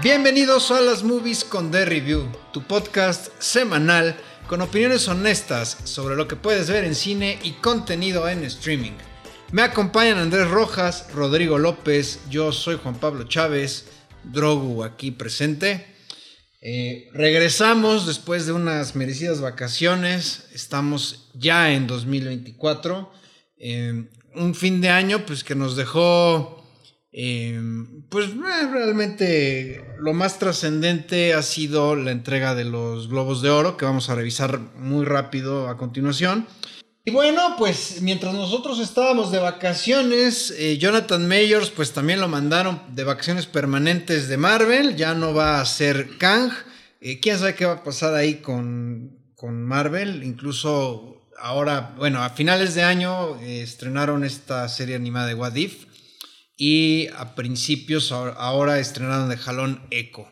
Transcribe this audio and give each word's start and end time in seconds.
Bienvenidos 0.00 0.70
a 0.70 0.80
las 0.80 1.02
Movies 1.02 1.42
con 1.42 1.72
The 1.72 1.84
Review, 1.84 2.28
tu 2.52 2.62
podcast 2.62 3.32
semanal 3.40 4.16
con 4.46 4.60
opiniones 4.60 5.08
honestas 5.08 5.76
sobre 5.82 6.14
lo 6.14 6.28
que 6.28 6.36
puedes 6.36 6.70
ver 6.70 6.84
en 6.84 6.94
cine 6.94 7.40
y 7.42 7.54
contenido 7.54 8.28
en 8.28 8.44
streaming. 8.44 8.92
Me 9.50 9.62
acompañan 9.62 10.18
Andrés 10.18 10.48
Rojas, 10.48 11.12
Rodrigo 11.12 11.58
López, 11.58 12.20
yo 12.30 12.52
soy 12.52 12.78
Juan 12.80 12.94
Pablo 12.94 13.24
Chávez, 13.24 13.86
Drogu 14.22 14.84
aquí 14.84 15.10
presente. 15.10 15.84
Eh, 16.60 17.08
regresamos 17.12 18.06
después 18.06 18.46
de 18.46 18.52
unas 18.52 18.94
merecidas 18.94 19.40
vacaciones, 19.40 20.46
estamos 20.52 21.28
ya 21.34 21.72
en 21.72 21.88
2024, 21.88 23.12
eh, 23.58 24.04
un 24.36 24.54
fin 24.54 24.80
de 24.80 24.90
año 24.90 25.26
pues 25.26 25.42
que 25.42 25.56
nos 25.56 25.74
dejó 25.74 26.57
eh, 27.20 27.60
pues 28.10 28.28
eh, 28.28 28.68
realmente 28.70 29.84
lo 29.98 30.14
más 30.14 30.38
trascendente 30.38 31.34
ha 31.34 31.42
sido 31.42 31.96
la 31.96 32.12
entrega 32.12 32.54
de 32.54 32.64
los 32.64 33.08
Globos 33.08 33.42
de 33.42 33.50
Oro, 33.50 33.76
que 33.76 33.84
vamos 33.84 34.08
a 34.08 34.14
revisar 34.14 34.60
muy 34.76 35.04
rápido 35.04 35.68
a 35.68 35.76
continuación. 35.76 36.46
Y 37.04 37.10
bueno, 37.10 37.56
pues 37.58 38.02
mientras 38.02 38.34
nosotros 38.34 38.78
estábamos 38.78 39.32
de 39.32 39.40
vacaciones, 39.40 40.54
eh, 40.58 40.78
Jonathan 40.78 41.26
Mayors 41.26 41.70
pues 41.70 41.90
también 41.90 42.20
lo 42.20 42.28
mandaron 42.28 42.80
de 42.94 43.02
vacaciones 43.02 43.46
permanentes 43.46 44.28
de 44.28 44.36
Marvel, 44.36 44.94
ya 44.94 45.14
no 45.14 45.34
va 45.34 45.60
a 45.60 45.66
ser 45.66 46.18
Kang. 46.18 46.52
¿Quién 47.20 47.36
sabe 47.36 47.56
qué 47.56 47.66
va 47.66 47.72
a 47.72 47.82
pasar 47.82 48.14
ahí 48.14 48.36
con, 48.36 49.18
con 49.34 49.64
Marvel? 49.64 50.22
Incluso 50.22 51.26
ahora, 51.36 51.96
bueno, 51.96 52.22
a 52.22 52.30
finales 52.30 52.76
de 52.76 52.84
año 52.84 53.40
estrenaron 53.40 54.22
esta 54.22 54.68
serie 54.68 54.94
animada 54.94 55.26
de 55.26 55.34
What 55.34 55.56
If 55.56 55.87
y 56.58 57.06
a 57.16 57.36
principios 57.36 58.12
ahora 58.12 58.80
estrenaron 58.80 59.30
de 59.30 59.38
jalón 59.38 59.80
Echo. 59.90 60.26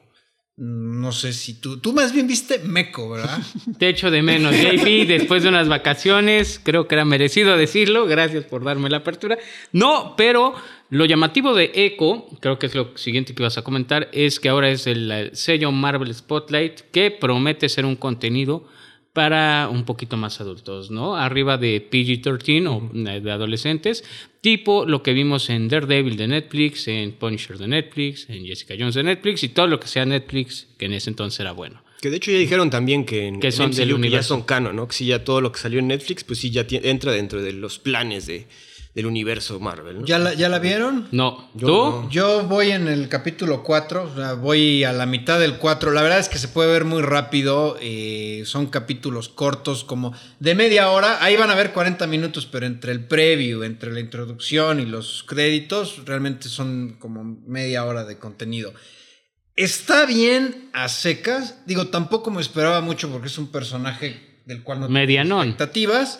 No 0.58 1.12
sé 1.12 1.34
si 1.34 1.60
tú, 1.60 1.80
tú 1.80 1.92
más 1.92 2.14
bien 2.14 2.26
viste 2.26 2.58
Meco, 2.60 3.10
¿verdad? 3.10 3.38
Te 3.78 3.90
echo 3.90 4.10
de 4.10 4.22
menos, 4.22 4.54
JP, 4.56 5.06
después 5.06 5.42
de 5.42 5.50
unas 5.50 5.68
vacaciones, 5.68 6.58
creo 6.62 6.88
que 6.88 6.94
era 6.94 7.04
merecido 7.04 7.58
decirlo, 7.58 8.06
gracias 8.06 8.44
por 8.46 8.64
darme 8.64 8.88
la 8.88 8.98
apertura. 8.98 9.38
No, 9.72 10.14
pero 10.16 10.54
lo 10.88 11.04
llamativo 11.04 11.54
de 11.54 11.72
Echo, 11.74 12.26
creo 12.40 12.58
que 12.58 12.66
es 12.66 12.74
lo 12.74 12.96
siguiente 12.96 13.34
que 13.34 13.42
vas 13.42 13.58
a 13.58 13.62
comentar, 13.62 14.08
es 14.12 14.40
que 14.40 14.48
ahora 14.48 14.70
es 14.70 14.86
el 14.86 15.30
sello 15.34 15.72
Marvel 15.72 16.14
Spotlight 16.14 16.90
que 16.90 17.10
promete 17.10 17.68
ser 17.68 17.84
un 17.84 17.96
contenido 17.96 18.66
para 19.16 19.70
un 19.72 19.86
poquito 19.86 20.18
más 20.18 20.42
adultos, 20.42 20.90
¿no? 20.90 21.16
Arriba 21.16 21.56
de 21.56 21.82
PG-13 21.90 22.68
o 22.68 22.90
de 22.92 23.32
adolescentes, 23.32 24.04
tipo 24.42 24.84
lo 24.84 25.02
que 25.02 25.14
vimos 25.14 25.48
en 25.48 25.68
Daredevil 25.68 26.18
de 26.18 26.28
Netflix, 26.28 26.86
en 26.86 27.12
Punisher 27.12 27.56
de 27.56 27.66
Netflix, 27.66 28.28
en 28.28 28.44
Jessica 28.44 28.74
Jones 28.78 28.94
de 28.94 29.04
Netflix 29.04 29.42
y 29.42 29.48
todo 29.48 29.68
lo 29.68 29.80
que 29.80 29.88
sea 29.88 30.04
Netflix, 30.04 30.66
que 30.76 30.84
en 30.84 30.92
ese 30.92 31.08
entonces 31.08 31.40
era 31.40 31.52
bueno. 31.52 31.82
Que 32.02 32.10
de 32.10 32.18
hecho 32.18 32.30
ya 32.30 32.36
dijeron 32.36 32.68
también 32.68 33.06
que, 33.06 33.28
en, 33.28 33.40
que 33.40 33.52
son 33.52 33.72
ya 33.72 34.22
son 34.22 34.42
canon, 34.42 34.76
¿no? 34.76 34.86
Que 34.86 34.94
si 34.94 35.06
ya 35.06 35.24
todo 35.24 35.40
lo 35.40 35.50
que 35.50 35.60
salió 35.60 35.78
en 35.78 35.88
Netflix, 35.88 36.22
pues 36.22 36.40
sí 36.40 36.50
ya 36.50 36.66
entra 36.68 37.10
dentro 37.10 37.40
de 37.40 37.54
los 37.54 37.78
planes 37.78 38.26
de, 38.26 38.46
del 38.96 39.04
universo 39.04 39.60
Marvel. 39.60 40.02
¿Ya, 40.06 40.18
la, 40.18 40.32
¿Ya 40.32 40.48
la 40.48 40.58
vieron? 40.58 41.06
No. 41.12 41.50
Yo 41.52 41.66
¿Tú? 41.66 42.08
Yo 42.10 42.44
voy 42.44 42.70
en 42.70 42.88
el 42.88 43.10
capítulo 43.10 43.62
4, 43.62 44.04
o 44.04 44.16
sea, 44.16 44.32
voy 44.32 44.84
a 44.84 44.92
la 44.94 45.04
mitad 45.04 45.38
del 45.38 45.58
4. 45.58 45.92
La 45.92 46.00
verdad 46.00 46.18
es 46.18 46.30
que 46.30 46.38
se 46.38 46.48
puede 46.48 46.72
ver 46.72 46.86
muy 46.86 47.02
rápido. 47.02 47.76
Eh, 47.82 48.44
son 48.46 48.68
capítulos 48.68 49.28
cortos, 49.28 49.84
como 49.84 50.14
de 50.40 50.54
media 50.54 50.88
hora. 50.88 51.22
Ahí 51.22 51.36
van 51.36 51.50
a 51.50 51.54
ver 51.54 51.74
40 51.74 52.06
minutos, 52.06 52.48
pero 52.50 52.64
entre 52.64 52.90
el 52.90 53.04
preview, 53.04 53.64
entre 53.64 53.92
la 53.92 54.00
introducción 54.00 54.80
y 54.80 54.86
los 54.86 55.24
créditos, 55.24 56.06
realmente 56.06 56.48
son 56.48 56.96
como 56.98 57.22
media 57.46 57.84
hora 57.84 58.04
de 58.04 58.16
contenido. 58.16 58.72
Está 59.56 60.06
bien 60.06 60.70
a 60.72 60.88
secas. 60.88 61.58
Digo, 61.66 61.88
tampoco 61.88 62.30
me 62.30 62.40
esperaba 62.40 62.80
mucho 62.80 63.10
porque 63.10 63.26
es 63.26 63.36
un 63.36 63.48
personaje 63.48 64.40
del 64.46 64.62
cual 64.62 64.80
no 64.80 64.86
tengo 64.86 65.42
expectativas. 65.42 66.18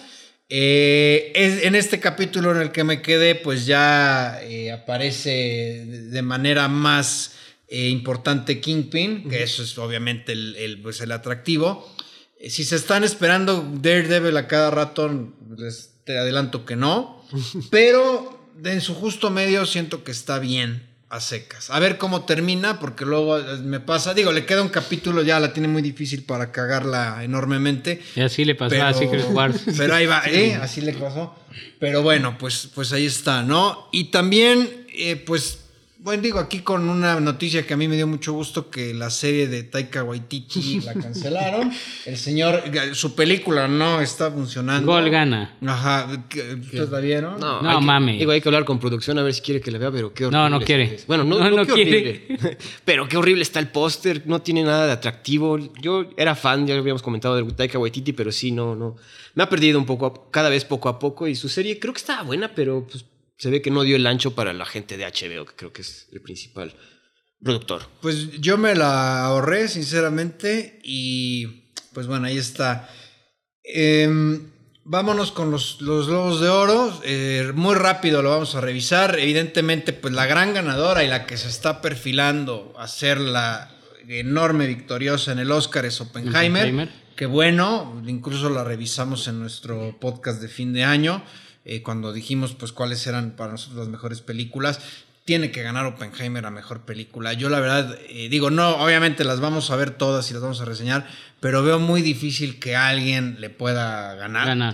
Eh, 0.48 1.32
en 1.64 1.74
este 1.74 1.98
capítulo 1.98 2.52
en 2.52 2.62
el 2.62 2.70
que 2.70 2.84
me 2.84 3.02
quedé, 3.02 3.34
pues 3.34 3.66
ya 3.66 4.40
eh, 4.42 4.70
aparece 4.70 5.84
de 5.86 6.22
manera 6.22 6.68
más 6.68 7.32
eh, 7.68 7.88
importante 7.88 8.60
Kingpin, 8.60 9.28
que 9.28 9.42
eso 9.42 9.64
es 9.64 9.76
obviamente 9.76 10.32
el, 10.32 10.80
pues 10.82 11.00
el 11.00 11.10
atractivo. 11.10 11.92
si 12.48 12.64
se 12.64 12.76
están 12.76 13.02
esperando 13.02 13.68
Daredevil 13.80 14.36
a 14.36 14.46
cada 14.46 14.70
rato, 14.70 15.34
te 16.04 16.16
adelanto 16.16 16.64
que 16.64 16.76
no, 16.76 17.26
pero 17.70 18.52
en 18.64 18.80
su 18.80 18.94
justo 18.94 19.30
medio 19.30 19.66
siento 19.66 20.04
que 20.04 20.12
está 20.12 20.38
bien 20.38 20.85
a 21.08 21.20
secas. 21.20 21.70
A 21.70 21.78
ver 21.78 21.98
cómo 21.98 22.24
termina, 22.24 22.80
porque 22.80 23.04
luego 23.04 23.38
eh, 23.38 23.58
me 23.62 23.80
pasa, 23.80 24.12
digo, 24.14 24.32
le 24.32 24.44
queda 24.44 24.62
un 24.62 24.68
capítulo, 24.68 25.22
ya 25.22 25.38
la 25.38 25.52
tiene 25.52 25.68
muy 25.68 25.82
difícil 25.82 26.24
para 26.24 26.50
cagarla 26.50 27.22
enormemente. 27.22 28.02
Y 28.16 28.20
así 28.20 28.44
le 28.44 28.54
pasó 28.54 28.82
a 28.82 28.92
Secret 28.92 29.26
Wars. 29.30 29.62
Pero 29.76 29.94
ahí 29.94 30.06
va, 30.06 30.22
¿eh? 30.26 30.54
Así 30.54 30.80
le 30.80 30.92
pasó. 30.92 31.34
Pero 31.78 32.02
bueno, 32.02 32.36
pues, 32.38 32.68
pues 32.74 32.92
ahí 32.92 33.06
está, 33.06 33.42
¿no? 33.42 33.88
Y 33.92 34.04
también, 34.10 34.86
eh, 34.88 35.16
pues 35.16 35.65
bueno, 36.06 36.22
digo 36.22 36.38
aquí 36.38 36.60
con 36.60 36.88
una 36.88 37.18
noticia 37.18 37.66
que 37.66 37.74
a 37.74 37.76
mí 37.76 37.88
me 37.88 37.96
dio 37.96 38.06
mucho 38.06 38.32
gusto 38.32 38.70
que 38.70 38.94
la 38.94 39.10
serie 39.10 39.48
de 39.48 39.64
Taika 39.64 40.04
Waititi 40.04 40.80
la 40.82 40.94
cancelaron. 41.02 41.72
El 42.04 42.16
señor, 42.16 42.62
su 42.92 43.16
película 43.16 43.66
no 43.66 44.00
está 44.00 44.30
funcionando. 44.30 44.92
Gol 44.92 45.10
gana. 45.10 45.56
Ajá, 45.66 46.06
¿ustedes 46.06 46.90
la 46.90 47.00
vieron? 47.00 47.40
No, 47.40 47.60
no 47.60 47.80
mami. 47.80 48.18
Digo, 48.18 48.30
hay 48.30 48.40
que 48.40 48.48
hablar 48.48 48.64
con 48.64 48.78
producción 48.78 49.18
a 49.18 49.24
ver 49.24 49.34
si 49.34 49.40
quiere 49.40 49.60
que 49.60 49.72
la 49.72 49.78
vea, 49.78 49.90
pero 49.90 50.14
qué 50.14 50.26
horrible. 50.26 50.38
No, 50.38 50.48
no 50.48 50.60
quiere. 50.60 50.96
Bueno, 51.08 51.24
no, 51.24 51.40
no, 51.40 51.50
no 51.50 51.66
quiere. 51.66 52.38
pero 52.84 53.08
qué 53.08 53.16
horrible 53.16 53.42
está 53.42 53.58
el 53.58 53.70
póster, 53.70 54.22
no 54.26 54.40
tiene 54.40 54.62
nada 54.62 54.86
de 54.86 54.92
atractivo. 54.92 55.58
Yo 55.82 56.10
era 56.16 56.36
fan, 56.36 56.68
ya 56.68 56.74
lo 56.74 56.82
habíamos 56.82 57.02
comentado 57.02 57.34
de 57.34 57.52
Taika 57.52 57.80
Waititi, 57.80 58.12
pero 58.12 58.30
sí, 58.30 58.52
no, 58.52 58.76
no. 58.76 58.94
Me 59.34 59.42
ha 59.42 59.48
perdido 59.48 59.76
un 59.76 59.86
poco, 59.86 60.30
cada 60.30 60.50
vez 60.50 60.64
poco 60.64 60.88
a 60.88 61.00
poco 61.00 61.26
y 61.26 61.34
su 61.34 61.48
serie 61.48 61.80
creo 61.80 61.92
que 61.92 61.98
estaba 61.98 62.22
buena, 62.22 62.54
pero 62.54 62.86
pues 62.86 63.04
se 63.38 63.50
ve 63.50 63.62
que 63.62 63.70
no 63.70 63.82
dio 63.82 63.96
el 63.96 64.06
ancho 64.06 64.34
para 64.34 64.52
la 64.52 64.66
gente 64.66 64.96
de 64.96 65.04
HBO, 65.04 65.44
que 65.44 65.54
creo 65.54 65.72
que 65.72 65.82
es 65.82 66.08
el 66.12 66.20
principal 66.20 66.74
productor. 67.42 67.82
Pues 68.00 68.40
yo 68.40 68.56
me 68.56 68.74
la 68.74 69.24
ahorré, 69.24 69.68
sinceramente, 69.68 70.80
y 70.82 71.72
pues 71.92 72.06
bueno, 72.06 72.26
ahí 72.26 72.38
está. 72.38 72.88
Em, 73.62 74.50
vámonos 74.84 75.32
con 75.32 75.50
los, 75.50 75.80
los 75.80 76.08
Lobos 76.08 76.40
de 76.40 76.48
Oro. 76.48 77.00
Eh, 77.04 77.52
muy 77.54 77.74
rápido 77.74 78.22
lo 78.22 78.30
vamos 78.30 78.54
a 78.54 78.60
revisar. 78.60 79.18
Evidentemente, 79.18 79.92
pues 79.92 80.14
la 80.14 80.26
gran 80.26 80.54
ganadora 80.54 81.04
y 81.04 81.08
la 81.08 81.26
que 81.26 81.36
se 81.36 81.48
está 81.48 81.82
perfilando 81.82 82.72
a 82.78 82.88
ser 82.88 83.20
la 83.20 83.72
enorme 84.08 84.66
victoriosa 84.66 85.32
en 85.32 85.40
el 85.40 85.50
Oscar 85.50 85.84
es 85.84 86.00
Oppenheimer. 86.00 86.62
Oppenheimer. 86.62 87.06
Que 87.16 87.26
bueno, 87.26 88.02
incluso 88.06 88.50
la 88.50 88.62
revisamos 88.62 89.26
en 89.26 89.40
nuestro 89.40 89.98
podcast 89.98 90.40
de 90.40 90.48
fin 90.48 90.72
de 90.72 90.84
año. 90.84 91.22
Eh, 91.68 91.82
cuando 91.82 92.12
dijimos 92.12 92.54
pues 92.54 92.70
cuáles 92.70 93.04
eran 93.08 93.32
para 93.32 93.50
nosotros 93.50 93.80
las 93.80 93.88
mejores 93.88 94.20
películas. 94.20 94.80
Tiene 95.24 95.50
que 95.50 95.64
ganar 95.64 95.84
Oppenheimer 95.86 96.46
a 96.46 96.52
mejor 96.52 96.82
película. 96.82 97.32
Yo 97.32 97.48
la 97.48 97.58
verdad 97.58 97.98
eh, 98.08 98.28
digo, 98.28 98.50
no, 98.50 98.76
obviamente 98.76 99.24
las 99.24 99.40
vamos 99.40 99.72
a 99.72 99.76
ver 99.76 99.90
todas 99.90 100.30
y 100.30 100.34
las 100.34 100.42
vamos 100.42 100.60
a 100.60 100.64
reseñar, 100.64 101.08
pero 101.40 101.64
veo 101.64 101.80
muy 101.80 102.02
difícil 102.02 102.60
que 102.60 102.76
alguien 102.76 103.40
le 103.40 103.50
pueda 103.50 104.14
ganar. 104.14 104.72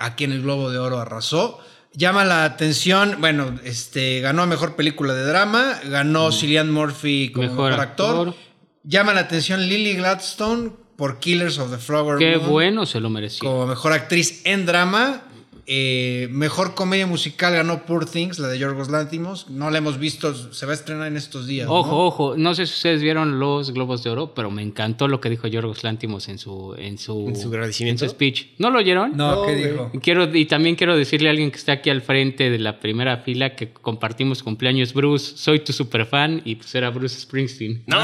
Aquí 0.00 0.24
en 0.24 0.32
el 0.32 0.40
Globo 0.40 0.70
de 0.70 0.78
Oro 0.78 0.98
arrasó. 0.98 1.60
Llama 1.92 2.24
la 2.24 2.44
atención, 2.44 3.16
bueno, 3.18 3.58
este 3.62 4.20
ganó 4.20 4.42
a 4.42 4.46
mejor 4.46 4.76
película 4.76 5.12
de 5.12 5.24
drama, 5.24 5.78
ganó 5.84 6.28
mm. 6.28 6.32
Cillian 6.32 6.70
Murphy 6.72 7.32
como 7.32 7.48
mejor, 7.48 7.72
actor. 7.74 8.34
Llama 8.82 9.12
la 9.12 9.20
atención 9.20 9.68
Lily 9.68 9.96
Gladstone 9.96 10.70
por 10.96 11.18
Killers 11.18 11.58
of 11.58 11.70
the 11.70 11.76
Flower 11.78 12.18
Qué 12.18 12.38
bueno, 12.38 12.86
se 12.86 13.00
lo 13.00 13.10
mereció. 13.10 13.46
Como 13.46 13.66
mejor 13.66 13.92
actriz 13.92 14.40
en 14.44 14.64
drama. 14.64 15.24
Eh, 15.66 16.28
mejor 16.30 16.74
comedia 16.74 17.06
musical 17.06 17.52
ganó 17.54 17.84
Poor 17.86 18.06
Things, 18.06 18.38
la 18.38 18.48
de 18.48 18.58
Yorgos 18.58 18.88
Lántimos. 18.90 19.48
No 19.50 19.70
la 19.70 19.78
hemos 19.78 19.98
visto, 19.98 20.34
se 20.52 20.66
va 20.66 20.72
a 20.72 20.74
estrenar 20.74 21.06
en 21.08 21.16
estos 21.16 21.46
días. 21.46 21.66
Ojo, 21.70 22.06
ojo. 22.06 22.34
No 22.36 22.54
sé 22.54 22.66
si 22.66 22.74
ustedes 22.74 23.02
vieron 23.02 23.38
los 23.38 23.72
Globos 23.72 24.02
de 24.02 24.10
Oro, 24.10 24.34
pero 24.34 24.50
me 24.50 24.62
encantó 24.62 25.08
lo 25.08 25.20
que 25.20 25.30
dijo 25.30 25.46
Yorgos 25.46 25.84
Lántimos 25.84 26.28
en 26.28 26.38
su, 26.38 26.74
en 26.78 26.98
su, 26.98 27.28
¿En 27.28 27.36
su 27.36 27.48
agradecimiento. 27.48 28.08
speech. 28.08 28.46
¿No 28.58 28.70
lo 28.70 28.78
oyeron? 28.78 29.16
No, 29.16 29.46
¿qué 29.46 29.54
dijo? 29.54 29.92
Quiero, 30.02 30.34
y 30.34 30.46
también 30.46 30.76
quiero 30.76 30.96
decirle 30.96 31.28
a 31.28 31.30
alguien 31.32 31.50
que 31.50 31.58
está 31.58 31.72
aquí 31.72 31.90
al 31.90 32.02
frente 32.02 32.50
de 32.50 32.58
la 32.58 32.80
primera 32.80 33.18
fila 33.18 33.54
que 33.54 33.72
compartimos 33.72 34.42
cumpleaños, 34.42 34.92
Bruce. 34.92 35.36
Soy 35.36 35.60
tu 35.60 35.72
super 35.72 36.06
fan 36.06 36.42
y 36.44 36.56
pues 36.56 36.74
era 36.74 36.90
Bruce 36.90 37.20
Springsteen. 37.20 37.82
No, 37.86 37.98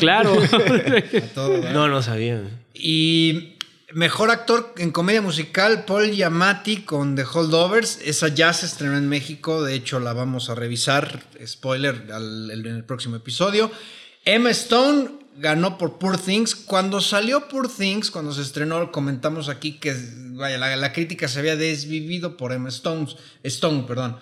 Claro. 0.00 0.34
no, 1.72 1.88
no 1.88 2.02
sabía. 2.02 2.42
Y 2.74 3.51
Mejor 3.94 4.30
actor 4.30 4.72
en 4.78 4.90
comedia 4.90 5.20
musical, 5.20 5.84
Paul 5.84 6.12
Yamati 6.12 6.78
con 6.78 7.14
The 7.14 7.24
Holdovers. 7.24 7.98
Esa 8.02 8.28
ya 8.28 8.50
se 8.54 8.64
estrenó 8.64 8.96
en 8.96 9.06
México, 9.06 9.62
de 9.62 9.74
hecho 9.74 10.00
la 10.00 10.14
vamos 10.14 10.48
a 10.48 10.54
revisar, 10.54 11.22
spoiler, 11.44 12.06
en 12.08 12.66
el 12.66 12.84
próximo 12.84 13.16
episodio. 13.16 13.70
Emma 14.24 14.48
Stone 14.50 15.10
ganó 15.36 15.76
por 15.76 15.98
Poor 15.98 16.16
Things. 16.16 16.54
Cuando 16.54 17.02
salió 17.02 17.48
Poor 17.48 17.68
Things, 17.68 18.10
cuando 18.10 18.32
se 18.32 18.40
estrenó, 18.40 18.90
comentamos 18.90 19.50
aquí 19.50 19.72
que 19.72 19.94
vaya, 20.30 20.56
la, 20.58 20.92
crítica 20.94 21.28
se 21.28 21.40
había 21.40 21.56
desvivido 21.56 22.38
por 22.38 22.52
Emma 22.52 22.70
Stone, 22.70 23.08
Stone 23.42 23.84
perdón. 23.86 24.18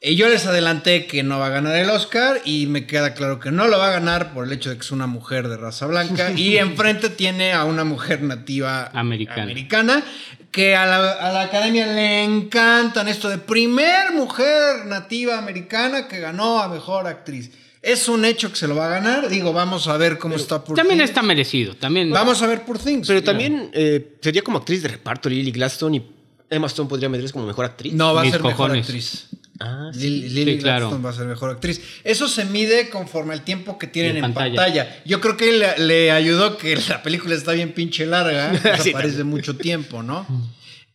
Eh, 0.00 0.14
yo 0.14 0.28
les 0.28 0.44
adelanté 0.46 1.06
que 1.06 1.22
no 1.22 1.38
va 1.38 1.46
a 1.46 1.50
ganar 1.50 1.74
el 1.76 1.88
Oscar 1.88 2.42
y 2.44 2.66
me 2.66 2.86
queda 2.86 3.14
claro 3.14 3.40
que 3.40 3.50
no 3.50 3.66
lo 3.66 3.78
va 3.78 3.88
a 3.88 3.92
ganar 3.92 4.34
por 4.34 4.46
el 4.46 4.52
hecho 4.52 4.68
de 4.70 4.76
que 4.76 4.82
es 4.82 4.90
una 4.90 5.06
mujer 5.06 5.48
de 5.48 5.56
raza 5.56 5.86
blanca 5.86 6.32
y 6.36 6.58
enfrente 6.58 7.08
tiene 7.08 7.52
a 7.52 7.64
una 7.64 7.84
mujer 7.84 8.22
nativa 8.22 8.90
Americana. 8.92 9.42
americana 9.42 10.04
que 10.50 10.76
a 10.76 10.86
la, 10.86 11.12
a 11.12 11.32
la 11.32 11.42
academia 11.42 11.86
le 11.86 12.24
encantan 12.24 13.08
esto 13.08 13.28
de 13.28 13.38
primer 13.38 14.12
mujer 14.12 14.86
nativa 14.86 15.38
americana 15.38 16.08
que 16.08 16.20
ganó 16.20 16.60
a 16.62 16.68
mejor 16.68 17.06
actriz. 17.06 17.50
Es 17.82 18.08
un 18.08 18.24
hecho 18.24 18.50
que 18.50 18.56
se 18.56 18.66
lo 18.66 18.74
va 18.74 18.86
a 18.86 18.88
ganar. 18.88 19.28
Digo, 19.28 19.52
vamos 19.52 19.86
a 19.86 19.96
ver 19.96 20.18
cómo 20.18 20.34
está 20.34 20.64
por 20.64 20.76
También 20.76 20.98
Things. 20.98 21.10
está 21.10 21.22
merecido. 21.22 21.74
También. 21.76 22.10
Vamos 22.10 22.42
a 22.42 22.46
ver 22.46 22.62
por 22.64 22.78
Things. 22.78 23.06
Pero 23.06 23.22
también 23.22 23.70
eh, 23.72 24.16
sería 24.20 24.42
como 24.42 24.58
actriz 24.58 24.82
de 24.82 24.88
reparto 24.88 25.28
Lily 25.28 25.52
Gladstone 25.52 25.98
y 25.98 26.06
Emma 26.50 26.66
Stone 26.66 26.88
podría 26.88 27.08
meterse 27.08 27.32
como 27.32 27.46
mejor 27.46 27.64
actriz. 27.64 27.92
No, 27.92 28.12
va 28.14 28.22
a 28.22 28.30
ser 28.30 28.42
mejor 28.42 28.72
actriz. 28.72 29.28
Ah, 29.60 29.90
sí. 29.92 30.00
Lily, 30.00 30.28
Lily 30.30 30.52
Sí, 30.52 30.58
claro. 30.58 30.86
Gladstone 30.88 31.04
va 31.04 31.10
a 31.10 31.12
ser 31.14 31.26
mejor 31.26 31.50
actriz. 31.50 31.80
Eso 32.04 32.28
se 32.28 32.44
mide 32.44 32.90
conforme 32.90 33.32
al 33.34 33.42
tiempo 33.42 33.78
que 33.78 33.86
tienen 33.86 34.16
En 34.18 34.24
en 34.24 34.34
pantalla. 34.34 34.56
pantalla. 34.56 35.02
Yo 35.04 35.20
creo 35.20 35.36
que 35.36 35.52
le, 35.52 35.78
le 35.78 36.10
ayudó 36.10 36.56
que 36.58 36.76
la 36.88 37.02
película 37.02 37.34
está 37.34 37.52
bien 37.52 37.72
pinche 37.72 38.04
larga. 38.06 38.52
Eso 38.74 38.82
Sí, 38.82 38.90
parece 38.90 39.24
mucho 39.24 39.56
tiempo, 39.56 40.02
¿no? 40.02 40.26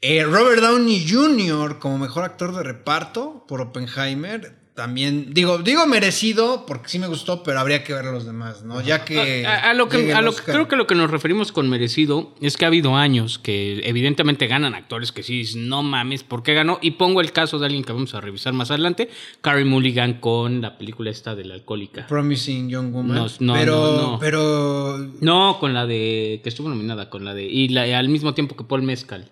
Eh, 0.02 0.24
Robert 0.24 0.62
Downey 0.62 1.06
Jr. 1.08 1.78
como 1.80 1.98
mejor 2.00 2.24
actor 2.24 2.56
de 2.56 2.64
reparto 2.64 3.46
por 3.48 3.62
Oppenheimer. 3.62 4.61
También, 4.74 5.34
digo, 5.34 5.58
digo 5.58 5.86
merecido 5.86 6.66
porque 6.66 6.88
sí 6.88 6.98
me 6.98 7.08
gustó, 7.08 7.44
pero 7.44 7.60
habría 7.60 7.84
que 7.84 7.94
ver 7.94 8.06
a 8.06 8.12
los 8.12 8.26
demás, 8.26 8.64
¿no? 8.64 8.82
Ya 8.82 9.04
que. 9.04 9.46
A, 9.46 9.70
a 9.70 9.74
lo 9.74 9.90
que, 9.90 10.14
a 10.14 10.22
lo 10.22 10.34
que 10.34 10.44
creo 10.44 10.70
que 10.70 10.78
lo 10.78 10.88
que 10.88 10.96
nos 10.96 11.12
referimos 11.12 11.52
con 11.52 11.70
merecido 11.70 12.34
es 12.40 12.56
que 12.56 12.64
ha 12.64 12.70
habido 12.70 12.96
años 12.96 13.38
que 13.38 13.82
evidentemente 13.84 14.48
ganan 14.48 14.74
actores 14.74 15.12
que 15.12 15.24
sí 15.24 15.44
no 15.58 15.84
mames, 15.84 16.24
¿por 16.24 16.42
qué 16.42 16.54
ganó? 16.54 16.80
Y 16.82 16.92
pongo 16.92 17.20
el 17.20 17.34
caso 17.34 17.60
de 17.60 17.66
alguien 17.66 17.84
que 17.84 17.92
vamos 17.92 18.14
a 18.16 18.22
revisar 18.22 18.54
más 18.54 18.72
adelante, 18.72 19.10
Carrie 19.42 19.66
Mulligan 19.66 20.22
con 20.22 20.62
la 20.62 20.78
película 20.78 21.12
esta 21.12 21.36
de 21.36 21.44
la 21.44 21.56
alcohólica. 21.56 22.08
Promising 22.08 22.70
Young 22.70 22.94
Woman. 22.94 23.18
No, 23.18 23.28
no, 23.40 23.54
pero, 23.54 23.76
no, 23.76 24.02
no. 24.02 24.20
pero 24.20 24.98
No, 25.20 25.58
con 25.60 25.74
la 25.74 25.86
de 25.86 26.40
que 26.44 26.50
estuvo 26.50 26.70
nominada, 26.70 27.10
con 27.10 27.26
la 27.26 27.34
de 27.34 27.44
y 27.44 27.68
la, 27.70 28.00
al 28.00 28.08
mismo 28.08 28.34
tiempo 28.34 28.56
que 28.56 28.64
Paul 28.64 28.84
Mezcal. 28.84 29.30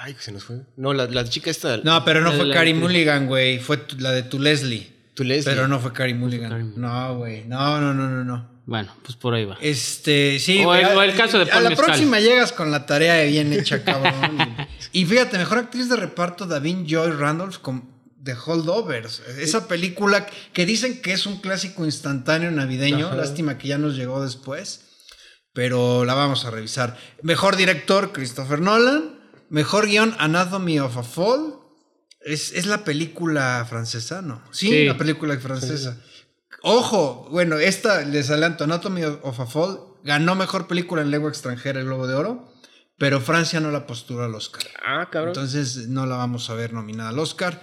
Ay, 0.00 0.16
se 0.18 0.32
nos 0.32 0.44
fue. 0.44 0.56
No, 0.76 0.92
la, 0.92 1.06
la 1.06 1.24
chica 1.24 1.50
esta. 1.50 1.78
No, 1.78 2.04
pero 2.04 2.20
no 2.20 2.30
La- 2.30 2.36
fue 2.36 2.46
la- 2.46 2.54
Carrie 2.54 2.74
Mulligan, 2.74 3.26
güey. 3.26 3.58
Fue 3.58 3.76
tu- 3.78 3.96
la 3.98 4.12
de 4.12 4.22
tu 4.24 4.38
Leslie. 4.38 4.92
Tu 5.14 5.22
Leslie. 5.24 5.54
Pero 5.54 5.68
no 5.68 5.78
fue 5.80 5.92
Carrie 5.92 6.14
Mulligan. 6.14 6.50
Carrie 6.50 6.72
No, 6.76 7.16
güey. 7.18 7.44
No, 7.44 7.80
no, 7.80 7.94
no, 7.94 8.08
no, 8.10 8.24
no. 8.24 8.54
Bueno, 8.66 8.96
pues 9.02 9.14
por 9.16 9.34
ahí 9.34 9.44
va. 9.44 9.56
Este, 9.60 10.38
sí. 10.40 10.64
O 10.64 10.74
el- 10.74 10.84
a- 10.86 10.96
o 10.96 11.02
el 11.02 11.14
caso 11.14 11.38
de 11.38 11.44
A 11.44 11.48
Paul 11.52 11.64
la 11.64 11.70
Mescal. 11.70 11.86
próxima 11.86 12.18
llegas 12.20 12.50
con 12.52 12.70
la 12.70 12.86
tarea 12.86 13.22
bien 13.24 13.52
hecha, 13.52 13.84
cabrón. 13.84 14.38
y 14.92 15.04
fíjate, 15.04 15.38
mejor 15.38 15.58
actriz 15.58 15.88
de 15.88 15.96
reparto, 15.96 16.46
Davin 16.46 16.86
Joy 16.88 17.10
Randolph 17.12 17.58
con 17.58 17.92
The 18.22 18.34
Holdovers. 18.46 19.20
Esa 19.38 19.68
película 19.68 20.26
que 20.54 20.64
dicen 20.66 21.02
que 21.02 21.12
es 21.12 21.26
un 21.26 21.40
clásico 21.40 21.84
instantáneo 21.84 22.50
navideño. 22.50 23.08
Ajá. 23.08 23.16
Lástima 23.16 23.58
que 23.58 23.68
ya 23.68 23.78
nos 23.78 23.96
llegó 23.96 24.22
después. 24.24 24.80
Pero 25.52 26.04
la 26.04 26.14
vamos 26.14 26.44
a 26.46 26.50
revisar. 26.50 26.96
Mejor 27.22 27.56
director, 27.56 28.12
Christopher 28.12 28.60
Nolan. 28.60 29.13
Mejor 29.54 29.86
guion, 29.86 30.16
Anatomy 30.18 30.80
of 30.80 30.96
a 30.96 31.04
Fall. 31.04 31.54
Es, 32.22 32.50
es 32.50 32.66
la 32.66 32.82
película 32.82 33.64
francesa, 33.70 34.20
¿no? 34.20 34.42
Sí, 34.50 34.68
Sí. 34.68 34.84
la 34.84 34.96
película 34.96 35.38
francesa. 35.38 35.96
Ojo, 36.62 37.28
bueno, 37.30 37.58
esta 37.58 38.00
les 38.02 38.30
adelanto, 38.30 38.64
Anatomy 38.64 39.04
of 39.04 39.38
a 39.38 39.46
Fall 39.46 39.78
ganó 40.02 40.34
mejor 40.34 40.66
película 40.66 41.02
en 41.02 41.12
lengua 41.12 41.30
extranjera 41.30 41.78
el 41.78 41.86
Globo 41.86 42.08
de 42.08 42.14
Oro, 42.14 42.52
pero 42.96 43.20
Francia 43.20 43.58
no 43.60 43.70
la 43.70 43.86
postura 43.86 44.26
al 44.26 44.34
Oscar. 44.34 44.62
Ah, 44.86 45.08
cabrón. 45.10 45.30
Entonces 45.30 45.88
no 45.88 46.06
la 46.06 46.16
vamos 46.16 46.48
a 46.50 46.54
ver 46.54 46.72
nominada 46.72 47.10
al 47.10 47.18
Oscar. 47.18 47.60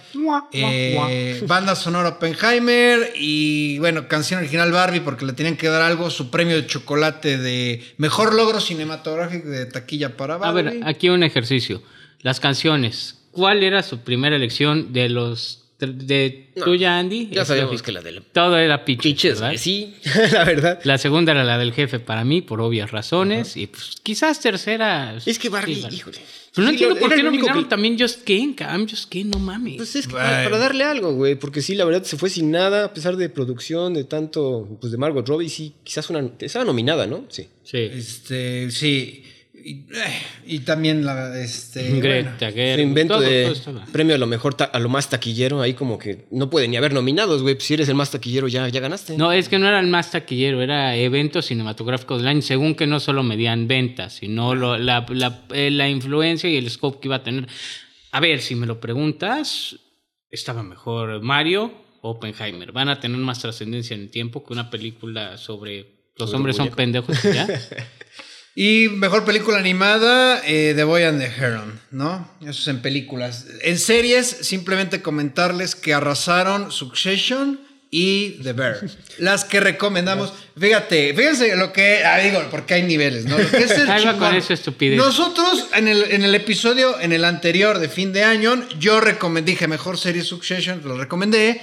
Eh, 0.52 1.42
banda 1.46 1.74
sonora 1.74 2.10
Oppenheimer 2.10 3.12
y 3.16 3.78
bueno, 3.78 4.08
canción 4.08 4.40
original 4.40 4.70
Barbie 4.72 5.00
porque 5.00 5.24
le 5.24 5.32
tenían 5.32 5.56
que 5.56 5.68
dar 5.68 5.82
algo, 5.82 6.10
su 6.10 6.30
premio 6.30 6.56
de 6.56 6.66
chocolate 6.66 7.38
de 7.38 7.82
mejor 7.96 8.34
logro 8.34 8.60
cinematográfico 8.60 9.48
de 9.48 9.66
taquilla 9.66 10.16
para 10.16 10.34
A 10.34 10.38
Barbie. 10.38 10.62
ver, 10.62 10.80
aquí 10.84 11.08
un 11.08 11.22
ejercicio. 11.22 11.82
Las 12.20 12.38
canciones. 12.38 13.18
¿Cuál 13.32 13.62
era 13.62 13.82
su 13.82 14.00
primera 14.00 14.36
elección 14.36 14.92
de 14.92 15.08
los 15.08 15.61
de 15.86 16.50
No, 16.56 16.64
tuya, 16.64 16.98
Andy? 16.98 17.28
ya 17.32 17.44
sabíamos 17.44 17.82
que 17.82 17.92
la 17.92 18.00
de 18.00 18.12
la- 18.12 18.20
Todo 18.20 18.58
era 18.58 18.84
Piches, 18.84 19.40
Piches, 19.40 19.60
sí, 19.60 19.94
la 20.32 20.44
verdad. 20.44 20.80
La 20.84 20.98
segunda 20.98 21.32
era 21.32 21.44
la 21.44 21.58
del 21.58 21.72
jefe 21.72 21.98
para 22.00 22.24
mí, 22.24 22.42
por 22.42 22.60
obvias 22.60 22.90
razones. 22.90 23.56
Y 23.56 23.66
pues 23.66 23.96
quizás 24.02 24.40
tercera. 24.40 25.16
Es 25.24 25.38
que 25.38 25.48
Barbie, 25.48 25.74
sí, 25.76 25.82
vale. 25.82 25.96
híjole. 25.96 26.18
Pero 26.54 26.64
no 26.66 26.68
Sí, 26.70 26.74
entiendo 26.84 27.00
por 27.00 27.14
qué 27.14 27.22
nominaron 27.22 27.64
que- 27.64 27.70
también 27.70 27.98
Just 27.98 28.24
Ken, 28.24 28.52
cabrón. 28.52 28.86
Just 28.88 29.08
Ken, 29.08 29.30
no 29.30 29.38
mames. 29.38 29.76
Pues 29.76 29.96
es 29.96 30.06
que 30.06 30.12
Bueno. 30.12 30.28
para, 30.28 30.44
para 30.44 30.58
darle 30.58 30.84
algo, 30.84 31.14
güey, 31.14 31.34
porque 31.34 31.62
sí, 31.62 31.74
la 31.74 31.84
verdad 31.86 32.02
se 32.04 32.16
fue 32.18 32.28
sin 32.28 32.50
nada, 32.50 32.84
a 32.84 32.92
pesar 32.94 33.16
de 33.16 33.28
producción, 33.30 33.94
de 33.94 34.04
tanto, 34.04 34.76
pues 34.80 34.92
de 34.92 34.98
Margot 34.98 35.26
Robbie, 35.26 35.48
sí, 35.48 35.74
quizás 35.82 36.10
una, 36.10 36.28
estaba 36.40 36.64
nominada, 36.66 37.06
¿no? 37.06 37.24
Sí. 37.30 37.46
sí. 37.64 37.78
Este, 37.78 38.70
sí. 38.70 39.24
Y, 39.64 39.86
eh, 39.94 40.22
y 40.46 40.58
también 40.60 41.04
la, 41.04 41.38
este... 41.40 41.88
Greta 42.00 42.50
bueno. 42.50 42.82
Invento 42.82 43.14
todo, 43.14 43.22
de 43.22 43.54
todo 43.64 43.82
premio 43.92 44.14
a 44.14 44.18
lo 44.18 44.26
mejor, 44.26 44.54
ta- 44.54 44.64
a 44.64 44.78
lo 44.80 44.88
más 44.88 45.08
taquillero, 45.08 45.60
ahí 45.62 45.74
como 45.74 45.98
que 45.98 46.26
no 46.30 46.50
puede 46.50 46.66
ni 46.68 46.76
haber 46.76 46.92
nominados, 46.92 47.42
güey, 47.42 47.54
pues 47.54 47.66
si 47.66 47.74
eres 47.74 47.88
el 47.88 47.94
más 47.94 48.10
taquillero 48.10 48.48
ya, 48.48 48.66
ya 48.68 48.80
ganaste. 48.80 49.16
No, 49.16 49.30
es 49.32 49.48
que 49.48 49.58
no 49.58 49.68
era 49.68 49.78
el 49.80 49.86
más 49.86 50.10
taquillero, 50.10 50.62
era 50.62 50.96
evento 50.96 51.42
cinematográfico 51.42 52.16
del 52.18 52.26
año, 52.26 52.42
según 52.42 52.74
que 52.74 52.86
no 52.86 52.98
solo 53.00 53.22
medían 53.22 53.68
ventas, 53.68 54.14
sino 54.14 54.54
lo- 54.54 54.76
la, 54.78 55.06
la- 55.10 55.42
eh, 55.54 55.70
la 55.70 55.88
influencia 55.88 56.50
y 56.50 56.56
el 56.56 56.68
scope 56.70 56.98
que 57.00 57.08
iba 57.08 57.16
a 57.16 57.22
tener. 57.22 57.46
A 58.10 58.20
ver, 58.20 58.40
si 58.40 58.54
me 58.54 58.66
lo 58.66 58.80
preguntas, 58.80 59.76
estaba 60.30 60.62
mejor 60.62 61.22
Mario 61.22 61.72
o 62.00 62.10
Oppenheimer. 62.10 62.72
Van 62.72 62.88
a 62.88 62.98
tener 62.98 63.18
más 63.18 63.38
trascendencia 63.40 63.94
en 63.94 64.00
el 64.02 64.10
tiempo 64.10 64.44
que 64.44 64.52
una 64.52 64.70
película 64.70 65.36
sobre 65.38 66.02
los 66.16 66.28
Sobre 66.30 66.36
hombres 66.36 66.56
son 66.56 66.68
pendejos 66.70 67.22
ya. 67.22 67.46
Y 68.54 68.88
mejor 68.90 69.24
película 69.24 69.58
animada, 69.58 70.42
eh, 70.44 70.74
The 70.76 70.84
Boy 70.84 71.04
and 71.04 71.20
the 71.20 71.26
Heron, 71.26 71.80
¿no? 71.90 72.28
Eso 72.42 72.50
es 72.50 72.68
en 72.68 72.82
películas. 72.82 73.46
En 73.62 73.78
series, 73.78 74.26
simplemente 74.26 75.00
comentarles 75.00 75.74
que 75.74 75.94
arrasaron 75.94 76.70
Succession 76.70 77.58
y 77.90 78.40
The 78.42 78.52
Bear. 78.52 78.80
Las 79.18 79.44
que 79.44 79.60
recomendamos. 79.60 80.34
Fíjate, 80.58 81.14
fíjense 81.14 81.56
lo 81.56 81.72
que. 81.72 82.04
Ah, 82.04 82.18
digo, 82.18 82.42
porque 82.50 82.74
hay 82.74 82.82
niveles, 82.82 83.24
¿no? 83.24 83.38
Lo 83.38 83.50
que 83.50 83.56
es 83.56 83.70
el 83.78 83.88
chingón. 83.96 84.18
con 84.18 84.34
esa 84.34 84.52
estupidez. 84.52 84.98
Nosotros, 84.98 85.68
en 85.74 85.88
el, 85.88 86.10
en 86.10 86.22
el 86.22 86.34
episodio, 86.34 87.00
en 87.00 87.12
el 87.12 87.24
anterior 87.24 87.78
de 87.78 87.88
fin 87.88 88.12
de 88.12 88.24
año, 88.24 88.68
yo 88.78 89.00
recomendé, 89.00 89.52
dije 89.52 89.66
mejor 89.66 89.96
serie 89.96 90.22
Succession, 90.22 90.82
lo 90.84 90.98
recomendé. 90.98 91.60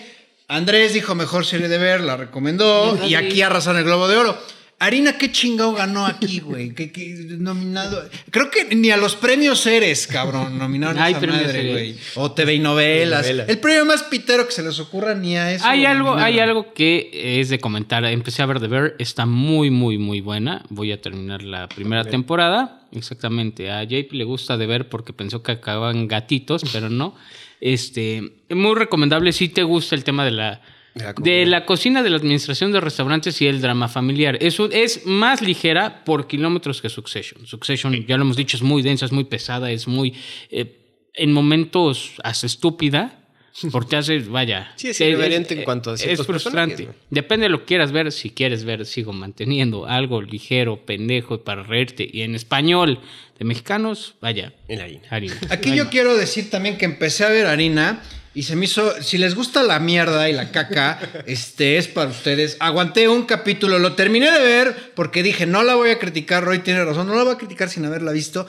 Andrés 0.48 0.94
dijo 0.94 1.14
mejor 1.14 1.46
serie 1.46 1.68
de 1.68 1.78
ver, 1.78 2.02
la 2.02 2.18
recomendó. 2.18 3.00
Y 3.06 3.14
aquí 3.14 3.44
arrasaron 3.44 3.78
el 3.78 3.86
Globo 3.86 4.08
de 4.08 4.18
Oro. 4.18 4.59
Harina, 4.82 5.18
¿qué 5.18 5.30
chingado 5.30 5.74
ganó 5.74 6.06
aquí, 6.06 6.40
güey? 6.40 6.74
¿Qué, 6.74 6.90
qué 6.90 7.14
nominado? 7.38 8.02
Creo 8.32 8.50
que 8.50 8.74
ni 8.76 8.92
a 8.92 8.98
los 8.98 9.14
premios 9.18 9.66
Eres, 9.66 10.08
cabrón, 10.08 10.58
nominaron 10.58 10.98
a 10.98 11.10
esa 11.10 11.20
madre, 11.20 11.72
güey. 11.72 11.96
O 12.16 12.32
TV 12.32 12.56
y 12.56 12.60
novelas. 12.60 13.24
Novelas. 13.24 13.50
El 13.50 13.60
premio 13.60 13.84
más 13.84 14.04
pitero 14.04 14.46
que 14.46 14.54
se 14.54 14.64
les 14.64 14.80
ocurra 14.80 15.16
ni 15.16 15.36
a 15.36 15.52
eso. 15.52 15.68
Hay 15.68 15.86
algo, 15.86 16.16
hay 16.16 16.40
algo 16.40 16.74
que 16.74 17.10
es 17.42 17.50
de 17.50 17.60
comentar. 17.60 18.06
Empecé 18.06 18.42
a 18.42 18.46
ver 18.46 18.62
The 18.62 18.68
Bear, 18.68 18.96
está 19.00 19.26
muy, 19.26 19.70
muy, 19.70 19.98
muy 19.98 20.22
buena. 20.22 20.64
Voy 20.70 20.94
a 20.94 21.02
terminar 21.02 21.44
la 21.44 21.68
primera 21.68 22.06
temporada. 22.06 22.88
Exactamente. 22.94 23.70
A 23.70 23.84
JP 23.84 24.14
le 24.14 24.24
gusta 24.24 24.58
The 24.58 24.66
Bear 24.66 24.88
porque 24.88 25.12
pensó 25.12 25.44
que 25.44 25.52
acababan 25.52 26.08
gatitos, 26.08 26.64
pero 26.72 26.90
no. 26.90 27.16
Este, 27.60 28.32
muy 28.50 28.76
recomendable 28.76 29.34
si 29.34 29.50
te 29.50 29.64
gusta 29.64 29.96
el 29.96 30.06
tema 30.06 30.24
de 30.24 30.32
la, 30.32 30.62
la 31.00 31.14
de 31.14 31.46
la 31.46 31.66
cocina, 31.66 32.04
de 32.04 32.10
la 32.10 32.18
administración 32.18 32.72
de 32.72 32.80
restaurantes 32.80 33.42
y 33.42 33.48
el 33.48 33.62
drama 33.62 33.88
familiar. 33.88 34.38
Eso 34.42 34.70
es 34.72 35.06
más 35.06 35.42
ligera 35.42 36.04
por 36.04 36.28
kilómetros 36.28 36.82
que 36.82 36.90
Succession. 36.90 37.46
Succession, 37.46 38.06
ya 38.06 38.18
lo 38.18 38.24
hemos 38.24 38.38
dicho, 38.38 38.58
es 38.58 38.64
muy 38.64 38.82
densa, 38.82 39.06
es 39.06 39.12
muy 39.12 39.24
pesada, 39.24 39.72
es 39.72 39.88
muy... 39.88 40.14
eh, 40.50 40.76
en 41.14 41.34
momentos 41.34 42.14
hace 42.24 42.48
estúpida. 42.48 43.16
Porque 43.72 43.98
hace, 43.98 44.20
vaya. 44.20 44.72
Sí, 44.76 44.90
es 44.90 45.02
irreverente 45.02 45.54
en 45.54 45.64
cuanto 45.64 45.92
a 45.92 45.96
Es 45.96 46.26
frustrante. 46.26 46.88
Depende 47.10 47.46
de 47.46 47.50
lo 47.50 47.60
que 47.62 47.66
quieras 47.66 47.92
ver. 47.92 48.12
Si 48.12 48.30
quieres 48.30 48.64
ver, 48.64 48.86
sigo 48.86 49.12
manteniendo 49.12 49.86
algo 49.86 50.22
ligero, 50.22 50.86
pendejo 50.86 51.44
para 51.44 51.64
reírte. 51.64 52.08
Y 52.10 52.22
en 52.22 52.36
español 52.36 53.00
de 53.38 53.46
mexicanos, 53.46 54.16
vaya. 54.22 54.54
En 54.68 54.80
harina. 54.80 55.02
harina. 55.10 55.36
Aquí 55.50 55.76
yo 55.76 55.90
quiero 55.90 56.16
decir 56.16 56.50
también 56.50 56.78
que 56.78 56.86
empecé 56.86 57.26
a 57.26 57.30
ver 57.30 57.48
harina 57.48 58.02
y 58.34 58.44
se 58.44 58.56
me 58.56 58.66
hizo, 58.66 59.02
si 59.02 59.18
les 59.18 59.36
gusta 59.36 59.64
la 59.64 59.80
mierda 59.80 60.30
y 60.30 60.34
la 60.34 60.52
caca, 60.52 61.00
este 61.26 61.78
es 61.78 61.88
para 61.88 62.10
ustedes. 62.12 62.58
Aguanté 62.60 63.08
un 63.10 63.24
capítulo, 63.26 63.80
lo 63.80 63.94
terminé 63.96 64.32
de 64.32 64.40
ver 64.40 64.94
porque 64.96 65.24
dije, 65.24 65.46
no 65.46 65.64
la 65.64 65.76
voy 65.76 65.90
a 65.92 66.00
criticar, 66.00 66.44
Roy 66.44 66.60
tiene 66.60 66.84
razón, 66.86 67.08
no 67.08 67.16
la 67.16 67.24
voy 67.24 67.34
a 67.34 67.38
criticar 67.38 67.70
sin 67.70 67.86
haberla 67.86 68.12
visto. 68.12 68.48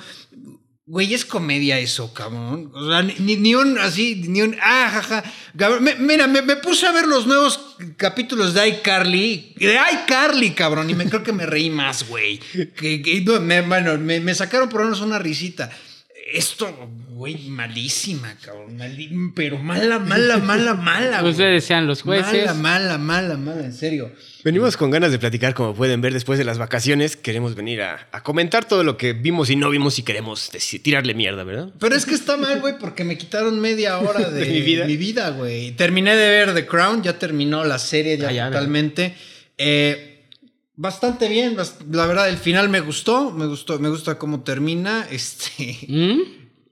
Güey, 0.87 1.15
es 1.15 1.25
comedia 1.25 1.79
eso, 1.79 2.13
cabrón. 2.13 2.73
O 2.75 2.89
sea, 2.91 3.03
ni, 3.03 3.37
ni 3.37 3.55
un 3.55 3.79
así, 3.79 4.25
ni 4.27 4.43
un. 4.43 4.57
Ah, 4.61 4.91
jaja. 4.93 5.23
Me- 5.81 5.95
mira, 5.95 6.27
me, 6.27 6.43
me 6.43 6.57
puse 6.57 6.85
a 6.85 6.91
ver 6.91 7.07
los 7.07 7.29
nuevos 7.29 7.77
capítulos 7.97 8.55
de 8.55 8.67
iCarly. 8.71 9.55
De 9.57 9.79
iCarly, 10.03 10.51
cabrón. 10.51 10.91
Y 10.91 10.95
me 10.95 11.05
creo 11.09 11.23
que 11.23 11.33
me 11.33 11.47
reí 11.47 11.71
más, 11.71 12.09
güey. 12.09 12.39
Que, 12.75 13.01
que- 13.03 13.21
no, 13.25 13.39
me, 13.41 13.61
bueno, 13.61 13.97
me, 13.99 14.19
me 14.19 14.35
sacaron 14.35 14.69
por 14.69 14.81
lo 14.81 14.87
menos 14.87 15.01
una 15.01 15.21
risita. 15.21 15.71
Esto, 16.33 16.91
güey, 17.11 17.49
malísima, 17.49 18.35
cabrón. 18.45 18.79
pero 19.35 19.59
mala, 19.59 19.99
mala, 19.99 20.39
mala, 20.39 20.75
mala. 20.75 21.21
güey. 21.21 21.33
Ustedes 21.33 21.65
sean 21.65 21.87
los 21.87 22.03
jueces. 22.03 22.47
Mala, 22.47 22.55
mala, 22.55 22.99
mala, 22.99 23.37
mala, 23.37 23.65
en 23.65 23.73
serio. 23.73 24.13
Venimos 24.43 24.77
con 24.77 24.91
ganas 24.91 25.13
de 25.13 25.19
platicar, 25.19 25.53
como 25.55 25.75
pueden 25.75 26.01
ver, 26.01 26.13
después 26.15 26.39
de 26.39 26.45
las 26.45 26.57
vacaciones. 26.59 27.17
Queremos 27.17 27.55
venir 27.55 27.83
a, 27.83 28.09
a 28.13 28.23
comentar 28.23 28.65
todo 28.65 28.85
lo 28.85 28.97
que 28.97 29.13
vimos 29.13 29.51
y 29.51 29.57
no 29.57 29.69
vimos 29.69 29.99
y 29.99 30.03
queremos 30.03 30.51
decir- 30.51 30.83
tirarle 30.83 31.13
mierda, 31.15 31.45
¿verdad? 31.45 31.71
Pero 31.79 31.95
es 31.95 32.07
que 32.07 32.15
está 32.15 32.37
mal, 32.39 32.61
güey, 32.61 32.79
porque 32.79 33.05
me 33.05 33.19
quitaron 33.19 33.61
media 33.61 33.99
hora 33.99 34.21
de, 34.31 34.41
¿De 34.47 34.51
mi 34.53 34.61
vida? 34.63 34.85
Mi 34.87 34.97
vida, 34.97 35.31
güey. 35.31 35.73
Terminé 35.73 36.17
de 36.17 36.29
ver 36.29 36.55
The 36.55 36.67
Crown, 36.67 37.03
ya 37.03 37.19
terminó 37.19 37.65
la 37.65 37.79
serie 37.79 38.17
ya, 38.17 38.29
Ah, 38.29 38.33
ya, 38.33 38.47
totalmente. 38.47 39.15
Eh, 39.59 40.10
bastante 40.81 41.29
bien, 41.29 41.57
la 41.91 42.07
verdad, 42.07 42.29
el 42.31 42.39
final 42.39 42.69
me 42.71 42.81
gustó, 42.81 43.31
me 43.33 43.47
gustó, 43.47 43.79
me 43.79 43.91
gusta 43.91 44.19
cómo 44.19 44.43
termina. 44.43 45.07
Este, 45.11 45.79
¿Mm? 45.89 46.21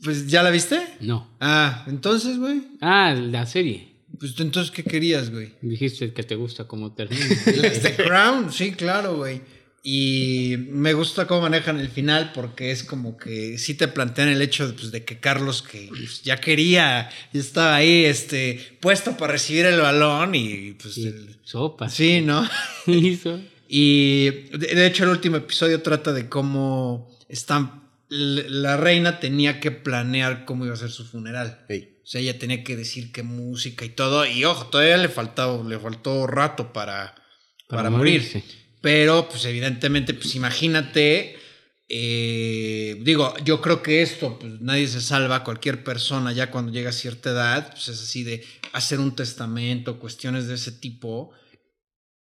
pues, 0.02 0.26
¿ya 0.28 0.42
la 0.42 0.50
viste? 0.50 0.80
No. 1.00 1.28
Ah, 1.40 1.84
entonces, 1.88 2.38
güey. 2.38 2.62
Ah, 2.80 3.14
la 3.14 3.44
serie. 3.46 3.88
Pues 4.18 4.34
entonces, 4.40 4.70
¿qué 4.72 4.82
querías, 4.82 5.30
güey? 5.30 5.52
Dijiste 5.60 6.12
que 6.14 6.22
te 6.22 6.34
gusta 6.34 6.64
cómo 6.64 6.92
termina. 6.94 7.26
The 7.44 7.94
Crown, 7.96 8.50
sí, 8.52 8.72
claro, 8.72 9.16
güey. 9.16 9.42
Y 9.82 10.56
me 10.70 10.92
gusta 10.92 11.26
cómo 11.26 11.42
manejan 11.42 11.78
el 11.78 11.88
final 11.88 12.32
porque 12.34 12.70
es 12.72 12.82
como 12.84 13.16
que 13.16 13.58
sí 13.58 13.74
te 13.74 13.86
plantean 13.88 14.28
el 14.28 14.42
hecho 14.42 14.66
de, 14.66 14.72
pues, 14.74 14.90
de 14.90 15.04
que 15.04 15.20
Carlos, 15.20 15.62
que 15.62 15.86
pues, 15.90 16.22
ya 16.22 16.36
quería, 16.38 17.08
ya 17.32 17.40
estaba 17.40 17.76
ahí 17.76 18.04
este, 18.04 18.76
puesto 18.80 19.16
para 19.16 19.32
recibir 19.34 19.66
el 19.66 19.80
balón 19.80 20.34
y 20.34 20.72
pues... 20.72 20.98
el- 20.98 21.36
Sopa. 21.44 21.88
sí, 21.88 22.20
¿no? 22.22 22.46
Hizo. 22.86 23.38
Y 23.70 24.30
de, 24.56 24.86
hecho 24.86 25.04
el 25.04 25.10
último 25.10 25.36
episodio 25.36 25.82
trata 25.82 26.12
de 26.12 26.28
cómo 26.28 27.14
están... 27.28 27.86
La 28.08 28.78
reina 28.78 29.20
tenía 29.20 29.60
que 29.60 29.70
planear 29.70 30.46
cómo 30.46 30.64
iba 30.64 30.72
a 30.72 30.78
ser 30.78 30.90
su 30.90 31.04
funeral. 31.04 31.66
O 31.68 32.06
sea, 32.06 32.22
ella 32.22 32.38
tenía 32.38 32.64
que 32.64 32.74
decir 32.74 33.12
qué 33.12 33.22
música 33.22 33.84
y 33.84 33.90
todo. 33.90 34.24
Y 34.24 34.46
ojo, 34.46 34.68
todavía 34.68 34.96
le 34.96 35.10
faltó, 35.10 35.62
le 35.62 35.78
faltó 35.78 36.26
rato 36.26 36.72
para, 36.72 37.14
para, 37.68 37.82
Para 37.82 37.90
morir. 37.90 38.42
Pero, 38.80 39.28
pues 39.28 39.44
evidentemente, 39.44 40.14
pues 40.14 40.34
imagínate. 40.34 41.36
eh, 41.90 42.96
digo, 43.02 43.34
yo 43.44 43.60
creo 43.60 43.82
que 43.82 44.00
esto, 44.00 44.38
pues 44.38 44.58
nadie 44.62 44.88
se 44.88 45.02
salva, 45.02 45.44
cualquier 45.44 45.84
persona 45.84 46.32
ya 46.32 46.50
cuando 46.50 46.72
llega 46.72 46.88
a 46.88 46.92
cierta 46.94 47.30
edad, 47.30 47.70
pues 47.72 47.88
es 47.88 48.00
así 48.00 48.24
de 48.24 48.42
hacer 48.72 49.00
un 49.00 49.14
testamento, 49.14 49.98
cuestiones 49.98 50.46
de 50.46 50.54
ese 50.54 50.72
tipo, 50.72 51.32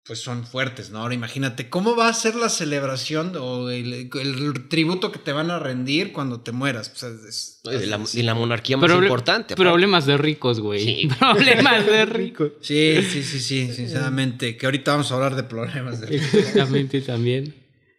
pues 0.05 0.19
son 0.21 0.45
fuertes, 0.45 0.91
¿no? 0.91 0.99
Ahora 0.99 1.15
imagínate, 1.15 1.69
¿cómo 1.71 1.95
va 1.95 2.09
a 2.09 2.13
ser 2.13 2.35
la 2.35 2.49
celebración 2.49 3.35
o 3.39 3.71
el, 3.71 4.11
el 4.13 4.69
tributo 4.69 5.13
que 5.13 5.19
te 5.21 5.31
van 5.33 5.51
a 5.53 5.59
rendir 5.61 6.13
cuando 6.13 6.41
te 6.41 6.51
mueras? 6.51 6.89
Pues, 6.89 7.03
es- 7.25 7.61
No, 7.65 7.73
y 7.73 7.87
la, 7.87 8.01
la 8.25 8.35
monarquía 8.35 8.77
más 8.77 8.91
Proble- 8.91 9.05
importante. 9.05 9.55
aparte. 9.55 9.63
Problemas 9.63 10.05
de 10.07 10.17
ricos, 10.17 10.59
güey. 10.61 10.85
Sí. 10.85 11.09
Problemas 11.21 11.87
de 11.87 12.05
ricos. 12.07 12.51
Sí, 12.61 12.97
sí, 13.09 13.23
sí, 13.23 13.39
sí, 13.41 13.73
sinceramente, 13.73 14.57
que 14.57 14.67
ahorita 14.67 14.91
vamos 14.93 15.13
a 15.13 15.15
hablar 15.15 15.37
de 15.37 15.45
problemas 15.45 16.01
de 16.01 16.17
Exactamente 16.17 17.01
también. 17.03 17.55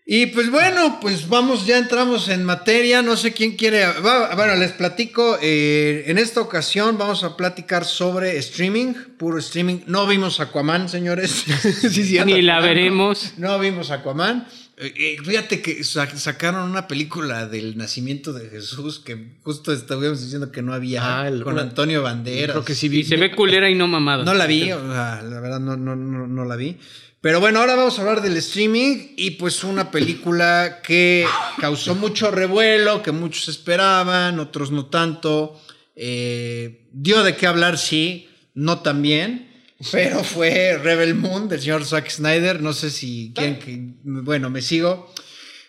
Y 0.05 0.25
pues 0.27 0.51
bueno, 0.51 0.99
pues 1.01 1.29
vamos, 1.29 1.65
ya 1.65 1.77
entramos 1.77 2.27
en 2.27 2.43
materia. 2.43 3.01
No 3.01 3.15
sé 3.15 3.31
quién 3.31 3.55
quiere. 3.55 3.85
bueno, 4.01 4.55
les 4.57 4.73
platico. 4.73 5.37
eh, 5.41 6.03
en 6.07 6.17
esta 6.17 6.41
ocasión 6.41 6.97
vamos 6.97 7.23
a 7.23 7.37
platicar 7.37 7.85
sobre 7.85 8.37
streaming, 8.37 8.93
puro 9.17 9.37
streaming. 9.39 9.79
No 9.87 10.05
vimos 10.05 10.41
Aquaman, 10.41 10.89
señores. 10.89 11.31
sí, 11.81 12.03
sí, 12.03 12.19
Ni 12.25 12.41
la 12.41 12.59
veremos. 12.59 13.33
No 13.37 13.57
vimos 13.59 13.91
Aquaman. 13.91 14.45
Eh, 14.75 14.93
eh, 14.97 15.17
fíjate 15.23 15.61
que 15.61 15.83
sa- 15.85 16.09
sacaron 16.17 16.69
una 16.69 16.87
película 16.87 17.47
del 17.47 17.77
nacimiento 17.77 18.33
de 18.33 18.49
Jesús 18.49 18.99
que 18.99 19.37
justo 19.43 19.71
estuvimos 19.71 20.19
diciendo 20.21 20.51
que 20.51 20.61
no 20.63 20.73
había 20.73 21.21
Ah, 21.21 21.27
el- 21.29 21.43
con 21.43 21.57
Antonio 21.59 22.01
Banderas. 22.03 22.51
Creo 22.55 22.65
que 22.65 22.75
sí 22.75 22.87
Y 22.93 23.03
se 23.05 23.15
ve 23.15 23.31
culera 23.33 23.69
y 23.69 23.75
no 23.75 23.87
mamada. 23.87 24.25
No 24.25 24.33
la 24.33 24.47
vi, 24.47 24.69
o 24.71 24.79
sea, 24.91 25.21
la 25.23 25.39
verdad 25.39 25.61
no, 25.61 25.77
no, 25.77 25.95
no, 25.95 26.27
no 26.27 26.43
la 26.45 26.57
vi. 26.57 26.77
Pero 27.23 27.39
bueno, 27.39 27.61
ahora 27.61 27.75
vamos 27.75 27.97
a 27.97 28.01
hablar 28.01 28.21
del 28.21 28.35
streaming 28.35 29.13
y 29.15 29.31
pues 29.31 29.63
una 29.63 29.91
película 29.91 30.81
que 30.83 31.25
causó 31.57 31.95
mucho 31.95 32.31
revuelo, 32.31 33.01
que 33.01 33.13
muchos 33.13 33.47
esperaban, 33.47 34.41
otros 34.41 34.71
no 34.71 34.87
tanto. 34.87 35.57
Eh, 35.95 36.85
dio 36.91 37.23
de 37.23 37.37
qué 37.37 37.47
hablar, 37.47 37.77
sí, 37.77 38.29
no 38.55 38.81
tan 38.81 39.01
bien, 39.01 39.49
pero 39.93 40.21
fue 40.21 40.77
Rebel 40.83 41.15
Moon 41.15 41.47
del 41.47 41.61
señor 41.61 41.85
Zack 41.85 42.09
Snyder. 42.09 42.61
No 42.61 42.73
sé 42.73 42.91
si 42.91 43.31
quieren 43.33 43.57
que... 43.57 43.79
Bueno, 44.03 44.49
me 44.49 44.61
sigo. 44.61 45.09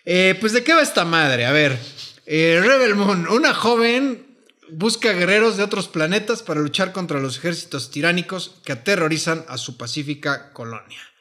Eh, 0.05 0.37
pues 0.41 0.55
de 0.55 0.65
qué 0.65 0.75
va 0.75 0.83
esta 0.83 1.05
madre, 1.05 1.47
a 1.47 1.53
ver. 1.53 1.79
eh, 2.27 2.61
Rebel 2.65 2.97
Moon, 2.97 3.29
una 3.29 3.55
joven 3.55 4.27
busca 4.73 5.13
guerreros 5.13 5.57
de 5.57 5.63
otros 5.63 5.87
planetas 5.87 6.43
para 6.43 6.59
luchar 6.59 6.91
contra 6.91 7.21
los 7.21 7.39
ejércitos 7.39 7.93
tiránicos 7.93 8.57
que 8.65 8.73
aterrorizan 8.73 9.45
a 9.47 9.57
su 9.57 9.77
pacífica 9.77 10.53
colonia. 10.53 11.14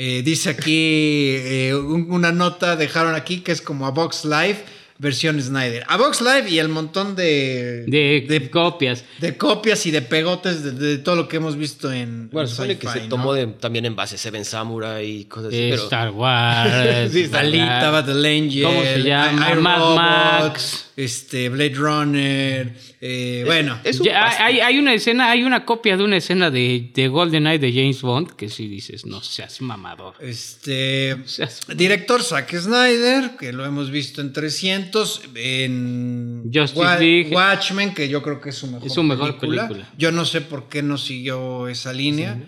Eh, 0.00 0.22
dice 0.24 0.50
aquí 0.50 1.34
eh, 1.36 1.74
un- 1.74 2.06
una 2.10 2.30
nota, 2.32 2.76
dejaron 2.76 3.14
aquí 3.16 3.40
que 3.40 3.50
es 3.52 3.60
como 3.60 3.84
a 3.86 3.90
Box 3.90 4.24
Live 4.24 4.64
versión 5.00 5.40
Snyder. 5.40 5.84
A 5.88 5.96
Box 5.96 6.20
Live 6.20 6.50
y 6.50 6.58
el 6.58 6.68
montón 6.68 7.14
de, 7.14 7.84
De, 7.86 8.24
de, 8.28 8.50
copias. 8.50 9.04
de 9.20 9.36
copias 9.36 9.86
y 9.86 9.90
de 9.92 10.02
pegotes 10.02 10.64
de, 10.64 10.72
de 10.72 10.98
todo 10.98 11.14
lo 11.14 11.28
que 11.28 11.36
hemos 11.36 11.56
visto 11.56 11.92
en. 11.92 12.28
Bueno, 12.30 12.48
en 12.48 12.54
supone 12.54 12.78
que 12.78 12.88
se 12.88 13.02
¿no? 13.02 13.08
tomó 13.08 13.32
de- 13.32 13.46
también 13.46 13.84
en 13.86 13.94
base 13.94 14.18
Seven 14.18 14.44
Samurai 14.44 15.04
y 15.08 15.24
cosas 15.26 15.48
así. 15.48 15.68
Pero 15.70 15.82
Star 15.84 16.10
Wars. 16.10 16.72
Sí, 17.12 17.22
Star- 17.22 17.44
Alita, 17.44 17.90
Battle 17.90 18.36
Angel, 18.38 18.62
¿Cómo 18.64 18.82
se 18.82 19.02
llama? 19.02 19.54
Mad 19.56 19.94
Max. 19.94 20.87
Este, 20.98 21.48
Blade 21.48 21.74
Runner, 21.76 22.74
eh, 23.00 23.42
bueno. 23.46 23.78
es 23.84 24.00
Ya, 24.00 24.20
pastel. 24.20 24.46
hay, 24.46 24.60
hay 24.60 24.78
una 24.80 24.92
escena, 24.94 25.30
hay 25.30 25.44
una 25.44 25.64
copia 25.64 25.96
de 25.96 26.02
una 26.02 26.16
escena 26.16 26.50
de, 26.50 26.90
de 26.92 27.06
GoldenEye 27.06 27.60
de 27.60 27.72
James 27.72 28.02
Bond 28.02 28.32
que 28.34 28.48
sí 28.48 28.66
dices, 28.66 29.06
no 29.06 29.22
seas 29.22 29.60
mamador. 29.60 30.14
Este. 30.20 31.14
No 31.16 31.28
seas- 31.28 31.60
Director 31.76 32.20
Zack 32.22 32.52
Snyder, 32.54 33.36
que 33.38 33.52
lo 33.52 33.64
hemos 33.64 33.90
visto 33.92 34.20
en 34.20 34.32
300, 34.32 35.22
en 35.36 36.50
Justice 36.52 36.80
Wa- 36.80 36.98
League. 36.98 37.30
Watchmen, 37.34 37.94
que 37.94 38.08
yo 38.08 38.20
creo 38.22 38.40
que 38.40 38.50
es 38.50 38.56
su 38.56 38.66
mejor, 38.66 38.86
Es 38.86 38.92
su 38.92 39.02
mejor 39.02 39.38
película. 39.38 39.88
Yo 39.96 40.10
no 40.12 40.24
sé 40.24 40.40
por 40.40 40.68
qué 40.68 40.82
no 40.82 40.98
siguió 40.98 41.68
esa 41.68 41.92
línea. 41.92 42.38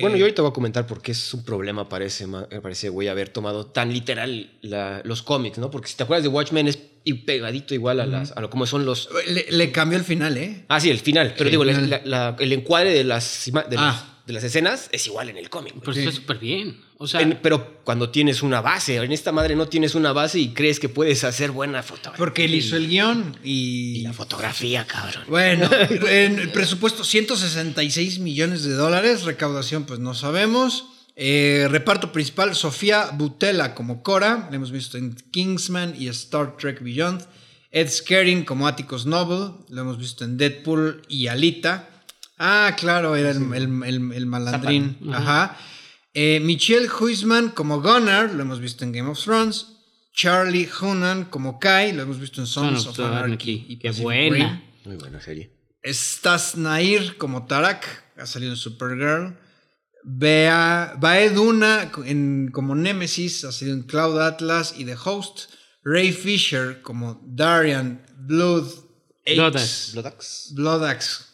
Bueno, 0.00 0.16
Eh, 0.16 0.18
yo 0.20 0.24
ahorita 0.26 0.42
voy 0.42 0.50
a 0.50 0.54
comentar 0.54 0.86
por 0.86 1.00
qué 1.02 1.12
es 1.12 1.34
un 1.34 1.44
problema, 1.44 1.88
parece, 1.88 2.26
me 2.26 2.44
parece, 2.60 2.88
güey, 2.88 3.08
haber 3.08 3.28
tomado 3.28 3.66
tan 3.66 3.92
literal 3.92 4.50
la- 4.62 5.00
los 5.04 5.22
cómics, 5.22 5.58
¿no? 5.58 5.70
Porque 5.70 5.88
si 5.88 5.96
te 5.96 6.02
acuerdas 6.02 6.22
de 6.24 6.28
Watchmen 6.28 6.68
es 6.68 6.78
pegadito 7.24 7.72
igual 7.72 8.00
a, 8.00 8.06
las, 8.06 8.32
a 8.32 8.40
lo 8.40 8.50
como 8.50 8.66
son 8.66 8.84
los... 8.84 9.08
Le, 9.28 9.46
le 9.50 9.70
cambió 9.70 9.96
el 9.98 10.04
final, 10.04 10.36
¿eh? 10.36 10.64
Ah, 10.68 10.80
sí, 10.80 10.90
el 10.90 10.98
final. 10.98 11.34
Pero 11.38 11.44
El 11.44 11.50
digo, 11.52 11.64
la- 11.64 11.74
final. 11.74 11.90
la- 12.04 12.30
la- 12.30 12.36
el 12.40 12.52
encuadre 12.52 12.92
de 12.92 13.04
las, 13.04 13.44
de, 13.52 13.76
Ah. 13.78 13.92
las, 13.92 14.04
de 14.26 14.32
las 14.32 14.42
escenas 14.44 14.88
es 14.92 15.06
igual 15.06 15.28
en 15.28 15.36
el 15.36 15.48
cómic. 15.48 15.74
Pero 15.80 15.92
Sí. 15.92 16.00
está 16.00 16.12
súper 16.12 16.38
bien. 16.38 16.80
O 16.98 17.06
sea, 17.06 17.20
En- 17.20 17.38
pero 17.42 17.80
cuando 17.84 18.10
tienes 18.10 18.42
una 18.42 18.60
base, 18.60 18.96
en 18.96 19.12
esta 19.12 19.30
madre 19.30 19.54
no 19.54 19.68
tienes 19.68 19.94
una 19.94 20.12
base 20.12 20.38
y 20.40 20.48
crees 20.54 20.80
que 20.80 20.88
puedes 20.88 21.22
hacer 21.24 21.50
buena 21.52 21.82
fotografía. 21.82 22.18
Porque 22.18 22.44
él 22.46 22.54
hizo 22.54 22.76
el 22.76 22.88
guion 22.88 23.36
y. 23.44 23.98
Y 23.98 24.00
la 24.02 24.12
fotografía, 24.12 24.86
cabrón. 24.86 25.24
Bueno, 25.28 25.68
en 26.10 26.38
el 26.38 26.50
presupuesto 26.50 27.04
166 27.04 28.18
millones 28.18 28.62
de 28.64 28.72
dólares, 28.74 29.22
recaudación 29.24 29.84
pues 29.84 30.00
no 30.00 30.14
sabemos. 30.14 30.86
Eh, 31.18 31.66
reparto 31.70 32.12
principal, 32.12 32.54
Sofía 32.54 33.10
Butela 33.14 33.74
como 33.74 34.02
Cora, 34.02 34.48
la 34.50 34.56
hemos 34.56 34.70
visto 34.70 34.98
en 34.98 35.14
Kingsman 35.30 35.94
y 35.98 36.08
Star 36.08 36.56
Trek 36.56 36.82
Beyond. 36.82 37.22
Ed 37.70 37.88
Skering 37.90 38.44
como 38.44 38.66
Atticus 38.66 39.06
Noble, 39.06 39.54
lo 39.68 39.80
hemos 39.80 39.98
visto 39.98 40.24
en 40.24 40.36
Deadpool 40.38 41.02
y 41.08 41.26
Alita. 41.28 41.88
Ah, 42.38 42.74
claro, 42.76 43.16
era 43.16 43.30
el, 43.30 43.52
el- 43.54 43.82
el- 43.84 44.12
el 44.12 44.26
malandrín. 44.26 44.98
Ajá. 45.12 45.56
Eh, 46.14 46.40
Michelle 46.40 46.88
Huisman 46.88 47.50
como 47.50 47.80
Gunnar, 47.82 48.32
lo 48.34 48.42
hemos 48.42 48.60
visto 48.60 48.84
en 48.84 48.92
Game 48.92 49.08
of 49.10 49.22
Thrones. 49.22 49.66
Charlie 50.14 50.68
Hunnam 50.80 51.26
como 51.26 51.58
Kai, 51.58 51.92
lo 51.92 52.02
hemos 52.02 52.18
visto 52.18 52.40
en 52.40 52.46
Sons 52.46 52.82
Son 52.82 52.90
of 52.92 52.98
of 52.98 53.06
Anarchy. 53.06 53.66
Y 53.68 53.78
Qué 53.78 53.88
Pacific 53.88 54.02
buena. 54.04 54.62
Muy 54.86 54.96
buena 54.96 55.20
serie. 55.20 55.52
Stas 55.84 56.56
Nair 56.56 57.16
como 57.18 57.44
Tarak, 57.46 58.04
ha 58.16 58.26
salido 58.26 58.52
en 58.52 58.56
Supergirl. 58.56 59.36
Bea, 60.04 60.94
Baeduna 60.98 61.90
en, 62.04 62.50
como 62.52 62.74
Nemesis, 62.74 63.44
ha 63.44 63.52
salido 63.52 63.76
en 63.76 63.82
Cloud 63.82 64.20
Atlas 64.20 64.74
y 64.76 64.84
The 64.84 64.96
Host. 65.04 65.50
Ray 65.84 66.12
Fisher 66.12 66.80
como 66.82 67.20
Darian 67.26 68.04
Blood 68.18 68.68
Bloodaxe. 69.26 69.92
Bloodaxe. 69.92 70.54
Bloodaxe. 70.54 71.24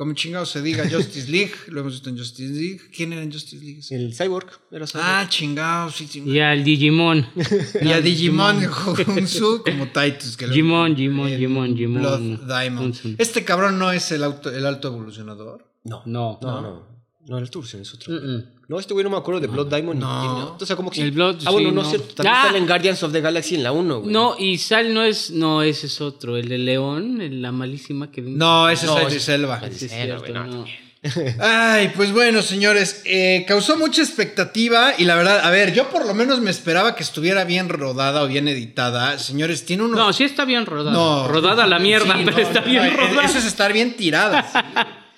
Como 0.00 0.14
chingado 0.14 0.46
se 0.46 0.62
diga 0.62 0.88
Justice 0.88 1.30
League, 1.30 1.52
lo 1.66 1.80
hemos 1.80 1.92
visto 1.92 2.08
en 2.08 2.16
Justice 2.16 2.54
League. 2.54 2.80
¿Quién 2.90 3.12
era 3.12 3.22
en 3.22 3.30
Justice 3.30 3.62
League? 3.62 3.82
El 3.90 4.14
Cyborg. 4.14 4.48
Era 4.72 4.86
Cyborg. 4.86 5.06
Ah, 5.06 5.26
chingado, 5.28 5.90
sí, 5.90 6.06
sí. 6.06 6.22
y 6.24 6.38
al 6.38 6.64
Digimon. 6.64 7.26
Y 7.82 7.92
a 7.92 8.00
Digimon 8.00 8.64
Hunsu 8.64 9.62
como 9.66 9.88
Titus. 9.88 10.38
Que 10.38 10.46
Digimon, 10.46 10.94
Digimon, 10.94 11.28
en 11.28 11.34
Digimon, 11.34 11.74
Digimon. 11.74 12.00
Blood 12.00 12.48
Diamond. 12.48 12.96
Este 13.18 13.44
cabrón 13.44 13.78
no 13.78 13.92
es 13.92 14.10
el, 14.10 14.24
auto, 14.24 14.48
el 14.50 14.64
alto 14.64 14.88
evolucionador. 14.88 15.66
No. 15.84 16.02
No. 16.06 16.38
No, 16.40 16.62
no. 16.62 16.89
No, 17.26 17.38
el 17.38 17.50
Tursen 17.50 17.82
es 17.82 17.92
otro. 17.94 18.12
Mm, 18.14 18.16
mm. 18.36 18.44
No, 18.68 18.78
este 18.80 18.92
güey 18.94 19.04
no 19.04 19.10
me 19.10 19.16
acuerdo 19.16 19.40
de 19.40 19.46
Blood 19.46 19.68
Diamond. 19.68 20.00
No. 20.00 20.56
O 20.60 20.66
sea, 20.66 20.74
como 20.76 20.90
que 20.90 20.96
sí. 20.96 21.02
El 21.02 21.10
Blood, 21.12 21.40
Ah, 21.44 21.50
bueno, 21.50 21.68
sí, 21.68 21.74
no, 21.74 21.82
es 21.82 21.88
cierto. 21.88 22.14
También 22.14 22.34
Ah. 22.36 22.42
sale 22.46 22.58
en 22.58 22.66
Guardians 22.66 23.02
of 23.02 23.12
the 23.12 23.20
Galaxy 23.20 23.54
en 23.56 23.62
la 23.62 23.72
1, 23.72 24.00
güey. 24.00 24.12
No, 24.12 24.36
y 24.38 24.58
Sal 24.58 24.92
no 24.94 25.02
es, 25.04 25.30
no, 25.30 25.62
ese 25.62 25.86
es 25.86 26.00
otro, 26.00 26.36
el 26.36 26.48
de 26.48 26.58
León, 26.58 27.20
el- 27.20 27.42
la 27.42 27.52
malísima 27.52 28.10
que... 28.10 28.22
No, 28.22 28.68
ese 28.68 28.86
No, 28.86 28.94
es 28.98 29.02
ese- 29.06 29.12
Idris 29.12 29.28
Elba. 29.28 29.60
Sí, 29.60 29.84
es 29.86 29.90
Bueno, 29.90 30.04
cierto, 30.04 30.20
güey, 30.20 30.32
no, 30.32 30.46
no. 30.46 30.64
Ay, 31.40 31.92
pues 31.96 32.12
bueno, 32.12 32.42
señores, 32.42 33.02
eh, 33.06 33.44
causó 33.48 33.76
mucha 33.78 34.02
expectativa 34.02 34.92
y 34.98 35.04
la 35.04 35.14
verdad, 35.16 35.40
a 35.40 35.50
ver, 35.50 35.72
yo 35.72 35.88
por 35.88 36.06
lo 36.06 36.12
menos 36.14 36.40
me 36.40 36.50
esperaba 36.50 36.94
que 36.94 37.02
estuviera 37.02 37.44
bien 37.44 37.68
rodada 37.70 38.22
o 38.22 38.28
bien 38.28 38.48
editada. 38.48 39.18
Señores, 39.18 39.64
tiene 39.64 39.84
unos... 39.84 39.96
No, 39.96 40.12
sí 40.12 40.24
está 40.24 40.44
bien 40.44 40.66
rodada. 40.66 40.92
No. 40.92 41.26
Rodada 41.26 41.66
la 41.66 41.78
mierda, 41.78 42.14
Sí, 42.16 42.22
pero 42.24 42.36
no, 42.36 42.42
está 42.42 42.60
no, 42.60 42.66
bien 42.66 42.96
rodada. 42.96 43.24
Eso 43.24 43.38
es 43.38 43.46
estar 43.46 43.72
bien 43.72 43.96
tirada. 43.96 44.46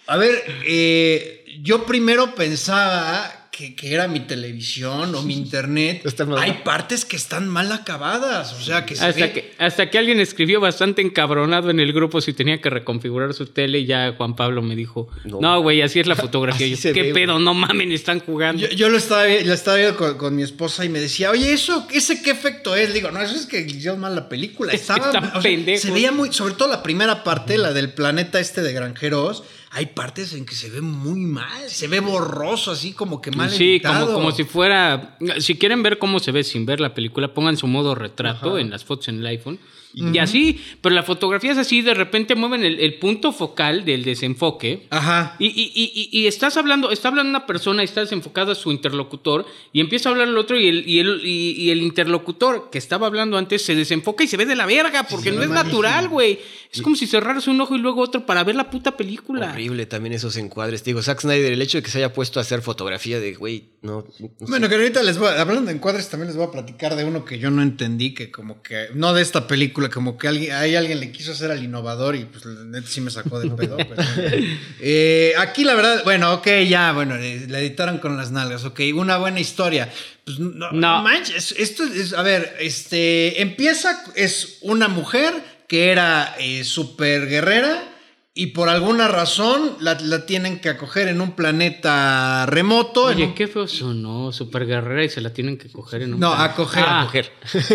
A 0.07 0.17
ver, 0.17 0.43
eh, 0.67 1.42
yo 1.63 1.87
primero 1.87 2.35
pensaba 2.35 3.39
que, 3.53 3.77
que 3.77 3.93
era 3.93 4.09
mi 4.09 4.21
televisión 4.21 5.15
o 5.15 5.23
mi 5.23 5.35
internet. 5.45 6.03
Hay 6.39 6.63
partes 6.65 7.05
que 7.05 7.17
están 7.17 7.47
mal 7.49 7.71
acabadas, 7.71 8.55
o 8.55 8.61
sea, 8.63 8.87
que 8.87 8.97
se 8.97 9.05
Hasta 9.05 9.21
ve- 9.27 9.33
que, 9.33 9.55
hasta 9.59 9.91
que 9.91 9.99
alguien 9.99 10.19
escribió 10.21 10.59
bastante 10.59 11.03
encabronado 11.03 11.69
en 11.71 11.79
el 11.79 11.93
grupo 11.93 12.21
si 12.23 12.33
tenía 12.33 12.61
que 12.63 12.71
reconfigurar 12.71 13.35
su 13.35 13.47
tele 13.47 13.81
y 13.81 13.87
ya 13.87 14.15
Juan 14.17 14.35
Pablo 14.37 14.63
me 14.63 14.75
dijo, 14.75 15.09
No. 15.25 15.39
no, 15.41 15.61
güey, 15.61 15.83
así 15.83 16.01
es 16.01 16.07
la 16.07 16.17
fotografía. 16.17 16.67
Yo, 16.75 16.93
¿Qué 16.95 17.03
ve, 17.03 17.13
pedo? 17.13 17.39
No 17.39 17.53
mamen, 17.53 17.93
están 17.93 18.21
jugando. 18.21 18.63
Yo, 18.63 18.69
yo 18.71 18.89
lo 18.89 18.97
estaba, 18.97 19.27
lo 19.27 19.53
estaba 19.53 19.77
viendo 19.77 19.97
con, 19.99 20.17
con 20.17 20.35
mi 20.35 20.43
esposa 20.43 20.85
y 20.85 20.89
me 20.89 20.99
decía, 21.01 21.31
oye, 21.31 21.53
eso, 21.53 21.87
¿ese 21.93 22.23
qué 22.23 22.31
efecto 22.31 22.75
es? 22.75 22.95
Digo, 22.95 23.11
no, 23.11 23.21
eso 23.21 23.35
es 23.37 23.45
que 23.47 23.61
hicieron 23.61 24.01
mal 24.01 24.15
la 24.17 24.29
película. 24.31 24.73
Estaba, 24.83 25.07
están 25.07 25.25
o 25.27 25.31
sea, 25.33 25.41
pendejos. 25.43 25.83
se 25.83 25.91
veía 25.91 26.11
muy, 26.11 26.33
sobre 26.33 26.55
todo 26.55 26.69
la 26.69 26.83
primera 26.83 27.23
parte, 27.23 27.59
la 27.59 27.73
del 27.75 27.93
planeta 27.93 28.41
este 28.41 28.63
de 28.63 28.73
granjeros, 28.73 29.45
hay 29.75 29.87
partes 29.87 30.35
en 30.35 30.45
que 30.45 30.55
se 30.55 30.69
ve 30.69 30.83
muy 30.83 31.21
mal, 31.21 31.69
se 31.69 31.89
ve 31.89 32.01
borroso, 32.01 32.71
así 32.73 32.93
como 32.93 33.23
que 33.23 33.31
mal 33.31 33.49
Sí, 33.51 33.81
como, 33.81 33.95
editado. 33.95 34.15
como 34.15 34.33
si 34.33 34.45
fuera. 34.45 35.17
Si 35.39 35.57
quieren 35.57 35.83
ver 35.83 35.99
cómo 35.99 36.19
se 36.21 36.31
ve 36.31 36.45
sin 36.45 36.67
ver 36.67 36.79
la 36.79 36.93
película, 36.95 37.33
pongan 37.33 37.57
su 37.57 37.67
modo 37.67 37.95
retrato 37.95 38.59
en 38.59 38.71
las 38.71 38.85
fotos 38.85 39.09
en 39.09 39.17
el 39.21 39.27
iPhone. 39.27 39.59
Y 39.95 40.19
así, 40.19 40.61
pero 40.81 40.95
la 40.95 41.03
fotografía 41.03 41.53
es 41.53 41.59
así, 41.59 41.83
de 41.83 41.93
repente 41.95 42.35
mueven 42.35 42.65
el, 42.65 42.81
el 42.81 42.95
punto 42.95 43.31
focal 43.33 43.85
del 43.85 44.05
desenfoque. 44.05 44.87
Ajá. 44.91 45.37
Y, 45.39 45.47
y- 45.49 45.73
y- 45.75 46.09
y- 46.11 46.27
estás 46.27 46.57
hablando, 46.57 46.91
está 46.91 47.09
hablando 47.09 47.29
una 47.31 47.47
persona 47.47 47.83
y 47.83 47.85
está 47.85 48.01
desenfocado 48.01 48.53
a 48.53 48.55
su 48.55 48.73
interlocutor 48.73 49.45
y 49.73 49.81
empieza 49.81 50.09
a 50.09 50.13
hablar 50.13 50.29
el 50.29 50.39
otro 50.39 50.59
y 50.59 50.67
el, 50.69 50.89
y 50.89 50.99
el, 51.01 51.21
y- 51.25 51.53
y 51.59 51.71
el 51.71 51.83
interlocutor 51.83 52.71
que 52.71 52.79
estaba 52.79 53.07
hablando 53.07 53.37
antes 53.37 53.65
se 53.65 53.75
desenfoca 53.75 54.25
y 54.25 54.29
se 54.29 54.37
ve 54.37 54.47
de 54.47 54.57
la 54.57 54.67
verga 54.67 55.03
porque 55.05 55.31
no 55.33 55.43
es 55.43 55.51
natural, 55.51 56.09
güey. 56.09 56.39
Es 56.73 56.81
como 56.81 56.97
si 56.97 57.07
cerraras 57.07 57.47
un 57.49 57.61
ojo 57.61 57.75
y 57.77 57.79
luego 57.79 58.01
otro 58.01 58.25
para 58.25 58.45
ver 58.45 58.55
la 58.57 58.71
puta 58.71 58.97
película. 58.97 59.51
Horrible 59.53 59.85
también 59.85 60.15
esos 60.15 60.37
encuadres. 60.39 60.83
Te 60.83 60.91
digo, 60.91 61.03
Zack 61.03 61.21
Snyder, 61.21 61.53
el 61.53 61.61
hecho 61.61 61.77
de 61.79 61.83
que 61.83 61.91
se 61.91 61.99
haya 61.99 62.15
puesto 62.15 62.41
a 62.41 62.43
hacer 62.43 62.63
fotografía 62.63 63.21
de, 63.21 63.35
güey, 63.35 63.65
no. 63.83 64.05
no 64.07 64.11
sé. 64.11 64.31
Bueno, 64.41 64.69
que 64.71 64.77
ahorita 64.77 65.03
les 65.03 65.19
voy, 65.19 65.29
a- 65.29 65.41
hablando 65.43 65.67
de 65.71 65.73
encuadres, 65.77 66.09
también 66.09 66.29
les 66.29 66.37
voy 66.37 66.47
a 66.47 66.51
platicar 66.51 66.97
de 66.97 67.05
uno 67.05 67.25
que 67.27 67.39
yo 67.39 67.51
no 67.51 67.61
entendí, 67.63 68.15
que 68.15 68.31
como 68.31 68.63
que, 68.63 68.87
no 68.95 69.13
de 69.13 69.21
esta 69.21 69.47
película, 69.47 69.82
como 69.91 70.17
que 70.19 70.29
alguien, 70.29 70.53
ahí 70.53 70.75
alguien 70.77 71.01
le 71.01 71.11
quiso 71.13 71.33
hacer 71.33 71.51
al 71.51 71.63
innovador 71.63 72.17
y 72.17 72.25
pues 72.25 72.45
neta 72.47 72.87
sí 72.89 73.01
me 73.01 73.11
sacó 73.11 73.39
del 73.41 73.53
pedo. 73.55 73.77
pero- 73.77 74.03
Eh, 74.81 75.33
aquí 75.39 75.65
la 75.65 75.75
verdad, 75.75 76.03
bueno, 76.05 76.33
ok, 76.35 76.47
ya, 76.69 76.93
bueno, 76.93 77.17
eh, 77.17 77.47
la 77.49 77.61
editaron 77.61 77.99
con 77.99 78.17
las 78.17 78.31
nalgas, 78.33 78.65
ok, 78.65 78.81
una 78.95 79.17
buena 79.19 79.41
historia. 79.41 79.89
Pues 80.25 80.39
no, 80.39 80.71
No. 80.71 80.73
no 80.73 81.03
manches, 81.03 81.55
esto 81.59 81.85
es, 81.85 82.13
a 82.13 82.23
ver, 82.23 82.57
este, 82.61 83.41
empieza, 83.43 84.03
es 84.15 84.59
una 84.63 84.89
mujer 84.89 85.33
que 85.69 85.91
era 85.91 86.35
eh, 86.39 86.65
súper 86.65 87.29
guerrera. 87.29 87.89
Y 88.35 88.47
por 88.49 88.71
alguna 88.71 89.09
razón 89.09 89.77
la, 89.81 89.93
la 90.01 90.25
tienen 90.25 90.59
que 90.61 90.71
acoger 90.71 91.09
en 91.09 91.21
un 91.21 91.33
planeta 91.33 92.47
remoto. 92.47 93.05
Oye, 93.05 93.25
un- 93.27 93.35
qué 93.35 93.47
feo 93.47 93.69
sonó, 93.69 94.33
super 94.33 94.67
guerrera 94.67 95.05
y 95.05 95.11
se 95.11 95.21
la 95.21 95.35
tienen 95.35 95.59
que 95.59 95.69
coger 95.71 96.01
en 96.03 96.15
un... 96.15 96.21
No, 96.21 96.31
plan- 96.35 96.51
acoger. 96.51 96.85
Ah, 96.87 97.03
Mujer. 97.05 97.31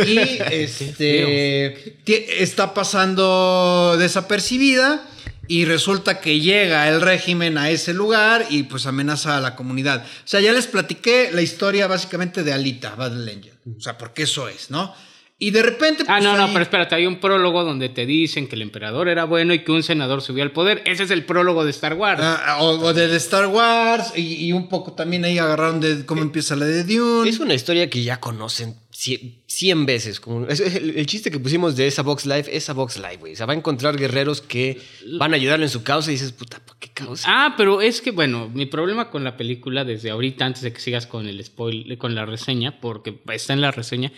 Y 0.08 0.18
este 0.52 1.96
está 2.42 2.74
pasando 2.74 3.98
desapercibida 4.00 5.06
y 5.48 5.66
resulta 5.66 6.20
que 6.20 6.40
llega 6.40 6.90
el 6.90 7.02
régimen 7.02 7.58
a 7.58 7.70
ese 7.70 7.94
lugar 7.94 8.46
y 8.50 8.64
pues 8.64 8.86
amenaza 8.86 9.38
a 9.38 9.42
la 9.42 9.56
comunidad. 9.56 10.04
O 10.06 10.28
sea, 10.28 10.40
ya 10.42 10.52
les 10.54 10.68
platiqué 10.68 11.30
la 11.34 11.42
historia 11.42 11.88
básicamente 11.88 12.44
de 12.44 12.52
Alita, 12.54 12.96
Battle 12.96 13.32
Angel. 13.32 13.54
O 13.78 13.82
sea, 13.82 13.98
porque 13.98 14.24
eso 14.24 14.48
es, 14.50 14.72
¿no? 14.72 14.94
Y 15.40 15.52
de 15.52 15.62
repente... 15.62 16.04
Ah, 16.08 16.16
pues, 16.18 16.24
no, 16.24 16.36
no, 16.36 16.46
ahí- 16.46 16.50
pero 16.52 16.64
espérate, 16.64 16.96
hay 16.96 17.06
un 17.06 17.20
prólogo 17.20 17.64
donde 17.64 17.90
te 17.90 18.08
dicen 18.08 18.48
que 18.48 18.56
el 18.56 18.64
emperador 18.64 19.08
era 19.08 19.26
bueno 19.26 19.54
y 19.54 19.60
que 19.64 19.72
un 19.72 19.84
senador 19.84 20.24
subió 20.24 20.42
al 20.44 20.52
poder. 20.52 20.82
Ese 20.86 21.04
es 21.04 21.12
el 21.12 21.26
prólogo 21.26 21.64
de 21.64 21.70
Star 21.70 21.94
Wars. 21.94 22.20
Ah, 22.24 22.58
o, 22.62 22.70
o 22.80 22.94
de, 22.94 23.16
Star 23.18 23.46
Wars 23.46 24.14
y, 24.16 24.46
y 24.48 24.52
un 24.52 24.68
poco 24.68 24.94
también 24.94 25.26
ahí 25.26 25.38
agarraron 25.38 25.80
de 25.80 26.08
cómo 26.08 26.24
empieza 26.24 26.56
la 26.56 26.66
de 26.66 26.84
Dune. 26.84 27.30
Es 27.30 27.40
una 27.40 27.54
historia 27.54 27.88
que 27.88 28.02
ya 28.02 28.20
conocen 28.20 28.78
cien, 28.90 29.44
cien 29.46 29.86
veces. 29.86 30.20
Como, 30.20 30.48
es 30.48 30.60
el, 30.60 30.98
el 30.98 31.06
chiste 31.06 31.30
que 31.30 31.38
pusimos 31.40 31.76
de 31.76 31.86
esa 31.86 32.02
Box 32.02 32.26
Live, 32.26 32.46
esa 32.52 32.74
Box 32.74 32.98
Live, 32.98 33.18
güey. 33.18 33.34
O 33.34 33.36
sea, 33.36 33.46
va 33.46 33.54
a 33.54 33.58
encontrar 33.58 33.96
guerreros 33.96 34.42
que 34.42 34.82
van 35.20 35.34
a 35.34 35.36
ayudarle 35.36 35.66
en 35.66 35.72
su 35.72 35.84
causa 35.84 36.10
y 36.10 36.16
dices, 36.16 36.32
puta, 36.32 36.60
¿por 36.66 36.78
qué 36.78 36.90
causa? 36.96 37.28
Ah, 37.30 37.54
pero 37.56 37.82
es 37.82 38.02
que, 38.02 38.10
bueno, 38.10 38.50
mi 38.52 38.66
problema 38.66 39.12
con 39.12 39.24
la 39.24 39.38
película 39.38 39.86
desde 39.86 40.10
ahorita, 40.10 40.48
antes 40.48 40.64
de 40.64 40.74
que 40.74 40.80
sigas 40.82 41.06
con 41.06 41.28
el 41.28 41.44
spoil, 41.46 41.96
con 42.00 42.16
la 42.16 42.26
reseña, 42.26 42.82
porque 42.82 43.20
está 43.32 43.54
en 43.54 43.62
la 43.62 43.70
reseña, 43.70 44.12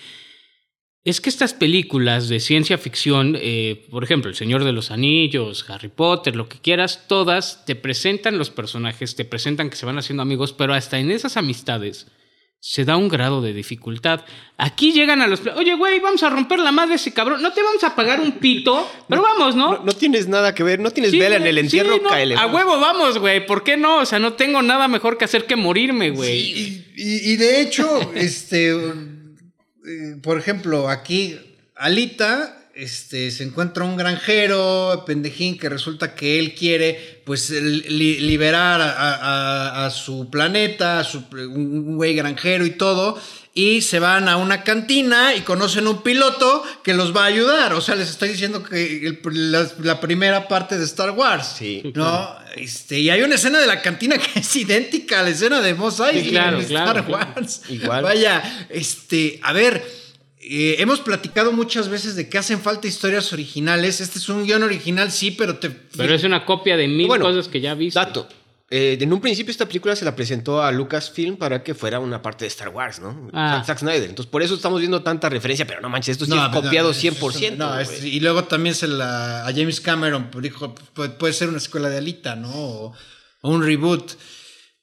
es 1.06 1.22
que 1.22 1.30
estas 1.30 1.54
películas 1.54 2.28
de 2.30 2.40
ciencia 2.40 2.78
ficción, 2.78 3.38
eh, 3.40 3.88
por 3.90 4.04
ejemplo, 4.04 4.30
El 4.30 4.36
Señor 4.36 4.64
de 4.64 4.74
los 4.74 4.92
Anillos, 4.92 5.66
Harry 5.70 5.88
Potter, 5.88 6.36
lo 6.36 6.50
que 6.50 6.60
quieras, 6.60 7.06
todas 7.08 7.66
te 7.66 7.76
presentan 7.76 8.38
los 8.38 8.50
personajes, 8.50 9.16
te 9.16 9.26
presentan 9.26 9.70
que 9.70 9.76
se 9.78 9.86
van 9.86 9.98
haciendo 9.98 10.24
amigos, 10.24 10.54
pero 10.54 10.74
hasta 10.74 11.00
en 11.00 11.10
esas 11.12 11.38
amistades 11.38 12.08
se 12.62 12.84
da 12.84 12.98
un 12.98 13.08
grado 13.08 13.42
de 13.42 13.54
dificultad. 13.54 14.26
Aquí 14.58 14.92
llegan 14.92 15.22
a 15.22 15.28
los... 15.28 15.40
Oye, 15.56 15.76
güey, 15.76 16.02
vamos 16.02 16.22
a 16.24 16.30
romper 16.30 16.60
la 16.60 16.74
madre 16.74 16.96
ese 16.96 17.14
cabrón. 17.14 17.42
No 17.42 17.54
te 17.54 17.64
vamos 17.64 17.82
a 17.86 17.96
pagar 17.96 18.20
un 18.20 18.34
pito, 18.34 18.86
pero 19.08 19.22
vamos, 19.22 19.56
¿no? 19.56 19.76
No, 19.78 19.84
no 19.86 19.92
tienes 19.94 20.28
nada 20.28 20.54
que 20.54 20.64
ver, 20.64 20.82
no 20.82 20.92
tienes 20.92 21.12
Sí, 21.12 21.20
vela 21.20 21.38
en 21.38 21.48
el 21.48 21.58
entierro, 21.58 21.94
sí, 21.96 22.02
no, 22.04 22.10
cáele. 22.10 22.36
A 22.36 22.48
huevo, 22.48 22.78
vamos, 22.78 23.18
güey. 23.18 23.46
¿Por 23.46 23.64
qué 23.64 23.78
no? 23.78 24.00
O 24.00 24.06
sea, 24.06 24.20
no 24.20 24.34
tengo 24.34 24.62
nada 24.62 24.90
mejor 24.90 25.18
que 25.18 25.24
hacer 25.24 25.46
que 25.46 25.56
morirme, 25.56 26.10
güey. 26.10 26.38
Y, 26.38 26.86
y- 26.98 27.32
y 27.32 27.36
de 27.38 27.62
hecho, 27.62 28.12
este, 28.16 28.76
eh, 29.86 30.15
por 30.22 30.38
ejemplo, 30.38 30.89
aquí 30.89 31.38
Alita, 31.76 32.56
este, 32.76 33.32
se 33.32 33.44
encuentra 33.44 33.84
un 33.84 33.98
granjero, 33.98 35.04
pendejín, 35.06 35.58
que 35.58 35.68
resulta 35.70 36.15
que 36.15 36.39
él 36.39 36.56
quiere, 36.56 37.22
pues, 37.26 37.50
li- 37.50 38.20
liberar 38.20 38.80
a, 38.82 39.89
su 39.89 40.30
planeta, 40.30 41.00
a 41.00 41.04
su, 41.04 41.24
un 41.32 41.98
güey 41.98 42.15
granjero 42.15 42.65
y 42.65 42.72
todo. 42.72 43.20
Y 43.54 43.82
se 43.82 44.00
van 44.00 44.30
a 44.30 44.38
una 44.38 44.64
cantina 44.64 45.34
y 45.36 45.42
conocen 45.42 45.88
un 45.88 46.02
piloto 46.04 46.64
que 46.84 46.94
los 46.94 47.16
va 47.16 47.24
a 47.24 47.26
ayudar. 47.26 47.74
O 47.74 47.82
sea, 47.82 47.96
les 47.96 48.10
estoy 48.10 48.30
diciendo 48.30 48.64
que 48.64 49.06
el- 49.08 49.20
la, 49.52 49.68
la 49.82 50.00
primera 50.00 50.48
parte 50.48 50.78
de 50.78 50.86
Star 50.86 51.12
Wars. 51.12 51.56
Sí. 51.58 51.82
¿No? 51.96 52.30
Este, 52.56 53.00
y 53.00 53.10
hay 53.10 53.22
una 53.22 53.36
escena 53.36 53.60
de 53.60 53.68
la 53.68 53.82
cantina 53.82 54.18
que 54.18 54.40
es 54.40 54.56
idéntica 54.56 55.20
a 55.20 55.24
la 55.24 55.30
escena 55.30 55.62
de 55.62 55.74
Mos 55.74 56.00
Eisley 56.00 56.24
Sí, 56.26 56.30
claro, 56.30 56.58
en 56.60 56.64
Star 56.66 57.06
claro. 57.06 57.12
Wars. 57.36 57.62
Igual. 57.70 58.04
Vaya, 58.04 58.68
este, 58.70 59.40
a 59.44 59.52
ver, 59.52 59.84
eh, 60.42 60.76
hemos 60.80 61.00
platicado 61.02 61.52
muchas 61.52 61.90
veces 61.90 62.16
de 62.16 62.30
que 62.30 62.38
hacen 62.38 62.62
falta 62.62 62.88
historias 62.88 63.34
originales. 63.34 64.00
Este 64.00 64.20
es 64.20 64.30
un 64.30 64.46
guion 64.46 64.64
original, 64.64 65.12
sí, 65.12 65.32
pero 65.32 65.58
te. 65.58 65.70
Pero 65.70 66.14
es 66.16 66.24
una 66.24 66.46
copia 66.46 66.78
de 66.78 66.88
mil 66.88 67.08
Bueno, 67.08 67.26
cosas 67.26 67.48
que 67.48 67.62
ya 67.62 67.74
viste. 67.74 68.00
Dato. 68.00 68.28
Eh, 68.72 68.98
en 69.02 69.12
un 69.12 69.20
principio 69.20 69.50
esta 69.52 69.66
película 69.66 69.96
se 69.96 70.06
la 70.06 70.16
presentó 70.16 70.62
a 70.62 70.72
Lucasfilm 70.72 71.38
para 71.38 71.64
que 71.64 71.74
fuera 71.74 72.00
una 72.00 72.22
parte 72.22 72.46
de 72.46 72.50
Star 72.50 72.70
Wars, 72.70 73.00
¿no? 73.00 73.30
Ah. 73.34 73.64
Zack- 73.66 73.80
Snyder. 73.80 74.08
Entonces 74.10 74.30
por 74.30 74.44
eso 74.44 74.54
estamos 74.54 74.80
viendo 74.80 75.02
tanta 75.02 75.28
referencia, 75.28 75.66
pero 75.66 75.82
no 75.82 75.90
manches, 75.90 76.14
esto 76.14 76.26
sí 76.26 76.32
No, 76.32 76.46
es 76.46 76.52
copiado 76.54 76.90
no, 76.90 76.94
100%. 76.94 77.58
No, 77.58 77.80
es- 77.80 78.04
y 78.04 78.20
luego 78.20 78.44
también 78.44 78.76
se 78.76 78.88
la. 78.88 79.48
A 79.48 79.52
James 79.54 79.82
Cameron 79.82 80.30
dijo: 80.42 80.76
puede, 80.94 81.10
puede 81.10 81.34
ser 81.34 81.50
una 81.50 81.58
escuela 81.58 81.90
de 81.90 81.98
Alita, 81.98 82.36
¿no? 82.36 82.52
O, 82.54 82.94
o 83.42 83.50
un 83.50 83.64
reboot. 83.64 84.12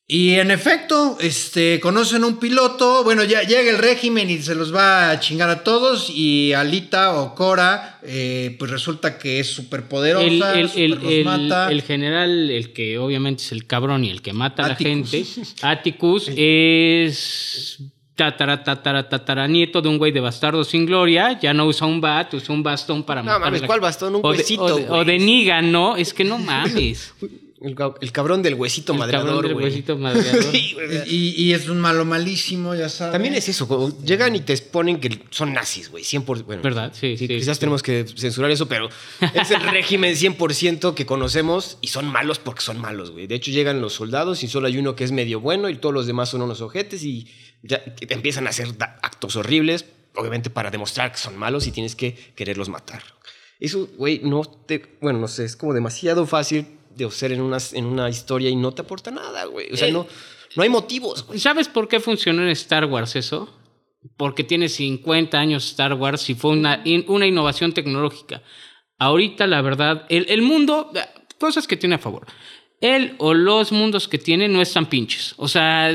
Y 0.09 0.35
en 0.35 0.53
efecto, 0.53 1.19
este, 1.21 1.81
conocen 1.81 2.23
un 2.23 2.37
piloto, 2.39 3.03
bueno, 3.03 3.25
ya 3.25 3.43
llega 3.43 3.69
el 3.73 3.79
régimen 3.79 4.31
y 4.31 4.39
se 4.41 4.55
los 4.55 4.73
va 4.73 5.11
a 5.11 5.19
chingar 5.19 5.49
a 5.51 5.65
todos 5.65 6.11
y 6.15 6.53
Alita 6.53 7.15
o 7.21 7.35
Cora, 7.35 7.99
eh, 8.05 8.55
pues 8.57 8.71
resulta 8.71 9.19
que 9.19 9.41
es 9.41 9.49
súper 9.51 9.89
poderosa, 9.89 10.55
el- 10.55 10.71
el- 10.77 10.91
los 10.93 11.03
el- 11.13 11.25
mata. 11.25 11.73
el 11.73 11.83
general, 11.83 12.51
el 12.51 12.73
que 12.73 12.99
obviamente 12.99 13.43
es 13.43 13.51
el 13.51 13.67
cabrón 13.67 14.05
y 14.05 14.11
el 14.11 14.23
que 14.23 14.33
mata 14.33 14.65
a 14.65 14.69
la 14.69 14.77
gente, 14.77 15.25
Atticus, 15.63 16.31
es 16.37 17.79
tatara, 18.15 18.63
tatara, 18.63 19.09
tatara, 19.09 19.49
nieto 19.49 19.83
de 19.83 19.89
un 19.89 19.99
güey 19.99 20.13
de 20.13 20.21
bastardo 20.21 20.63
sin 20.63 20.87
gloria. 20.87 21.37
Ya 21.41 21.53
no 21.53 21.67
usa 21.67 21.85
un 21.87 22.01
bat, 22.01 22.33
usa 22.33 22.55
un 22.55 22.63
bastón 22.63 23.03
para 23.03 23.23
No 23.23 23.27
matar 23.33 23.43
a 23.43 23.45
mames, 23.47 23.61
la- 23.63 23.67
¿cuál 23.67 23.81
bastón? 23.81 24.15
Un 24.15 24.21
o 24.25 24.31
de, 24.33 24.39
huesito, 24.39 24.63
o 24.63 24.77
de- 24.77 24.85
o 24.85 24.89
güey. 24.89 25.05
de 25.05 25.19
Negan, 25.19 25.73
¿no? 25.73 25.97
Es 25.97 26.15
que 26.15 26.23
no 26.23 26.39
mames. 26.39 27.13
El, 27.63 27.75
ca- 27.75 27.95
el 28.03 28.13
cabrón 28.13 28.43
del 28.43 28.55
huesito 28.55 28.93
El 28.93 28.99
cabrón 28.99 29.17
madreador, 29.21 29.45
del 29.45 29.55
güey. 29.55 29.65
huesito 29.67 29.97
madreador. 29.97 30.45
Sí. 30.53 30.77
Y, 31.07 31.43
y 31.43 31.53
es 31.55 31.69
un 31.69 31.81
malo 31.81 32.05
malísimo, 32.05 32.75
ya 32.75 32.89
sabes. 32.89 33.13
También 33.13 33.35
es 33.35 33.49
eso, 33.49 33.97
llegan 34.05 34.37
y 34.37 34.41
te 34.41 34.53
exponen 34.53 35.01
que 35.01 35.23
son 35.31 35.53
nazis, 35.55 35.91
güey, 35.91 36.05
100%. 36.05 36.45
Bueno, 36.45 36.63
¿Verdad? 36.63 36.93
Sí, 36.95 37.17
sí. 37.17 37.27
quizás 37.29 37.57
sí. 37.57 37.61
tenemos 37.61 37.83
que 37.83 38.05
censurar 38.17 38.51
eso, 38.51 38.67
pero 38.69 38.89
es 39.35 39.51
el 39.51 39.61
régimen 39.71 40.15
100% 40.15 40.95
que 40.95 41.07
conocemos 41.07 41.79
y 41.81 41.89
son 41.89 42.07
malos 42.07 42.39
porque 42.39 42.61
son 42.61 42.79
malos, 42.81 43.11
güey. 43.11 43.27
De 43.27 43.35
hecho, 43.37 43.51
llegan 43.51 43.81
los 43.81 43.95
soldados 43.95 44.43
y 44.43 44.49
solo 44.49 44.67
hay 44.67 44.77
uno 44.77 44.95
que 44.95 45.05
es 45.05 45.13
medio 45.13 45.41
bueno 45.41 45.71
y 45.71 45.77
todos 45.77 45.95
los 45.95 46.07
demás 46.07 46.29
son 46.29 46.43
unos 46.43 46.61
ojetes 46.61 47.03
y 47.05 47.27
ya 47.63 47.83
te 47.83 48.13
empiezan 48.13 48.47
a 48.47 48.51
hacer 48.51 48.69
actos 49.03 49.35
horribles, 49.37 49.87
obviamente 50.15 50.51
para 50.51 50.71
demostrar 50.71 51.11
que 51.13 51.19
son 51.19 51.37
malos 51.39 51.67
y 51.67 51.73
tienes 51.73 51.97
que 51.97 52.15
quererlos 52.37 52.69
matar. 52.69 53.03
Eso, 53.59 53.89
güey, 53.97 54.21
no 54.23 54.43
te. 54.45 54.99
Bueno, 55.01 55.19
no 55.19 55.29
sé, 55.29 55.47
es 55.47 55.57
como 55.57 55.73
demasiado 55.73 56.27
fácil 56.27 56.67
de 56.97 57.05
hacer 57.05 57.33
en 57.33 57.41
una, 57.41 57.59
en 57.73 57.85
una 57.87 58.09
historia 58.09 58.49
y 58.51 58.57
no 58.57 58.73
te 58.73 58.83
aporta 58.83 59.11
nada, 59.11 59.45
güey. 59.47 59.73
O 59.73 59.77
sea, 59.77 59.89
Eh, 59.89 59.93
no, 59.93 60.07
no 60.57 60.63
hay 60.63 60.69
motivos, 60.69 61.27
güey. 61.27 61.39
¿Sabes 61.39 61.69
por 61.69 61.89
qué 61.89 62.01
funcionó 62.01 62.43
en 62.43 62.49
Star 62.49 62.85
Wars 62.87 63.17
eso? 63.17 63.49
Porque 64.17 64.45
tiene 64.45 64.69
50 64.69 65.39
años 65.39 65.67
Star 65.67 65.95
Wars 65.95 66.29
y 66.31 66.35
fue 66.35 66.53
una, 66.53 66.81
in- 66.85 67.05
una 67.09 67.27
innovación 67.27 67.73
tecnológica. 67.73 68.43
Ahorita, 68.99 69.47
la 69.47 69.61
verdad, 69.63 70.07
el, 70.09 70.27
el 70.29 70.43
mundo, 70.43 70.91
cosas 71.39 71.67
que 71.67 71.77
tiene 71.77 71.97
a 71.97 71.99
favor. 71.99 72.27
Él 72.81 73.15
o 73.19 73.35
los 73.35 73.73
mundos 73.73 74.07
que 74.09 74.19
tiene 74.19 74.49
no 74.49 74.63
están 74.63 74.87
pinches. 74.87 75.35
O 75.39 75.49
sea, 75.49 75.91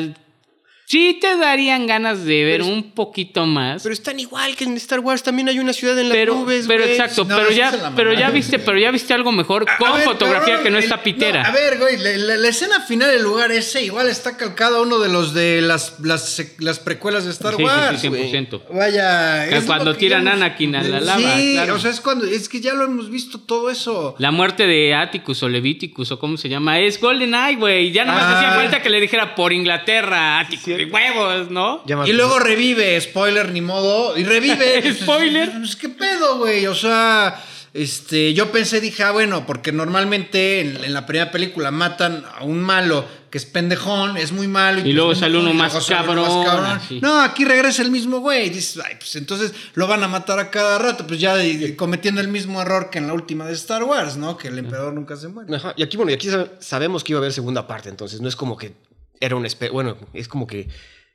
sí 0.91 1.17
te 1.21 1.37
darían 1.37 1.87
ganas 1.87 2.25
de 2.25 2.43
ver 2.43 2.59
Pero 2.61 2.73
un 2.73 2.91
poquito 2.91 3.45
más. 3.45 3.81
Pero 3.83 3.93
están 3.93 4.19
igual 4.19 4.55
que 4.55 4.65
en 4.65 4.75
Star 4.77 4.99
Wars, 4.99 5.23
también 5.23 5.47
hay 5.49 5.59
una 5.59 5.71
ciudad 5.73 5.97
en 5.97 6.09
las 6.09 6.17
Pero, 6.17 6.35
nubes, 6.35 6.65
pero 6.67 6.83
güey. 6.83 6.91
exacto, 6.95 7.23
No, 7.23 7.37
pero 7.37 7.51
ya, 7.51 7.93
pero 7.95 8.13
ya 8.13 8.29
viste, 8.29 8.59
pero 8.59 8.77
ya 8.77 8.91
viste 8.91 9.13
algo 9.13 9.31
mejor 9.31 9.65
A- 9.69 9.73
a 9.73 9.77
con 9.77 9.93
ver, 9.93 10.03
fotografía 10.03 10.53
pero 10.55 10.63
que 10.63 10.69
no 10.71 10.77
el- 10.79 10.83
está 10.83 11.01
pitera. 11.01 11.43
no, 11.43 11.49
a 11.49 11.51
ver, 11.51 11.77
güey, 11.77 11.97
la, 11.97 12.09
la- 12.17 12.37
la 12.37 12.47
escena 12.49 12.81
final 12.81 13.09
del 13.09 13.23
lugar 13.23 13.51
ese 13.51 13.83
igual 13.83 14.09
está 14.09 14.35
calcada 14.37 14.77
a 14.79 14.81
uno 14.81 14.99
de 14.99 15.09
los 15.09 15.33
de 15.33 15.61
las, 15.61 15.99
las, 16.01 16.41
las 16.59 16.79
precuelas 16.79 17.23
de 17.25 17.31
Star 17.31 17.55
Sí, 17.55 17.63
Wars. 17.63 18.01
sí, 18.01 18.07
güey. 18.09 18.29
100%. 18.31 18.61
Vaya. 18.73 19.47
Que 19.49 19.57
es 19.57 19.63
cuando 19.65 19.95
tiran 19.95 20.21
hemos- 20.27 20.33
Anakin 20.41 20.75
a 20.75 20.83
la 20.83 20.99
lava, 20.99 21.35
Sí, 21.37 21.53
claro. 21.53 21.75
o 21.75 21.79
sea, 21.79 21.91
es 21.91 22.01
cuando. 22.01 22.25
Es 22.25 22.49
que 22.49 22.59
ya 22.61 22.73
lo 22.73 22.83
hemos 22.85 23.09
visto 23.09 23.39
todo 23.39 23.69
eso. 23.69 24.15
La 24.17 24.31
muerte 24.31 24.67
de 24.67 24.93
Atticus 24.93 25.41
o 25.43 25.49
Leviticus 25.49 26.11
o 26.11 26.19
cómo 26.19 26.37
se 26.37 26.49
llama 26.49 26.79
es 26.79 26.99
Golden 26.99 27.33
Eye, 27.33 27.55
güey. 27.55 27.91
Ya 27.91 28.05
nomás 28.05 28.23
Ah. 28.25 28.37
hacía 28.37 28.51
falta 28.51 28.81
que 28.81 28.89
le 28.89 28.99
dijera 28.99 29.35
por 29.35 29.53
Inglaterra, 29.53 30.39
Atticus, 30.39 30.80
huevos, 30.85 31.51
¿no? 31.51 31.83
Ya 31.85 31.97
Y 32.05 32.13
luego 32.13 32.39
revive, 32.39 32.99
spoiler, 33.01 33.51
ni 33.51 33.61
modo. 33.61 34.17
Y 34.17 34.23
revive. 34.23 34.79
pues, 34.81 34.99
Spoiler. 34.99 35.51
Pues, 35.51 35.75
¿Qué 35.75 35.89
pedo, 35.89 36.37
güey? 36.37 36.67
O 36.67 36.75
sea, 36.75 37.43
este, 37.73 38.33
yo 38.33 38.51
pensé, 38.51 38.81
dije, 38.81 39.03
ah, 39.03 39.11
bueno, 39.11 39.45
porque 39.45 39.71
normalmente 39.71 40.59
en, 40.61 40.83
en 40.83 40.93
la 40.93 41.05
primera 41.05 41.31
película 41.31 41.71
matan 41.71 42.23
a 42.37 42.43
un 42.43 42.61
malo 42.61 43.05
que 43.29 43.37
es 43.37 43.45
pendejón, 43.45 44.17
es 44.17 44.33
muy 44.33 44.49
malo. 44.49 44.81
Y 44.85 44.91
luego 44.91 45.11
pues, 45.11 45.19
sale 45.19 45.37
uno 45.37 45.53
más 45.53 45.73
cabrón. 45.87 46.81
No, 47.01 47.21
aquí 47.21 47.45
regresa 47.45 47.81
el 47.81 47.89
mismo 47.89 48.19
güey. 48.19 48.49
Dices, 48.49 48.83
ay, 48.85 48.95
pues 48.99 49.15
entonces 49.15 49.53
lo 49.73 49.87
van 49.87 50.03
a 50.03 50.09
matar 50.09 50.37
a 50.39 50.51
cada 50.51 50.77
rato. 50.77 51.07
Pues 51.07 51.17
ya 51.21 51.35
cometiendo 51.77 52.19
el 52.19 52.27
mismo 52.27 52.61
error 52.61 52.89
que 52.89 52.97
en 52.97 53.07
la 53.07 53.13
última 53.13 53.45
de 53.45 53.53
Star 53.53 53.85
Wars, 53.85 54.17
¿no? 54.17 54.35
Que 54.37 54.49
el 54.49 54.57
emperador 54.59 54.93
nunca 54.93 55.15
se 55.15 55.29
muere. 55.29 55.55
Ajá, 55.55 55.73
Y 55.77 55.83
aquí, 55.83 55.95
bueno, 55.95 56.11
y 56.11 56.15
aquí 56.15 56.27
sab- 56.27 56.49
sabemos 56.59 57.05
que 57.05 57.13
iba 57.13 57.19
a 57.19 57.21
haber 57.21 57.31
segunda 57.31 57.65
parte, 57.67 57.87
entonces 57.87 58.19
no 58.19 58.27
es 58.27 58.35
como 58.35 58.57
que 58.57 58.73
era 59.21 59.35
un... 59.37 59.47
Bueno, 59.71 59.95
es 60.13 60.27
como 60.27 60.45
que... 60.47 60.67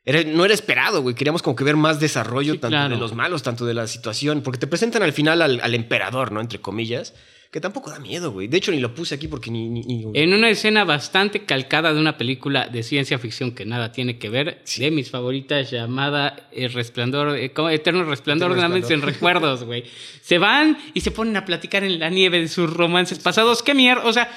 Era, 0.05 0.23
no 0.23 0.45
era 0.45 0.55
esperado, 0.55 1.03
güey. 1.03 1.15
Queríamos 1.17 1.43
como 1.43 1.57
que 1.57 1.65
ver 1.65 1.77
más 1.77 1.99
desarrollo 2.01 2.53
Sí, 2.55 2.59
tanto 2.59 2.77
claro. 2.77 2.95
de 2.95 3.01
los 3.01 3.13
malos, 3.15 3.43
tanto 3.43 3.67
de 3.67 3.75
la 3.75 3.87
situación. 3.89 4.41
Porque 4.43 4.59
te 4.61 4.69
presentan 4.69 5.03
al 5.03 5.13
final 5.13 5.43
al, 5.43 5.61
al 5.61 5.75
emperador, 5.75 6.31
¿no? 6.33 6.41
Entre 6.41 6.61
comillas. 6.61 7.13
Que 7.51 7.61
tampoco 7.61 7.91
da 7.91 7.99
miedo, 8.01 8.33
güey. 8.33 8.49
De 8.49 8.57
hecho, 8.57 8.71
ni 8.71 8.79
lo 8.81 8.95
puse 8.95 9.15
aquí 9.15 9.27
porque 9.29 9.51
ni... 9.51 9.69
ni- 9.69 9.83
ni- 9.83 10.05
En 10.15 10.33
una 10.33 10.49
escena 10.51 10.85
bastante 10.85 11.45
calcada 11.45 11.93
de 11.93 11.99
una 12.01 12.19
película 12.19 12.69
de 12.69 12.83
ciencia 12.85 13.19
ficción 13.19 13.53
que 13.53 13.65
nada 13.65 13.93
tiene 13.93 14.19
que 14.19 14.29
ver, 14.29 14.63
de 14.77 14.91
mis 14.93 15.11
favoritas, 15.11 15.71
llamada 15.73 16.49
El 16.53 16.73
Resplandor, 16.73 17.37
eh, 17.37 17.53
¿cómo? 17.53 17.71
Eterno 17.71 18.05
Resplandor 18.05 18.53
de 18.53 18.59
una 18.59 18.69
mente 18.69 18.95
en 18.95 19.03
recuerdos, 19.03 19.65
güey. 19.65 19.85
Se 20.23 20.39
van 20.39 20.77
y 20.95 21.01
se 21.01 21.11
ponen 21.13 21.37
a 21.37 21.45
platicar 21.45 21.83
en 21.83 21.99
la 21.99 22.11
nieve 22.11 22.41
de 22.41 22.49
sus 22.49 22.73
romances 22.73 23.19
pasados. 23.21 23.63
¡Qué 23.63 23.75
mierda! 23.75 24.05
O 24.05 24.13
sea, 24.13 24.29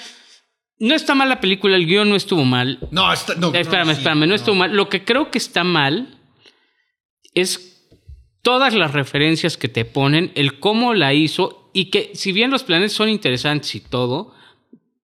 no 0.80 0.96
está 0.96 1.14
mal 1.14 1.30
la 1.30 1.42
película, 1.42 1.76
el 1.76 1.86
guion 1.86 2.10
no 2.10 2.16
estuvo 2.16 2.46
mal. 2.46 2.80
No, 2.92 3.12
está, 3.12 3.36
no, 3.36 3.54
espérame, 3.54 3.88
no, 3.88 3.94
sí, 3.94 4.00
espérame, 4.00 4.28
no, 4.28 4.36
estuvo 4.36 4.56
mal. 4.56 4.76
Lo 4.76 4.90
que 4.90 5.04
creo 5.04 5.30
que 5.30 5.38
está 5.38 5.64
mal 5.64 6.20
es 7.34 7.88
todas 8.42 8.74
las 8.74 8.94
referencias 8.94 9.58
que 9.58 9.68
te 9.68 9.86
ponen, 9.86 10.32
el 10.36 10.60
cómo 10.60 10.94
la 10.94 11.14
hizo 11.14 11.70
y 11.74 11.86
que 11.92 12.12
si 12.16 12.32
bien 12.32 12.50
los 12.50 12.64
planes 12.64 12.94
son 12.94 13.10
interesantes 13.10 13.76
y 13.76 13.82
todo, 13.82 14.34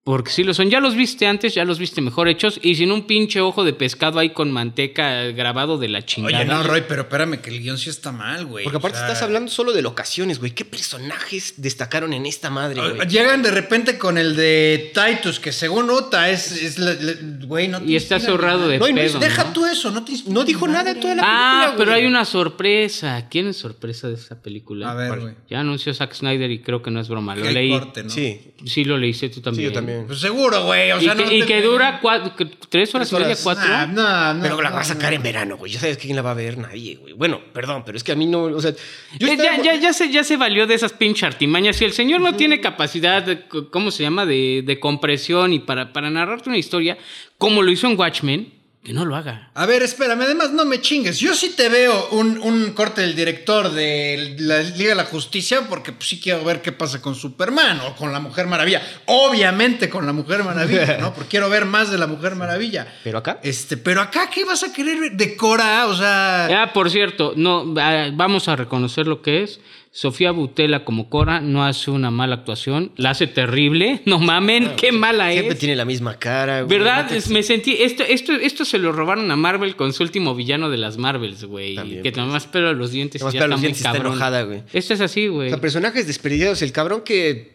porque 0.05 0.29
sí 0.29 0.43
lo 0.43 0.53
son, 0.53 0.69
ya 0.69 0.79
los 0.79 0.95
viste 0.95 1.25
antes, 1.25 1.55
ya 1.55 1.65
los 1.65 1.79
viste 1.79 1.99
mejor 1.99 2.27
hechos 2.27 2.59
y 2.61 2.75
sin 2.75 2.91
un 2.91 3.07
pinche 3.07 3.41
ojo 3.41 3.63
de 3.63 3.73
pescado 3.73 4.19
ahí 4.19 4.29
con 4.29 4.51
manteca 4.51 5.23
grabado 5.31 5.79
de 5.79 5.89
la 5.89 6.05
chingada. 6.05 6.41
Oye, 6.41 6.45
no, 6.45 6.61
Roy, 6.61 6.83
pero 6.87 7.01
espérame 7.01 7.41
que 7.41 7.49
el 7.49 7.59
guion 7.59 7.79
sí 7.79 7.89
está 7.89 8.11
mal, 8.11 8.45
güey. 8.45 8.63
Porque 8.65 8.77
aparte 8.77 8.97
O 8.97 8.99
sea, 8.99 9.07
estás 9.07 9.23
hablando 9.23 9.49
solo 9.49 9.73
de 9.73 9.81
locaciones, 9.81 10.37
güey. 10.37 10.51
¿Qué 10.51 10.63
personajes 10.63 11.55
destacaron 11.57 12.13
en 12.13 12.27
esta 12.27 12.51
madre, 12.51 12.81
güey? 12.87 13.07
Llegan 13.09 13.41
de 13.41 13.49
repente 13.49 13.97
con 13.97 14.19
el 14.19 14.35
de 14.35 14.91
Titus, 14.93 15.39
que 15.39 15.51
según 15.51 15.89
Uta 15.89 16.29
es, 16.29 16.51
es 16.51 16.77
la- 16.77 16.93
la- 16.93 17.13
güey, 17.47 17.67
no 17.67 17.79
te 17.81 17.85
Y 17.91 17.95
está 17.95 18.19
nada. 18.19 18.67
de 18.67 18.77
No, 18.77 18.87
y 18.87 18.93
no- 18.93 19.01
pedo, 19.01 19.17
Deja 19.17 19.43
¿no? 19.45 19.53
tú 19.53 19.65
eso, 19.65 19.89
no 19.89 20.05
te 20.05 20.11
No 20.27 20.43
dijo 20.43 20.67
nada 20.67 20.91
en 20.91 20.99
toda 20.99 21.15
la 21.15 21.23
Ah, 21.25 21.61
película, 21.63 21.77
pero 21.79 21.91
güey. 21.93 22.01
hay 22.03 22.07
una 22.07 22.25
sorpresa. 22.25 23.27
¿Quién 23.31 23.47
es 23.47 23.57
sorpresa 23.57 24.07
de 24.07 24.13
esta 24.13 24.39
película? 24.39 24.91
A 24.91 24.93
ver, 24.93 25.19
güey. 25.19 25.33
Ya 25.49 25.61
anunció 25.61 25.91
Zack 25.95 26.13
Snyder 26.13 26.51
y 26.51 26.59
creo 26.61 26.83
que 26.83 26.91
no 26.91 26.99
es 26.99 27.09
broma. 27.09 27.35
Lo 27.35 27.49
leí. 27.49 27.71
corte, 27.71 28.03
¿no? 28.03 28.09
Sí, 28.11 28.51
Sí, 28.65 28.83
lo 28.83 28.97
leíste 28.99 29.29
tú 29.29 29.35
sí, 29.35 29.41
también. 29.41 29.69
yo 29.69 29.73
también. 29.73 29.94
Pues 30.08 30.19
seguro, 30.19 30.65
güey. 30.65 30.91
O 30.91 30.99
y 30.99 31.05
sea, 31.05 31.15
que, 31.15 31.25
no 31.25 31.31
y 31.31 31.39
te- 31.41 31.45
que 31.45 31.62
dura 31.62 31.99
cuatro, 32.01 32.34
tres 32.69 32.93
horas 32.95 33.12
y 33.12 33.15
media, 33.15 33.36
cuatro. 33.41 33.67
Nah, 33.67 33.86
no, 33.88 34.34
no, 34.36 34.41
pero 34.41 34.62
la 34.62 34.69
va 34.69 34.81
a 34.81 34.84
sacar 34.84 35.13
en 35.13 35.23
verano, 35.23 35.58
güey. 35.58 35.71
Ya 35.71 35.79
sabes 35.79 35.97
quién 35.97 36.15
la 36.15 36.21
va 36.21 36.31
a 36.31 36.36
ver, 36.36 36.58
nadie, 36.58 36.95
güey. 36.95 37.13
Bueno, 37.13 37.39
perdón, 37.53 37.84
pero 37.86 37.97
es 37.97 38.03
que 38.03 38.12
a 38.12 38.15
mí 38.15 38.25
no, 38.25 38.43
o 38.43 38.62
sea, 38.62 38.71
yo 39.19 39.27
Eh, 39.27 39.38
ya, 39.38 39.75
ya, 39.75 39.93
se, 39.93 40.12
ya 40.12 40.23
se 40.23 40.38
valió 40.38 40.67
de 40.67 40.73
esas 40.75 40.93
pinches 40.93 41.23
artimañas. 41.23 41.75
Si 41.75 41.86
el 41.86 41.93
señor 41.93 42.21
no 42.21 42.36
tiene 42.36 42.60
capacidad, 42.62 43.23
de, 43.23 43.43
¿cómo 43.71 43.91
se 43.91 44.03
llama?, 44.03 44.25
de, 44.25 44.63
de 44.65 44.79
compresión 44.79 45.53
y 45.53 45.60
para, 45.60 45.93
para 45.93 46.10
narrarte 46.10 46.49
una 46.49 46.58
historia, 46.58 46.97
como 47.38 47.62
lo 47.62 47.71
hizo 47.71 47.88
en 47.88 47.99
Watchmen, 47.99 48.53
que 48.86 48.93
no 48.93 49.04
lo 49.04 49.15
haga. 49.15 49.50
A 49.56 49.65
ver, 49.65 49.82
espérame, 49.82 50.21
además 50.21 50.52
no 50.52 50.63
me 50.63 50.80
chingues. 50.80 51.19
Yo 51.19 51.34
sí 51.34 51.56
te 51.58 51.69
veo 51.69 52.10
un, 52.12 52.38
un 52.38 52.71
corte 52.74 53.02
del 53.02 53.15
director 53.15 53.71
de 53.71 54.36
la 54.38 54.60
Liga 54.60 54.89
de 54.89 54.95
la 54.95 55.06
Justicia 55.06 55.63
porque 55.67 55.91
pues, 55.91 56.08
sí 56.08 56.19
quiero 56.19 56.43
ver 56.45 56.62
qué 56.62 56.71
pasa 56.71 57.02
con 57.02 57.15
Superman 57.15 57.82
o 57.82 57.95
con 57.95 58.13
la 58.13 58.19
Mujer 58.19 58.45
Maravilla. 58.45 58.84
Obviamente 59.08 59.89
con 59.89 60.06
la 60.06 60.13
Mujer 60.13 60.43
Maravilla, 60.43 60.98
¿no? 61.02 61.13
Porque 61.15 61.32
quiero 61.32 61.50
ver 61.50 61.65
más 61.65 61.89
de 61.89 61.98
la 61.98 62.06
Mujer 62.06 62.36
Maravilla. 62.36 62.88
Pero 63.04 63.17
acá. 63.17 63.39
Este, 63.41 63.76
pero 63.76 64.02
acá, 64.02 64.30
¿qué 64.30 64.45
vas 64.45 64.62
a 64.63 64.71
querer 64.71 65.00
ver? 65.00 65.12
De 65.13 65.36
Cora, 65.36 65.88
o 65.88 65.95
sea... 65.95 66.45
Ah, 66.62 66.71
por 66.71 66.91
cierto, 66.91 67.34
no, 67.36 67.74
ah, 67.78 68.10
vamos 68.13 68.48
a 68.48 68.56
reconocer 68.56 69.08
lo 69.08 69.24
que 69.24 69.41
es. 69.41 69.60
Sofía 69.97 70.31
Butela 70.31 70.84
como 70.84 71.10
Cora 71.10 71.39
no 71.39 71.63
hace 71.63 71.89
una 71.89 72.12
mala 72.12 72.36
actuación, 72.36 72.91
la 72.97 73.12
hace 73.12 73.27
terrible. 73.27 74.01
No 74.05 74.19
mamen, 74.19 74.71
qué 74.75 74.91
mala 74.91 75.31
Siempre 75.31 75.53
es. 75.53 75.60
tiene 75.60 75.73
la 75.77 75.86
misma 75.86 76.19
cara, 76.19 76.63
güey. 76.63 76.77
¿Verdad? 76.77 77.03
No 77.03 77.10
te- 77.12 77.17
Es- 77.17 77.29
me 77.29 77.41
sentí. 77.43 77.77
Esto, 77.79 78.03
esto, 78.03 78.34
esto 78.34 78.65
se 78.65 78.77
lo 78.77 78.91
robaron 78.91 79.31
a 79.31 79.38
Marvel 79.38 79.77
con 79.77 79.93
su 79.93 80.03
último 80.03 80.36
villano 80.36 80.69
de 80.69 80.75
las 80.77 80.97
Marvels, 80.97 81.45
güey. 81.45 81.75
También, 81.75 82.03
Que 82.03 82.12
pues. 82.12 82.25
nomás 82.25 82.45
pelo 82.45 82.73
los 82.73 82.91
dientes 82.91 83.21
ya 83.31 83.39
pela 83.39 83.55
está 83.55 83.95
enojada, 83.95 84.43
güey. 84.43 84.63
Esto 84.73 84.93
es 84.93 84.99
así, 84.99 85.29
O 85.29 85.34
güey. 85.36 85.49
sea, 85.49 85.62
personajes 85.62 86.05
desperdiciados. 86.08 86.62
El 86.62 86.73
cabrón 86.73 87.01
que 87.05 87.54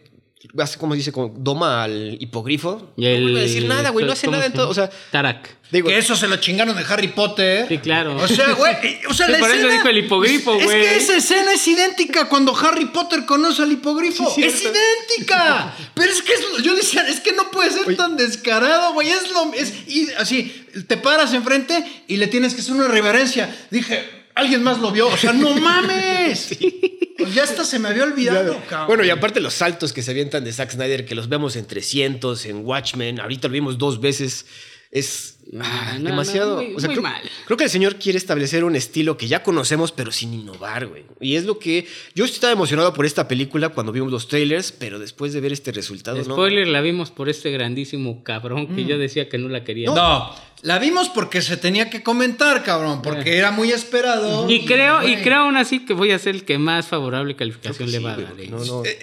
hace, 0.59 0.77
como 0.79 0.95
dice, 0.95 1.11
como 1.11 1.29
doma 1.37 1.83
al 1.83 2.17
hipogrifo. 2.19 2.93
Y 2.97 3.05
el- 3.05 3.19
No 3.19 3.23
vuelve 3.23 3.39
a 3.39 3.43
decir 3.43 3.65
nada, 3.65 3.89
güey. 3.91 4.05
No 4.05 4.13
hace 4.13 4.25
¿cómo 4.27 4.37
nada 4.37 4.47
en 4.47 4.53
todo. 4.53 4.69
O 4.69 4.73
sea, 4.73 4.89
Tarak. 5.11 5.57
digo, 5.71 5.87
Que 5.89 5.97
eso 5.97 6.15
se 6.15 6.27
lo 6.27 6.37
chingaron 6.37 6.75
de 6.75 6.83
Harry 6.89 7.09
Potter. 7.09 7.67
Sí, 7.67 7.77
claro. 7.77 8.17
O 8.17 8.27
sea, 8.27 8.51
güey. 8.53 8.99
O 9.09 9.13
sea, 9.13 9.27
Sí, 9.27 9.31
la 9.33 9.39
por 9.39 9.49
eso 9.49 9.57
escena- 9.59 9.73
dijo 9.73 9.87
el 9.89 9.97
hipogrifo, 9.99 10.55
Es 10.55 10.63
güey. 10.65 10.81
que 10.81 10.95
esa 10.97 11.15
escena 11.17 11.53
es 11.53 11.67
idéntica 11.67 12.27
cuando 12.27 12.55
Harry 12.57 12.85
Potter 12.85 13.25
conoce 13.25 13.61
al 13.61 13.71
hipogrifo. 13.71 14.29
Sí, 14.33 14.43
es 14.43 14.61
idéntica. 14.63 15.73
Pero 15.93 16.11
es 16.11 16.21
que 16.21 16.33
es- 16.33 16.63
yo 16.63 16.75
decía, 16.75 17.07
es 17.07 17.19
que 17.19 17.33
no 17.33 17.51
puede 17.51 17.71
ser 17.71 17.95
tan 17.95 18.17
descarado, 18.17 18.93
güey. 18.93 19.09
Es 19.09 19.29
lo. 19.31 19.53
Es, 19.53 19.73
y 19.87 20.07
así, 20.17 20.65
te 20.87 20.97
paras 20.97 21.33
enfrente 21.33 21.83
y 22.07 22.17
le 22.17 22.27
tienes 22.27 22.53
que 22.53 22.61
hacer 22.61 22.73
una 22.73 22.87
reverencia. 22.87 23.53
Dije, 23.69 24.20
alguien 24.35 24.63
más 24.63 24.79
lo 24.79 24.91
vio. 24.91 25.07
O 25.07 25.17
sea, 25.17 25.33
no 25.33 25.53
mames. 25.59 26.57
Pues 27.17 27.33
ya 27.33 27.43
hasta 27.43 27.63
se 27.63 27.79
me 27.79 27.89
había 27.89 28.03
olvidado, 28.03 28.59
cabrón. 28.67 28.87
Bueno, 28.87 29.03
y 29.03 29.09
aparte 29.09 29.39
los 29.39 29.53
saltos 29.53 29.93
que 29.93 30.01
se 30.01 30.11
avientan 30.11 30.43
de 30.43 30.53
Zack 30.53 30.71
Snyder, 30.71 31.05
que 31.05 31.15
los 31.15 31.29
vemos 31.29 31.55
en 31.55 31.65
300, 31.65 32.45
en 32.45 32.65
Watchmen, 32.65 33.19
ahorita 33.19 33.47
lo 33.47 33.53
vimos 33.53 33.77
dos 33.77 34.01
veces, 34.01 34.45
es 34.91 35.30
ah, 35.59 35.93
No, 35.93 35.99
no, 35.99 36.09
demasiado. 36.09 36.55
muy- 36.57 36.75
o 36.75 36.79
sea, 36.79 36.87
muy 36.89 36.95
creo, 36.95 37.03
mal. 37.03 37.21
creo 37.45 37.57
que 37.57 37.63
el 37.65 37.69
señor 37.69 37.95
quiere 37.97 38.17
establecer 38.17 38.63
un 38.63 38.75
estilo 38.75 39.17
que 39.17 39.27
ya 39.27 39.43
conocemos, 39.43 39.91
pero 39.91 40.11
sin 40.11 40.33
innovar, 40.33 40.87
güey. 40.87 41.03
Y 41.19 41.35
es 41.35 41.45
lo 41.45 41.59
que. 41.59 41.87
Yo 42.15 42.25
estaba 42.25 42.53
emocionado 42.53 42.93
por 42.93 43.05
esta 43.05 43.27
película 43.27 43.69
cuando 43.69 43.91
vimos 43.91 44.11
los 44.11 44.27
trailers, 44.27 44.71
pero 44.71 44.99
después 44.99 45.33
de 45.33 45.41
ver 45.41 45.51
este 45.53 45.71
resultado, 45.71 46.17
no. 46.17 46.23
Spoiler, 46.23 46.67
la 46.67 46.81
vimos 46.81 47.11
por 47.11 47.29
este 47.29 47.51
grandísimo 47.51 48.23
cabrón 48.23 48.75
que 48.75 48.85
yo 48.85 48.97
decía 48.97 49.29
que 49.29 49.37
no 49.37 49.49
la 49.49 49.63
quería. 49.63 49.87
No, 49.91 50.33
la 50.63 50.77
vimos 50.77 51.09
porque 51.09 51.41
se 51.41 51.57
tenía 51.57 51.89
que 51.89 52.03
comentar, 52.03 52.63
cabrón, 52.63 53.01
porque 53.01 53.37
era 53.37 53.51
muy 53.51 53.71
esperado. 53.71 54.49
Y 54.49 54.65
creo, 54.65 55.07
y 55.07 55.17
creo 55.17 55.39
aún 55.39 55.57
así 55.57 55.85
que 55.85 55.93
voy 55.93 56.11
a 56.11 56.19
ser 56.19 56.35
el 56.35 56.45
que 56.45 56.57
más 56.59 56.87
favorable 56.87 57.35
calificación 57.35 57.91
le 57.91 57.99
va 57.99 58.13
a 58.13 58.17
dar. 58.17 58.33
¿eh? 58.39 58.47
no, 58.47 58.63
no. 58.63 58.85
Eh, 58.85 58.97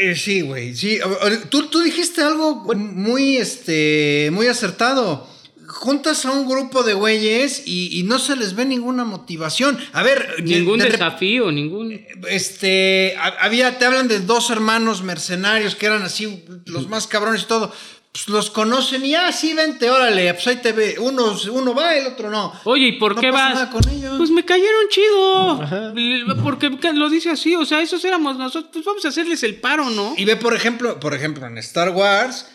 eh, 0.00 0.16
sí, 0.16 0.40
güey, 0.40 0.74
sí. 0.74 0.98
Tú, 1.50 1.66
tú 1.68 1.80
dijiste 1.80 2.22
algo 2.22 2.64
muy, 2.74 3.36
este, 3.36 4.28
muy 4.32 4.48
acertado. 4.48 5.32
Juntas 5.74 6.24
a 6.24 6.30
un 6.30 6.48
grupo 6.48 6.82
de 6.84 6.94
güeyes 6.94 7.62
y, 7.66 7.98
y 7.98 8.04
no 8.04 8.18
se 8.18 8.36
les 8.36 8.54
ve 8.54 8.64
ninguna 8.64 9.04
motivación. 9.04 9.76
A 9.92 10.02
ver, 10.02 10.36
de- 10.36 10.42
Ningún 10.58 10.78
de 10.78 10.86
rep- 10.86 10.92
desafío, 10.92 11.50
ningún. 11.50 12.00
este, 12.28 13.16
ha- 13.18 13.44
había, 13.44 13.78
te 13.78 13.84
hablan 13.84 14.06
de 14.08 14.20
dos 14.20 14.50
hermanos 14.50 15.02
mercenarios 15.02 15.74
que 15.74 15.86
eran 15.86 16.02
así 16.02 16.44
los 16.66 16.88
más 16.88 17.06
cabrones 17.06 17.42
y 17.42 17.46
todo. 17.46 17.72
Pues 18.12 18.28
los 18.28 18.48
conocen 18.50 19.04
y 19.04 19.16
ah, 19.16 19.32
sí, 19.32 19.54
vente, 19.54 19.90
órale, 19.90 20.32
pues 20.34 20.46
ahí 20.46 20.56
te 20.62 20.70
ve. 20.70 20.94
Uno, 21.00 21.36
uno 21.50 21.74
va, 21.74 21.96
el 21.96 22.06
otro 22.06 22.30
no. 22.30 22.52
Oye, 22.62 22.86
¿y 22.86 22.92
por 22.92 23.16
No 23.16 23.20
qué 23.20 23.32
pasa 23.32 23.44
vas? 23.46 23.54
nada 23.56 23.70
con 23.70 23.88
ellos. 23.88 24.14
Pues 24.16 24.30
me 24.30 24.44
cayeron 24.44 24.88
chido. 24.88 26.42
Porque 26.44 26.70
lo 26.92 27.10
dice 27.10 27.30
así, 27.30 27.56
o 27.56 27.64
sea, 27.64 27.80
esos 27.82 28.04
éramos 28.04 28.36
nosotros. 28.38 28.70
Pues 28.72 28.84
vamos 28.84 29.04
a 29.04 29.08
hacerles 29.08 29.42
el 29.42 29.56
paro, 29.56 29.90
¿no? 29.90 30.14
Y 30.16 30.24
ve, 30.24 30.36
por 30.36 30.54
ejemplo, 30.54 31.00
por 31.00 31.12
ejemplo, 31.14 31.44
en 31.46 31.58
Star 31.58 31.90
Wars, 31.90 32.46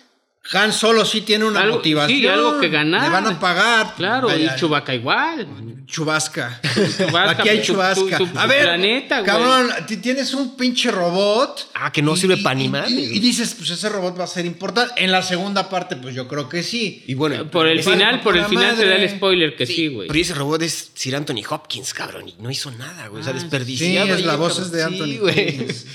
Han 0.54 0.74
Solo 0.74 1.06
sí 1.06 1.22
tiene 1.22 1.46
una 1.46 1.62
Algo- 1.62 1.76
motivación. 1.78 2.20
sí, 2.20 2.26
algo 2.28 2.60
que 2.60 2.70
ganar. 2.70 3.04
Le 3.04 3.10
van 3.10 3.28
a 3.28 3.40
pagar. 3.40 3.94
Claro, 3.96 4.28
Vaya, 4.30 4.56
y 4.56 4.60
Chubaca 4.60 4.96
igual. 4.96 5.48
Chubasca. 5.86 6.60
Chubasca, 6.98 7.32
Aquí 7.32 7.50
hay 7.50 7.58
tu- 7.60 7.66
chubasca. 7.74 8.18
tu- 8.18 8.28
tu 8.28 8.40
a 8.40 8.46
ver, 8.46 8.64
planeta, 8.64 9.20
güey. 9.22 9.26
cabrón, 9.26 9.70
ti- 9.88 9.98
tienes 9.98 10.34
un 10.34 10.56
pinche 10.56 10.92
robot. 10.92 11.70
Ah, 11.76 11.92
que 11.92 12.02
no 12.02 12.16
sirve 12.16 12.38
pa' 12.38 12.54
ni 12.56 12.66
y- 12.66 12.70
madre, 12.70 12.90
Y, 12.92 12.96
güey. 13.08 13.18
y 13.18 13.20
dices, 13.20 13.54
pues 13.58 13.70
ese 13.72 13.90
robot 13.90 14.20
va 14.20 14.24
a 14.24 14.28
ser 14.28 14.46
importante. 14.46 14.94
En 15.04 15.12
la 15.12 15.22
segunda 15.24 15.68
parte, 15.70 15.96
pues 15.98 16.16
yo 16.16 16.28
creo 16.28 16.48
que 16.48 16.64
sí. 16.64 17.04
Y 17.08 17.14
bueno, 17.16 17.50
Por 17.50 17.68
el 17.68 17.84
final, 17.84 18.22
por 18.22 18.38
el 18.38 18.46
final 18.46 18.76
te 18.76 18.86
da 18.88 18.96
el 18.96 19.02
madre. 19.02 19.18
spoiler 19.18 19.56
que 19.56 19.66
sí, 19.66 19.88
güey. 19.90 20.08
Pero 20.08 20.20
ese 20.20 20.34
robot 20.36 20.62
es 20.62 20.92
Sir 20.96 21.16
Anthony 21.16 21.44
Hopkins, 21.50 21.94
cabrón, 21.94 22.28
y 22.30 22.36
no 22.40 22.50
hizo 22.50 22.72
nada, 22.72 23.08
güey. 23.08 23.22
o 23.22 23.24
sea, 23.24 23.34
Ah, 23.34 23.38
Sí, 23.38 23.42
desperdiciado. 23.44 24.08
es 24.08 24.16
ahí, 24.18 24.24
la 24.24 24.36
voz 24.36 24.58
es 24.60 24.72
de 24.72 24.84
Anthony. 24.84 25.06
Sí, 25.06 25.18
güey. 25.18 25.50
Hopkins. 25.60 25.86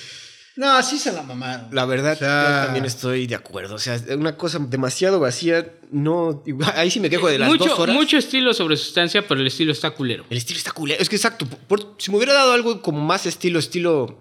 No, 0.57 0.81
sí 0.85 0.99
se 0.99 1.13
la 1.13 1.23
mamaron. 1.23 1.67
La 1.73 1.85
verdad, 1.85 2.13
O 2.13 2.17
sea, 2.17 2.43
yo 2.61 2.65
también 2.67 2.85
estoy 2.85 3.27
de 3.27 3.35
acuerdo. 3.35 3.75
O 3.75 3.79
sea, 3.79 4.01
una 4.17 4.37
cosa 4.37 4.59
demasiado 4.61 5.19
vacía. 5.19 5.67
No, 5.91 6.43
ahí 6.77 6.91
sí 6.91 7.01
me 7.01 7.11
quejo 7.11 7.27
de 7.29 7.39
las 7.39 7.49
mucho, 7.49 7.65
dos 7.67 7.79
horas. 7.81 7.95
mucho 7.97 8.17
estilo 8.19 8.55
sobre 8.55 8.77
sustancia, 8.77 9.27
pero 9.27 9.41
el 9.41 9.47
estilo 9.49 9.73
está 9.73 9.91
culero. 9.91 10.25
El 10.31 10.37
estilo 10.39 10.59
está 10.59 10.71
culero. 10.71 11.01
Es 11.03 11.09
que 11.09 11.17
exacto. 11.17 11.47
por- 11.47 11.95
si 11.99 12.11
me 12.11 12.19
hubiera 12.19 12.35
dado 12.35 12.53
algo 12.53 12.81
como 12.83 13.01
más 13.01 13.27
estilo, 13.27 13.59
estilo. 13.59 14.21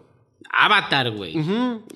Avatar, 0.55 1.09
güey. 1.11 1.35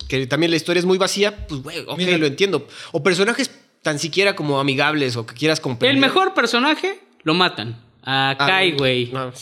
que 0.08 0.26
también 0.26 0.50
la 0.50 0.56
historia 0.56 0.80
es 0.80 0.86
muy 0.86 0.98
vacía, 0.98 1.46
pues, 1.46 1.62
güey, 1.62 1.78
ok, 1.86 1.96
Mira. 1.96 2.18
lo 2.18 2.26
entiendo. 2.26 2.66
O 2.92 3.02
personajes 3.04 3.50
tan 3.82 3.98
siquiera 4.00 4.34
como 4.34 4.58
amigables 4.58 5.16
o 5.16 5.24
que 5.26 5.34
quieras 5.34 5.60
comprender. 5.60 5.94
El 5.94 6.00
mejor 6.00 6.34
personaje 6.34 7.00
lo 7.22 7.34
matan. 7.34 7.80
A 8.02 8.30
Ah, 8.30 8.36
Kai, 8.36 8.72
güey. 8.72 9.10
no. 9.12 9.32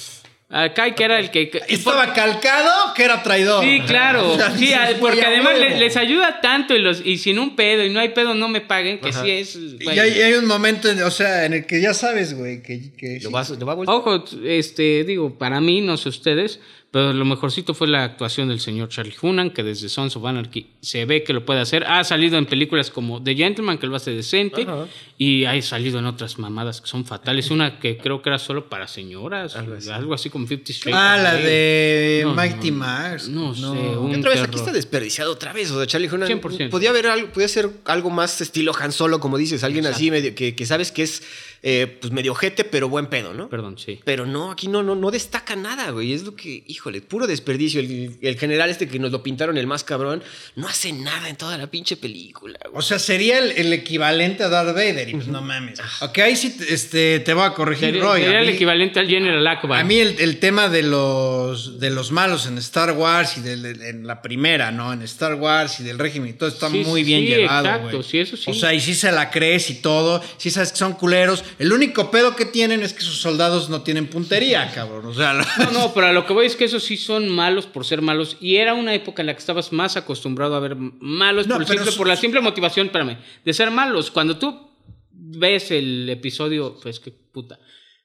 A 0.49 0.73
Kai, 0.73 0.95
que 0.95 1.03
era 1.03 1.19
el 1.19 1.33
que. 1.33 1.51
Estaba 1.69 2.13
calcado 2.15 2.95
que 2.95 3.03
era 3.03 3.21
traidor. 3.23 3.65
Sí, 3.65 3.81
claro. 3.85 4.33
O 4.33 4.37
sea, 4.37 4.57
Sí, 4.57 4.73
porque 5.01 5.23
además 5.23 5.59
les 5.59 5.97
ayuda 5.97 6.41
tanto 6.41 6.73
y, 6.75 6.79
los, 6.79 7.05
y 7.05 7.19
sin 7.19 7.39
un 7.41 7.57
pedo 7.57 7.85
y 7.85 7.91
no 7.91 7.99
hay 7.99 8.11
pedo, 8.11 8.33
no 8.35 8.49
me 8.49 8.61
paguen, 8.61 9.01
que 9.01 9.09
Ajá. 9.09 9.25
sí 9.25 9.31
es. 9.33 9.57
Y 9.57 9.89
hay, 9.89 10.23
hay 10.23 10.35
un 10.35 10.47
momento, 10.47 10.89
en- 10.89 11.03
o 11.03 11.11
sea, 11.11 11.47
en 11.47 11.55
el 11.55 11.67
que 11.67 11.81
ya 11.81 11.93
sabes, 11.95 12.35
güey, 12.37 12.63
que, 12.63 12.93
que 12.97 13.15
Lo 13.23 13.29
sí. 13.29 13.33
vas, 13.33 13.51
lo 13.51 13.67
va 13.67 13.73
a. 13.73 13.77
Ojo, 13.77 14.25
este, 14.45 15.03
digo, 15.03 15.37
para 15.37 15.61
mí, 15.61 15.81
no 15.81 15.97
sé 15.97 16.11
ustedes, 16.11 16.61
pero 16.97 17.13
lo 17.13 17.27
mejorcito 17.27 17.75
fue 17.75 17.89
la 17.89 18.05
actuación 18.05 18.49
del 18.49 18.59
señor 18.59 18.89
Charlie 18.89 19.15
Hunnam, 19.21 19.51
que 19.51 19.63
desde 19.63 19.91
Sons 19.91 20.17
of 20.17 20.25
Anarchy 20.25 20.69
se 20.81 21.05
ve 21.05 21.23
que 21.25 21.35
lo 21.35 21.45
puede 21.45 21.61
hacer. 21.61 21.85
Ha 21.85 22.03
salido 22.05 22.39
en 22.39 22.47
películas 22.47 22.91
como 22.91 23.23
The 23.23 23.35
Gentleman, 23.35 23.77
que 23.77 23.87
lo 23.87 23.97
hace 23.97 24.13
decente, 24.13 24.63
Ajá. 24.63 24.87
y 25.19 25.45
ha 25.45 25.61
salido 25.61 25.99
en 25.99 26.07
otras 26.07 26.39
mamadas 26.39 26.81
que 26.81 26.87
son 26.87 27.05
fatales. 27.05 27.51
Una 27.51 27.79
que 27.81 27.99
creo 27.99 28.23
que 28.23 28.31
era 28.31 28.39
solo 28.39 28.71
para 28.71 28.89
señoras, 28.89 29.57
Algo 29.57 29.77
algo 29.93 30.15
así. 30.15 30.31
como 30.31 30.47
Fifty 30.47 30.73
Shades. 30.73 30.95
Ah, 30.95 31.19
la 31.23 31.35
de 31.35 32.23
No, 32.25 32.33
Mighty 32.35 32.71
no, 32.71 32.79
Mars. 32.79 33.29
no 33.29 33.55
sé, 33.55 33.61
Y 33.67 33.97
un 33.97 34.17
otra 34.17 34.31
vez, 34.31 34.41
aquí 34.41 34.57
está 34.57 34.73
desperdiciado 34.73 35.33
otra 35.33 35.53
vez. 35.53 35.71
O 35.73 35.77
sea, 35.77 35.87
Charlie 35.87 36.09
Hunnam 36.09 36.31
100%. 36.31 36.71
podía 36.71 36.89
haber 36.89 37.09
algo, 37.09 37.29
podía 37.31 37.49
ser 37.49 37.69
algo 37.85 38.09
más 38.09 38.41
estilo 38.41 38.73
Han 38.75 38.93
Solo, 38.93 39.21
como 39.21 39.37
dices, 39.37 39.65
alguien 39.65 39.85
así 39.85 40.11
medio 40.11 40.35
que, 40.35 40.55
que 40.55 40.65
sabes 40.65 40.93
que 40.93 41.03
es 41.03 41.23
eh, 41.63 41.99
pues 42.01 42.13
medio 42.13 42.35
jete, 42.35 42.65
pero 42.65 42.89
buen 42.89 43.07
pedo, 43.07 43.35
¿no? 43.35 43.49
Perdón, 43.49 43.79
sí. 43.79 44.01
Pero 44.05 44.27
no, 44.27 44.51
aquí 44.53 44.69
no, 44.69 44.83
no, 44.83 44.95
no 44.95 45.11
destaca 45.11 45.57
nada, 45.57 45.91
güey. 45.91 46.13
Es 46.13 46.23
lo 46.25 46.35
que, 46.37 46.63
híjole, 46.67 47.01
puro 47.01 47.27
desperdicio. 47.27 47.81
El, 47.81 48.19
el 48.21 48.39
general 48.39 48.71
este 48.71 48.89
que 48.89 48.99
nos 48.99 49.11
lo 49.13 49.23
pintaron 49.23 49.57
el 49.59 49.67
más 49.67 49.85
cabrón, 49.85 50.23
no 50.55 50.69
hace 50.69 50.93
nada 50.93 51.29
en 51.29 51.37
toda 51.37 51.59
la 51.59 51.67
pinche 51.69 51.97
película, 51.97 52.59
güey. 52.65 52.77
O 52.79 52.83
sea, 52.83 52.99
sería 52.99 53.39
el, 53.39 53.53
el 53.53 53.73
equivalente 53.73 54.43
a 54.45 54.49
Darth 54.49 54.75
Vader. 54.75 55.09
Y 55.09 55.13
pues 55.15 55.29
no 55.29 55.43
mames. 55.43 55.81
Ok, 56.01 56.19
ahí 56.19 56.37
sí 56.37 56.51
te- 56.57 56.73
este, 56.73 57.21
te 57.21 57.35
voy 57.35 57.45
a 57.45 57.51
corregir, 57.53 57.87
Sería, 57.87 58.03
Roy. 58.03 58.21
sería 58.23 58.41
el 58.41 58.49
equivalente 58.49 59.01
al 59.01 59.09
General 59.09 59.47
Akbar. 59.47 59.81
A 59.81 59.85
mí 59.85 59.97
el, 59.99 60.17
el 60.21 60.39
tema 60.39 60.69
de 60.69 60.83
los, 60.83 61.79
de 61.81 61.91
los 61.91 62.13
malos 62.13 62.47
en 62.47 62.59
Star 62.59 62.93
Wars 62.93 63.37
y 63.39 63.41
de, 63.41 63.57
de- 63.57 63.89
en 63.91 64.07
la 64.07 64.23
primera, 64.23 64.71
¿no? 64.71 64.93
En 64.93 65.03
Star 65.03 65.35
Wars 65.35 65.81
y 65.81 65.85
del 65.85 65.99
régimen 65.99 66.31
y 66.31 66.33
todo 66.35 66.49
está 66.49 66.71
Sí, 66.71 66.83
muy 66.85 67.03
bien 67.05 67.21
sí, 67.23 67.27
llevado, 67.29 67.67
exacto, 67.67 67.97
güey. 67.99 68.03
sí, 68.09 68.19
eso 68.19 68.37
sí. 68.37 68.51
O 68.51 68.55
sea, 68.55 68.75
y 68.75 68.81
sí 68.81 68.95
se 68.95 69.11
la 69.13 69.31
crees 69.31 69.71
y 69.71 69.77
todo, 69.77 70.23
sí 70.37 70.51
sabes 70.51 70.73
que 70.73 70.79
son 70.79 70.95
culeros. 70.95 71.45
El 71.59 71.73
único 71.73 72.11
pedo 72.11 72.35
que 72.37 72.45
tienen 72.45 72.83
es 72.83 72.93
que 72.93 73.01
sus 73.03 73.21
soldados 73.21 73.69
no 73.69 73.83
tienen 73.83 74.09
puntería, 74.09 74.71
cabrón. 74.75 75.07
O 75.07 75.15
sea, 75.15 75.33
No, 75.35 75.71
no, 75.73 75.95
pero 75.95 76.07
a 76.09 76.13
lo 76.13 76.27
que 76.27 76.33
voy 76.33 76.47
es 76.47 76.57
que 76.57 76.65
esos 76.65 76.83
sí 76.85 76.97
son 76.97 77.29
malos 77.29 77.67
por 77.67 77.85
ser 77.85 78.03
malos. 78.03 78.37
Y 78.41 78.57
era 78.57 78.75
una 78.75 78.95
época 78.95 79.23
en 79.23 79.27
la 79.27 79.35
que 79.35 79.41
estabas 79.41 79.73
más 79.73 79.97
acostumbrado 79.97 80.55
a 80.57 80.61
ver 80.61 80.77
malos 80.77 81.47
No, 81.47 81.57
por, 81.57 81.67
simple- 81.67 81.91
su- 81.91 81.97
por 81.97 82.09
la 82.09 82.17
simple 82.17 82.41
motivación, 82.41 82.87
espérame, 82.87 83.19
de 83.45 83.53
ser 83.53 83.71
malos. 83.71 84.11
Cuando 84.11 84.39
tú 84.39 84.71
ves 85.11 85.71
el 85.71 86.09
episodio, 86.11 86.79
pues 86.83 87.01
que 87.01 87.11
puta. 87.11 87.59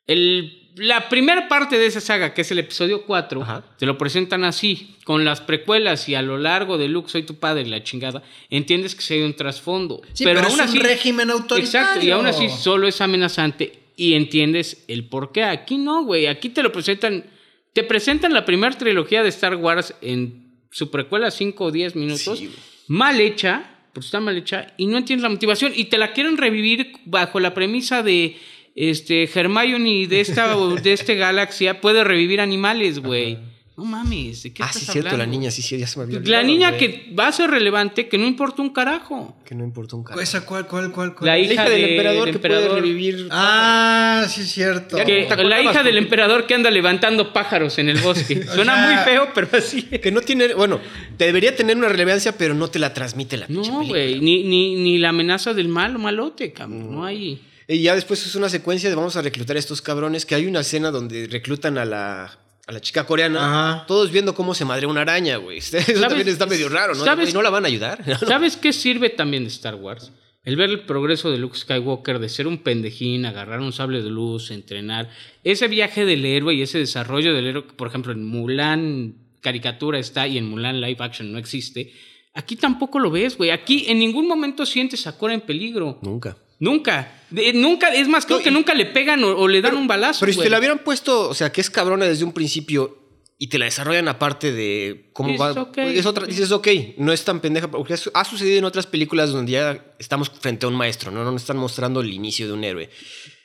El, 0.08 0.61
la 0.76 1.10
primera 1.10 1.48
parte 1.48 1.78
de 1.78 1.86
esa 1.86 2.02
saga, 2.02 2.34
que 2.34 2.42
es 2.42 2.52
el 2.52 2.60
episodio 2.60 3.04
4, 3.04 3.42
Ajá. 3.42 3.64
te 3.78 3.86
lo 3.86 3.98
presentan 3.98 4.44
así, 4.44 4.96
con 5.04 5.26
las 5.26 5.42
precuelas 5.42 6.08
y 6.08 6.16
a 6.16 6.22
lo 6.22 6.38
largo 6.38 6.78
de 6.78 6.88
Luke, 6.88 7.10
soy 7.10 7.24
tu 7.24 7.36
padre, 7.36 7.66
la 7.66 7.84
chingada. 7.84 8.24
Entiendes 8.50 8.96
que 8.96 9.02
sí 9.02 9.16
hay 9.16 9.22
un 9.24 9.36
trasfondo. 9.36 10.02
Sí, 10.14 10.24
pero 10.24 10.42
es 10.42 10.54
un 10.54 10.76
régimen 10.80 11.30
autoritario. 11.30 11.66
Exacto, 11.66 12.06
y 12.06 12.12
aún 12.12 12.26
así 12.26 12.50
solo 12.50 12.88
es 12.88 13.02
amenazante 13.02 13.82
y 13.96 14.14
entiendes 14.14 14.84
el 14.88 15.06
por 15.06 15.32
qué. 15.32 15.44
Aquí 15.44 15.78
no, 15.78 16.04
güey. 16.04 16.28
Aquí 16.28 16.50
te 16.50 16.64
lo 16.64 16.72
presentan. 16.72 17.26
Te 17.74 17.84
presentan 17.84 18.34
la 18.34 18.46
primera 18.46 18.78
trilogía 18.78 19.24
de 19.24 19.30
Star 19.30 19.56
Wars 19.56 19.94
en 20.02 20.56
su 20.72 20.90
precuela 20.90 21.32
5 21.32 21.64
o 21.64 21.72
10 21.72 21.96
minutos. 21.96 22.40
Sí, 22.40 22.50
mal 22.88 23.20
hecha, 23.20 23.78
porque 23.94 24.06
está 24.06 24.20
mal 24.20 24.36
hecha, 24.38 24.74
y 24.78 24.88
no 24.88 24.98
entiendes 24.98 25.24
la 25.24 25.30
motivación. 25.30 25.72
Y 25.76 25.86
te 25.86 25.98
la 25.98 26.14
quieren 26.14 26.38
revivir 26.38 26.94
bajo 27.06 27.40
la 27.40 27.54
premisa 27.54 28.04
de. 28.04 28.38
Este, 28.76 29.30
Hermione 29.34 30.08
de 30.08 30.22
esta, 30.22 30.56
de 30.56 30.94
este 30.94 31.16
galaxia 31.16 31.82
puede 31.82 32.04
revivir 32.04 32.40
animales, 32.42 33.00
güey. 33.00 33.38
No 33.78 33.86
mames, 33.86 34.44
¿de 34.44 34.54
qué 34.54 34.62
Ah, 34.62 34.68
estás 34.68 34.84
sí, 34.84 34.92
cierto, 34.92 35.08
la 35.08 35.12
hablando? 35.14 35.32
niña, 35.40 35.50
sí, 35.50 35.62
sí, 35.62 35.78
ya 35.78 35.88
se 35.88 35.98
me 35.98 36.04
había 36.06 36.20
La 36.24 36.44
niña 36.44 36.70
güey. 36.72 36.80
que 36.80 37.14
va 37.18 37.28
a 37.30 37.32
ser 37.32 37.50
relevante, 37.50 38.08
que 38.08 38.18
no 38.18 38.28
importa 38.28 38.62
un 38.62 38.70
carajo. 38.70 39.36
Que 39.46 39.56
no 39.56 39.64
importa 39.64 39.96
un 39.96 40.04
carajo. 40.04 40.22
¿Esa 40.22 40.46
cuál, 40.46 40.68
cuál, 40.68 40.92
cuál? 40.92 41.16
cuál? 41.16 41.26
La 41.26 41.34
La 41.34 41.40
hija 41.40 41.54
hija 41.54 41.70
del 41.70 41.82
de- 41.82 41.92
emperador 41.92 42.32
que 42.32 42.40
puede 42.40 42.70
revivir. 42.70 43.28
Ah, 43.32 44.26
sí 44.30 44.42
es 44.42 44.52
cierto. 44.52 44.98
Que 44.98 45.04
¿Te 45.06 45.34
acordabas, 45.34 45.50
la 45.50 45.62
hija 45.72 45.84
del 45.84 45.98
emperador 45.98 46.46
que 46.46 46.54
anda 46.54 46.70
levantando 46.70 47.34
pájaros 47.34 47.80
en 47.80 47.90
el 47.90 47.98
bosque. 48.00 48.44
Suena 48.54 48.76
sea, 48.76 48.86
muy 48.86 49.04
feo, 49.04 49.30
pero 49.34 49.48
así. 49.54 49.84
Que 49.84 50.12
no 50.12 50.22
tiene, 50.22 50.54
bueno, 50.54 50.80
te 51.18 51.26
debería 51.26 51.56
tener 51.56 51.76
una 51.76 51.90
relevancia, 51.90 52.38
pero 52.38 52.54
no 52.54 52.68
te 52.70 52.78
la 52.78 52.94
transmite 52.94 53.38
la 53.38 53.46
No, 53.50 53.64
güey. 53.86 54.20
Ni, 54.20 54.44
ni, 54.44 54.76
ni 54.76 54.98
la 55.00 55.10
amenaza 55.10 55.54
del 55.56 55.70
malo, 55.70 55.98
malote, 55.98 56.52
cabrón. 56.54 56.92
No 56.94 57.06
hay. 57.06 57.42
Y 57.74 57.84
ya 57.84 57.96
después 57.96 58.26
es 58.26 58.36
una 58.36 58.50
secuencia 58.50 58.90
de 58.90 58.96
vamos 58.96 59.16
a 59.16 59.22
reclutar 59.22 59.56
a 59.56 59.60
estos 59.60 59.82
cabrones, 59.82 60.26
que 60.26 60.36
hay 60.36 60.46
una 60.46 60.60
escena 60.60 60.92
donde 60.92 61.28
reclutan 61.28 61.78
a 61.78 61.86
la, 61.86 62.26
a 62.68 62.72
la 62.72 62.82
chica 62.82 63.06
coreana, 63.06 63.40
Ajá. 63.76 63.86
todos 63.88 64.12
viendo 64.12 64.36
cómo 64.36 64.54
se 64.54 64.66
madre 64.66 64.88
una 64.88 65.02
araña, 65.02 65.38
güey. 65.38 65.58
Eso 65.60 65.78
también 66.02 66.28
está 66.28 66.46
medio 66.46 66.68
raro, 66.70 66.96
¿no? 66.96 67.06
sabes- 67.06 67.30
¿Y 67.30 67.34
no 67.34 67.42
la 67.42 67.50
van 67.50 67.64
a 67.64 67.68
ayudar? 67.70 68.04
¿Sabes 68.28 68.58
qué 68.58 68.74
sirve 68.74 69.10
también 69.10 69.44
de 69.44 69.50
Star 69.50 69.76
Wars? 69.76 70.12
El 70.44 70.56
ver 70.56 70.72
el 70.72 70.86
progreso 70.88 71.30
de 71.32 71.38
Luke 71.38 71.56
Skywalker, 71.58 72.18
de 72.18 72.28
ser 72.28 72.48
un 72.48 72.58
pendejín, 72.58 73.26
agarrar 73.28 73.60
un 73.60 73.72
sable 73.72 74.02
de 74.02 74.10
luz, 74.10 74.50
entrenar. 74.50 75.10
Ese 75.44 75.68
viaje 75.68 76.04
del 76.04 76.26
héroe 76.26 76.56
y 76.56 76.64
ese 76.64 76.80
desarrollo 76.80 77.34
del 77.36 77.46
héroe, 77.46 77.68
que, 77.68 77.74
por 77.74 77.88
ejemplo, 77.88 78.12
en 78.12 78.26
Mulan 78.26 79.16
caricatura 79.40 79.98
está 80.00 80.28
y 80.28 80.38
en 80.40 80.50
Mulan 80.50 80.82
live 80.82 80.98
action 81.00 81.32
no 81.32 81.38
existe. 81.38 81.94
Aquí 82.34 82.56
tampoco 82.56 82.98
lo 83.00 83.12
ves, 83.12 83.38
güey. 83.38 83.52
Aquí 83.52 83.86
en 83.88 84.00
ningún 84.00 84.28
momento 84.28 84.66
sientes 84.66 85.06
a 85.06 85.16
Cora 85.18 85.34
en 85.36 85.42
peligro. 85.42 86.00
Nunca. 86.02 86.36
Nunca. 86.62 87.12
De- 87.32 87.54
nunca, 87.54 87.88
es 87.94 88.08
más, 88.08 88.26
creo 88.28 88.38
No, 88.38 88.44
que 88.44 88.52
nunca 88.52 88.76
le 88.76 88.86
pegan 88.86 89.24
o, 89.24 89.36
o 89.36 89.48
le 89.48 89.62
dan 89.62 89.76
un 89.76 89.88
balazo. 89.88 90.20
Pero 90.20 90.32
si 90.32 90.38
güey. 90.38 90.46
te 90.46 90.50
la 90.52 90.60
hubieran 90.60 90.80
puesto, 90.80 91.28
o 91.28 91.34
sea, 91.34 91.52
que 91.52 91.60
es 91.60 91.72
cabrona 91.72 92.06
desde 92.06 92.24
un 92.24 92.34
principio 92.34 93.00
y 93.40 93.48
te 93.48 93.58
la 93.58 93.66
desarrollan 93.66 94.08
aparte 94.08 94.52
de 94.52 95.10
cómo 95.12 95.30
Dices, 95.30 95.42
va. 95.58 95.72
Es 95.84 96.06
otra, 96.06 96.28
dices, 96.28 96.52
ok, 96.52 96.68
no 96.98 97.12
es 97.12 97.26
tan 97.26 97.40
pendeja, 97.40 97.72
porque 97.72 97.96
ha 98.14 98.24
sucedido 98.26 98.60
en 98.60 98.66
otras 98.66 98.86
películas 98.86 99.32
donde 99.32 99.54
ya 99.54 99.96
estamos 99.98 100.30
frente 100.30 100.68
a 100.68 100.70
un 100.70 100.76
maestro, 100.76 101.10
¿no? 101.10 101.24
No 101.24 101.32
nos 101.32 101.42
están 101.42 101.58
mostrando 101.58 102.02
el 102.02 102.14
inicio 102.14 102.46
de 102.46 102.54
un 102.54 102.64
héroe. 102.64 102.92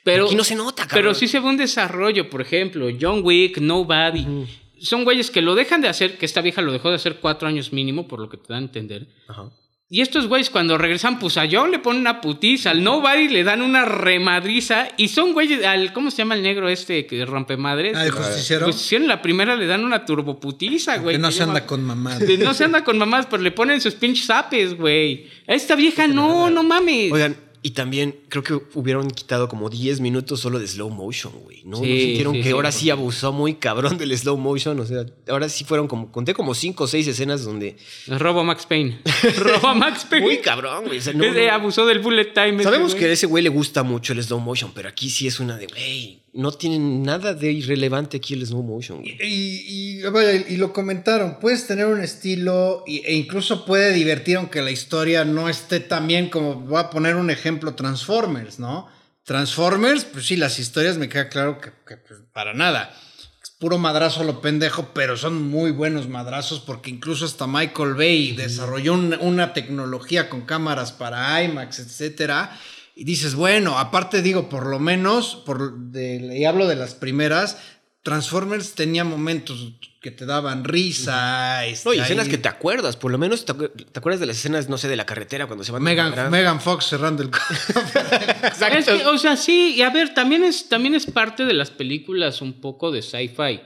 Pero, 0.03 0.27
Aquí 0.27 0.35
no 0.35 0.43
se 0.43 0.55
nota, 0.55 0.83
cabrón. 0.83 0.99
Pero 1.05 1.15
sí 1.15 1.27
se 1.27 1.39
ve 1.39 1.47
un 1.47 1.57
desarrollo, 1.57 2.29
por 2.29 2.41
ejemplo, 2.41 2.87
John 3.01 3.21
Wick, 3.23 3.57
Nobody. 3.57 4.45
Son 4.79 5.03
güeyes 5.03 5.31
que 5.31 5.41
lo 5.41 5.55
dejan 5.55 5.81
de 5.81 5.87
hacer, 5.87 6.19
que 6.19 6.27
esta 6.27 6.41
vieja 6.41 6.61
lo 6.61 6.71
dejó 6.71 6.89
de 6.89 6.95
hacer 6.97 7.15
cuatro 7.19 7.47
años 7.47 7.73
mínimo, 7.73 8.07
por 8.07 8.19
lo 8.19 8.29
que 8.29 8.37
te 8.37 8.53
dan 8.53 8.61
a 8.61 8.65
entender. 8.67 9.07
Ajá. 9.27 9.49
Y 9.89 10.01
estos 10.01 10.27
güeyes 10.27 10.49
cuando 10.49 10.77
regresan, 10.77 11.17
pues 11.17 11.37
a 11.37 11.47
John 11.49 11.71
le 11.71 11.79
ponen 11.79 12.01
una 12.01 12.19
putiza, 12.19 12.71
al 12.71 12.83
Nobody 12.83 13.29
le 13.29 13.45
dan 13.45 13.61
una 13.61 13.85
remadriza. 13.85 14.89
Y 14.97 15.07
son 15.07 15.31
güeyes, 15.31 15.63
al, 15.63 15.93
¿cómo 15.93 16.11
se 16.11 16.17
llama 16.17 16.35
el 16.35 16.43
negro 16.43 16.67
este 16.67 17.05
que 17.05 17.25
rompe 17.25 17.55
madres? 17.55 17.95
Ah, 17.95 18.03
el 18.05 18.11
justiciero. 18.11 18.65
Pues 18.65 18.75
si 18.75 18.97
en 18.97 19.07
la 19.07 19.21
primera 19.21 19.55
le 19.55 19.65
dan 19.65 19.85
una 19.85 20.03
turboputiza, 20.03 20.97
güey. 20.97 21.15
que 21.15 21.21
no 21.21 21.29
que 21.29 21.35
se 21.35 21.43
anda 21.43 21.65
con 21.65 21.83
mamadas. 21.85 22.19
de- 22.19 22.37
No 22.39 22.53
se 22.53 22.65
anda 22.65 22.83
con 22.83 22.97
mamás, 22.97 23.27
pero 23.27 23.41
le 23.41 23.51
ponen 23.51 23.79
sus 23.79 23.95
pinches 23.95 24.29
apes, 24.29 24.75
güey. 24.75 25.27
A 25.47 25.53
esta 25.53 25.75
vieja 25.75 26.05
no, 26.05 26.49
no 26.49 26.63
mames. 26.63 27.09
Oigan, 27.13 27.37
y 27.61 27.71
también 27.71 28.15
creo 28.29 28.43
que 28.43 28.53
hubieron 28.75 29.09
quitado 29.09 29.47
como 29.49 29.69
10 29.69 29.99
minutos 29.99 30.39
solo 30.39 30.59
de 30.59 30.67
slow 30.67 30.89
motion, 30.89 31.33
güey. 31.43 31.63
¿No, 31.65 31.77
¿No 31.77 31.83
Sí, 31.83 32.01
sintieron 32.01 32.33
sí, 32.33 32.39
que 32.41 32.47
sí, 32.49 32.51
ahora 32.53 32.71
sí 32.71 32.89
abusó 32.89 33.31
muy 33.33 33.55
cabrón 33.55 33.97
del 33.97 34.17
slow 34.17 34.37
motion? 34.37 34.79
O 34.79 34.85
sea, 34.85 35.05
ahora 35.27 35.49
sí 35.49 35.63
fueron 35.63 35.87
como, 35.87 36.11
conté 36.11 36.33
como 36.33 36.53
5 36.53 36.83
o 36.83 36.87
6 36.87 37.07
escenas 37.07 37.43
donde... 37.43 37.77
Robo 38.07 38.41
a 38.41 38.43
Max 38.43 38.65
Payne. 38.65 38.99
Robo 39.39 39.67
a 39.67 39.73
Max 39.73 40.05
Payne. 40.09 40.25
Muy 40.25 40.37
cabrón, 40.37 40.85
güey. 40.85 40.99
O 40.99 41.01
sea, 41.01 41.13
no- 41.13 41.23
Ese 41.23 41.47
no- 41.47 41.53
abusó 41.53 41.85
del 41.85 41.99
bullet 41.99 42.33
time. 42.33 42.63
Sabemos 42.63 42.95
que 42.95 43.05
a 43.05 43.11
ese 43.11 43.25
güey 43.27 43.43
le 43.43 43.49
gusta 43.49 43.83
mucho 43.83 44.13
el 44.13 44.23
slow 44.23 44.39
motion, 44.39 44.71
pero 44.73 44.89
aquí 44.89 45.09
sí 45.09 45.27
es 45.27 45.39
una 45.39 45.57
de, 45.57 45.67
güey, 45.67 46.19
no 46.37 46.51
tiene 46.51 46.79
nada 46.79 47.33
de 47.33 47.51
irrelevante 47.51 48.17
aquí 48.17 48.33
el 48.35 48.45
slow 48.45 48.63
motion, 48.63 49.01
güey. 49.01 49.17
Y, 49.21 49.99
y, 49.99 50.01
vaya, 50.03 50.33
y 50.33 50.55
lo 50.57 50.71
comentaron, 50.71 51.39
puedes 51.41 51.67
tener 51.67 51.87
un 51.87 51.99
estilo 52.01 52.83
y- 52.87 52.99
e 53.05 53.13
incluso 53.15 53.65
puede 53.65 53.91
divertir 53.93 54.37
aunque 54.37 54.61
la 54.61 54.71
historia 54.71 55.25
no 55.25 55.49
esté 55.49 55.79
tan 55.79 56.07
bien 56.07 56.29
como, 56.29 56.55
voy 56.55 56.79
a 56.79 56.89
poner 56.89 57.15
un 57.15 57.29
ejemplo, 57.29 57.73
Transformers, 57.75 58.59
¿no? 58.59 58.87
Transformers, 59.23 60.05
pues 60.05 60.25
sí, 60.25 60.37
las 60.37 60.57
historias 60.57 60.97
me 60.97 61.09
queda 61.09 61.27
claro 61.27 61.59
que, 61.59 61.71
que, 61.85 61.97
pues, 61.97 62.21
para 62.31 62.53
nada. 62.53 62.95
Es 63.43 63.49
puro 63.51 63.77
madrazo 63.77 64.23
lo 64.23 64.39
pendejo, 64.39 64.91
pero 64.93 65.17
son 65.17 65.41
muy 65.49 65.71
buenos 65.71 66.07
madrazos 66.07 66.59
porque 66.61 66.89
incluso 66.89 67.25
hasta 67.25 67.45
Michael 67.45 67.93
Bay 67.95 68.31
desarrolló 68.31 68.93
un- 68.93 69.17
una 69.19 69.53
tecnología 69.53 70.29
con 70.29 70.41
cámaras 70.41 70.91
para 70.93 71.43
IMAX, 71.43 71.79
etcétera. 71.79 72.57
Y 72.99 73.03
dices, 73.03 73.35
bueno, 73.35 73.77
aparte 73.77 74.21
digo, 74.23 74.49
por 74.49 74.65
lo 74.65 74.79
menos, 74.79 75.35
por 75.45 75.77
de, 75.91 76.35
y 76.39 76.45
hablo 76.45 76.67
de 76.67 76.75
las 76.75 76.95
primeras, 76.95 77.57
Transformers 78.01 78.73
tenía 78.73 79.03
momentos 79.03 79.73
que 80.01 80.09
te 80.11 80.25
daban 80.25 80.63
risa. 80.63 81.65
este, 81.65 81.87
No, 81.89 81.93
y 81.93 81.99
escenas 81.99 82.25
ahí- 82.25 82.31
que 82.31 82.37
te 82.39 82.47
acuerdas, 82.47 82.95
por 82.97 83.11
lo 83.11 83.17
menos 83.17 83.45
te, 83.45 83.53
acu- 83.53 83.71
te 83.91 83.99
acuerdas 83.99 84.19
de 84.19 84.25
las 84.25 84.37
escenas, 84.37 84.67
no 84.69 84.77
sé, 84.79 84.87
de 84.87 84.95
la 84.95 85.05
carretera 85.05 85.45
cuando 85.45 85.63
se 85.63 85.71
van 85.71 85.81
a 85.81 85.85
Megan, 85.85 86.07
encontrar. 86.07 86.31
Megan 86.31 86.59
Fox 86.61 86.85
cerrando 86.85 87.21
el... 87.21 87.29
Es 88.79 88.85
que, 88.85 89.05
o 89.05 89.17
sea, 89.17 89.35
sí, 89.37 89.75
y 89.77 89.81
a 89.81 89.89
ver, 89.89 90.13
también 90.13 90.43
es, 90.43 90.69
también 90.69 90.95
es 90.95 91.05
parte 91.05 91.45
de 91.45 91.53
las 91.53 91.69
películas 91.69 92.41
un 92.41 92.61
poco 92.61 92.91
de 92.91 93.01
sci-fi. 93.01 93.59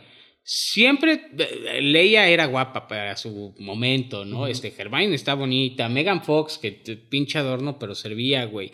Siempre 0.44 1.28
eh, 1.38 1.80
Leia 1.82 2.28
era 2.28 2.46
guapa 2.48 2.88
para 2.88 3.16
su 3.16 3.54
momento, 3.60 4.26
¿no? 4.26 4.48
Este 4.48 4.74
Hermione 4.76 5.14
está 5.16 5.36
bonita, 5.36 5.88
Megan 5.88 6.24
Fox, 6.24 6.58
que 6.58 6.72
pinche 7.10 7.38
adorno, 7.38 7.78
pero 7.78 7.94
servía, 7.96 8.46
güey. 8.46 8.72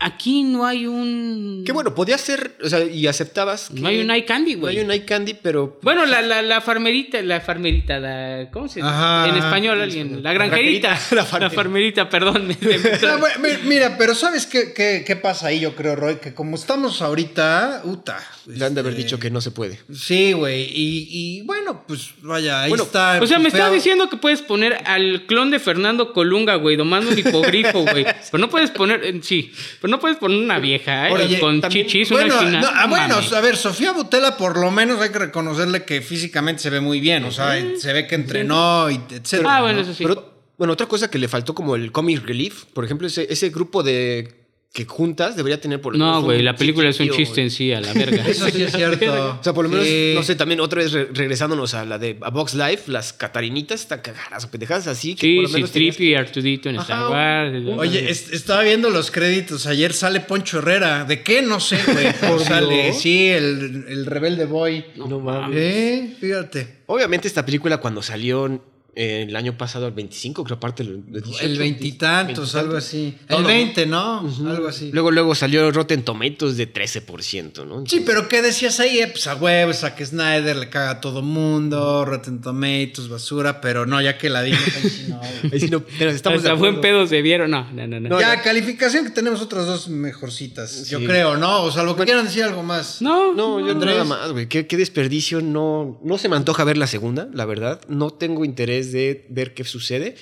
Aquí 0.00 0.44
no 0.44 0.64
hay 0.64 0.86
un. 0.86 1.64
Que 1.66 1.72
bueno, 1.72 1.92
podía 1.92 2.16
ser, 2.18 2.56
o 2.62 2.68
sea, 2.68 2.84
y 2.84 3.08
aceptabas. 3.08 3.68
que- 3.68 3.80
No 3.80 3.88
hay 3.88 3.98
un 4.00 4.10
eye 4.12 4.24
candy, 4.24 4.54
No 4.54 4.60
güey. 4.60 4.78
hay 4.78 4.84
un 4.84 4.92
eye 4.92 5.04
candy, 5.04 5.34
pero. 5.34 5.80
Bueno, 5.82 6.06
la, 6.06 6.22
la, 6.22 6.40
la 6.40 6.60
farmerita, 6.60 7.20
la 7.22 7.40
farmerita, 7.40 7.98
la, 7.98 8.48
¿cómo 8.52 8.68
se? 8.68 8.80
Ajá. 8.80 9.28
En 9.28 9.36
español 9.36 9.80
alguien, 9.80 10.22
la 10.22 10.32
granjerita, 10.32 10.96
la 11.10 11.26
la 11.40 11.50
farmerita. 11.50 12.08
perdón. 12.08 12.48
No, 13.02 13.18
bueno, 13.18 13.58
Mira, 13.64 13.96
pero 13.98 14.14
¿sabes 14.14 14.46
qué, 14.46 14.72
qué, 14.72 15.02
qué 15.04 15.16
pasa 15.16 15.48
ahí, 15.48 15.58
yo 15.58 15.74
creo, 15.74 15.96
Roy? 15.96 16.16
Que 16.16 16.32
como 16.32 16.54
estamos 16.54 17.02
ahorita, 17.02 17.82
uta. 17.84 18.18
Le 18.46 18.64
han 18.64 18.74
de 18.74 18.80
haber 18.80 18.92
este, 18.92 19.02
dicho 19.02 19.18
que 19.18 19.30
no 19.30 19.40
se 19.40 19.50
puede. 19.50 19.80
Sí, 19.92 20.32
güey. 20.32 20.62
Y, 20.72 21.08
y 21.10 21.42
bueno, 21.42 21.57
pues 21.86 22.10
vaya, 22.22 22.62
ahí 22.62 22.68
Bueno, 22.68 22.84
está. 22.84 23.20
O 23.22 23.26
sea, 23.26 23.38
me 23.38 23.50
feo. 23.50 23.58
estás 23.60 23.72
diciendo 23.72 24.08
que 24.08 24.16
puedes 24.16 24.42
poner 24.42 24.78
al 24.86 25.24
clon 25.26 25.50
de 25.50 25.58
Fernando 25.58 26.12
Colunga, 26.12 26.54
güey, 26.56 26.76
domando 26.76 27.10
un 27.10 27.18
hipogrifo, 27.18 27.82
güey. 27.84 28.04
Pero 28.30 28.40
no 28.40 28.48
puedes 28.50 28.70
poner, 28.70 29.04
eh, 29.04 29.20
sí, 29.22 29.52
pero 29.80 29.90
no 29.90 29.98
puedes 30.00 30.16
poner 30.18 30.38
una 30.42 30.58
vieja, 30.58 31.08
¿eh? 31.08 31.12
Oye, 31.12 31.38
con 31.40 31.60
también- 31.60 31.86
chichis, 31.86 32.10
Bueno, 32.10 32.34
una 32.34 32.44
china. 32.44 32.60
no, 32.60 32.68
ah, 32.72 32.82
No 32.82 32.88
bueno, 32.88 33.16
a 33.36 33.40
ver, 33.40 33.56
Sofía 33.56 33.92
Butela 33.92 34.36
por 34.36 34.58
lo 34.58 34.70
menos 34.70 35.00
hay 35.00 35.10
que 35.10 35.18
reconocerle 35.18 35.84
que 35.84 36.00
físicamente 36.02 36.62
se 36.62 36.70
ve 36.70 36.80
muy 36.80 37.00
bien, 37.00 37.24
o 37.24 37.30
sea, 37.30 37.54
se 37.78 37.92
ve 37.92 38.06
que 38.06 38.14
entrenó 38.14 38.90
y 38.90 38.96
etcétera. 39.10 39.56
Ah, 39.56 39.60
bueno, 39.62 39.76
¿no? 39.76 39.82
eso 39.82 39.94
sí. 39.94 40.02
Pero, 40.04 40.34
bueno, 40.58 40.72
otra 40.72 40.86
cosa 40.86 41.08
que 41.10 41.18
le 41.18 41.28
faltó 41.28 41.54
como 41.54 41.76
el 41.76 41.92
comic 41.92 42.24
relief, 42.26 42.64
por 42.74 42.84
ejemplo, 42.84 43.06
ese, 43.06 43.26
ese 43.30 43.50
grupo 43.50 43.82
de 43.82 44.37
que 44.70 44.84
juntas 44.84 45.34
debería 45.34 45.60
tener 45.60 45.80
por 45.80 45.94
lo 45.94 45.98
menos 45.98 46.16
No, 46.20 46.22
güey, 46.22 46.42
la 46.42 46.54
película 46.54 46.88
es 46.90 47.00
un 47.00 47.08
chiste 47.08 47.40
en 47.42 47.50
sí, 47.50 47.72
a 47.72 47.80
la 47.80 47.92
verga. 47.94 48.22
Eso 48.28 48.48
sí 48.50 48.62
es 48.62 48.72
cierto. 48.72 49.38
O 49.40 49.42
sea, 49.42 49.52
por 49.54 49.64
lo 49.64 49.70
menos, 49.70 49.86
Sí. 49.86 50.12
no 50.14 50.22
sé, 50.22 50.36
también 50.36 50.60
otra 50.60 50.82
vez 50.82 50.92
re- 50.92 51.08
regresándonos 51.12 51.72
a 51.74 51.84
la 51.86 51.98
de 51.98 52.16
a 52.20 52.30
Box 52.30 52.54
Life, 52.54 52.82
las 52.92 53.12
catarinitas 53.14 53.80
están 53.80 54.00
cagadas 54.02 54.44
o 54.44 54.50
pendejadas 54.50 54.86
así. 54.86 55.14
Que 55.14 55.26
Sí, 55.26 55.34
por 55.36 55.42
lo 55.44 55.48
sí, 55.48 55.54
menos 55.54 55.72
tenías- 55.72 55.96
Trippy 55.96 56.12
y 56.12 56.14
Artudito 56.14 56.68
en 56.68 56.76
Star 56.76 57.08
Wars. 57.10 57.78
Oye, 57.78 58.10
es- 58.10 58.30
estaba 58.30 58.62
viendo 58.62 58.90
los 58.90 59.10
créditos. 59.10 59.66
Ayer 59.66 59.92
sale 59.94 60.20
Poncho 60.20 60.58
Herrera. 60.58 61.04
¿De 61.04 61.22
qué? 61.22 61.40
No 61.42 61.60
sé, 61.60 61.78
güey. 61.90 62.06
sale, 62.44 62.92
sí, 62.92 63.26
el, 63.28 63.86
el 63.88 64.06
rebelde 64.06 64.44
boy. 64.44 64.84
No 64.96 65.18
mames. 65.18 65.56
Eh, 65.58 66.16
fíjate. 66.20 66.82
Obviamente 66.86 67.26
esta 67.26 67.44
película 67.44 67.78
cuando 67.78 68.00
salió 68.02 68.62
eh, 69.00 69.26
el 69.28 69.36
año 69.36 69.56
pasado, 69.56 69.86
el 69.86 69.92
25, 69.92 70.42
creo 70.42 70.56
aparte 70.56 70.82
el, 70.82 71.04
el 71.14 71.22
18, 71.22 71.44
El 71.44 71.58
veintitantos, 71.58 72.54
algo 72.56 72.76
así. 72.76 73.16
El 73.28 73.36
Todo. 73.36 73.46
20, 73.46 73.86
¿no? 73.86 74.28
Algo 74.48 74.66
así. 74.66 74.90
Luego, 74.92 75.12
luego 75.12 75.36
salió 75.36 75.70
Rotten 75.70 76.02
Tomatoes 76.02 76.56
de 76.56 76.72
13%, 76.72 77.64
¿no? 77.66 77.84
Sí, 77.86 78.02
pero 78.04 78.26
¿qué 78.28 78.42
decías 78.42 78.80
ahí? 78.80 78.98
Eh, 78.98 79.06
Pues 79.06 79.26
a 79.28 79.36
huevo, 79.36 79.72
Zack 79.72 80.04
Snyder 80.04 80.56
le 80.56 80.68
caga 80.68 80.90
a 80.90 81.00
todo 81.00 81.22
mundo, 81.22 82.04
Rotten 82.04 82.40
Tomatoes, 82.40 83.08
basura, 83.08 83.60
pero 83.60 83.86
no, 83.86 84.02
ya 84.02 84.18
que 84.18 84.28
la 84.28 84.42
vimos 84.42 84.60
ahí 84.76 84.90
sí 84.90 85.06
no, 85.08 85.18
güey. 85.18 85.28
Ahí 85.52 85.60
sí 85.60 85.68
no, 85.70 85.80
pero 85.98 86.10
estamos 86.10 86.42
de 86.42 86.48
Hasta 86.50 86.58
buen 86.58 86.80
pedo 86.80 87.06
se 87.06 87.22
vieron. 87.22 87.52
No, 87.52 87.70
no, 87.72 87.86
no. 87.86 88.20
Ya, 88.20 88.34
ya. 88.34 88.42
calificación 88.42 89.04
que 89.04 89.10
tenemos 89.12 89.40
otras 89.40 89.66
dos 89.66 89.88
mejorcitas, 89.88 90.88
yo 90.88 90.98
creo, 91.04 91.36
¿no? 91.36 91.62
O 91.62 91.70
salvo 91.70 91.94
que 91.94 92.04
quieran 92.04 92.24
decir 92.24 92.42
algo 92.42 92.62
más. 92.64 93.00
no, 93.00 93.32
No, 93.32 93.60
yo 93.60 93.70
Andrés. 93.70 93.92
nada 93.94 94.04
más, 94.04 94.32
güey. 94.32 94.48
Qué, 94.48 94.66
qué 94.66 94.76
desperdicio. 94.76 95.40
No, 95.40 96.00
no 96.02 96.18
se 96.18 96.28
me 96.28 96.36
antoja 96.36 96.64
ver 96.64 96.76
la 96.76 96.86
segunda, 96.86 97.28
la 97.32 97.44
verdad. 97.44 97.80
No 97.88 98.10
tengo 98.10 98.44
interés 98.44 98.87
de 98.92 99.26
ver 99.28 99.54
qué 99.54 99.64
sucede. 99.64 100.16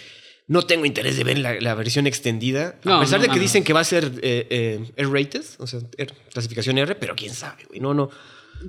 No 0.49 0.63
tengo 0.63 0.87
interés 0.87 1.17
de 1.17 1.25
ver 1.25 1.39
la, 1.39 1.61
la 1.61 1.75
versión 1.75 2.07
extendida. 2.07 2.79
No, 2.85 2.97
a 2.97 3.01
pesar 3.01 3.19
no, 3.19 3.23
de 3.25 3.29
que 3.31 3.37
no, 3.37 3.43
dicen 3.43 3.65
que 3.65 3.73
va 3.73 3.81
a 3.81 3.85
ser 3.85 4.05
eh, 4.23 4.47
eh, 4.49 4.93
R-rated, 4.97 5.43
o 5.59 5.67
sea, 5.67 5.81
R- 5.99 6.15
clasificación 6.33 6.79
R, 6.79 6.95
pero 6.95 7.17
quién 7.17 7.35
sabe, 7.35 7.65
güey. 7.69 7.81
No, 7.81 7.95
no. 7.95 8.11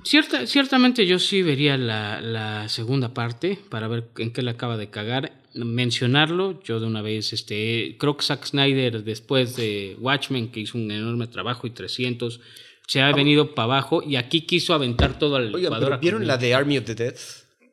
Cierta, 0.04 0.46
ciertamente 0.48 1.06
yo 1.06 1.18
sí 1.20 1.44
vería 1.44 1.78
la, 1.78 2.20
la 2.20 2.68
segunda 2.68 3.14
parte 3.14 3.58
para 3.70 3.88
ver 3.88 4.06
en 4.18 4.34
qué 4.34 4.42
la 4.42 4.52
acaba 4.52 4.76
de 4.76 4.90
cagar. 4.90 5.32
Mencionarlo, 5.54 6.62
yo 6.64 6.80
de 6.80 6.88
una 6.88 7.02
vez, 7.02 7.32
este, 7.32 7.96
creo 8.00 8.18
que 8.18 8.26
Zack 8.26 8.46
Snyder, 8.46 9.04
después 9.04 9.56
de 9.56 9.96
Watchmen, 10.00 10.52
que 10.52 10.60
hizo 10.62 10.78
un 10.78 10.90
enorme 10.92 11.28
trabajo 11.28 11.68
y 11.68 11.70
300, 11.70 12.40
se 12.88 13.02
ha 13.02 13.12
venido 13.14 13.54
para 13.54 13.66
abajo 13.66 14.02
y 14.02 14.16
aquí 14.16 14.42
quiso 14.42 14.74
aventar 14.74 15.20
todo 15.20 15.36
al 15.36 15.52
licuadora 15.52 15.98
pero 15.98 16.00
¿vieron 16.00 16.26
la 16.28 16.38
de 16.38 16.54
Army 16.54 16.78
of 16.80 16.86
the 16.86 16.96
Dead? 16.96 17.16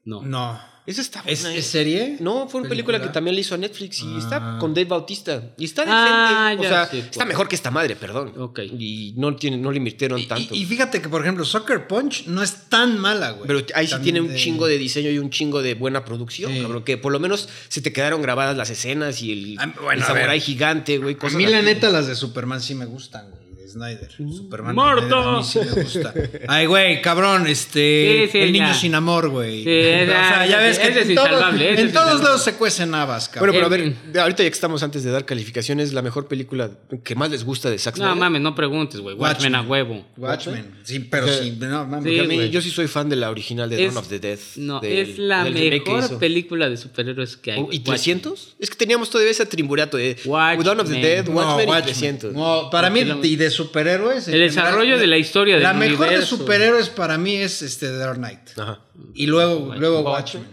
No. 0.04 0.22
No. 0.22 0.60
Esa 0.86 1.00
está 1.00 1.22
¿Es, 1.26 1.40
buena, 1.42 1.56
es 1.56 1.64
¿eh? 1.66 1.68
serie? 1.70 2.16
No, 2.20 2.46
fue 2.46 2.60
una 2.60 2.68
película, 2.68 2.98
¿Película? 2.98 3.00
que 3.00 3.08
también 3.14 3.34
le 3.34 3.40
hizo 3.40 3.54
a 3.54 3.58
Netflix 3.58 4.00
y 4.00 4.04
Ah. 4.06 4.18
está 4.18 4.56
con 4.60 4.74
Dave 4.74 4.84
Bautista. 4.84 5.42
Y 5.56 5.64
está 5.64 5.80
decente. 5.82 5.94
Ah, 6.04 6.56
o 6.58 6.62
sea, 6.62 6.82
está 6.92 7.24
mejor 7.24 7.48
que 7.48 7.54
esta 7.56 7.70
madre, 7.70 7.96
perdón. 7.96 8.34
Ok. 8.38 8.60
Y 8.78 9.14
no, 9.16 9.34
tiene, 9.34 9.56
no 9.56 9.70
le 9.70 9.78
invirtieron 9.78 10.18
Y, 10.20 10.26
tanto. 10.26 10.54
y- 10.54 10.58
y 10.62 10.66
fíjate 10.66 11.00
que, 11.00 11.08
por 11.08 11.22
ejemplo, 11.22 11.44
Soccer 11.46 11.86
Punch 11.86 12.26
no 12.26 12.42
es 12.42 12.68
tan 12.68 12.98
mala, 12.98 13.30
güey. 13.30 13.46
Pero 13.46 13.60
ahí 13.74 13.86
sí 13.86 13.94
tiene 14.02 14.20
un 14.20 14.34
chingo 14.34 14.66
de 14.66 14.76
diseño 14.76 15.10
y 15.10 15.16
un 15.18 15.30
chingo 15.30 15.62
de 15.62 15.72
buena 15.72 16.04
producción, 16.04 16.52
Sí. 16.52 16.60
cabrón. 16.60 16.84
Que 16.84 16.98
por 16.98 17.12
lo 17.12 17.18
menos 17.18 17.48
se 17.68 17.80
te 17.80 17.90
quedaron 17.90 18.20
grabadas 18.20 18.54
las 18.56 18.68
escenas 18.68 19.22
y 19.22 19.32
el, 19.32 19.56
Ah, 19.60 19.72
bueno, 19.82 19.92
el 19.92 20.02
samurái 20.02 20.40
gigante, 20.40 20.98
güey. 20.98 21.16
A 21.18 21.28
mí, 21.30 21.46
la 21.46 21.62
neta, 21.62 21.88
las 21.88 22.08
de 22.08 22.14
Superman 22.14 22.60
sí 22.60 22.74
me 22.74 22.84
gustan, 22.84 23.30
güey. 23.30 23.43
De 23.74 23.80
Snyder. 23.80 24.10
Superman. 24.36 24.74
¡Muerto! 24.74 25.08
Snyder, 25.08 25.28
A 25.28 25.38
mí 25.38 25.44
sí 25.44 25.58
me 25.76 25.82
gusta. 25.82 26.14
Ay, 26.48 26.66
güey, 26.66 27.02
cabrón, 27.02 27.46
este. 27.46 28.24
Sí, 28.26 28.32
sí, 28.32 28.38
el 28.38 28.52
niño 28.52 28.68
ya. 28.68 28.74
sin 28.74 28.94
amor, 28.94 29.28
güey. 29.30 29.64
Sí, 29.64 29.70
o 30.02 30.06
sea, 30.06 30.46
ya 30.46 30.58
ves 30.58 30.78
ese 30.78 30.92
que 30.92 30.98
es 31.00 31.04
en 31.06 31.10
insalvable, 31.12 31.72
ese 31.72 31.82
en 31.82 31.92
todos 31.92 32.22
lados 32.22 32.44
se 32.44 32.54
cuecen 32.54 32.94
habas, 32.94 33.30
Bueno, 33.38 33.52
cabrón. 33.52 33.54
pero 33.54 33.66
a 33.66 33.68
ver, 34.12 34.20
ahorita 34.22 34.42
ya 34.42 34.48
que 34.48 34.54
estamos 34.54 34.82
antes 34.82 35.02
de 35.04 35.10
dar 35.10 35.24
calificaciones, 35.24 35.92
la 35.92 36.02
mejor 36.02 36.28
película 36.28 36.70
que 37.02 37.14
más 37.14 37.30
les 37.30 37.44
gusta 37.44 37.70
de 37.70 37.78
Zack 37.78 37.96
No 37.98 38.04
Snyder. 38.04 38.16
mames, 38.20 38.42
no 38.42 38.54
preguntes, 38.54 39.00
güey. 39.00 39.16
Watchmen 39.16 39.54
a 39.54 39.62
huevo. 39.62 40.04
Watchmen. 40.16 40.74
Sí, 40.84 41.00
pero 41.00 41.26
sí, 41.28 41.56
no, 41.58 41.86
mames. 41.86 42.04
Sí, 42.04 42.16
Porque 42.16 42.20
a 42.20 42.24
mí- 42.24 42.34
güey. 42.36 42.50
yo 42.50 42.60
sí 42.60 42.70
soy 42.70 42.86
fan 42.88 43.08
de 43.08 43.16
la 43.16 43.30
original 43.30 43.68
de 43.68 43.76
Es- 43.84 43.92
Dawn 43.94 44.04
of 44.04 44.08
the 44.08 44.18
Dead. 44.18 44.38
No, 44.56 44.80
del- 44.80 44.92
es 45.10 45.18
la 45.18 45.44
mejor 45.44 46.18
película 46.18 46.68
de 46.68 46.76
superhéroes 46.76 47.36
que 47.36 47.52
hay. 47.52 47.58
Oh, 47.60 47.62
¿Y 47.70 47.78
Watchmen. 47.78 47.84
300? 47.84 48.56
Es 48.58 48.70
que 48.70 48.76
teníamos 48.76 49.10
todavía 49.10 49.30
ese 49.32 49.46
trimburato 49.46 49.96
de 49.96 50.16
Watchmen. 50.24 50.64
Dawn 50.64 50.80
of 50.80 50.88
the 50.88 50.94
Dead, 51.00 51.24
No, 51.26 51.32
Watchmen, 51.34 51.66
y 51.68 51.70
Watchmen. 51.70 51.84
300. 51.94 52.34
No, 52.34 52.68
para 52.70 52.90
mí, 52.90 53.00
y 53.22 53.36
de 53.36 53.50
superhéroes. 53.66 54.28
en 54.28 54.34
El 54.34 54.40
desarrollo 54.40 54.98
de 54.98 55.06
la 55.06 55.18
historia 55.18 55.54
del 55.54 55.62
La 55.62 55.72
mejor 55.74 56.08
de 56.10 56.22
superhéroes 56.22 56.88
para 56.88 57.18
mí 57.18 57.34
es 57.36 57.62
este 57.62 57.86
The 57.88 57.96
Dark 57.96 58.16
Knight. 58.18 58.58
Ajá. 58.58 58.80
Y 59.14 59.26
luego, 59.26 59.56
Watchmen. 59.58 59.80
luego 59.80 60.00
Watchmen. 60.00 60.46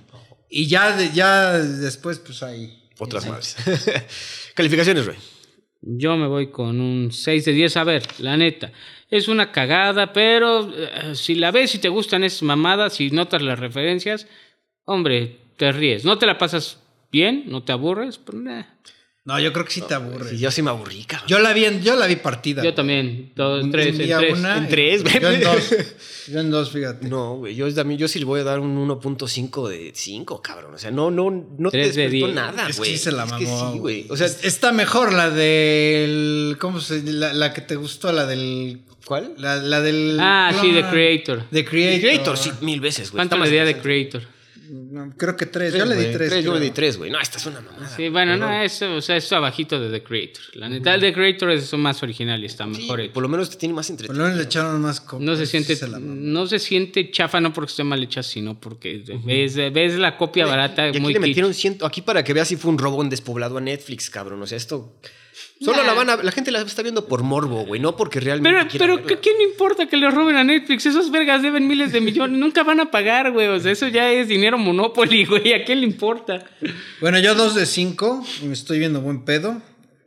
Y 0.50 0.68
ya, 0.68 0.96
de- 0.96 1.12
ya 1.14 1.54
después, 1.58 2.20
pues 2.20 2.44
ahí. 2.44 2.78
Otras 3.00 3.26
más. 3.28 3.56
Calificaciones, 4.54 5.06
Roy. 5.06 5.16
Yo 5.82 6.16
me 6.18 6.28
voy 6.28 6.52
con 6.52 6.80
un 6.80 7.12
6 7.12 7.46
de 7.46 7.52
10. 7.54 7.78
A 7.78 7.84
ver, 7.84 8.04
la 8.20 8.38
neta. 8.38 8.72
Es 9.10 9.28
una 9.28 9.52
cagada, 9.52 10.14
pero 10.14 10.72
eh, 10.74 11.16
si 11.16 11.36
la 11.36 11.52
ves 11.52 11.74
y 11.76 11.80
te 11.80 11.90
gustan 11.90 12.24
esas 12.24 12.44
mamadas, 12.44 12.94
si 12.96 13.10
notas 13.12 13.42
las 13.42 13.60
referencias, 13.60 14.28
hombre, 14.86 15.38
te 15.58 15.72
ríes. 15.72 16.06
No 16.06 16.18
te 16.18 16.26
la 16.28 16.38
pasas 16.38 16.80
bien, 17.12 17.44
no 17.48 17.64
te 17.64 17.72
aburres, 17.72 18.18
pero 18.20 18.38
eh. 18.50 18.66
No, 19.24 19.40
yo 19.40 19.54
creo 19.54 19.64
que 19.66 19.72
sí 19.72 19.82
te 19.88 19.94
aburre. 19.94 20.32
Sí, 20.32 20.40
yo 20.40 20.50
sí 20.50 20.64
me 20.64 20.72
aburrí, 20.72 21.04
cabrón. 21.04 21.28
Yo 21.30 21.38
la 21.38 21.54
vi, 21.54 21.66
en- 21.66 21.84
yo 21.84 21.96
la 21.96 22.08
vi 22.08 22.16
partida. 22.16 22.64
Yo 22.64 22.74
también. 22.74 23.32
Dos, 23.36 23.64
Un- 23.64 23.72
tres, 23.72 23.94
un 23.96 24.02
en 24.02 24.18
tres. 24.18 24.40
una 24.40 24.58
En 24.58 24.68
tres, 24.68 25.04
Yo 25.04 25.10
en 25.30 25.42
güey. 25.42 25.42
dos. 25.42 25.70
Yo 26.28 26.40
en 26.40 26.50
dos, 26.52 26.72
fíjate. 26.72 27.08
No, 27.08 27.36
güey, 27.38 27.56
yo 27.56 27.72
también, 27.74 28.00
yo 28.00 28.08
sí 28.08 28.18
le 28.20 28.26
voy 28.26 28.40
a 28.40 28.44
dar 28.44 28.60
un 28.60 28.78
1.5 28.78 29.68
de 29.68 29.92
5, 29.94 30.42
cabrón. 30.42 30.74
O 30.76 30.78
sea, 30.78 30.90
no, 30.92 31.10
no, 31.12 31.30
no 31.58 31.70
te 31.72 31.80
Tres 31.80 31.96
de 31.96 32.04
despertó 32.10 32.34
nada, 32.34 32.70
Es 32.70 32.78
güey. 32.78 32.92
que 32.92 32.98
sí 32.98 33.04
se 33.04 33.12
la 33.12 33.24
Es 33.26 33.30
mamó. 33.32 33.40
que 33.40 33.46
sí, 33.74 33.80
güey. 33.80 34.06
O 34.10 34.16
sea, 34.18 34.28
Es- 34.28 34.44
está 34.44 34.72
mejor 34.72 35.14
la 35.14 35.30
del. 35.32 36.58
¿Cómo 36.60 36.80
se 36.80 37.02
la, 37.04 37.34
la 37.34 37.54
que 37.54 37.62
te 37.62 37.76
gustó? 37.76 38.12
La 38.12 38.26
del. 38.26 38.82
¿cuál? 39.06 39.34
La, 39.38 39.56
la 39.58 39.82
del. 39.82 40.18
Ah, 40.20 40.52
sí, 40.60 40.68
The 40.72 40.80
clon. 40.82 40.92
Creator. 40.92 41.44
The 41.52 41.66
Creator. 41.66 42.00
Creator, 42.02 42.38
sí, 42.38 42.52
mil 42.62 42.80
veces, 42.80 43.12
güey. 43.12 43.18
¿Cuánto 43.20 43.38
le 43.38 43.48
interesante. 43.50 43.82
Creator? 43.82 44.22
No, 45.06 45.14
creo 45.18 45.36
que 45.36 45.46
tres. 45.46 45.72
Tres, 45.72 45.84
yo 45.84 45.86
le 45.86 45.96
di 45.96 46.14
tres. 46.14 46.44
Yo 46.44 46.54
le 46.54 46.60
di 46.60 46.72
tres, 46.72 46.98
güey. 46.98 47.12
No, 47.12 47.20
esta 47.20 47.38
es 47.38 47.46
una 47.46 47.62
mamada. 47.62 47.88
Sí, 47.96 48.10
bueno, 48.10 48.38
no, 48.38 48.52
eso, 48.62 48.96
o 48.96 49.02
sea, 49.02 49.16
eso 49.18 49.36
abajito 49.36 49.80
de 49.80 49.90
The 49.90 50.04
Creator. 50.04 50.42
La 50.56 50.70
neta, 50.70 50.94
el 50.96 51.02
The 51.02 51.14
Creator 51.14 51.52
es 51.52 51.74
más 51.74 52.02
original 52.04 52.42
y 52.42 52.46
está 52.46 52.66
Sí, 52.66 52.82
mejor 52.82 53.02
hecho. 53.02 53.14
por 53.14 53.24
lo 53.24 53.30
menos 53.30 53.50
te 53.50 53.58
tiene 53.58 53.74
más 53.76 53.88
Por 53.88 53.94
entretenido. 53.94 54.20
lo 54.24 54.24
menos 54.30 54.38
le 54.38 54.44
echaron 54.46 54.82
más 54.82 55.02
copas. 55.02 55.26
No 55.26 55.36
se 55.36 55.46
siente, 55.46 55.78
no 56.00 56.48
se 56.48 56.60
siente 56.60 57.12
chafa, 57.12 57.40
no 57.42 57.54
porque 57.54 57.70
esté 57.72 57.84
mal 57.84 58.02
hecha, 58.04 58.24
sino 58.24 58.60
porque 58.60 59.04
ves, 59.26 59.56
ves 59.56 59.96
la 59.98 60.18
copia 60.18 60.46
barata 60.46 60.86
Y 60.88 60.90
aquí 60.90 61.00
muy 61.00 61.14
le 61.14 61.20
metieron 61.20 61.54
ciento. 61.54 61.86
Aquí 61.86 62.02
para 62.02 62.24
que 62.24 62.34
veas 62.34 62.48
si 62.48 62.56
fue 62.58 62.72
un 62.72 62.78
robo 62.78 63.02
en 63.02 63.10
despoblado 63.10 63.58
a 63.58 63.62
Netflix, 63.62 64.10
cabrón. 64.10 64.42
O 64.42 64.48
sea, 64.48 64.58
esto. 64.58 64.94
Solo 65.64 65.78
Nah. 65.78 65.84
la 65.86 65.94
van 65.94 66.10
a. 66.10 66.16
La 66.24 66.32
gente 66.32 66.50
la 66.52 66.62
está 66.62 66.82
viendo 66.82 67.08
por 67.08 67.22
morbo, 67.24 67.66
güey. 67.66 67.80
No 67.80 67.96
porque 67.96 68.20
realmente. 68.20 68.78
Pero, 68.80 68.96
pero. 68.98 69.08
¿qué, 69.08 69.20
¿quién 69.20 69.38
le 69.38 69.44
importa 69.44 69.88
que 69.88 69.96
le 69.96 70.10
roben 70.10 70.36
a 70.36 70.44
Netflix? 70.44 70.86
Esos 70.88 71.12
vergas 71.12 71.44
deben 71.44 71.68
miles 71.68 71.92
de 71.92 72.02
millones. 72.02 72.38
Nunca 72.40 72.64
van 72.64 72.80
a 72.80 72.90
pagar, 72.90 73.32
güey. 73.32 73.48
O 73.48 73.60
sea, 73.60 73.72
eso 73.72 73.88
ya 73.88 74.12
es 74.12 74.28
dinero 74.28 74.58
Monopoly, 74.58 75.26
güey. 75.26 75.54
¿A 75.54 75.64
quién 75.64 75.82
le 75.82 75.86
importa? 75.88 76.44
Bueno, 77.00 77.20
yo 77.20 77.36
dos 77.36 77.54
de 77.56 77.66
cinco. 77.66 78.26
y 78.42 78.46
Me 78.46 78.54
estoy 78.54 78.80
viendo 78.80 79.02
buen 79.02 79.24
pedo. 79.24 79.62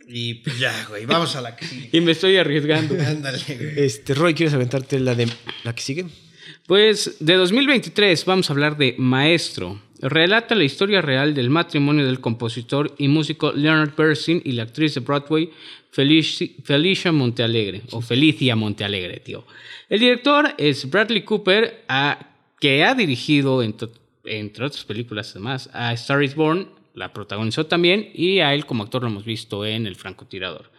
Y 0.08 0.34
pues 0.34 0.58
ya, 0.58 0.86
güey. 0.88 1.06
Vamos 1.06 1.34
a 1.36 1.40
la 1.40 1.56
que 1.56 1.64
sigue. 1.66 1.88
Y 1.92 2.00
me 2.00 2.12
estoy 2.12 2.36
arriesgando. 2.36 2.94
Ándale, 3.06 3.38
güey. 3.46 3.84
Este, 3.84 4.12
Roy, 4.14 4.34
¿quieres 4.34 4.54
aventarte 4.54 4.98
la 4.98 5.14
de 5.14 5.28
la 5.62 5.74
que 5.74 5.82
sigue? 5.82 6.06
Pues 6.66 7.16
de 7.20 7.34
2023 7.34 8.24
vamos 8.24 8.50
a 8.50 8.52
hablar 8.54 8.76
de 8.76 8.94
Maestro. 8.98 9.80
Relata 10.00 10.54
la 10.54 10.64
historia 10.64 11.00
real 11.00 11.34
del 11.34 11.50
matrimonio 11.50 12.04
del 12.04 12.20
compositor 12.20 12.94
y 12.98 13.08
músico 13.08 13.52
Leonard 13.52 13.94
Bernstein 13.96 14.42
y 14.44 14.52
la 14.52 14.64
actriz 14.64 14.94
de 14.94 15.00
Broadway 15.00 15.50
Felici- 15.94 16.56
Felicia 16.64 17.12
Montealegre, 17.12 17.82
o 17.92 18.00
Felicia 18.00 18.56
Montealegre, 18.56 19.20
tío. 19.20 19.44
El 19.88 20.00
director 20.00 20.52
es 20.58 20.90
Bradley 20.90 21.22
Cooper, 21.22 21.84
a- 21.88 22.18
que 22.60 22.82
ha 22.84 22.94
dirigido, 22.94 23.62
ent- 23.62 23.88
entre 24.24 24.64
otras 24.64 24.84
películas 24.84 25.30
además, 25.30 25.70
a 25.72 25.92
Star 25.92 26.22
is 26.24 26.34
Born, 26.34 26.68
la 26.94 27.12
protagonizó 27.12 27.66
también, 27.66 28.10
y 28.14 28.40
a 28.40 28.52
él 28.54 28.66
como 28.66 28.82
actor 28.82 29.02
lo 29.02 29.08
hemos 29.08 29.24
visto 29.24 29.64
en 29.64 29.86
El 29.86 29.94
francotirador. 29.96 30.70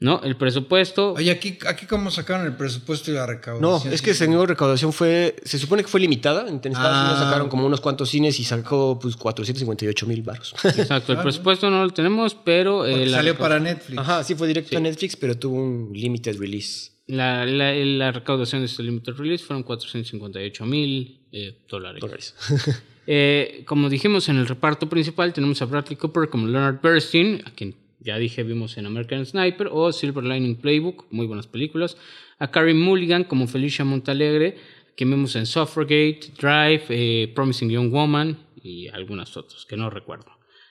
¿No? 0.00 0.22
El 0.24 0.34
presupuesto... 0.36 1.12
Oye, 1.12 1.30
aquí, 1.30 1.58
aquí 1.66 1.84
cómo 1.84 2.10
sacaron 2.10 2.46
el 2.46 2.54
presupuesto 2.56 3.10
y 3.10 3.14
la 3.14 3.20
No, 3.20 3.26
recaudación. 3.26 3.92
es 3.92 4.00
que 4.00 4.14
según 4.14 4.48
recaudación 4.48 4.94
fue. 4.94 5.36
Se 5.44 5.58
supone 5.58 5.82
que 5.82 5.88
fue 5.88 6.00
limitada. 6.00 6.48
En 6.48 6.54
Estados 6.56 6.74
Ah. 6.78 7.00
Unidos 7.02 7.18
sacaron 7.18 7.48
como 7.50 7.66
unos 7.66 7.82
cuantos 7.82 8.08
cines 8.08 8.40
y 8.40 8.44
sacó 8.44 8.98
pues 8.98 9.14
458 9.16 10.06
mil 10.06 10.22
baros. 10.22 10.54
Exacto, 10.64 11.12
el 11.12 11.18
presupuesto 11.18 11.68
no 11.68 11.84
lo 11.84 11.90
tenemos, 11.90 12.34
pero... 12.34 12.86
eh, 12.86 13.10
salió 13.10 13.36
para 13.36 13.60
Netflix. 13.60 13.98
Ajá, 13.98 14.24
sí 14.24 14.34
fue 14.34 14.48
directo 14.48 14.76
a 14.78 14.80
Netflix, 14.80 15.16
pero 15.16 15.36
tuvo 15.38 15.56
un 15.56 15.90
limited 15.92 16.38
release. 16.40 16.92
La, 17.06 17.44
la- 17.44 17.74
la 17.74 18.10
recaudación 18.12 18.62
de 18.62 18.66
este 18.66 18.82
limited 18.82 19.12
release 19.16 19.44
fueron 19.44 19.64
458 19.64 20.64
mil 20.64 21.20
eh, 21.30 21.58
dólares. 21.68 22.00
Dólares. 22.00 22.34
Eh, 23.12 23.64
como 23.66 23.88
dijimos 23.88 24.28
en 24.28 24.36
el 24.36 24.46
reparto 24.46 24.88
principal, 24.88 25.32
tenemos 25.32 25.60
a 25.62 25.64
Bradley 25.64 25.96
Cooper 25.96 26.28
como 26.28 26.46
Leonard 26.46 26.80
Bernstein, 26.80 27.42
a 27.44 27.50
quien 27.50 27.74
ya 28.00 28.18
dije 28.18 28.42
vimos 28.42 28.76
en 28.78 28.86
American 28.86 29.24
Sniper, 29.24 29.68
o 29.70 29.92
Silver 29.92 30.24
Lining 30.24 30.56
Playbook, 30.56 31.06
muy 31.10 31.26
buenas 31.26 31.46
películas. 31.46 31.96
A 32.38 32.50
Carrie 32.50 32.74
Mulligan 32.74 33.24
como 33.24 33.46
Felicia 33.46 33.84
Montalegre, 33.84 34.56
que 34.96 35.04
vimos 35.04 35.36
en 35.36 35.46
Suffragate, 35.46 36.32
Drive, 36.38 36.84
eh, 36.88 37.32
Promising 37.34 37.70
Young 37.70 37.90
Woman 37.90 38.38
y 38.62 38.88
algunas 38.88 39.36
otras 39.36 39.64
que 39.66 39.76
no 39.76 39.90
recuerdo. 39.90 40.26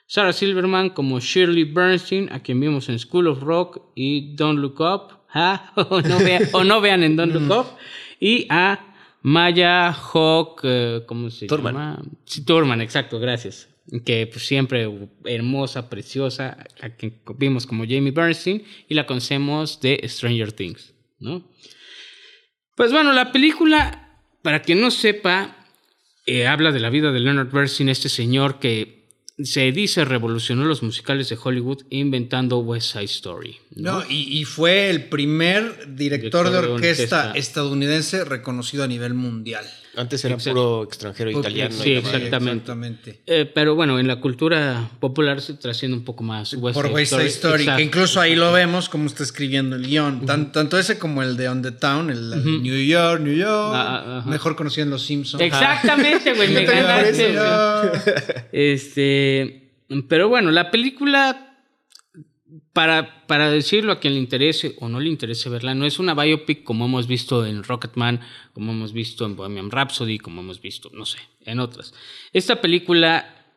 Sarah 0.06 0.32
Silverman 0.32 0.90
como 0.90 1.20
Shirley 1.20 1.64
Bernstein, 1.64 2.32
a 2.32 2.42
quien 2.42 2.58
vimos 2.58 2.88
en 2.88 2.98
School 2.98 3.28
of 3.28 3.42
Rock 3.42 3.92
y 3.94 4.34
Don't 4.34 4.58
Look 4.58 4.80
Up, 4.80 5.20
¿ah? 5.34 5.72
o, 5.76 6.00
no 6.00 6.18
vean, 6.18 6.42
o 6.52 6.64
no 6.64 6.80
vean 6.80 7.04
en 7.04 7.14
Don't 7.14 7.32
Look 7.32 7.56
Up, 7.56 7.66
y 8.18 8.46
a 8.50 8.92
Maya 9.22 9.92
Hawk, 9.92 10.62
eh, 10.64 11.02
¿cómo 11.06 11.30
se 11.30 11.46
Thurman. 11.46 11.74
llama? 11.74 12.02
Sí, 12.24 12.44
Thurman, 12.44 12.80
exacto, 12.80 13.20
gracias. 13.20 13.68
Que 14.04 14.26
pues, 14.26 14.46
siempre 14.46 14.88
hermosa, 15.24 15.90
preciosa, 15.90 16.64
a 16.80 16.90
quien 16.90 17.20
vimos 17.36 17.66
como 17.66 17.84
Jamie 17.84 18.12
Bernstein 18.12 18.62
y 18.88 18.94
la 18.94 19.06
conocemos 19.06 19.80
de 19.80 20.00
Stranger 20.04 20.52
Things, 20.52 20.94
¿no? 21.18 21.50
Pues 22.76 22.92
bueno, 22.92 23.12
la 23.12 23.32
película, 23.32 24.22
para 24.42 24.62
quien 24.62 24.80
no 24.80 24.90
sepa, 24.90 25.66
eh, 26.26 26.46
habla 26.46 26.70
de 26.70 26.80
la 26.80 26.90
vida 26.90 27.10
de 27.10 27.20
Leonard 27.20 27.50
Bernstein, 27.50 27.88
este 27.88 28.08
señor 28.08 28.60
que 28.60 29.00
se 29.42 29.72
dice 29.72 30.04
revolucionó 30.04 30.64
los 30.64 30.82
musicales 30.82 31.28
de 31.28 31.38
Hollywood 31.42 31.82
inventando 31.90 32.58
West 32.58 32.92
Side 32.92 33.04
Story. 33.04 33.56
¿no? 33.74 34.00
No, 34.00 34.04
y, 34.08 34.38
y 34.38 34.44
fue 34.44 34.90
el 34.90 35.04
primer 35.04 35.94
director, 35.96 36.46
Director 36.46 36.50
de 36.50 36.72
orquesta. 36.72 37.32
estadounidense 37.32 38.24
reconocido 38.24 38.84
a 38.84 38.86
nivel 38.86 39.14
mundial. 39.14 39.64
Antes 39.96 40.24
era 40.24 40.34
Exacto. 40.34 40.50
puro 40.54 40.84
extranjero 40.84 41.30
italiano. 41.32 41.74
Sí, 41.74 41.90
y- 41.90 41.96
exactamente. 41.96 42.50
Exactamente. 42.60 43.20
Eh, 43.26 43.50
pero 43.52 43.74
bueno, 43.74 43.98
en 43.98 44.06
la 44.06 44.20
cultura 44.20 44.88
popular 45.00 45.40
se 45.40 45.54
trasciende 45.54 45.96
un 45.96 46.04
poco 46.04 46.22
más 46.22 46.54
West 46.54 46.74
Por 46.74 46.86
West 46.86 47.12
Side 47.12 47.26
Story, 47.26 47.62
Exacto. 47.64 47.76
que 47.78 47.82
incluso 47.84 48.20
ahí 48.20 48.36
lo 48.36 48.52
vemos 48.52 48.88
como 48.88 49.06
está 49.06 49.24
escribiendo 49.24 49.74
el 49.76 49.86
guion. 49.86 50.24
Tan- 50.26 50.52
tanto 50.52 50.78
ese 50.78 50.98
como 50.98 51.22
el 51.22 51.36
de 51.36 51.48
On 51.48 51.60
the 51.62 51.72
Town, 51.72 52.08
el 52.10 52.30
de 52.30 52.36
New 52.36 52.84
York, 52.86 53.20
New 53.20 53.34
York, 53.34 53.72
Ah, 53.74 54.22
ah, 54.24 54.28
mejor 54.30 54.54
conocido 54.54 54.84
en 54.84 54.90
Los 54.90 55.02
Simpsons. 55.04 55.42
Exactamente, 55.42 56.34
güey, 56.34 56.48
me 56.54 56.64
ganaste. 56.64 57.12
New 57.12 57.32
güey. 57.32 57.34
York. 57.34 58.46
Este, 58.52 59.70
pero 60.08 60.28
bueno, 60.28 60.50
la 60.52 60.70
película, 60.70 61.49
para, 62.72 63.26
para 63.26 63.50
decirlo 63.50 63.92
a 63.92 64.00
quien 64.00 64.14
le 64.14 64.20
interese 64.20 64.76
o 64.80 64.88
no 64.88 65.00
le 65.00 65.08
interese 65.08 65.48
verla, 65.48 65.74
no 65.74 65.86
es 65.86 65.98
una 65.98 66.14
biopic 66.14 66.64
como 66.64 66.86
hemos 66.86 67.06
visto 67.06 67.44
en 67.46 67.62
Rocketman, 67.62 68.20
como 68.52 68.72
hemos 68.72 68.92
visto 68.92 69.26
en 69.26 69.36
Bohemian 69.36 69.70
Rhapsody, 69.70 70.18
como 70.18 70.40
hemos 70.40 70.60
visto, 70.60 70.90
no 70.92 71.04
sé, 71.04 71.18
en 71.42 71.60
otras. 71.60 71.94
Esta 72.32 72.60
película 72.60 73.54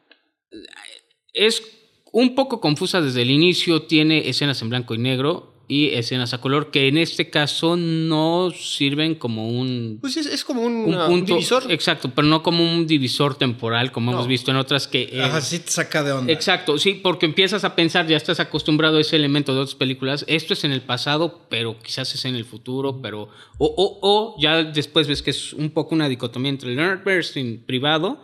es 1.34 1.64
un 2.12 2.36
poco 2.36 2.62
confusa 2.62 3.02
desde 3.02 3.24
el 3.24 3.32
inicio, 3.32 3.84
tiene 3.84 4.30
escenas 4.30 4.62
en 4.62 4.70
blanco 4.70 4.94
y 4.94 5.00
negro 5.00 5.53
y 5.68 5.90
escenas 5.90 6.34
a 6.34 6.42
color 6.42 6.72
que 6.72 6.88
en 6.88 6.98
este 6.98 7.30
caso 7.30 7.78
no 7.78 8.52
sirven 8.52 9.16
como 9.16 9.50
un 9.50 9.98
Pues 10.02 10.18
es, 10.18 10.26
es 10.26 10.44
como 10.44 10.62
un, 10.62 10.74
un 10.74 10.96
uh, 10.96 11.08
punto 11.08 11.34
divisor. 11.36 11.72
exacto, 11.72 12.12
pero 12.14 12.28
no 12.28 12.44
como 12.44 12.64
un 12.64 12.86
divisor 12.86 13.36
temporal 13.36 13.92
como 13.92 14.12
hemos 14.12 14.28
visto 14.28 14.52
en 14.52 14.58
otras 14.58 14.88
que 14.88 15.22
Ajá, 15.22 15.42
sí 15.42 15.60
te 15.60 15.72
saca 15.72 16.04
de 16.04 16.12
onda. 16.12 16.32
Exacto, 16.34 16.78
sí, 16.78 17.00
porque 17.02 17.26
empiezas 17.26 17.64
a 17.64 17.76
pensar, 17.76 18.08
ya 18.08 18.18
estás 18.18 18.40
acostumbrado 18.40 18.98
a 18.98 19.02
ese 19.02 19.16
elemento 19.16 19.54
de 19.54 19.62
otras 19.62 19.76
películas. 19.76 20.26
Esto 20.28 20.54
es 20.54 20.64
en 20.64 20.72
el 20.72 20.82
pasado, 20.82 21.42
pero 21.50 21.78
quizás 21.80 22.14
es 22.14 22.26
en 22.26 22.36
el 22.36 22.46
futuro, 22.46 23.02
pero. 23.02 23.30
O, 23.58 23.66
o, 23.66 24.00
o 24.02 24.36
ya 24.40 24.64
después 24.64 25.08
ves 25.08 25.22
que 25.22 25.32
es 25.32 25.54
un 25.54 25.70
poco 25.70 25.96
una 25.96 26.10
dicotomía 26.10 26.50
entre 26.50 26.76
Leonard 26.76 27.04
Bernstein 27.04 27.64
privado 27.66 28.20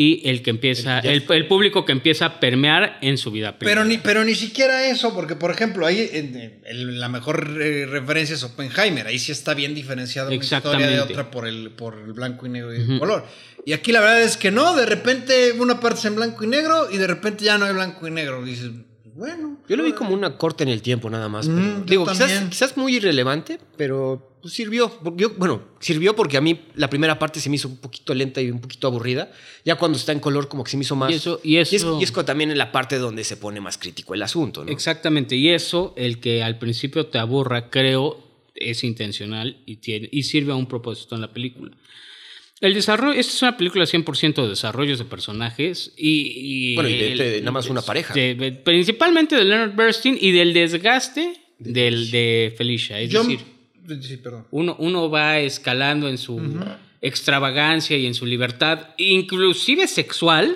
y 0.00 0.22
el 0.28 0.42
que 0.42 0.50
empieza, 0.50 1.00
el, 1.00 1.24
el 1.28 1.46
público 1.48 1.84
que 1.84 1.90
empieza 1.90 2.24
a 2.26 2.38
permear 2.40 2.98
en 3.02 3.18
su 3.18 3.32
vida 3.32 3.58
Pero 3.58 3.84
ni, 3.84 3.98
pero 3.98 4.24
ni 4.24 4.36
siquiera 4.36 4.86
eso, 4.88 5.12
porque 5.12 5.34
por 5.34 5.50
ejemplo, 5.50 5.84
ahí 5.84 6.08
en- 6.12 6.60
en 6.64 7.00
la 7.00 7.08
mejor 7.08 7.58
eh, 7.60 7.84
referencia 7.84 8.36
es 8.36 8.44
Oppenheimer, 8.44 9.08
ahí 9.08 9.18
sí 9.18 9.32
está 9.32 9.54
bien 9.54 9.74
diferenciada 9.74 10.28
una 10.28 10.36
historia 10.36 10.86
de 10.86 11.00
otra 11.00 11.30
por 11.32 11.48
el, 11.48 11.70
por 11.72 11.98
el 11.98 12.12
blanco 12.12 12.46
y 12.46 12.48
negro 12.50 12.72
y 12.72 12.80
el 12.80 12.98
color. 13.00 13.26
Y 13.66 13.72
aquí 13.72 13.90
la 13.90 13.98
verdad 14.00 14.22
es 14.22 14.36
que 14.36 14.52
no, 14.52 14.76
de 14.76 14.86
repente 14.86 15.50
una 15.58 15.80
parte 15.80 15.98
es 15.98 16.04
en 16.04 16.14
blanco 16.14 16.44
y 16.44 16.46
negro 16.46 16.88
y 16.92 16.96
de 16.96 17.06
repente 17.08 17.44
ya 17.44 17.58
no 17.58 17.64
hay 17.66 17.74
blanco 17.74 18.06
y 18.06 18.12
negro. 18.12 18.44
Dices, 18.44 18.70
bueno. 19.16 19.58
Yo 19.68 19.76
lo 19.76 19.82
vi 19.82 19.92
como 19.92 20.14
una 20.14 20.38
corte 20.38 20.62
en 20.62 20.70
el 20.70 20.80
tiempo 20.80 21.10
nada 21.10 21.28
más. 21.28 21.48
Mm, 21.48 21.84
digo, 21.86 22.06
quizás, 22.06 22.44
quizás 22.48 22.76
muy 22.76 22.94
irrelevante, 22.96 23.58
pero 23.76 24.27
pues, 24.40 24.54
sirvió. 24.54 24.90
Yo- 25.16 25.30
bueno, 25.36 25.62
sirvió 25.80 26.14
porque 26.16 26.36
a 26.36 26.40
mí 26.40 26.60
la 26.74 26.88
primera 26.90 27.18
parte 27.18 27.40
se 27.40 27.48
me 27.50 27.56
hizo 27.56 27.68
un 27.68 27.76
poquito 27.78 28.14
lenta 28.14 28.40
y 28.40 28.50
un 28.50 28.60
poquito 28.60 28.86
aburrida. 28.86 29.30
Ya 29.64 29.76
cuando 29.76 29.98
está 29.98 30.12
en 30.12 30.20
color 30.20 30.48
como 30.48 30.64
que 30.64 30.70
se 30.70 30.76
me 30.76 30.82
hizo 30.84 30.96
más... 30.96 31.10
Y 31.10 31.14
eso- 31.14 31.40
y 31.44 31.56
es, 31.56 31.72
eso- 31.72 31.98
y 32.00 32.04
es 32.04 32.12
también 32.12 32.50
en 32.50 32.58
la 32.58 32.72
parte 32.72 32.98
donde 32.98 33.24
se 33.24 33.36
pone 33.36 33.60
más 33.60 33.78
crítico 33.78 34.14
el 34.14 34.22
asunto, 34.22 34.64
¿no? 34.64 34.70
Exactamente, 34.70 35.36
y 35.36 35.48
eso, 35.50 35.94
el 35.96 36.20
que 36.20 36.42
al 36.42 36.58
principio 36.58 37.06
te 37.06 37.18
aburra, 37.18 37.70
creo, 37.70 38.24
es 38.54 38.82
intencional 38.84 39.58
y, 39.66 39.76
tiene, 39.76 40.08
y 40.10 40.24
sirve 40.24 40.52
a 40.52 40.56
un 40.56 40.66
propósito 40.66 41.14
en 41.14 41.20
la 41.20 41.32
película. 41.32 41.70
El 42.60 42.74
desarrollo, 42.74 43.12
esta 43.18 43.32
es 43.32 43.42
una 43.42 43.56
película 43.56 43.84
100% 43.84 44.42
de 44.42 44.48
desarrollos 44.48 44.98
de 44.98 45.04
personajes 45.04 45.92
y... 45.96 46.72
y 46.72 46.74
Bueno, 46.74 46.88
y 46.90 46.98
de- 46.98 47.12
el- 47.12 47.18
de 47.18 47.38
nada 47.40 47.52
más 47.52 47.68
una 47.70 47.82
pareja. 47.82 48.14
principalmente 48.64 49.36
de 49.36 49.44
Leonard 49.44 49.76
Bernstein 49.76 50.18
y 50.20 50.32
del 50.32 50.52
desgaste 50.52 51.34
del, 51.60 52.10
de 52.10 52.52
Felicia. 52.56 52.98
Es 53.00 53.10
Yo- 53.10 53.22
decir, 53.22 53.40
Sí, 54.00 54.16
perdón. 54.18 54.46
uno, 54.50 54.76
uno 54.78 55.10
va 55.10 55.38
escalando 55.38 56.08
en 56.08 56.18
su 56.18 56.40
extravagancia 57.00 57.96
y 57.96 58.06
en 58.06 58.14
su 58.14 58.26
libertad, 58.26 58.88
inclusive 58.96 59.86
sexual, 59.86 60.54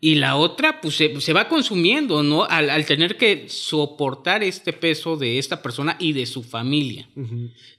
y 0.00 0.14
la 0.14 0.36
otra 0.36 0.80
pues 0.80 0.96
se, 0.96 1.20
se 1.20 1.32
va 1.32 1.48
consumiendo, 1.48 2.22
¿no? 2.22 2.44
Al, 2.44 2.70
al 2.70 2.86
tener 2.86 3.16
que 3.16 3.48
soportar 3.48 4.42
este 4.42 4.72
peso 4.72 5.16
de 5.16 5.38
esta 5.38 5.60
persona 5.62 5.96
y 5.98 6.12
de 6.12 6.26
su 6.26 6.42
familia. 6.42 7.08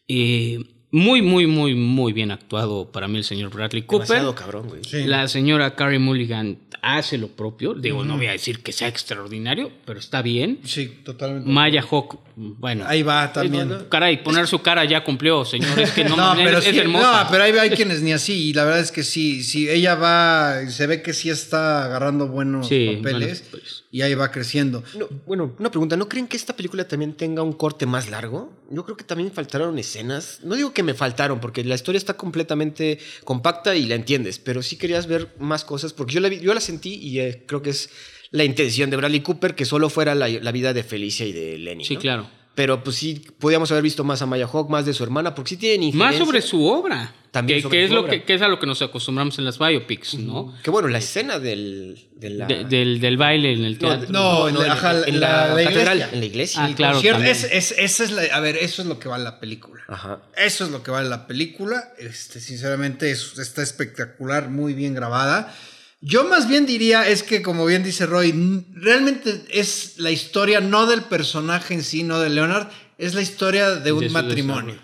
Eh, 0.08 0.60
muy, 0.92 1.22
muy, 1.22 1.48
muy, 1.48 1.74
muy 1.76 2.14
bien 2.14 2.32
actuado 2.32 2.92
para 2.92 3.08
mí 3.08 3.18
el 3.18 3.24
señor 3.24 3.50
Bradley 3.52 3.84
Cooper. 3.84 4.08
Demasiado 4.08 4.36
cabrón, 4.36 4.68
güey. 4.70 4.84
Sí. 4.84 5.04
La 5.06 5.28
señora 5.28 5.76
Carrie 5.76 6.00
Mulligan 6.00 6.58
hace 6.82 7.18
lo 7.18 7.28
propio. 7.30 7.74
Digo, 7.76 8.04
no 8.04 8.18
voy 8.18 8.26
a 8.28 8.32
decir 8.32 8.62
que 8.62 8.72
sea 8.74 8.88
extraordinario, 8.88 9.72
pero 9.86 10.00
está 10.00 10.22
bien. 10.22 10.60
Sí, 10.64 10.88
totalmente. 11.04 11.50
Maya 11.50 11.82
Hawk, 11.89 12.20
bueno. 12.36 12.86
Ahí 12.88 13.04
va 13.04 13.32
también. 13.32 13.86
Caray, 13.89 14.24
poner 14.24 14.48
su 14.48 14.60
cara 14.60 14.84
ya 14.86 15.04
cumplió, 15.04 15.46
señor. 15.46 15.80
Es 15.80 15.92
que 15.92 16.04
no, 16.04 16.16
pero 16.36 16.58
es, 16.58 16.64
sí, 16.66 16.78
hermosa. 16.78 17.24
no, 17.24 17.30
pero 17.32 17.44
hay, 17.44 17.52
hay 17.54 17.70
quienes 17.70 18.02
ni 18.02 18.12
así, 18.14 18.50
y 18.50 18.54
la 18.54 18.64
verdad 18.66 18.80
es 18.82 18.92
que 18.92 19.04
sí, 19.04 19.44
sí, 19.44 19.70
ella 19.70 19.96
va, 19.96 20.68
se 20.70 20.88
ve 20.88 21.02
que 21.02 21.14
sí 21.14 21.30
está 21.30 21.86
agarrando 21.86 22.28
buenos 22.28 22.68
Sí, 22.68 22.98
papeles, 22.98 23.42
papeles. 23.42 23.84
y 23.92 24.02
ahí 24.02 24.16
va 24.16 24.32
creciendo. 24.32 24.84
No, 24.98 25.08
bueno, 25.28 25.54
una 25.60 25.70
pregunta. 25.70 25.96
¿No 25.98 26.10
creen 26.10 26.28
que 26.28 26.36
esta 26.38 26.56
película 26.56 26.88
también 26.88 27.14
tenga 27.14 27.44
un 27.44 27.54
corte 27.54 27.86
más 27.86 28.10
largo? 28.10 28.52
Yo 28.72 28.84
creo 28.86 28.98
que 28.98 29.04
también 29.04 29.32
faltaron 29.32 29.78
escenas. 29.78 30.39
No 30.44 30.56
digo 30.56 30.74
que 30.74 30.80
me 30.84 30.93
faltaron, 30.93 31.39
porque 31.39 31.63
la 31.63 31.75
historia 31.75 31.97
está 31.97 32.15
completamente 32.15 32.99
compacta 33.23 33.75
y 33.75 33.86
la 33.86 33.95
entiendes, 33.95 34.39
pero 34.39 34.61
sí 34.63 34.77
querías 34.77 35.07
ver 35.07 35.29
más 35.39 35.63
cosas, 35.65 35.93
porque 35.93 36.13
yo 36.13 36.19
la, 36.19 36.29
vi- 36.29 36.39
yo 36.39 36.53
la 36.53 36.61
sentí 36.61 36.95
y 36.95 37.19
eh, 37.19 37.43
creo 37.47 37.61
que 37.61 37.69
es 37.71 37.89
la 38.32 38.43
intención 38.43 38.89
de 38.89 38.97
Bradley 38.97 39.21
Cooper 39.21 39.55
que 39.55 39.65
solo 39.65 39.89
fuera 39.89 40.15
la, 40.15 40.27
la 40.29 40.51
vida 40.51 40.73
de 40.73 40.84
Felicia 40.84 41.25
y 41.25 41.34
de 41.34 41.57
Lenny. 41.57 41.84
Sí, 41.86 41.95
¿no? 41.95 41.99
claro. 42.01 42.29
Pero 42.54 42.84
pues 42.84 42.97
sí, 42.97 43.26
podíamos 43.39 43.72
haber 43.72 43.82
visto 43.82 44.04
más 44.04 44.22
a 44.22 44.26
Maya 44.26 44.45
Hawk, 44.45 44.70
más 44.70 44.86
de 44.86 44.93
su 44.93 45.04
hermana, 45.04 45.34
porque 45.34 45.49
sí 45.52 45.58
tienen 45.58 45.80
Más 45.97 46.14
injerencia. 46.14 46.26
sobre 46.26 46.41
su 46.41 46.66
obra. 46.66 47.14
También 47.32 47.60
que, 47.60 47.64
sobre 47.64 47.78
que 47.78 47.84
es 47.86 47.91
lo 47.91 48.06
que, 48.06 48.24
que 48.24 48.34
es 48.34 48.41
a 48.41 48.49
lo 48.49 48.60
que 48.60 48.68
nos 48.68 48.82
acostumbramos 48.82 49.39
en 49.39 49.45
las 49.45 49.58
biopics, 49.58 50.16
¿no? 50.16 50.54
Que 50.62 50.70
bueno, 50.70 50.89
la 50.89 50.97
escena 50.97 51.39
del, 51.39 51.97
de 52.18 52.30
la... 52.32 52.45
De- 52.47 52.66
del, 52.66 52.99
del 52.99 53.16
baile 53.16 53.54
en 53.54 53.64
el 53.64 53.74
No, 53.76 53.80
teatro. 53.80 54.08
No, 54.12 54.49
en 54.49 54.60
la- 54.60 54.74
ajá, 54.74 54.91
en 55.08 55.20
la- 55.22 55.47
la, 55.47 55.56
la 55.56 55.64
catedral, 55.64 55.97
iglesia. 55.97 56.10
en 56.12 56.20
la 56.20 56.26
iglesia. 56.26 56.64
Ah, 56.66 56.74
claro. 56.76 56.99
Es, 57.24 57.45
es- 57.45 57.74
esa 57.78 58.04
es 58.04 58.12
la- 58.12 58.24
a 58.36 58.39
ver, 58.41 58.58
eso 58.58 58.82
es 58.82 58.88
lo 58.89 58.99
que 58.99 59.08
vale 59.08 59.24
la 59.24 59.39
película. 59.39 59.82
Ajá. 59.88 60.22
Eso 60.36 60.66
es 60.66 60.72
lo 60.72 60.84
que 60.84 60.91
vale 60.91 61.08
la 61.08 61.28
película. 61.28 61.93
Este, 61.99 62.41
sinceramente, 62.41 63.10
es- 63.12 63.38
está 63.39 63.62
espectacular, 63.64 64.49
muy 64.49 64.74
bien 64.74 64.93
grabada. 64.93 65.56
Yo 66.02 66.24
más 66.24 66.47
bien 66.47 66.66
diría 66.66 67.08
es 67.08 67.22
que, 67.22 67.43
como 67.43 67.66
bien 67.66 67.84
dice 67.84 68.08
Roy, 68.08 68.66
realmente 68.74 69.45
es 69.52 69.99
la 69.99 70.10
historia 70.10 70.60
no 70.60 70.88
del 70.88 71.04
personaje 71.04 71.76
en 71.76 71.84
sí, 71.84 72.04
no 72.04 72.20
de 72.20 72.30
Leonard, 72.30 72.70
es 72.97 73.14
la 73.14 73.22
historia 73.22 73.72
de 73.76 73.91
un 73.91 74.02
De 74.02 74.10
matrimonio. 74.10 74.80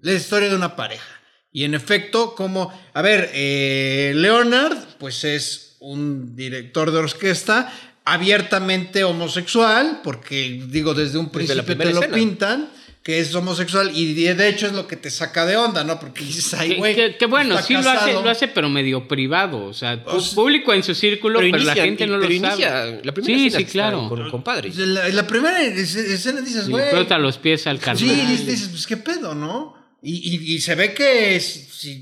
La 0.00 0.12
historia 0.14 0.48
de 0.48 0.56
una 0.56 0.74
pareja. 0.74 1.20
Y 1.52 1.64
en 1.64 1.74
efecto, 1.74 2.34
como, 2.34 2.72
a 2.94 3.02
ver, 3.02 3.30
eh, 3.34 4.12
Leonard, 4.14 4.76
pues 4.98 5.24
es 5.24 5.76
un 5.80 6.34
director 6.34 6.90
de 6.90 6.98
orquesta 6.98 7.72
abiertamente 8.04 9.04
homosexual, 9.04 10.00
porque 10.02 10.62
digo, 10.68 10.94
desde 10.94 11.18
un 11.18 11.30
Desde 11.30 11.62
principio 11.62 11.76
te 11.76 11.92
lo 11.92 12.00
escena. 12.00 12.14
pintan, 12.14 12.70
que 13.08 13.20
es 13.20 13.34
homosexual, 13.34 13.90
y 13.94 14.12
de 14.12 14.48
hecho 14.50 14.66
es 14.66 14.74
lo 14.74 14.86
que 14.86 14.94
te 14.96 15.08
saca 15.10 15.46
de 15.46 15.56
onda, 15.56 15.82
¿no? 15.82 15.98
Porque 15.98 16.22
dices, 16.22 16.52
ay, 16.52 16.74
güey. 16.76 16.94
que- 16.94 17.16
que 17.16 17.24
bueno, 17.24 17.54
está 17.54 17.66
sí 17.66 17.72
lo 17.72 17.78
hace, 17.80 17.88
casado". 17.90 18.22
lo 18.22 18.28
hace, 18.28 18.48
pero 18.48 18.68
medio 18.68 19.08
privado. 19.08 19.64
O 19.64 19.72
sea, 19.72 20.02
O 20.04 20.20
sea, 20.20 20.34
público 20.34 20.74
en 20.74 20.82
su 20.82 20.94
círculo, 20.94 21.38
pero, 21.38 21.56
la 21.56 21.62
inicia- 21.62 21.84
gente 21.84 22.06
no 22.06 22.16
pero 22.18 22.28
lo 22.28 22.34
inicia 22.34 22.68
sabe. 22.68 23.00
La 23.04 23.12
primera 23.14 23.38
sí, 23.38 23.46
escena 23.46 23.66
sí, 23.66 23.72
claro. 23.72 24.08
Con 24.10 24.20
el 24.26 24.30
compadre. 24.30 24.68
Pues 24.70 24.86
la, 24.86 25.08
la 25.08 25.26
primera 25.26 25.62
es- 25.62 25.94
escena 25.96 26.42
dices, 26.42 26.68
güey. 26.68 26.90
frota 26.90 27.16
los 27.16 27.38
pies 27.38 27.66
al 27.66 27.78
carnal. 27.78 27.96
Sí, 27.96 28.10
dices, 28.44 28.68
pues 28.68 28.86
qué 28.86 28.98
pedo, 28.98 29.34
¿no? 29.34 29.74
Y, 30.02 30.12
y- 30.36 30.56
y 30.56 30.60
se 30.60 30.74
ve 30.74 30.92
que, 30.92 31.40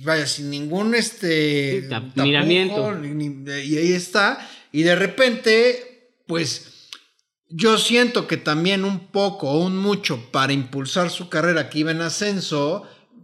vaya, 0.02 0.26
sin 0.26 0.50
ningún 0.50 0.96
este. 0.96 1.82
Sí, 1.82 1.86
tap- 1.86 2.09
tapujo, 2.09 2.26
miramiento. 2.26 2.94
ni- 2.96 3.28
ni- 3.28 3.50
y 3.62 3.78
ahí 3.78 3.92
está. 3.92 4.44
Y 4.72 4.82
de 4.82 4.96
repente, 4.96 6.09
pues. 6.26 6.72
Yo 7.49 7.78
siento 7.78 8.26
que 8.26 8.36
también 8.36 8.84
un 8.84 9.07
poco 9.09 9.49
o 9.51 9.64
un 9.64 9.76
mucho 9.76 10.30
para 10.32 10.53
impulsar 10.53 11.11
su 11.11 11.28
carrera 11.28 11.70
que 11.70 11.78
iba 11.80 11.90
en 11.92 12.01
ascenso, 12.01 12.82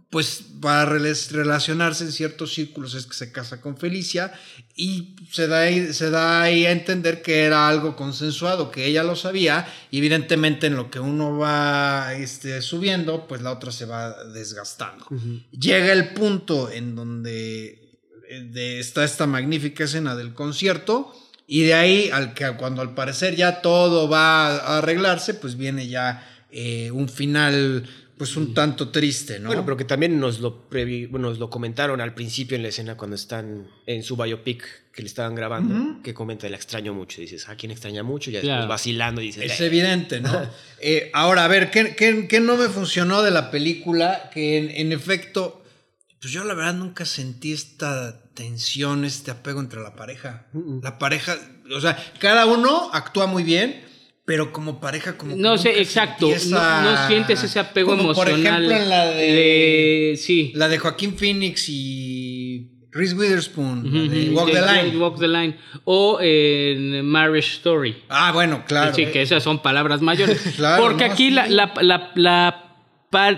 pues 0.09 0.43
para 0.61 0.89
rela- 0.89 1.31
relacionarse 1.31 2.03
en 2.05 2.11
ciertos 2.11 2.53
círculos 2.53 2.93
es 2.93 3.05
que 3.07 3.15
se 3.15 3.31
casa 3.31 3.59
con 3.59 3.77
Felicia 3.77 4.31
y 4.75 5.15
se 5.31 5.47
da, 5.47 5.61
ahí, 5.61 5.91
se 5.91 6.09
da 6.09 6.41
ahí 6.43 6.65
a 6.65 6.71
entender 6.71 7.21
que 7.21 7.41
era 7.43 7.67
algo 7.67 7.95
consensuado, 7.95 8.71
que 8.71 8.85
ella 8.85 9.03
lo 9.03 9.15
sabía 9.15 9.67
y 9.91 9.97
evidentemente 9.97 10.67
en 10.67 10.75
lo 10.75 10.89
que 10.89 10.99
uno 10.99 11.37
va 11.37 12.13
este, 12.13 12.61
subiendo, 12.61 13.27
pues 13.27 13.41
la 13.41 13.51
otra 13.51 13.71
se 13.71 13.85
va 13.85 14.23
desgastando. 14.25 15.05
Llega 15.51 15.91
el 15.91 16.13
punto 16.13 16.69
en 16.71 16.95
donde 16.95 17.97
eh, 18.29 18.39
de- 18.51 18.79
está 18.79 19.03
esta 19.03 19.25
magnífica 19.27 19.83
escena 19.83 20.15
del 20.15 20.33
concierto 20.33 21.13
y 21.47 21.63
de 21.63 21.73
ahí 21.73 22.09
al 22.11 22.33
que 22.33 22.49
cuando 22.57 22.81
al 22.81 22.93
parecer 22.93 23.35
ya 23.35 23.61
todo 23.61 24.07
va 24.09 24.47
a 24.57 24.77
arreglarse, 24.79 25.33
pues 25.33 25.57
viene 25.57 25.87
ya 25.87 26.27
eh, 26.51 26.91
un 26.91 27.09
final 27.09 27.83
pues 28.17 28.37
un 28.37 28.53
tanto 28.53 28.89
triste, 28.89 29.39
¿no? 29.39 29.47
Bueno, 29.47 29.65
pero 29.65 29.75
que 29.75 29.85
también 29.85 30.19
nos 30.19 30.39
lo, 30.39 30.69
previ- 30.69 31.09
bueno, 31.09 31.29
nos 31.29 31.39
lo 31.39 31.49
comentaron 31.49 31.99
al 31.99 32.13
principio 32.13 32.55
en 32.55 32.61
la 32.61 32.69
escena 32.69 32.95
cuando 32.95 33.15
están 33.15 33.67
en 33.87 34.03
su 34.03 34.15
biopic 34.15 34.63
que 34.93 35.01
le 35.01 35.07
estaban 35.07 35.33
grabando, 35.33 36.01
que 36.03 36.13
comenta 36.13 36.45
el 36.45 36.53
extraño 36.53 36.93
mucho. 36.93 37.19
Dices, 37.19 37.49
¿a 37.49 37.55
quién 37.55 37.71
extraña 37.71 38.03
mucho? 38.03 38.29
Y 38.29 38.33
ya 38.33 38.41
Claro. 38.41 38.61
después 38.61 38.69
vacilando 38.69 39.19
y 39.19 39.25
dices, 39.25 39.51
Es 39.51 39.59
"Eh". 39.59 39.65
evidente, 39.65 40.21
¿no? 40.21 40.31
Eh, 40.79 41.09
ahora, 41.13 41.43
a 41.45 41.47
ver, 41.47 41.71
¿qué, 41.71 41.95
qué, 41.95 42.27
qué 42.27 42.39
no 42.39 42.55
me 42.55 42.67
funcionó 42.69 43.23
de 43.23 43.31
la 43.31 43.49
película? 43.49 44.29
Que 44.31 44.57
en, 44.57 44.69
en 44.69 44.91
efecto, 44.91 45.62
pues 46.23 46.33
yo 46.33 46.45
la 46.45 46.53
verdad 46.53 46.73
nunca 46.73 47.03
sentí 47.05 47.51
esta 47.51 48.23
tensión, 48.33 49.03
este 49.03 49.29
apego 49.29 49.59
entre 49.59 49.81
la 49.81 49.93
pareja. 49.93 50.45
La 50.81 50.97
pareja, 50.97 51.35
o 51.75 51.81
sea, 51.81 51.97
cada 52.19 52.45
uno 52.45 52.89
actúa 52.93 53.27
muy 53.27 53.43
bien, 53.43 53.83
pero 54.25 54.53
como 54.53 54.79
pareja, 54.79 55.17
como. 55.17 55.35
No 55.35 55.57
sé, 55.57 55.81
exacto. 55.81 56.29
No, 56.49 56.81
no 56.81 57.07
sientes 57.07 57.43
ese 57.43 57.59
apego 57.59 57.89
como 57.89 58.03
emocional. 58.03 58.33
Por 58.33 58.39
ejemplo, 58.39 58.71
en 58.77 58.89
la 58.89 59.05
de. 59.07 60.15
Sí. 60.17 60.53
La 60.55 60.69
de 60.69 60.77
Joaquín 60.79 61.17
Phoenix 61.17 61.65
y 61.67 62.69
Reese 62.91 63.15
Witherspoon, 63.15 63.83
de 64.09 64.29
ujú, 64.29 64.37
Walk 64.37 64.47
de- 64.47 64.53
the 64.53 64.61
de 64.61 64.83
Line. 64.83 64.97
Walk 64.97 65.19
the 65.19 65.27
Line. 65.27 65.57
O 65.83 66.19
en 66.21 67.05
Marriage 67.05 67.49
Story. 67.55 68.01
Ah, 68.07 68.31
bueno, 68.31 68.63
claro. 68.65 68.93
Sí, 68.95 69.07
que 69.07 69.23
esas 69.23 69.43
son 69.43 69.61
palabras 69.61 70.01
mayores. 70.01 70.39
Claro, 70.55 70.83
Porque 70.83 71.05
no, 71.07 71.13
aquí 71.13 71.27
sí. 71.27 71.31
la, 71.31 71.47
la, 71.47 72.11
la, 72.15 72.75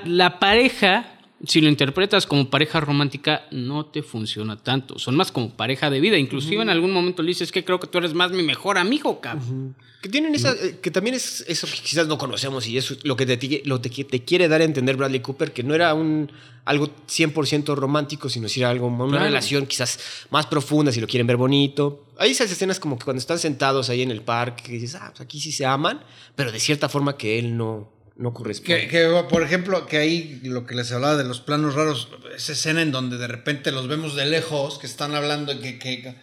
la 0.06 0.40
pareja, 0.40 1.15
si 1.44 1.62
lo 1.62 1.68
interpretas 1.70 2.26
como 2.26 2.50
pareja 2.50 2.80
romántica, 2.80 3.44
no 3.52 3.86
te 3.88 4.02
funciona 4.04 4.56
tanto. 4.58 4.98
Son 5.00 5.16
más 5.16 5.32
como 5.32 5.50
pareja 5.56 5.90
de 5.90 6.00
vida. 6.00 6.18
Inclusive 6.18 6.62
en 6.62 6.70
algún 6.70 6.92
momento 6.92 7.22
le 7.24 7.30
dices 7.30 7.52
que 7.52 7.64
creo 7.66 7.80
que 7.80 7.88
tú 7.88 7.98
eres 7.98 8.14
más 8.14 8.32
mi 8.32 8.42
mejor 8.44 8.78
amigo, 8.78 9.20
cabrón. 9.20 9.76
Que 10.02 10.10
tienen 10.10 10.36
esa, 10.36 10.52
eh, 10.54 10.78
que 10.82 10.92
también 10.92 11.16
es 11.16 11.44
eso 11.48 11.66
que 11.68 11.74
quizás 11.82 12.08
no 12.08 12.18
conocemos 12.20 12.68
y 12.68 12.78
eso 12.78 12.94
es 12.94 13.04
lo 13.06 13.16
que 13.16 13.26
te, 13.26 13.62
lo 13.66 13.82
te, 13.82 13.90
te 13.90 14.24
quiere 14.24 14.48
dar 14.48 14.62
a 14.62 14.64
entender 14.64 14.96
Bradley 14.98 15.20
Cooper, 15.20 15.52
que 15.52 15.64
no 15.64 15.74
era 15.74 15.94
un 15.96 16.32
algo 16.64 16.90
100% 17.08 17.76
romántico, 17.76 18.30
sino 18.30 18.48
si 18.48 18.60
era 18.62 18.70
algo, 18.70 18.88
una 18.88 19.08
Claro. 19.08 19.26
relación 19.26 19.66
quizás 19.66 20.00
más 20.30 20.46
profunda, 20.48 20.92
si 20.92 21.02
lo 21.02 21.08
quieren 21.08 21.28
ver 21.28 21.38
bonito. 21.38 22.06
Hay 22.18 22.32
esas 22.32 22.52
escenas 22.52 22.80
como 22.80 22.98
que 22.98 23.04
cuando 23.06 23.20
están 23.20 23.40
sentados 23.40 23.90
ahí 23.90 24.02
en 24.04 24.12
el 24.12 24.22
parque, 24.22 24.64
que 24.64 24.72
dices, 24.74 24.96
ah, 24.96 25.10
pues 25.10 25.22
aquí 25.22 25.40
sí 25.40 25.52
se 25.52 25.66
aman, 25.66 26.02
pero 26.36 26.52
de 26.52 26.60
cierta 26.60 26.88
forma 26.88 27.18
que 27.18 27.38
él 27.40 27.58
no, 27.58 27.92
no 28.16 28.34
corresponde. 28.34 28.82
Que, 28.82 28.88
que, 28.88 29.24
por 29.30 29.44
ejemplo, 29.44 29.86
que 29.88 29.98
ahí 29.98 30.40
lo 30.44 30.66
que 30.66 30.76
les 30.76 30.92
hablaba 30.92 31.18
de 31.18 31.24
los 31.24 31.42
planos 31.42 31.76
raros, 31.76 32.10
esa 32.36 32.54
escena 32.54 32.82
en 32.82 32.92
donde 32.92 33.18
de 33.18 33.28
repente 33.28 33.72
los 33.72 33.88
vemos 33.88 34.16
de 34.16 34.26
lejos, 34.26 34.80
que 34.80 34.88
están 34.88 35.16
hablando, 35.16 35.60
que, 35.60 35.80
que, 35.80 36.16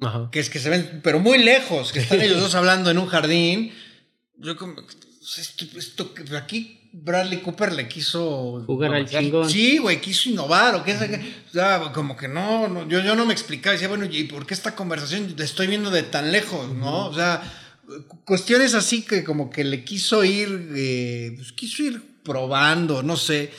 Ajá. 0.00 0.28
que 0.30 0.40
es 0.40 0.50
que 0.50 0.58
se 0.58 0.70
ven, 0.70 1.00
pero 1.02 1.20
muy 1.20 1.38
lejos, 1.38 1.92
que 1.92 2.00
están 2.00 2.20
ellos 2.20 2.40
dos 2.40 2.54
hablando 2.56 2.90
en 2.90 2.98
un 2.98 3.06
jardín. 3.06 3.72
Yo 4.36 4.56
como, 4.56 4.74
esto, 5.38 5.66
esto 5.76 6.14
aquí 6.36 6.80
Bradley 6.92 7.40
Cooper 7.40 7.72
le 7.72 7.88
quiso 7.88 8.64
Jugar 8.66 8.94
al 8.94 9.08
chingón. 9.08 9.48
Sí, 9.48 9.78
güey, 9.78 10.00
quiso 10.00 10.28
innovar 10.28 10.74
o 10.74 10.84
qué 10.84 10.96
sé 10.96 11.08
qué. 11.08 11.16
O 11.48 11.52
sea, 11.52 11.92
como 11.92 12.16
que 12.16 12.26
no, 12.26 12.68
no, 12.68 12.88
yo, 12.88 13.00
yo 13.00 13.14
no 13.14 13.26
me 13.26 13.32
explicaba. 13.32 13.74
Decía, 13.74 13.88
bueno, 13.88 14.06
¿y 14.06 14.24
por 14.24 14.46
qué 14.46 14.54
esta 14.54 14.74
conversación 14.74 15.34
la 15.36 15.44
estoy 15.44 15.68
viendo 15.68 15.90
de 15.90 16.02
tan 16.02 16.32
lejos, 16.32 16.72
no? 16.74 17.06
O 17.06 17.14
sea, 17.14 17.42
cuestiones 18.24 18.74
así 18.74 19.02
que 19.02 19.24
como 19.24 19.50
que 19.50 19.64
le 19.64 19.84
quiso 19.84 20.24
ir, 20.24 20.70
eh, 20.76 21.32
pues 21.36 21.52
quiso 21.52 21.82
ir 21.82 22.02
probando, 22.22 23.02
no 23.02 23.16
sé. 23.16 23.50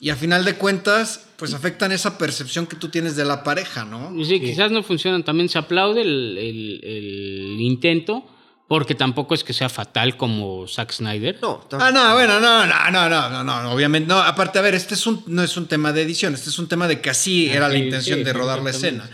Y 0.00 0.10
a 0.10 0.16
final 0.16 0.44
de 0.44 0.54
cuentas, 0.54 1.26
pues 1.36 1.54
afectan 1.54 1.90
esa 1.92 2.18
percepción 2.18 2.66
que 2.66 2.76
tú 2.76 2.88
tienes 2.88 3.16
de 3.16 3.24
la 3.24 3.42
pareja, 3.42 3.84
¿no? 3.84 4.14
Y 4.16 4.24
Sí, 4.24 4.40
quizás 4.40 4.70
no 4.70 4.82
funcionan. 4.82 5.24
También 5.24 5.48
se 5.48 5.58
aplaude 5.58 6.02
el, 6.02 6.38
el- 6.38 6.80
el 6.84 7.60
intento, 7.60 8.24
Porque 8.68 8.94
tampoco 8.94 9.34
es 9.34 9.44
que 9.44 9.54
sea 9.54 9.70
fatal 9.70 10.18
como 10.18 10.68
Zack 10.68 10.92
Snyder. 10.92 11.38
No, 11.40 11.66
Ah, 11.72 11.90
no, 11.90 12.12
bueno, 12.12 12.38
no, 12.38 12.66
no, 12.66 12.90
no, 12.90 13.08
no, 13.08 13.42
no, 13.42 13.62
no, 13.62 13.72
obviamente. 13.72 14.06
No, 14.06 14.18
aparte, 14.18 14.58
a 14.58 14.62
ver, 14.62 14.74
este 14.74 14.92
es 14.94 15.06
un, 15.06 15.24
no 15.26 15.42
es 15.42 15.56
un 15.56 15.66
tema 15.68 15.90
de 15.94 16.02
edición, 16.02 16.34
este 16.34 16.50
es 16.50 16.58
un 16.58 16.68
tema 16.68 16.86
de 16.86 17.00
que 17.00 17.08
así 17.08 17.48
era 17.48 17.68
la 17.68 17.76
sí, 17.76 17.80
intención 17.84 18.18
sí, 18.18 18.24
de 18.24 18.32
rodar 18.34 18.60
la 18.62 18.68
escena. 18.68 19.08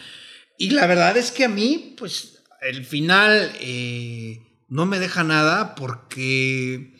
Y 0.59 0.70
la 0.70 0.89
verdad 0.89 1.16
es 1.16 1.31
que 1.31 1.45
a 1.45 1.49
mí, 1.49 1.95
pues, 1.97 2.41
el 2.62 2.85
final 2.85 3.53
eh, 3.61 4.41
no 4.69 4.87
me 4.87 4.99
deja 4.99 5.25
nada 5.25 5.75
porque 5.75 6.93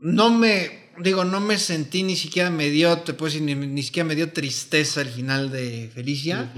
no 0.00 0.30
me, 0.30 0.90
digo, 1.00 1.24
no 1.24 1.40
me 1.40 1.58
sentí 1.58 2.02
ni 2.02 2.16
siquiera 2.16 2.50
me 2.50 2.70
dio, 2.70 2.98
te 2.98 3.14
puedo 3.14 3.32
decir, 3.32 3.42
ni, 3.42 3.54
ni 3.54 3.82
siquiera 3.82 4.06
me 4.06 4.14
dio 4.14 4.32
tristeza 4.32 5.00
el 5.00 5.08
final 5.08 5.50
de 5.50 5.90
Felicia. 5.92 6.52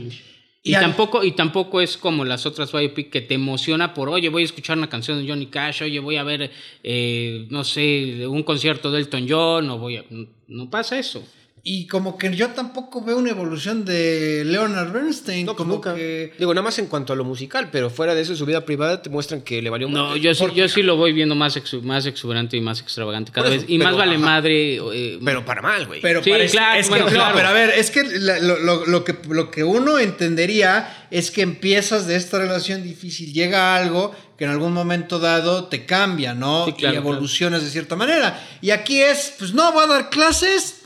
Y, 0.62 0.74
al- 0.74 0.82
tampoco, 0.82 1.24
y 1.24 1.32
tampoco 1.32 1.80
es 1.80 1.96
como 1.96 2.22
las 2.26 2.44
otras 2.44 2.70
biopic 2.70 3.10
que 3.10 3.22
te 3.22 3.34
emociona 3.34 3.94
por, 3.94 4.10
oye, 4.10 4.28
voy 4.28 4.42
a 4.42 4.44
escuchar 4.44 4.76
una 4.76 4.90
canción 4.90 5.18
de 5.18 5.26
Johnny 5.26 5.46
Cash, 5.46 5.82
oye, 5.82 5.98
voy 6.00 6.16
a 6.16 6.22
ver, 6.22 6.50
eh, 6.82 7.46
no 7.50 7.64
sé, 7.64 8.26
un 8.26 8.42
concierto 8.42 8.90
de 8.90 8.98
Elton 9.00 9.26
John, 9.26 9.70
o 9.70 9.78
voy 9.78 9.96
a... 9.96 10.04
No 10.48 10.68
pasa 10.68 10.98
eso. 10.98 11.26
Y 11.62 11.86
como 11.88 12.16
que 12.16 12.34
yo 12.34 12.48
tampoco 12.50 13.02
veo 13.04 13.18
una 13.18 13.30
evolución 13.30 13.84
de 13.84 14.44
Leonard 14.46 14.92
Bernstein. 14.92 15.44
no, 15.44 15.52
pues 15.52 15.58
como 15.58 15.74
nunca. 15.74 15.94
que... 15.94 16.32
Digo, 16.38 16.54
nada 16.54 16.64
más 16.64 16.78
en 16.78 16.86
cuanto 16.86 17.12
a 17.12 17.16
lo 17.16 17.24
musical, 17.24 17.68
pero 17.70 17.90
fuera 17.90 18.14
de 18.14 18.22
eso, 18.22 18.34
su 18.34 18.46
vida 18.46 18.64
privada 18.64 19.02
te 19.02 19.10
muestran 19.10 19.42
que 19.42 19.60
le 19.60 19.68
valió 19.68 19.88
No, 19.88 20.06
madre. 20.08 20.20
yo 20.20 20.34
sí, 20.34 20.44
yo 20.54 20.68
sí 20.68 20.82
lo 20.82 20.96
voy 20.96 21.12
viendo 21.12 21.34
más, 21.34 21.56
exu- 21.56 21.82
más 21.82 22.06
exuberante 22.06 22.56
y 22.56 22.60
más 22.62 22.80
extravagante 22.80 23.30
cada 23.30 23.48
eso, 23.48 23.56
vez. 23.60 23.64
Y 23.68 23.76
pero, 23.78 23.90
más 23.90 23.98
vale 23.98 24.14
ajá. 24.16 24.24
madre. 24.24 24.76
eh, 24.76 25.18
Pero 25.24 25.44
para 25.44 25.60
mal, 25.60 25.86
güey. 25.86 26.00
Pero 26.00 26.22
Sí, 26.24 26.30
parece- 26.30 26.52
claro, 26.52 26.80
es 26.80 26.86
que, 26.86 26.90
bueno, 26.90 27.04
no, 27.06 27.12
claro. 27.12 27.34
pero 27.36 27.48
a 27.48 27.52
ver, 27.52 27.70
es 27.70 27.90
que 27.90 28.04
la- 28.04 28.38
lo, 28.38 28.58
lo- 28.58 28.86
lo 28.86 29.04
que 29.04 29.16
lo 29.28 29.50
que 29.50 29.62
uno 29.62 29.98
entendería 29.98 31.06
es 31.10 31.30
que 31.30 31.42
empiezas 31.42 32.06
de 32.06 32.16
esta 32.16 32.38
relación 32.38 32.82
difícil, 32.82 33.32
llega 33.32 33.76
algo 33.76 34.14
que 34.38 34.44
en 34.44 34.50
algún 34.50 34.72
momento 34.72 35.18
dado 35.18 35.64
te 35.66 35.84
cambia, 35.84 36.32
¿no? 36.32 36.64
Sí, 36.64 36.72
claro, 36.72 36.94
y 36.94 36.98
evolucionas 36.98 37.62
de 37.62 37.68
cierta 37.70 37.96
manera. 37.96 38.42
Y 38.62 38.70
aquí 38.70 39.00
es, 39.02 39.34
pues 39.38 39.52
no, 39.52 39.72
voy 39.72 39.84
a 39.84 39.86
dar 39.86 40.08
clases, 40.10 40.79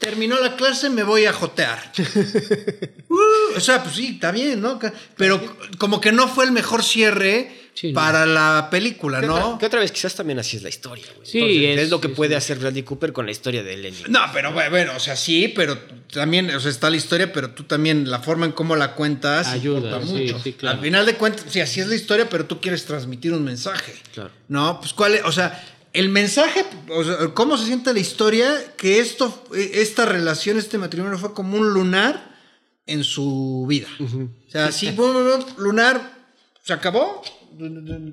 terminó 0.00 0.40
la 0.40 0.56
clase, 0.56 0.90
me 0.90 1.04
voy 1.04 1.26
a 1.26 1.32
jotear. 1.32 1.92
Uh, 3.10 3.56
o 3.56 3.60
sea, 3.60 3.82
pues 3.82 3.96
sí, 3.96 4.12
está 4.14 4.30
bien, 4.30 4.60
¿no? 4.60 4.78
Pero 5.16 5.40
como 5.78 6.00
que 6.00 6.12
no 6.12 6.28
fue 6.28 6.44
el 6.44 6.52
mejor 6.52 6.84
cierre 6.84 7.50
Sí, 7.74 7.88
no. 7.92 7.94
para 7.94 8.24
la 8.24 8.68
película, 8.70 9.18
¿Qué 9.20 9.28
otra- 9.28 9.40
¿no? 9.42 9.58
Que 9.58 9.66
otra 9.66 9.80
vez 9.80 9.90
quizás 9.90 10.14
también 10.14 10.38
así 10.38 10.56
es 10.58 10.62
la 10.62 10.68
historia, 10.68 11.06
güey. 11.16 11.26
Sí, 11.28 11.38
Entonces, 11.38 11.78
es- 11.78 11.84
es, 11.86 11.90
lo 11.90 12.00
que 12.00 12.06
sí, 12.08 12.14
puede 12.14 12.30
sí. 12.30 12.36
hacer 12.36 12.58
Bradley 12.60 12.84
Cooper 12.84 13.12
con 13.12 13.26
la 13.26 13.32
historia 13.32 13.64
de 13.64 13.76
Lenny. 13.76 13.96
No, 14.08 14.20
pero 14.32 14.52
bueno, 14.52 14.92
o 14.94 15.00
sea, 15.00 15.16
sí, 15.16 15.48
pero 15.48 15.76
también, 16.12 16.54
o 16.54 16.60
sea, 16.60 16.70
está 16.70 16.88
la 16.88 16.96
historia, 16.96 17.32
pero 17.32 17.50
tú 17.50 17.64
también, 17.64 18.08
la 18.08 18.20
forma 18.20 18.46
en 18.46 18.52
cómo 18.52 18.76
la 18.76 18.94
cuentas 18.94 19.48
Ayuda, 19.48 20.00
sí, 20.04 20.12
mucho. 20.12 20.38
sí, 20.38 20.52
claro. 20.52 20.78
Al 20.78 20.84
final 20.84 21.04
de 21.06 21.14
cuentas, 21.14 21.46
sí, 21.48 21.60
así 21.60 21.80
es 21.80 21.88
la 21.88 21.96
historia, 21.96 22.28
pero 22.28 22.44
tú 22.46 22.60
quieres 22.60 22.84
transmitir 22.84 23.32
un 23.32 23.42
mensaje. 23.44 23.92
Claro. 24.14 24.30
No, 24.46 24.78
pues 24.80 24.92
cuál 24.92 25.14
es, 25.16 25.24
o 25.24 25.32
sea, 25.32 25.60
el 25.92 26.08
mensaje, 26.08 26.64
o 26.88 27.04
sea, 27.04 27.34
cómo 27.34 27.56
se 27.56 27.66
siente 27.66 27.92
la 27.92 27.98
historia, 27.98 28.74
que 28.76 29.00
esto, 29.00 29.46
esta 29.54 30.04
relación, 30.04 30.58
este 30.58 30.78
matrimonio 30.78 31.18
fue 31.18 31.34
como 31.34 31.56
un 31.56 31.70
lunar 31.70 32.38
en 32.86 33.04
su 33.04 33.66
vida. 33.68 33.88
O 34.00 34.50
sea, 34.50 34.72
sí, 34.72 34.90
bum, 34.92 35.14
lunar, 35.58 36.28
se 36.62 36.72
acabó, 36.72 37.22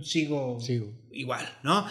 sigo, 0.04 0.60
Sigo. 0.60 0.92
igual, 1.12 1.48
¿no? 1.64 1.88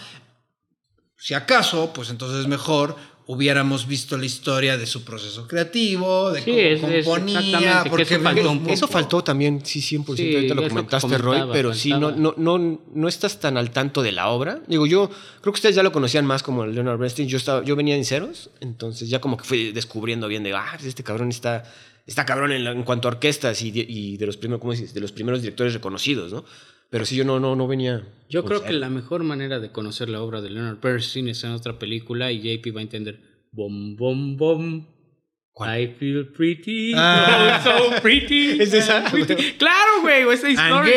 Si 1.16 1.34
acaso, 1.34 1.92
pues 1.92 2.10
entonces 2.10 2.46
mejor 2.46 2.96
hubiéramos 3.28 3.88
visto 3.88 4.16
la 4.16 4.24
historia 4.24 4.76
de 4.76 4.86
su 4.86 5.02
proceso 5.04 5.48
creativo, 5.48 6.30
de 6.30 6.42
Sí, 6.42 6.50
cómo 6.80 6.92
es- 6.92 6.98
es 7.00 7.04
componía, 7.06 7.84
porque 7.88 8.02
eso 8.04 8.20
faltó 8.20 8.50
un 8.52 8.58
poco. 8.60 8.72
Eso 8.72 8.86
faltó 8.88 9.24
también, 9.24 9.64
sí, 9.66 9.80
100%. 9.80 10.16
Sí, 10.16 10.34
ahorita 10.36 10.54
lo 10.54 10.68
comentaste, 10.68 11.18
Roy, 11.18 11.22
comentaba, 11.38 11.52
pero 11.52 11.74
sí, 11.74 11.90
no, 11.90 12.12
no, 12.12 12.34
no, 12.36 12.80
no 12.94 13.08
estás 13.08 13.40
tan 13.40 13.56
al 13.56 13.70
tanto 13.72 14.02
de 14.02 14.12
la 14.12 14.28
obra. 14.28 14.60
Digo, 14.68 14.86
yo 14.86 15.08
creo 15.40 15.52
que 15.52 15.58
ustedes 15.58 15.74
ya 15.74 15.82
lo 15.82 15.90
conocían 15.90 16.24
más 16.24 16.42
como 16.44 16.62
el 16.64 16.74
Leonard 16.74 16.98
Bernstein. 16.98 17.28
Yo, 17.28 17.36
estaba, 17.36 17.64
yo 17.64 17.74
venía 17.74 17.96
en 17.96 18.04
ceros, 18.04 18.50
entonces 18.60 19.08
ya 19.08 19.20
como 19.20 19.36
que 19.36 19.44
fui 19.44 19.72
descubriendo 19.72 20.28
bien 20.28 20.44
de, 20.44 20.52
ah, 20.54 20.64
pues 20.74 20.84
este 20.86 21.02
cabrón 21.02 21.30
está, 21.30 21.64
está 22.06 22.24
cabrón 22.24 22.52
en, 22.52 22.62
la- 22.62 22.70
en 22.70 22.84
cuanto 22.84 23.08
a 23.08 23.10
orquestas 23.10 23.60
y 23.62 23.72
de, 23.72 23.80
y 23.88 24.16
de 24.18 24.26
los 24.26 24.36
primeros, 24.36 24.60
¿cómo 24.60 24.70
dices? 24.72 24.94
De 24.94 25.00
los 25.00 25.10
primeros 25.10 25.40
directores 25.42 25.74
reconocidos, 25.74 26.32
¿no? 26.32 26.44
Pero 26.90 27.04
sí, 27.04 27.16
yo 27.16 27.24
no, 27.24 27.40
no, 27.40 27.56
no 27.56 27.66
venía. 27.66 28.02
Yo 28.28 28.44
creo 28.44 28.62
que 28.64 28.72
la 28.72 28.90
mejor 28.90 29.22
manera 29.22 29.60
de 29.60 29.70
conocer 29.70 30.08
la 30.08 30.20
obra 30.22 30.40
de 30.40 30.50
Leonard 30.50 30.80
Bernstein 30.80 31.28
es 31.28 31.42
en 31.44 31.50
otra 31.52 31.78
película 31.78 32.32
y 32.32 32.40
JP 32.40 32.74
va 32.74 32.80
a 32.80 32.82
entender. 32.82 33.20
Bom, 33.52 33.96
bom, 33.96 34.36
bom. 34.36 34.86
I 35.58 35.86
feel 35.98 36.26
pretty. 36.36 36.92
Ah. 36.94 37.62
Oh, 37.64 37.94
so 37.94 38.02
pretty. 38.02 38.50
¿Es 38.60 38.74
esa? 38.74 39.04
Pretty. 39.10 39.34
Claro, 39.54 40.02
güey, 40.02 40.28
esa 40.30 40.50
historia. 40.50 40.94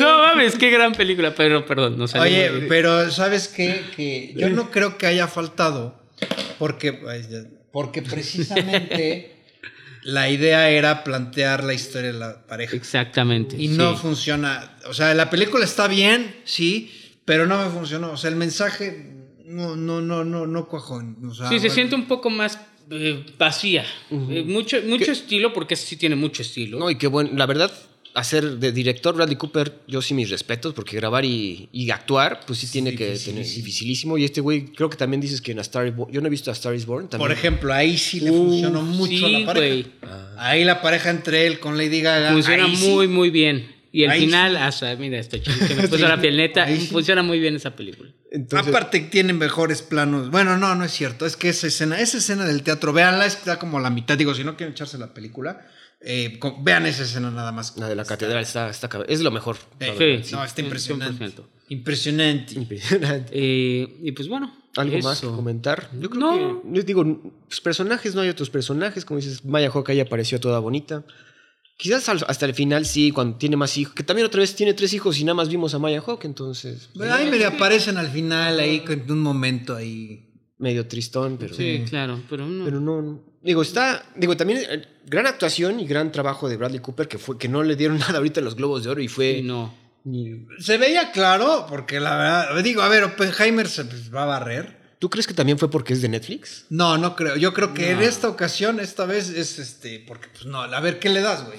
No 0.00 0.18
mames, 0.18 0.56
qué 0.56 0.70
gran 0.70 0.90
película. 0.92 1.32
Pero, 1.36 1.64
perdón, 1.64 1.96
no 1.96 2.08
sé. 2.08 2.18
Oye, 2.18 2.50
pero 2.68 3.08
¿sabes 3.12 3.46
qué? 3.46 3.82
Que 3.94 4.34
yo 4.36 4.50
no 4.50 4.72
creo 4.72 4.98
que 4.98 5.06
haya 5.06 5.28
faltado, 5.28 6.02
porque, 6.58 6.98
ya- 7.30 7.44
porque 7.72 8.02
precisamente 8.60 9.35
la 10.06 10.30
idea 10.30 10.70
era 10.70 11.02
plantear 11.02 11.64
la 11.64 11.74
historia 11.74 12.12
de 12.12 12.18
la 12.18 12.46
pareja. 12.46 12.76
Exactamente. 12.76 13.56
Y 13.60 13.66
no 13.68 13.94
sí. 13.96 14.02
funciona. 14.02 14.76
O 14.88 14.94
sea, 14.94 15.12
la 15.14 15.28
película 15.30 15.64
está 15.64 15.88
bien, 15.88 16.36
sí, 16.44 16.92
pero 17.24 17.46
no 17.46 17.60
me 17.60 17.68
funcionó. 17.70 18.12
O 18.12 18.16
sea, 18.16 18.30
el 18.30 18.36
mensaje 18.36 19.12
no, 19.46 19.74
no, 19.74 20.00
no, 20.00 20.24
no, 20.24 20.46
no 20.46 20.68
cuajó. 20.68 21.02
O 21.28 21.34
sea, 21.34 21.48
Sí, 21.48 21.56
se 21.56 21.58
bueno. 21.62 21.74
siente 21.74 21.94
un 21.96 22.06
poco 22.06 22.30
más 22.30 22.56
eh, 22.88 23.26
vacía. 23.36 23.84
Eh, 24.12 24.44
mucho 24.46 24.76
mucho 24.86 25.10
estilo, 25.10 25.52
porque 25.52 25.74
ese 25.74 25.86
sí 25.86 25.96
tiene 25.96 26.14
mucho 26.14 26.42
estilo. 26.42 26.78
No, 26.78 26.88
y 26.88 26.94
qué 26.98 27.08
bueno, 27.08 27.30
la 27.34 27.46
verdad, 27.46 27.72
hacer 28.16 28.56
de 28.58 28.72
director 28.72 29.14
Bradley 29.14 29.36
Cooper, 29.36 29.80
yo 29.86 30.00
sí 30.02 30.14
mis 30.14 30.30
respetos, 30.30 30.74
porque 30.74 30.96
grabar 30.96 31.24
y, 31.24 31.68
y 31.70 31.90
actuar, 31.90 32.40
pues 32.46 32.58
sí 32.58 32.66
tiene 32.66 32.94
que 32.96 33.16
tener 33.18 33.44
dificilísimo. 33.44 34.18
Y 34.18 34.24
este 34.24 34.40
güey, 34.40 34.66
creo 34.72 34.88
que 34.90 34.96
también 34.96 35.20
dices 35.20 35.40
que 35.40 35.52
en 35.52 35.58
A 35.58 35.62
Star 35.62 35.86
is 35.86 35.94
Born, 35.94 36.12
yo 36.12 36.20
no 36.20 36.26
he 36.26 36.30
visto 36.30 36.50
A 36.50 36.54
Star 36.54 36.74
is 36.74 36.86
Born 36.86 37.08
también. 37.08 37.28
Por 37.28 37.36
ejemplo, 37.36 37.72
ahí 37.72 37.96
sí 37.98 38.20
le 38.20 38.30
funcionó 38.32 38.82
mucho 38.82 39.12
sí, 39.26 39.40
la 39.40 39.46
pareja. 39.46 39.66
güey. 39.68 39.86
Ahí 40.38 40.64
la 40.64 40.80
pareja 40.82 41.10
entre 41.10 41.46
él 41.46 41.60
con 41.60 41.76
Lady 41.76 42.00
Gaga. 42.00 42.32
Funciona 42.32 42.64
ahí 42.64 42.76
sí. 42.76 42.88
muy, 42.88 43.06
muy 43.08 43.30
bien. 43.30 43.74
Y 43.92 44.04
el 44.04 44.10
Ahí 44.10 44.20
final, 44.26 44.52
sí. 44.52 44.58
hasta, 44.60 44.96
mira, 44.96 45.18
esto 45.18 45.38
que 45.40 45.50
me 45.74 45.82
puso 45.88 45.96
Sí, 45.96 46.02
la 46.02 46.20
piel 46.20 46.36
neta, 46.36 46.64
ahí 46.64 46.80
sí. 46.80 46.86
funciona 46.88 47.22
muy 47.22 47.38
bien 47.38 47.56
esa 47.56 47.74
película. 47.76 48.10
Entonces, 48.30 48.68
Aparte 48.68 49.00
tienen 49.00 49.38
mejores 49.38 49.80
planos. 49.80 50.30
Bueno, 50.30 50.58
no, 50.58 50.74
no 50.74 50.84
es 50.84 50.92
cierto. 50.92 51.24
Es 51.24 51.36
que 51.36 51.48
esa 51.48 51.66
escena, 51.68 51.98
esa 52.00 52.18
escena 52.18 52.44
del 52.44 52.62
teatro, 52.62 52.92
véanla, 52.92 53.24
está 53.24 53.58
como 53.58 53.80
la 53.80 53.88
mitad. 53.88 54.18
Digo, 54.18 54.34
si 54.34 54.44
no 54.44 54.56
quieren 54.56 54.72
echarse 54.72 54.98
la 54.98 55.14
película, 55.14 55.66
eh, 56.00 56.38
con- 56.38 56.62
vean 56.64 56.86
esa 56.86 57.02
escena 57.04 57.30
nada 57.30 57.52
más. 57.52 57.76
la 57.76 57.88
de 57.88 57.94
la 57.96 58.04
catedral 58.04 58.42
está, 58.42 58.68
está 58.70 58.88
es 59.08 59.20
lo 59.20 59.30
mejor. 59.30 59.56
Eh, 59.80 60.20
Sí, 60.24 60.32
no, 60.34 60.44
está 60.44 60.60
impresionante. 60.60 61.24
100%. 61.24 61.42
Impresionante. 61.68 62.54
Impresionante. 62.54 63.30
Eh, 63.32 63.98
y 64.02 64.12
pues 64.12 64.28
bueno. 64.28 64.54
¿Algo 64.76 64.98
más 64.98 65.20
que 65.20 65.26
eso. 65.26 65.34
comentar? 65.34 65.88
Yo 65.98 66.10
creo 66.10 66.20
No. 66.20 66.62
que, 66.62 66.68
les 66.70 66.84
digo, 66.84 67.02
pues, 67.48 67.60
personajes, 67.62 68.14
no 68.14 68.20
hay 68.20 68.28
otros 68.28 68.50
personajes. 68.50 69.06
Como 69.06 69.18
dices, 69.18 69.42
Maya 69.44 69.70
Hawke 69.70 69.88
ahí 69.90 70.00
apareció 70.00 70.38
toda 70.38 70.58
bonita. 70.58 71.02
Quizás 71.78 72.08
hasta 72.08 72.46
el 72.46 72.54
final 72.54 72.84
sí, 72.86 73.10
cuando 73.10 73.38
tiene 73.38 73.56
más 73.56 73.76
hijos. 73.78 73.94
Que 73.94 74.02
también 74.02 74.26
otra 74.26 74.40
vez 74.40 74.54
tiene 74.54 74.74
tres 74.74 74.92
hijos 74.92 75.18
y 75.18 75.24
nada 75.24 75.34
más 75.34 75.48
vimos 75.48 75.74
a 75.74 75.78
Maya 75.78 76.00
Hawke, 76.02 76.26
entonces. 76.26 76.90
Pero 76.96 77.12
ahí 77.14 77.30
medio 77.30 77.48
aparecen 77.48 77.96
al 77.96 78.08
final, 78.10 78.60
ahí 78.60 78.80
con 78.80 79.10
un 79.10 79.20
momento 79.20 79.74
ahí. 79.74 80.22
Medio 80.58 80.86
tristón, 80.86 81.36
pero. 81.38 81.54
Sí, 81.54 81.84
claro, 81.88 82.20
pero 82.30 82.46
no. 82.46 82.64
Pero 82.64 82.80
no. 82.80 83.24
Digo, 83.46 83.62
está. 83.62 84.04
Digo, 84.16 84.36
también 84.36 84.60
eh, 84.68 84.86
gran 85.06 85.26
actuación 85.26 85.80
y 85.80 85.86
gran 85.86 86.10
trabajo 86.12 86.48
de 86.48 86.56
Bradley 86.56 86.80
Cooper, 86.80 87.06
que 87.08 87.16
fue 87.18 87.38
que 87.38 87.48
no 87.48 87.62
le 87.62 87.76
dieron 87.76 87.98
nada 88.06 88.18
ahorita 88.18 88.40
en 88.40 88.44
los 88.44 88.56
Globos 88.56 88.84
de 88.84 88.90
Oro 88.90 89.00
y 89.00 89.08
fue. 89.08 89.40
No. 89.42 89.72
ni- 90.04 90.46
Se 90.58 90.76
veía 90.78 91.12
claro, 91.12 91.66
porque 91.68 92.00
la 92.00 92.16
verdad, 92.16 92.62
digo, 92.62 92.82
a 92.82 92.88
ver, 92.88 93.04
Oppenheimer 93.04 93.68
se 93.68 93.84
va 94.10 94.24
a 94.24 94.26
barrer. 94.26 94.76
¿Tú 94.98 95.08
crees 95.10 95.26
que 95.26 95.34
también 95.34 95.58
fue 95.58 95.70
porque 95.70 95.92
es 95.92 96.02
de 96.02 96.08
Netflix? 96.08 96.64
No, 96.70 96.96
no 96.98 97.14
creo. 97.16 97.36
Yo 97.36 97.52
creo 97.54 97.72
que 97.74 97.90
en 97.92 98.02
esta 98.02 98.28
ocasión, 98.28 98.80
esta 98.80 99.04
vez 99.04 99.28
es 99.28 99.58
este, 99.58 100.02
porque 100.08 100.28
pues 100.28 100.46
no, 100.46 100.62
a 100.62 100.80
ver, 100.80 100.98
¿qué 100.98 101.08
le 101.10 101.20
das, 101.20 101.44
güey? 101.46 101.58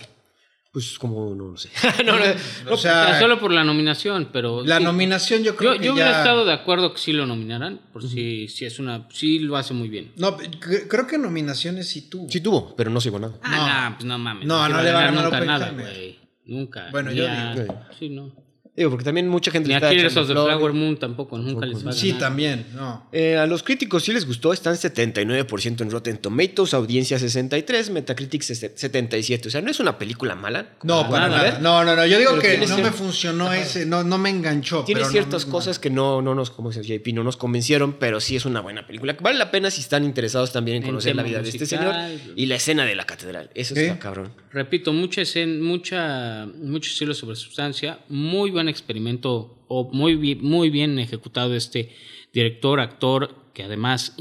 Pues 0.72 1.00
como 1.00 1.34
no 1.34 1.46
lo 1.52 1.58
sé. 1.58 1.70
no, 2.06 2.18
no, 2.20 2.72
O 2.72 2.78
sea, 2.78 3.20
solo 3.20 3.40
por 3.40 3.52
la 3.52 3.64
nominación, 3.64 4.30
pero. 4.32 4.64
la 4.64 4.78
sí. 4.78 4.84
nominación 4.84 5.44
yo 5.44 5.56
creo 5.56 5.74
Yo, 5.74 5.80
que 5.80 5.86
yo 5.88 5.94
hubiera 5.94 6.12
ya- 6.12 6.18
estado 6.20 6.46
de 6.46 6.54
acuerdo 6.54 6.94
que 6.94 7.00
sí 7.00 7.14
lo 7.14 7.26
nominaran, 7.26 7.80
por 7.92 8.08
si, 8.08 8.48
si 8.48 8.66
es 8.66 8.78
una. 8.78 9.08
Sí 9.12 9.40
lo 9.40 9.58
hace 9.58 9.74
muy 9.74 9.88
bien. 9.90 10.12
No, 10.18 10.38
cre- 10.38 10.88
creo 10.88 11.08
que 11.08 11.18
nominaciones 11.18 11.88
sí 11.90 12.10
tuvo. 12.10 12.30
Sí 12.30 12.42
tuvo, 12.42 12.76
pero 12.76 12.90
no 12.92 13.02
se 13.02 13.10
ganó 13.10 13.30
nada. 13.44 13.86
Ah, 13.86 13.90
no, 13.90 13.96
pues 13.98 14.06
no 14.06 14.18
mames. 14.20 14.46
No, 14.46 14.68
no 14.70 14.82
le 14.84 14.92
va 14.92 15.00
a 15.00 15.06
ganar 15.06 15.24
nunca 15.24 15.40
nada, 15.42 15.72
güey. 15.72 16.20
Nunca. 16.46 16.88
Bueno, 16.92 17.12
yo 17.12 17.26
digo. 17.28 17.86
Sí, 17.98 18.10
no. 18.10 18.32
Digo, 18.78 18.92
porque 18.92 19.04
también 19.06 19.28
mucha 19.28 19.50
gente 19.50 19.68
Ni 19.70 19.74
a 19.74 19.78
está 19.78 19.90
Killers 19.90 20.16
of 20.18 20.28
the. 20.28 20.34
Flower 20.34 20.72
Moon 20.72 20.98
tampoco, 20.98 21.38
nunca 21.40 21.66
les 21.66 21.84
va 21.84 21.90
a 21.90 21.94
Sí, 21.94 22.10
ganar. 22.10 22.22
también, 22.22 22.66
no. 22.76 23.08
Eh, 23.12 23.36
a 23.36 23.48
los 23.48 23.64
críticos 23.64 24.04
sí 24.04 24.14
les 24.14 24.26
gustó, 24.28 24.54
están 24.54 24.76
79% 24.76 25.82
en 25.82 25.90
Rotten 25.92 26.18
Tomatoes, 26.20 26.74
audiencia 26.76 27.18
63, 27.18 27.90
Metacritic 27.90 28.44
77. 28.44 29.48
O 29.48 29.52
sea, 29.52 29.62
no 29.62 29.72
es 29.72 29.80
una 29.80 29.98
película 29.98 30.36
mala. 30.36 30.70
No, 30.84 31.10
para 31.10 31.28
nada. 31.28 31.44
nada. 31.48 31.60
No, 31.60 31.84
no, 31.84 31.96
no. 31.96 32.06
Yo 32.06 32.20
digo 32.20 32.38
Pero 32.40 32.62
que 32.62 32.68
no 32.68 32.78
me 32.78 32.92
funcionó 32.92 33.52
ese, 33.52 33.86
no, 33.86 34.04
no 34.04 34.18
me 34.18 34.30
enganchó. 34.30 34.84
Tiene 34.84 35.02
pero 35.02 35.12
ciertas 35.12 35.46
no- 35.48 35.52
cosas 35.52 35.80
que 35.80 35.90
no, 35.90 36.22
no 36.22 36.36
nos, 36.36 36.52
como 36.52 36.70
dice 36.72 36.84
JP, 36.84 37.14
no 37.14 37.24
nos 37.24 37.36
convencieron, 37.38 37.94
pero 37.94 38.20
sí 38.20 38.36
es 38.36 38.46
una 38.46 38.62
buena 38.62 38.86
película. 38.86 39.18
Vale 39.20 39.38
la 39.40 39.50
pena 39.52 39.72
si 39.72 39.82
están 39.82 40.04
interesados 40.04 40.52
también 40.54 40.78
en 40.78 40.84
En 40.84 40.90
conocer 40.90 41.16
la 41.16 41.24
vida 41.24 41.42
de 41.42 41.50
este 41.50 41.66
señor 41.66 41.96
y 42.36 42.46
la 42.46 42.56
escena 42.56 42.86
de 42.86 42.96
la 42.96 43.06
catedral. 43.06 43.50
Eso 43.56 43.74
Sí. 43.74 43.82
está 43.82 43.98
cabrón. 44.00 44.32
Repito, 44.52 44.94
mucha 44.94 45.22
escena, 45.22 45.64
mucha, 45.64 46.46
mucho 46.62 46.90
estilo 46.92 47.14
sobre 47.14 47.36
sustancia, 47.36 48.00
muy 48.10 48.52
buena 48.52 48.67
experimento 48.70 49.64
o 49.68 49.90
muy, 49.92 50.36
muy 50.36 50.70
bien 50.70 51.00
ejecutado 51.00 51.56
este 51.56 51.92
director, 52.34 52.80
actor, 52.80 53.36
que 53.54 53.64
además, 53.64 54.16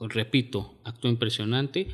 repito, 0.00 0.78
actúa 0.84 1.10
impresionante. 1.10 1.88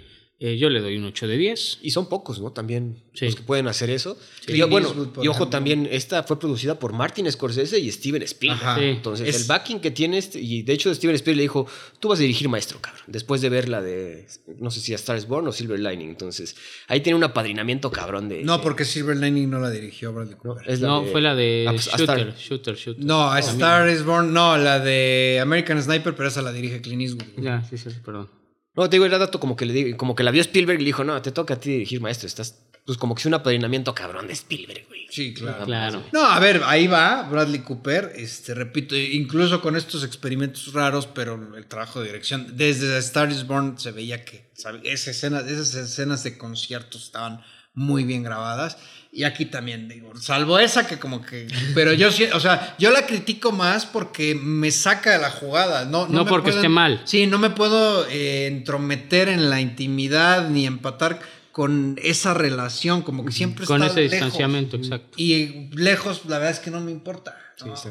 Eh, 0.44 0.58
yo 0.58 0.68
le 0.70 0.80
doy 0.80 0.96
un 0.96 1.04
8 1.04 1.28
de 1.28 1.36
10. 1.38 1.78
Y 1.82 1.92
son 1.92 2.08
pocos, 2.08 2.40
¿no? 2.40 2.50
También 2.50 2.96
Sí. 3.14 3.26
los 3.26 3.36
que 3.36 3.42
pueden 3.42 3.68
hacer 3.68 3.90
eso. 3.90 4.18
Sí. 4.44 4.54
Y, 4.54 4.62
bueno, 4.62 5.12
y 5.22 5.28
ojo, 5.28 5.46
también 5.48 5.88
esta 5.88 6.24
fue 6.24 6.36
producida 6.40 6.80
por 6.80 6.92
Martin 6.92 7.30
Scorsese 7.30 7.78
y 7.78 7.92
Steven 7.92 8.22
Spielberg. 8.22 8.60
Ajá. 8.60 8.76
Sí. 8.76 8.84
Entonces, 8.86 9.28
Es- 9.28 9.42
el 9.42 9.44
backing 9.46 9.78
que 9.78 9.92
tiene, 9.92 10.18
este- 10.18 10.40
y 10.40 10.62
de 10.62 10.72
hecho 10.72 10.92
Steven 10.92 11.14
Spielberg 11.14 11.36
le 11.36 11.42
dijo, 11.42 11.66
tú 12.00 12.08
vas 12.08 12.18
a 12.18 12.22
dirigir 12.22 12.48
Maestro, 12.48 12.80
cabrón, 12.80 13.04
después 13.06 13.40
de 13.40 13.50
ver 13.50 13.68
la 13.68 13.80
de, 13.82 14.26
no 14.58 14.72
sé 14.72 14.80
si 14.80 14.92
a 14.92 14.96
Star 14.96 15.16
is 15.16 15.28
Born 15.28 15.46
o 15.46 15.52
Silver 15.52 15.78
Lining. 15.78 16.08
Entonces, 16.08 16.56
ahí 16.88 17.00
tiene 17.02 17.16
un 17.18 17.22
apadrinamiento 17.24 17.92
cabrón 17.92 18.28
de... 18.28 18.42
No, 18.42 18.60
porque 18.60 18.84
Silver 18.84 19.16
Lining 19.16 19.48
no 19.48 19.60
la 19.60 19.70
dirigió 19.70 20.12
Bradley 20.12 20.34
No, 20.34 20.40
Cooper. 20.54 20.68
es 20.68 20.80
la 20.80 20.88
no, 20.88 21.02
de- 21.04 21.12
fue 21.12 21.20
la 21.20 21.36
de 21.36 21.66
a- 21.68 21.70
a 21.70 21.76
Shooter, 21.76 22.00
Star. 22.18 22.36
Shooter, 22.36 22.74
Shooter. 22.74 23.04
No, 23.04 23.30
a 23.30 23.38
Star 23.38 23.88
is 23.88 24.04
Born, 24.04 24.32
no, 24.34 24.58
la 24.58 24.80
de 24.80 25.38
American 25.40 25.80
Sniper, 25.80 26.16
pero 26.16 26.28
esa 26.28 26.42
la 26.42 26.50
dirige 26.52 26.80
Clint 26.80 27.02
Eastwood. 27.02 27.40
Ya, 27.44 27.62
sí, 27.62 27.78
sí, 27.78 27.90
perdón. 28.04 28.28
No, 28.74 28.88
te 28.88 28.96
digo, 28.96 29.04
era 29.06 29.18
dato 29.18 29.38
como 29.38 29.56
que 29.56 29.66
le 29.66 29.72
digo, 29.72 29.96
como 29.96 30.14
que 30.14 30.22
la 30.22 30.30
vio 30.30 30.40
Spielberg 30.40 30.78
y 30.80 30.82
le 30.84 30.86
dijo, 30.86 31.04
no, 31.04 31.20
te 31.20 31.30
toca 31.32 31.54
a 31.54 31.60
ti 31.60 31.70
dirigir 31.70 32.00
Maestro. 32.00 32.26
Estás, 32.26 32.58
pues 32.86 32.96
como 32.98 33.14
que 33.14 33.20
es 33.20 33.26
un 33.26 33.34
apadrinamiento 33.34 33.94
cabrón 33.94 34.26
de 34.26 34.32
Spielberg, 34.32 34.86
güey. 34.88 35.06
Sí, 35.10 35.34
claro. 35.34 35.64
Claro. 35.66 36.02
No, 36.12 36.24
a 36.24 36.40
ver, 36.40 36.62
ahí 36.64 36.86
va 36.86 37.22
Bradley 37.24 37.60
Cooper, 37.60 38.12
este, 38.16 38.54
repito, 38.54 38.96
incluso 38.96 39.60
con 39.60 39.76
estos 39.76 40.04
experimentos 40.04 40.72
raros, 40.72 41.06
pero 41.06 41.54
el 41.56 41.66
trabajo 41.66 42.00
de 42.00 42.06
dirección, 42.06 42.56
desde 42.56 42.96
Star 42.98 43.30
is 43.30 43.46
Born 43.46 43.78
se 43.78 43.92
veía 43.92 44.24
que 44.24 44.50
¿sabe? 44.54 44.80
Esa 44.84 45.10
escena- 45.10 45.40
esas 45.40 45.74
escenas 45.74 46.24
de 46.24 46.38
conciertos 46.38 47.02
estaban 47.04 47.42
muy 47.74 48.04
bien 48.04 48.22
grabadas. 48.22 48.78
Y 49.14 49.24
aquí 49.24 49.44
también, 49.44 49.88
digo, 49.88 50.10
salvo 50.18 50.58
esa 50.58 50.86
que 50.86 50.98
como 50.98 51.20
que... 51.20 51.46
Pero 51.74 51.92
yo 51.92 52.10
sí, 52.10 52.24
o 52.32 52.40
sea, 52.40 52.74
yo 52.78 52.90
la 52.90 53.04
critico 53.04 53.52
más 53.52 53.84
porque 53.84 54.34
me 54.34 54.70
saca 54.70 55.10
de 55.12 55.18
la 55.18 55.30
jugada. 55.30 55.84
No, 55.84 56.08
No 56.08 56.24
me 56.24 56.30
porque 56.30 56.48
esté 56.48 56.70
mal. 56.70 57.02
Sí, 57.04 57.26
no 57.26 57.38
me 57.38 57.50
puedo 57.50 58.08
eh, 58.08 58.46
entrometer 58.46 59.28
en 59.28 59.50
la 59.50 59.60
intimidad 59.60 60.48
ni 60.48 60.66
empatar 60.66 61.20
con 61.50 61.98
esa 62.02 62.32
relación, 62.32 63.02
como 63.02 63.26
que 63.26 63.32
siempre 63.32 63.66
Con 63.66 63.82
está 63.82 63.92
ese 63.92 64.00
lejos. 64.08 64.12
distanciamiento, 64.12 64.76
exacto. 64.78 65.10
Y 65.18 65.68
lejos, 65.76 66.22
la 66.26 66.38
verdad 66.38 66.52
es 66.52 66.60
que 66.60 66.70
no 66.70 66.80
me 66.80 66.90
importa. 66.90 67.36
No, 67.66 67.76
sí. 67.76 67.90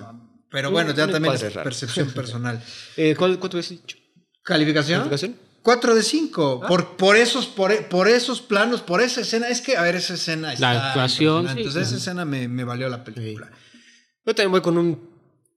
Pero 0.49 0.71
bueno, 0.71 0.91
ya 0.95 1.07
también 1.07 1.35
es 1.35 1.53
raro. 1.53 1.63
percepción 1.63 2.09
personal. 2.15 2.59
Eh, 2.97 3.13
¿cuál- 3.15 3.37
¿Cuánto 3.37 3.59
has 3.59 3.69
dicho? 3.69 3.95
¿Calificación? 4.41 5.01
¿Calificación? 5.01 5.35
4 5.63 5.95
de 5.95 6.03
5. 6.03 6.61
Ah. 6.63 6.67
Por, 6.67 6.97
por, 6.97 7.15
esos, 7.15 7.47
por, 7.47 7.87
por 7.87 8.07
esos 8.07 8.41
planos, 8.41 8.81
por 8.81 9.01
esa 9.01 9.21
escena. 9.21 9.47
Es 9.47 9.61
que, 9.61 9.77
a 9.77 9.81
ver, 9.81 9.95
esa 9.95 10.15
escena 10.15 10.53
está 10.53 10.89
actuación, 10.89 11.47
sí, 11.47 11.53
Entonces, 11.57 11.87
esa 11.87 11.97
escena 11.97 12.25
me, 12.25 12.47
me 12.47 12.63
valió 12.63 12.89
la 12.89 13.03
película. 13.03 13.51
Yo 14.25 14.35
también 14.35 14.51
voy 14.51 14.61
con 14.61 14.77
un 14.77 15.11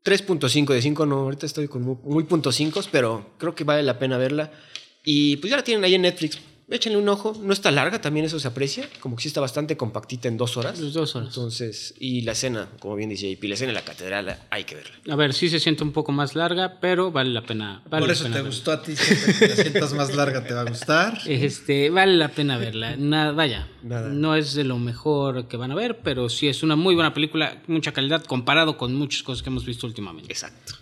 3.5 0.05 0.74
de 0.74 0.82
5, 0.82 1.07
no, 1.07 1.16
ahorita 1.20 1.46
estoy 1.46 1.68
con 1.68 1.82
muy, 1.82 1.96
muy 2.05 2.24
punto 2.24 2.52
5, 2.52 2.80
pero 2.90 3.34
creo 3.38 3.55
que 3.55 3.64
vale 3.64 3.82
la 3.82 3.98
pena 3.98 4.18
verla. 4.18 4.52
Y 5.02 5.36
pues 5.38 5.50
ya 5.50 5.57
la 5.57 5.64
tienen 5.64 5.84
ahí 5.84 5.94
en 5.94 6.02
Netflix. 6.02 6.38
Échenle 6.69 6.99
un 6.99 7.09
ojo. 7.09 7.35
No 7.43 7.53
está 7.53 7.71
larga, 7.71 8.01
también 8.01 8.25
eso 8.27 8.39
se 8.41 8.49
aprecia. 8.49 8.89
Como 9.01 9.17
que 9.17 9.23
sí 9.23 9.29
está 9.29 9.41
bastante 9.41 9.77
compactita 9.77 10.29
en 10.29 10.37
dos 10.37 10.57
horas. 10.57 10.79
Dos 10.93 11.15
horas. 11.15 11.29
Entonces, 11.29 11.95
y 12.01 12.23
la 12.23 12.33
escena, 12.33 12.69
como 12.81 12.97
bien 12.97 13.11
dice 13.11 13.31
JP, 13.35 13.45
la 13.45 13.55
escena 13.55 13.71
en 13.71 13.75
la 13.75 13.85
catedral 13.85 14.39
hay 14.51 14.65
que 14.65 14.75
verla. 14.77 14.95
A 15.12 15.17
ver, 15.17 15.35
sí 15.35 15.49
se 15.51 15.61
siente 15.61 15.83
un 15.85 15.93
poco 15.93 16.11
más 16.12 16.35
larga, 16.35 16.81
pero 16.81 17.12
vale 17.12 17.31
la 17.31 17.43
pena. 17.43 17.83
vale 17.91 18.01
por 18.01 18.09
la 18.09 18.12
eso 18.15 18.23
pena 18.25 18.37
te 18.37 18.43
verla. 18.43 18.49
gustó 18.57 18.73
a 18.73 18.83
ti. 18.83 18.95
Que 18.95 19.49
la 19.49 19.57
sientas 19.57 19.93
más 19.95 20.15
larga, 20.15 20.43
te 20.45 20.55
va 20.55 20.62
a 20.62 20.65
gustar. 20.65 21.19
Este, 21.27 21.91
vale 21.91 22.17
la 22.17 22.29
pena 22.29 22.57
verla. 22.59 22.97
Nada, 22.97 23.33
vaya, 23.33 23.69
Nada. 23.83 24.09
no 24.09 24.35
es 24.35 24.55
de 24.55 24.65
lo 24.65 24.79
mejor 24.79 25.47
que 25.49 25.57
van 25.59 25.71
a 25.71 25.75
ver, 25.75 25.99
pero 26.03 26.29
sí 26.31 26.49
es 26.49 26.62
una 26.62 26.77
muy 26.77 26.95
buena 26.95 27.12
película, 27.12 27.62
mucha 27.67 27.93
calidad 27.93 28.25
comparado 28.25 28.79
con 28.79 28.95
muchas 28.95 29.23
cosas 29.23 29.43
que 29.43 29.51
hemos 29.51 29.67
visto 29.67 29.87
últimamente. 29.87 30.33
Exacto. 30.33 30.75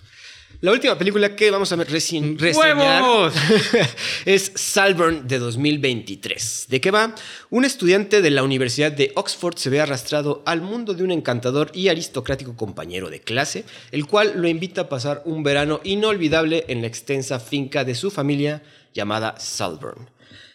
La 0.63 0.71
última 0.71 0.97
película 0.97 1.35
que 1.35 1.51
vamos 1.51 1.73
a 1.73 1.77
ver 1.77 1.89
reci- 1.89 2.39
reseñar 2.39 2.77
¡Huevos! 3.03 3.35
es 4.25 4.53
Salburn 4.55 5.27
de 5.27 5.41
2023. 5.41 6.67
¿De 6.69 6.81
qué 6.81 6.93
va? 6.93 7.17
Un 7.51 7.65
estudiante 7.65 8.23
de 8.23 8.31
la 8.31 8.45
Universidad 8.45 8.93
de 8.93 9.11
Oxford 9.17 9.57
se 9.57 9.71
ve 9.71 9.81
arrastrado 9.81 10.41
al 10.47 10.61
mundo 10.61 10.95
de 10.95 11.03
un 11.03 11.11
encantador 11.11 11.73
y 11.75 11.89
aristocrático 11.89 12.57
compañero 12.57 13.11
de 13.11 13.21
clase, 13.21 13.65
el 13.91 14.07
cual 14.07 14.35
lo 14.37 14.47
invita 14.47 14.83
a 14.83 14.89
pasar 14.89 15.23
un 15.25 15.43
verano 15.43 15.81
inolvidable 15.83 16.65
en 16.69 16.81
la 16.81 16.87
extensa 16.87 17.41
finca 17.41 17.83
de 17.83 17.97
su 17.97 18.13
familia 18.13 18.63
llamada 18.95 19.35
Salburn. 19.41 20.11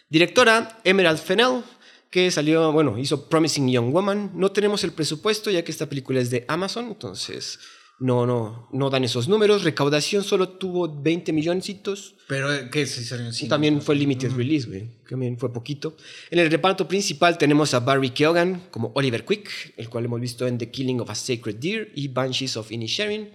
Directora 0.08 0.78
Emerald 0.84 1.18
Fennell, 1.18 1.62
que 2.10 2.30
salió, 2.30 2.72
bueno, 2.72 2.96
hizo 2.96 3.28
Promising 3.28 3.68
Young 3.70 3.92
Woman. 3.92 4.30
No 4.32 4.52
tenemos 4.52 4.82
el 4.84 4.92
presupuesto 4.92 5.50
ya 5.50 5.62
que 5.62 5.70
esta 5.70 5.86
película 5.86 6.18
es 6.18 6.30
de 6.30 6.46
Amazon, 6.48 6.86
entonces 6.86 7.58
no, 8.00 8.26
no, 8.26 8.68
no 8.72 8.90
dan 8.90 9.04
esos 9.04 9.28
números. 9.28 9.64
Recaudación 9.64 10.22
solo 10.22 10.50
tuvo 10.50 10.88
20 11.02 11.32
milloncitos. 11.32 12.14
Pero, 12.28 12.48
¿qué 12.70 12.86
se 12.86 13.00
hicieron? 13.00 13.32
También 13.48 13.82
fue 13.82 13.96
limited 13.96 14.32
release, 14.32 14.68
güey. 14.68 14.88
También 15.08 15.38
fue 15.38 15.52
poquito. 15.52 15.96
En 16.30 16.38
el 16.38 16.50
reparto 16.50 16.86
principal 16.86 17.38
tenemos 17.38 17.74
a 17.74 17.80
Barry 17.80 18.10
Keoghan 18.10 18.68
como 18.70 18.92
Oliver 18.94 19.24
Quick, 19.24 19.74
el 19.76 19.88
cual 19.88 20.04
hemos 20.04 20.20
visto 20.20 20.46
en 20.46 20.58
The 20.58 20.70
Killing 20.70 21.00
of 21.00 21.10
a 21.10 21.14
Sacred 21.14 21.56
Deer 21.56 21.90
y 21.94 22.08
Banshees 22.08 22.56
of 22.56 22.70
Inisherin. 22.70 23.30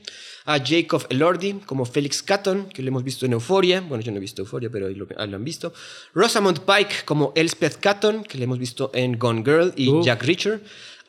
A 0.45 0.59
Jacob 0.59 1.05
Elordi 1.09 1.53
como 1.66 1.86
Felix 1.86 2.22
Catton, 2.22 2.66
que 2.68 2.82
lo 2.82 2.89
hemos 2.89 3.03
visto 3.03 3.26
en 3.26 3.32
Euphoria. 3.32 3.80
Bueno, 3.80 4.03
yo 4.03 4.11
no 4.11 4.18
he 4.18 4.22
visto 4.22 4.41
Euphoria, 4.41 4.70
pero 4.70 4.88
ahí 4.88 4.95
lo, 4.95 5.07
ahí 5.18 5.30
lo 5.30 5.38
han 5.38 5.43
visto. 5.45 5.74
Rosamund 6.14 6.59
Pike 6.59 7.05
como 7.05 7.32
Elspeth 7.36 7.78
Catton, 7.78 8.24
que 8.24 8.38
le 8.38 8.43
hemos 8.43 8.59
visto 8.59 8.91
en 8.93 9.18
Gone 9.18 9.41
Girl 9.43 9.74
y 9.78 9.88
Uh. 9.88 10.03
Jack 10.03 10.22
Reacher. 10.24 10.61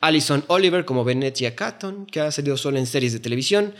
Alison 0.05 0.43
Oliver 0.47 0.85
como 0.85 1.03
Venetia 1.03 1.55
Catton, 1.55 2.05
que 2.05 2.19
ha 2.19 2.31
salido 2.31 2.57
solo 2.57 2.77
en 2.77 2.85
series 2.85 3.13
de 3.13 3.19
televisión. 3.19 3.73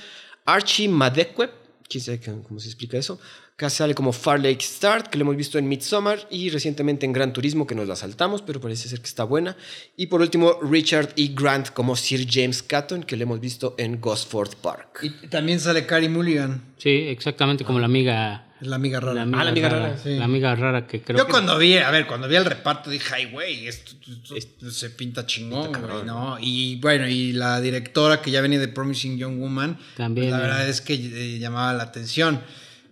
Archie 0.46 0.90
Madekwe, 0.90 1.50
quién 1.88 2.04
sabe 2.04 2.20
cómo 2.20 2.60
se 2.60 2.68
explica 2.68 2.98
eso, 2.98 3.20
que 3.58 3.70
sale 3.70 3.96
como 3.96 4.12
Far 4.12 4.40
Lake 4.40 4.62
Start, 4.62 5.08
que 5.08 5.18
lo 5.18 5.24
hemos 5.24 5.38
visto 5.38 5.58
en 5.58 5.68
Midsommar 5.68 6.28
y 6.30 6.50
recientemente 6.50 7.06
en 7.06 7.14
Gran 7.14 7.32
Turismo, 7.32 7.66
que 7.66 7.76
nos 7.76 7.88
la 7.88 7.96
saltamos, 7.96 8.42
pero 8.42 8.60
parece 8.60 8.90
ser 8.90 9.00
que 9.00 9.08
está 9.08 9.24
buena. 9.24 9.56
Y 9.96 10.08
por 10.08 10.20
último, 10.22 10.60
Richard 10.62 11.14
E. 11.16 11.30
Grant 11.34 11.70
como 11.70 11.96
Sir 11.96 12.28
James 12.30 12.62
Catton, 12.64 13.04
que 13.04 13.16
lo 13.16 13.24
hemos 13.24 13.40
visto 13.40 13.76
en 13.78 14.02
Gosford 14.02 14.56
Park. 14.56 15.00
Y 15.04 15.28
también 15.28 15.60
sale 15.60 15.86
Carrie 15.86 16.10
Mulligan, 16.10 16.74
Sí, 16.78 16.90
exactamente 16.90 17.64
como 17.64 17.80
la 17.80 17.86
amiga. 17.86 18.45
Es 18.62 18.68
la 18.68 18.76
amiga 18.78 19.00
rara. 19.00 19.14
La 19.16 19.22
amiga, 19.24 19.44
la 19.44 19.50
amiga 19.52 19.70
rara, 19.70 19.86
rara, 19.88 19.98
sí. 19.98 20.18
La 20.18 20.26
amiga 20.26 20.56
rara 20.56 20.88
que 20.88 21.02
creo 21.02 21.18
Yo 21.18 21.26
que- 21.26 21.32
cuando 21.32 21.58
vi, 21.58 21.78
a 21.78 21.92
ver, 21.92 22.08
cuando 22.08 22.28
vi 22.28 22.36
el 22.36 22.46
reparto 22.46 22.90
dije, 22.90 23.14
ay, 23.14 23.26
güey, 23.26 23.68
esto, 23.68 23.92
esto 24.36 24.72
se 24.72 24.90
pinta 24.92 25.26
chingón, 25.26 25.70
güey, 25.70 25.72
cabrón, 25.74 26.06
¿no? 26.08 26.38
Y 26.40 26.78
bueno, 26.78 27.08
y 27.08 27.34
la 27.34 27.60
directora 27.62 28.22
que 28.22 28.32
ya 28.32 28.42
venía 28.42 28.60
de 28.60 28.68
Promising 28.70 29.18
Young 29.18 29.40
Woman, 29.40 29.78
También, 29.98 30.30
pues, 30.30 30.40
la 30.40 30.46
eh. 30.46 30.50
verdad 30.50 30.70
es 30.70 30.82
que 30.82 30.94
eh, 30.94 31.40
llamaba 31.40 31.74
la 31.74 31.84
atención. 31.84 32.42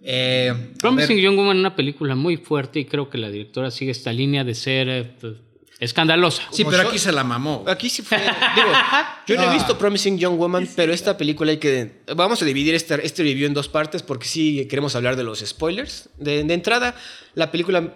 Eh, 0.04 0.54
Promising 0.80 1.18
Young 1.18 1.38
Woman 1.38 1.56
es 1.58 1.60
una 1.62 1.76
película 1.78 2.14
muy 2.16 2.36
fuerte 2.38 2.80
y 2.82 2.86
creo 2.86 3.10
que 3.10 3.18
la 3.18 3.30
directora 3.30 3.72
sigue 3.72 3.92
esta 3.92 4.12
línea 4.12 4.44
de 4.44 4.54
ser 4.56 5.14
pues, 5.22 5.36
escandalosa. 5.84 6.44
Sí, 6.52 6.64
pero 6.66 6.84
yo- 6.84 6.90
aquí 6.90 6.98
se 7.00 7.12
la 7.12 7.24
mamó. 7.24 7.64
Aquí 7.68 7.90
sí 7.90 8.02
fue. 8.02 8.18
Digo, 8.18 8.68
yo 9.28 9.36
no 9.36 9.52
he 9.52 9.54
visto 9.54 9.78
Promising 9.78 10.18
Young 10.18 10.38
Woman, 10.38 10.68
pero 10.76 10.94
esta 10.94 11.18
película 11.18 11.52
hay 11.52 11.58
que. 11.58 12.02
Vamos 12.16 12.42
a 12.42 12.46
dividir 12.46 12.74
este, 12.76 13.06
este 13.06 13.24
review 13.24 13.48
en 13.48 13.54
dos 13.54 13.68
partes 13.70 14.02
porque 14.04 14.26
sí 14.28 14.66
queremos 14.70 14.96
hablar 14.96 15.16
de 15.16 15.24
los 15.24 15.40
spoilers. 15.40 16.10
De, 16.18 16.44
de 16.44 16.54
entrada, 16.54 16.96
la 17.36 17.52
película. 17.52 17.94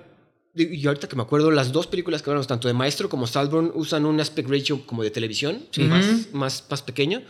Y 0.55 0.87
ahorita 0.87 1.07
que 1.07 1.15
me 1.15 1.21
acuerdo, 1.21 1.51
las 1.51 1.71
dos 1.71 1.85
películas 1.85 2.23
que 2.23 2.31
hablamos, 2.31 2.47
tanto 2.47 2.67
de 2.67 2.73
Maestro 2.73 3.09
como 3.09 3.27
Salborn, 3.27 3.71
usan 3.75 4.05
un 4.07 4.19
aspect 4.19 4.49
ratio 4.49 4.85
como 4.87 5.03
de 5.03 5.11
televisión, 5.11 5.63
más, 5.87 6.05
más, 6.33 6.65
más 6.69 6.81
pequeño 6.81 7.21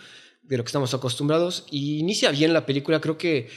de 0.44 0.56
lo 0.58 0.64
que 0.64 0.68
estamos 0.68 0.94
acostumbrados. 0.94 1.66
Y 1.70 1.98
inicia 2.00 2.32
bien 2.32 2.54
la 2.54 2.66
película, 2.66 3.02
creo 3.02 3.18
que 3.18 3.50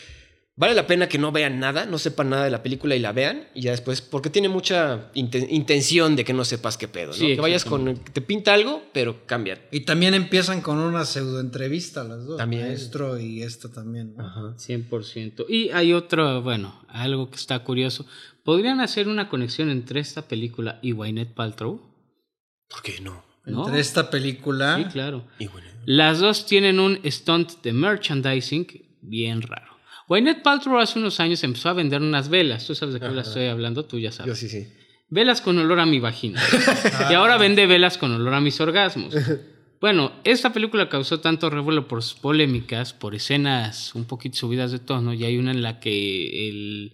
vale 0.60 0.74
la 0.74 0.86
pena 0.86 1.08
que 1.08 1.16
no 1.18 1.32
vean 1.32 1.58
nada, 1.58 1.86
no 1.86 1.96
sepan 1.96 2.28
nada 2.28 2.44
de 2.44 2.50
la 2.50 2.62
película 2.62 2.94
y 2.94 2.98
la 2.98 3.12
vean, 3.12 3.48
y 3.54 3.62
ya 3.62 3.70
después, 3.70 4.02
porque 4.02 4.28
tiene 4.28 4.50
mucha 4.50 5.10
inten- 5.14 5.46
intención 5.50 6.14
de 6.16 6.24
que 6.24 6.34
no 6.34 6.44
sepas 6.44 6.76
qué 6.76 6.86
pedo, 6.86 7.08
¿no? 7.08 7.12
Sí, 7.14 7.34
que 7.34 7.40
vayas 7.40 7.64
con, 7.64 7.96
te 7.96 8.20
pinta 8.20 8.52
algo, 8.52 8.82
pero 8.92 9.24
cambian. 9.26 9.58
Y 9.72 9.80
también 9.80 10.12
empiezan 10.12 10.60
con 10.60 10.76
una 10.78 11.06
pseudo 11.06 11.40
entrevista 11.40 12.04
las 12.04 12.26
dos. 12.26 12.36
También. 12.36 12.66
Maestro 12.66 13.18
y 13.18 13.42
esta 13.42 13.70
también. 13.72 14.14
¿no? 14.16 14.26
Ajá. 14.26 14.54
100%. 14.58 15.46
Y 15.48 15.70
hay 15.70 15.94
otro, 15.94 16.42
bueno, 16.42 16.84
algo 16.88 17.30
que 17.30 17.36
está 17.36 17.58
curioso. 17.64 18.04
¿Podrían 18.44 18.80
hacer 18.80 19.08
una 19.08 19.28
conexión 19.30 19.70
entre 19.70 20.00
esta 20.00 20.22
película 20.28 20.78
y 20.82 20.92
Wynette 20.92 21.34
Paltrow? 21.34 21.80
¿Por 22.68 22.82
qué 22.82 23.00
no? 23.00 23.24
¿No? 23.46 23.64
Entre 23.66 23.80
esta 23.80 24.10
película. 24.10 24.76
Sí, 24.76 24.84
claro. 24.92 25.24
Y 25.38 25.46
bueno, 25.46 25.66
Las 25.86 26.18
dos 26.20 26.44
tienen 26.44 26.78
un 26.78 27.00
stunt 27.06 27.62
de 27.62 27.72
merchandising 27.72 28.66
bien 29.00 29.40
raro. 29.40 29.69
Wynette 30.10 30.42
Paltrow 30.42 30.80
hace 30.80 30.98
unos 30.98 31.20
años 31.20 31.42
empezó 31.44 31.68
a 31.68 31.72
vender 31.72 32.02
unas 32.02 32.28
velas. 32.28 32.66
Tú 32.66 32.74
sabes 32.74 32.94
de 32.94 33.00
qué 33.00 33.06
velas 33.06 33.28
estoy 33.28 33.46
hablando, 33.46 33.84
tú 33.84 33.96
ya 34.00 34.10
yo 34.10 34.12
sabes. 34.12 34.38
sí, 34.38 34.48
sí. 34.48 34.66
Velas 35.08 35.40
con 35.40 35.56
olor 35.58 35.78
a 35.78 35.86
mi 35.86 36.00
vagina. 36.00 36.42
y 37.10 37.14
ahora 37.14 37.36
vende 37.36 37.66
velas 37.66 37.96
con 37.96 38.12
olor 38.12 38.34
a 38.34 38.40
mis 38.40 38.60
orgasmos. 38.60 39.14
Bueno, 39.80 40.12
esta 40.24 40.52
película 40.52 40.88
causó 40.88 41.20
tanto 41.20 41.48
revuelo 41.48 41.86
por 41.86 42.02
sus 42.02 42.18
polémicas, 42.18 42.92
por 42.92 43.14
escenas 43.14 43.94
un 43.94 44.04
poquito 44.04 44.36
subidas 44.36 44.72
de 44.72 44.80
tono, 44.80 45.14
y 45.14 45.24
hay 45.24 45.38
una 45.38 45.52
en 45.52 45.62
la 45.62 45.78
que 45.78 46.48
el 46.48 46.92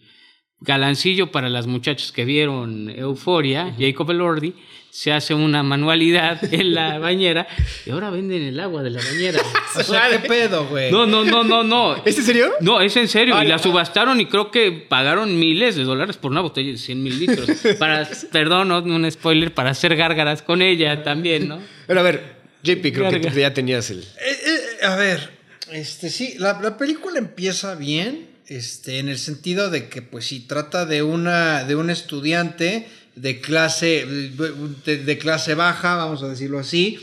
galancillo 0.60 1.32
para 1.32 1.48
las 1.48 1.66
muchachas 1.66 2.12
que 2.12 2.26
vieron 2.26 2.90
Euforia, 2.90 3.74
Jacob 3.78 4.10
Elordi, 4.10 4.54
se 4.96 5.12
hace 5.12 5.34
una 5.34 5.62
manualidad 5.62 6.42
en 6.54 6.72
la 6.72 6.98
bañera 6.98 7.46
y 7.84 7.90
ahora 7.90 8.08
venden 8.08 8.42
el 8.42 8.58
agua 8.58 8.82
de 8.82 8.90
la 8.90 9.02
bañera. 9.02 9.40
O 9.76 9.82
sea, 9.82 10.08
¿qué 10.08 10.26
pedo, 10.26 10.66
güey? 10.68 10.90
No, 10.90 11.04
no, 11.04 11.22
no, 11.22 11.44
no, 11.44 11.62
no. 11.62 12.02
¿Es 12.06 12.16
en 12.16 12.24
serio? 12.24 12.50
No, 12.60 12.80
es 12.80 12.96
en 12.96 13.08
serio. 13.08 13.42
Y 13.42 13.46
la 13.46 13.58
subastaron 13.58 14.18
y 14.18 14.24
creo 14.24 14.50
que 14.50 14.72
pagaron 14.72 15.38
miles 15.38 15.76
de 15.76 15.84
dólares 15.84 16.16
por 16.16 16.30
una 16.30 16.40
botella 16.40 16.72
de 16.72 16.78
100 16.78 17.02
mil 17.02 17.18
litros. 17.18 17.46
Para, 17.78 18.08
perdón, 18.32 18.68
no, 18.68 18.78
un 18.78 19.10
spoiler, 19.12 19.52
para 19.52 19.68
hacer 19.68 19.94
gárgaras 19.94 20.40
con 20.40 20.62
ella 20.62 21.02
también, 21.02 21.46
¿no? 21.46 21.60
Pero 21.86 22.00
a 22.00 22.02
ver, 22.02 22.36
JP, 22.62 22.90
creo 22.90 23.10
que 23.10 23.30
ya 23.38 23.52
tenías 23.52 23.90
el... 23.90 23.98
Eh, 23.98 24.04
eh, 24.80 24.86
a 24.86 24.96
ver, 24.96 25.30
este 25.72 26.08
sí, 26.08 26.36
la, 26.38 26.58
la 26.62 26.78
película 26.78 27.18
empieza 27.18 27.74
bien, 27.74 28.28
este, 28.46 28.98
en 28.98 29.10
el 29.10 29.18
sentido 29.18 29.68
de 29.68 29.90
que, 29.90 30.00
pues 30.00 30.24
sí, 30.24 30.40
trata 30.40 30.86
de 30.86 31.02
una, 31.02 31.64
de 31.64 31.76
un 31.76 31.90
estudiante 31.90 32.88
de 33.16 33.40
clase, 33.40 34.06
de, 34.06 34.98
de 34.98 35.18
clase 35.18 35.54
baja, 35.54 35.96
vamos 35.96 36.22
a 36.22 36.28
decirlo 36.28 36.58
así, 36.58 36.98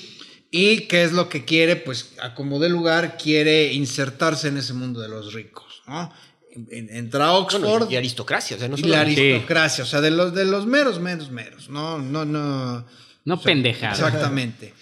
y 0.51 0.82
qué 0.82 1.03
es 1.03 1.11
lo 1.11 1.28
que 1.30 1.43
quiere, 1.43 1.76
pues, 1.76 2.14
a 2.22 2.36
como 2.36 2.59
de 2.59 2.70
lugar, 2.70 3.18
quiere 3.18 3.74
insertarse 3.74 4.47
en 4.49 4.57
ese 4.57 4.74
mundo 4.74 5.01
de 5.01 5.09
los 5.09 5.34
ricos, 5.34 5.82
¿no? 5.88 6.14
En- 6.55 6.68
en- 6.72 6.95
Entra 6.95 7.26
a 7.26 7.32
Oxford. 7.34 7.61
Bueno, 7.64 7.88
y 7.89 7.95
aristocracia, 7.95 8.55
o 8.55 8.59
sea, 8.59 8.68
no 8.70 8.78
y 8.78 8.84
la 8.84 9.03
Sí. 9.05 9.11
aristocracia, 9.20 9.84
o 9.84 9.88
sea, 9.88 10.01
de 10.01 10.11
los, 10.11 10.34
de 10.36 10.45
los 10.45 10.68
meros, 10.68 10.99
meros, 10.99 11.32
meros, 11.32 11.70
no, 11.70 11.97
no, 11.97 12.24
no. 12.26 12.86
No 13.26 13.41
pendejada. 13.41 13.93
Exactamente. 13.93 14.74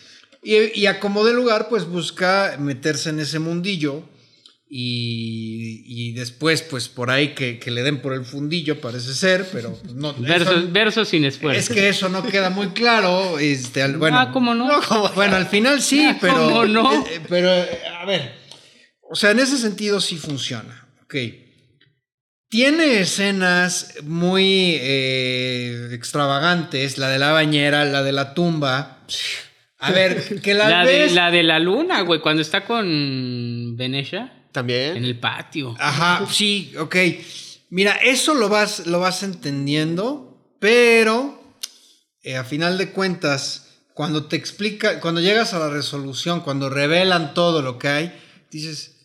Y, 0.43 0.77
y 0.77 0.86
a 0.88 0.99
como 0.99 1.23
de 1.23 1.34
lugar, 1.34 1.69
pues 1.69 1.86
busca 1.86 2.57
meterse 2.59 3.09
en 3.11 3.19
ese 3.21 3.39
mundillo 3.39 4.03
y, 4.74 5.84
y 5.86 6.13
después, 6.13 6.61
pues 6.61 6.88
por 6.88 7.11
ahí 7.11 7.34
que, 7.34 7.59
que 7.59 7.72
le 7.72 7.84
den 7.84 8.01
por 8.01 8.13
el 8.13 8.24
fundillo, 8.24 8.80
parece 8.80 9.13
ser, 9.13 9.45
pero 9.51 9.74
pues, 9.74 9.93
no. 9.95 10.13
Versos, 10.13 10.57
eso- 10.59 10.72
versos 10.72 11.07
sin 11.09 11.26
esfuerzo. 11.26 11.59
es 11.59 11.67
que 11.69 11.89
eso 11.89 12.07
no 12.07 12.24
queda 12.24 12.49
muy 12.49 12.67
claro. 12.69 13.38
Este, 13.38 13.82
al- 13.82 13.97
bueno, 13.97 14.17
ah, 14.17 14.32
¿cómo 14.32 14.53
no? 14.55 14.69
bueno, 15.15 15.36
al 15.36 15.47
final 15.47 15.82
sí, 15.82 16.05
Ah, 16.07 16.17
pero. 16.22 16.36
¿cómo 16.36 16.65
no? 16.65 16.93
eh, 17.05 17.15
eh, 17.15 17.22
pero, 17.28 17.53
eh, 17.53 17.67
a 17.99 18.05
ver. 18.05 18.34
O 19.01 19.15
sea, 19.15 19.32
en 19.32 19.39
ese 19.39 19.57
sentido 19.57 19.99
sí 19.99 20.15
funciona. 20.15 20.88
Ok. 21.03 21.15
Tiene 22.47 22.99
escenas 23.01 23.95
muy 24.03 24.78
eh, 24.80 25.89
extravagantes, 25.91 26.97
la 26.97 27.09
de 27.09 27.19
la 27.19 27.32
bañera, 27.34 27.84
la 27.86 28.03
de 28.03 28.11
la 28.13 28.34
tumba. 28.34 28.99
A 29.80 29.91
ver, 29.91 30.39
que 30.41 30.53
la, 30.53 30.69
La 30.69 30.86
de, 30.86 30.99
ves. 30.99 31.11
la 31.13 31.30
de 31.32 31.43
la 31.43 31.59
luna, 31.59 32.01
güey, 32.01 32.22
cuando 32.22 32.41
está 32.41 32.63
con 32.65 33.76
Venetia 33.78 34.38
También. 34.52 34.97
en 34.97 35.06
el 35.06 35.20
patio. 35.20 35.76
Ajá, 35.80 36.26
sí, 36.32 36.74
ok. 36.78 36.95
Mira, 37.70 37.93
eso 37.95 38.34
lo 38.34 38.49
vas, 38.49 38.86
lo 38.88 38.99
vas 38.99 39.24
entendiendo, 39.24 40.56
pero 40.60 41.41
eh, 42.22 42.36
a 42.36 42.43
final 42.43 42.78
de 42.78 42.91
cuentas, 42.91 43.68
cuando 43.93 44.26
te 44.26 44.36
explica, 44.36 44.99
cuando 44.99 45.22
llegas 45.22 45.54
a 45.54 45.60
la 45.60 45.70
resolución, 45.70 46.41
cuando 46.41 46.70
revelan 46.70 47.34
todo 47.34 47.62
lo 47.62 47.80
que 47.80 47.88
hay, 47.88 48.20
dices, 48.52 48.97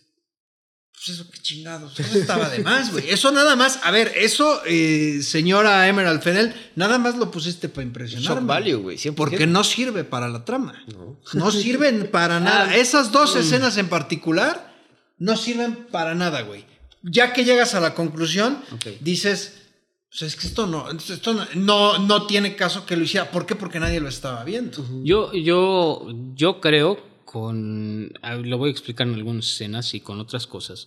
pues 0.93 1.11
eso 1.11 1.31
qué 1.31 1.39
chingados, 1.41 1.99
eso 2.01 2.19
estaba 2.19 2.49
de 2.49 2.59
más, 2.61 2.91
güey. 2.91 3.09
Eso 3.09 3.31
nada 3.31 3.55
más, 3.55 3.79
a 3.85 3.93
ver, 3.93 4.13
eso, 4.17 4.61
eh, 4.67 5.21
señora 5.23 5.87
Emerald 5.87 6.21
Fennel, 6.23 6.53
nada 6.75 6.99
más 6.99 7.17
lo 7.17 7.31
pusiste 7.31 7.69
para 7.69 7.85
impresionar. 7.85 8.25
Shock 8.39 8.47
value, 8.47 8.77
güey, 8.77 8.97
100%. 8.97 9.15
Porque 9.15 9.47
no 9.47 9.63
sirve 9.63 10.03
para 10.03 10.29
la 10.29 10.45
trama. 10.45 10.83
No. 10.93 11.21
No 11.35 11.51
sirven 11.53 12.11
para 12.11 12.41
nada. 12.41 12.71
Ah, 12.71 12.77
Esas 12.77 13.13
dos 13.13 13.37
escenas 13.37 13.77
en 13.77 13.89
particular 13.89 14.75
no 15.19 15.37
sirven 15.37 15.87
para 15.91 16.14
nada, 16.14 16.43
güey. 16.43 16.64
Ya 17.03 17.33
que 17.33 17.45
llegas 17.45 17.75
a 17.75 17.81
la 17.81 17.95
conclusión, 17.95 18.59
dices, 19.01 19.67
pues 20.09 20.23
es 20.23 20.37
que 20.37 20.47
esto 20.47 20.67
no, 20.67 20.91
esto 20.91 21.35
no, 21.35 21.47
no, 21.55 21.99
no 21.99 22.27
tiene 22.27 22.57
caso 22.57 22.87
que 22.87 22.97
lo 22.97 23.05
hiciera. 23.05 23.31
¿Por 23.31 23.47
qué? 23.47 23.55
Porque 23.55 23.79
nadie 23.79 24.01
lo 24.01 24.09
estaba 24.09 24.43
viendo. 24.45 24.85
Yo, 25.05 25.33
yo, 25.33 26.09
yo 26.35 26.61
creo, 26.61 27.01
con. 27.27 28.12
Lo 28.45 28.57
voy 28.57 28.69
a 28.69 28.73
explicar 28.73 29.07
en 29.07 29.14
algunas 29.14 29.47
escenas 29.47 29.93
y 29.93 30.01
con 30.01 30.19
otras 30.21 30.47
cosas. 30.47 30.87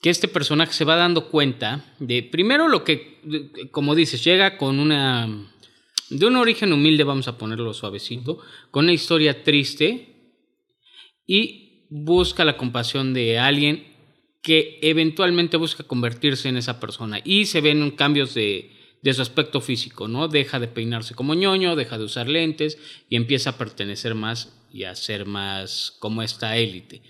Que 0.00 0.08
este 0.08 0.28
personaje 0.28 0.72
se 0.72 0.86
va 0.86 0.96
dando 0.96 1.28
cuenta 1.28 1.84
de. 1.98 2.22
Primero, 2.22 2.68
lo 2.68 2.84
que. 2.84 3.20
Como 3.70 3.94
dices, 3.94 4.24
llega 4.24 4.56
con 4.56 4.80
una. 4.80 5.52
De 6.08 6.24
un 6.24 6.36
origen 6.36 6.72
humilde, 6.72 7.04
vamos 7.04 7.28
a 7.28 7.36
ponerlo 7.36 7.74
suavecito. 7.74 8.38
Con 8.70 8.84
una 8.84 8.94
historia 8.94 9.44
triste. 9.44 10.14
Y 11.26 11.67
busca 11.90 12.44
la 12.44 12.56
compasión 12.56 13.14
de 13.14 13.38
alguien 13.38 13.86
que 14.42 14.78
eventualmente 14.82 15.56
busca 15.56 15.84
convertirse 15.84 16.48
en 16.48 16.56
esa 16.56 16.80
persona. 16.80 17.20
Y 17.24 17.46
se 17.46 17.60
ven 17.60 17.90
cambios 17.90 18.34
de, 18.34 18.70
de 19.02 19.14
su 19.14 19.22
aspecto 19.22 19.60
físico, 19.60 20.08
¿no? 20.08 20.28
Deja 20.28 20.58
de 20.58 20.68
peinarse 20.68 21.14
como 21.14 21.34
ñoño, 21.34 21.76
deja 21.76 21.98
de 21.98 22.04
usar 22.04 22.28
lentes 22.28 22.78
y 23.08 23.16
empieza 23.16 23.50
a 23.50 23.58
pertenecer 23.58 24.14
más 24.14 24.54
y 24.72 24.84
a 24.84 24.94
ser 24.94 25.26
más 25.26 25.96
como 25.98 26.22
esta 26.22 26.56
élite. 26.56 27.02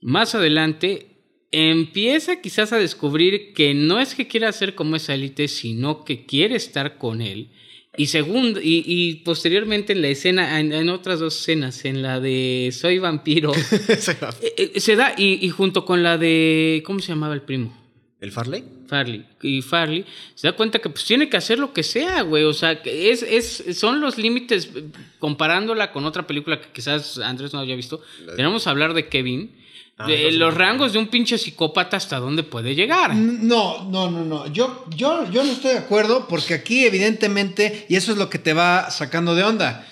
Más 0.00 0.34
adelante 0.34 1.12
empieza 1.50 2.40
quizás 2.40 2.72
a 2.72 2.78
descubrir 2.78 3.52
que 3.52 3.74
no 3.74 4.00
es 4.00 4.14
que 4.14 4.26
quiera 4.26 4.52
ser 4.52 4.74
como 4.74 4.96
esa 4.96 5.14
élite, 5.14 5.48
sino 5.48 6.04
que 6.04 6.24
quiere 6.26 6.56
estar 6.56 6.98
con 6.98 7.20
él. 7.20 7.50
Y, 7.96 8.06
segundo, 8.06 8.58
y, 8.60 8.82
y 8.86 9.16
posteriormente 9.16 9.92
en 9.92 10.00
la 10.00 10.08
escena, 10.08 10.58
en, 10.58 10.72
en 10.72 10.88
otras 10.88 11.20
dos 11.20 11.38
escenas, 11.38 11.84
en 11.84 12.00
la 12.00 12.20
de 12.20 12.70
Soy 12.78 12.98
vampiro, 12.98 13.52
eh, 13.54 14.54
eh, 14.74 14.80
se 14.80 14.96
da, 14.96 15.14
y, 15.16 15.44
y 15.44 15.50
junto 15.50 15.84
con 15.84 16.02
la 16.02 16.16
de, 16.16 16.82
¿cómo 16.86 17.00
se 17.00 17.08
llamaba 17.08 17.34
el 17.34 17.42
primo? 17.42 17.76
¿El 18.22 18.30
Farley? 18.30 18.64
Farley. 18.86 19.26
Y 19.42 19.62
Farley 19.62 20.04
se 20.36 20.46
da 20.46 20.52
cuenta 20.52 20.78
que 20.78 20.88
pues 20.88 21.04
tiene 21.04 21.28
que 21.28 21.36
hacer 21.36 21.58
lo 21.58 21.72
que 21.72 21.82
sea, 21.82 22.22
güey. 22.22 22.44
O 22.44 22.52
sea, 22.52 22.80
que 22.80 23.10
es, 23.10 23.24
es, 23.24 23.76
son 23.76 24.00
los 24.00 24.16
límites, 24.16 24.70
eh, 24.76 24.84
comparándola 25.18 25.90
con 25.90 26.04
otra 26.04 26.24
película 26.24 26.60
que 26.60 26.68
quizás 26.72 27.18
Andrés 27.18 27.52
no 27.52 27.58
había 27.58 27.74
visto. 27.74 28.00
Tenemos 28.36 28.62
que 28.62 28.70
hablar 28.70 28.94
de 28.94 29.08
Kevin. 29.08 29.50
Ah, 29.98 30.06
de 30.06 30.24
no, 30.24 30.30
sí. 30.30 30.36
los 30.36 30.54
rangos 30.54 30.92
de 30.92 30.98
un 30.98 31.08
pinche 31.08 31.36
psicópata 31.36 31.96
hasta 31.96 32.18
dónde 32.18 32.42
puede 32.42 32.74
llegar. 32.74 33.14
No, 33.14 33.84
no, 33.84 34.10
no, 34.10 34.24
no. 34.24 34.46
Yo, 34.52 34.86
yo, 34.96 35.30
yo 35.30 35.44
no 35.44 35.52
estoy 35.52 35.72
de 35.72 35.78
acuerdo 35.78 36.26
porque 36.28 36.54
aquí 36.54 36.84
evidentemente, 36.84 37.86
y 37.88 37.96
eso 37.96 38.12
es 38.12 38.18
lo 38.18 38.30
que 38.30 38.38
te 38.38 38.54
va 38.54 38.90
sacando 38.90 39.34
de 39.34 39.44
onda, 39.44 39.86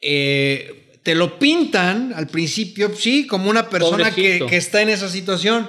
eh, 0.00 0.98
te 1.02 1.14
lo 1.14 1.38
pintan 1.38 2.12
al 2.14 2.28
principio, 2.28 2.94
sí, 2.96 3.26
como 3.26 3.50
una 3.50 3.68
persona 3.68 4.10
que, 4.10 4.46
está 4.50 4.82
en 4.82 4.88
esa 4.88 5.08
situación, 5.08 5.68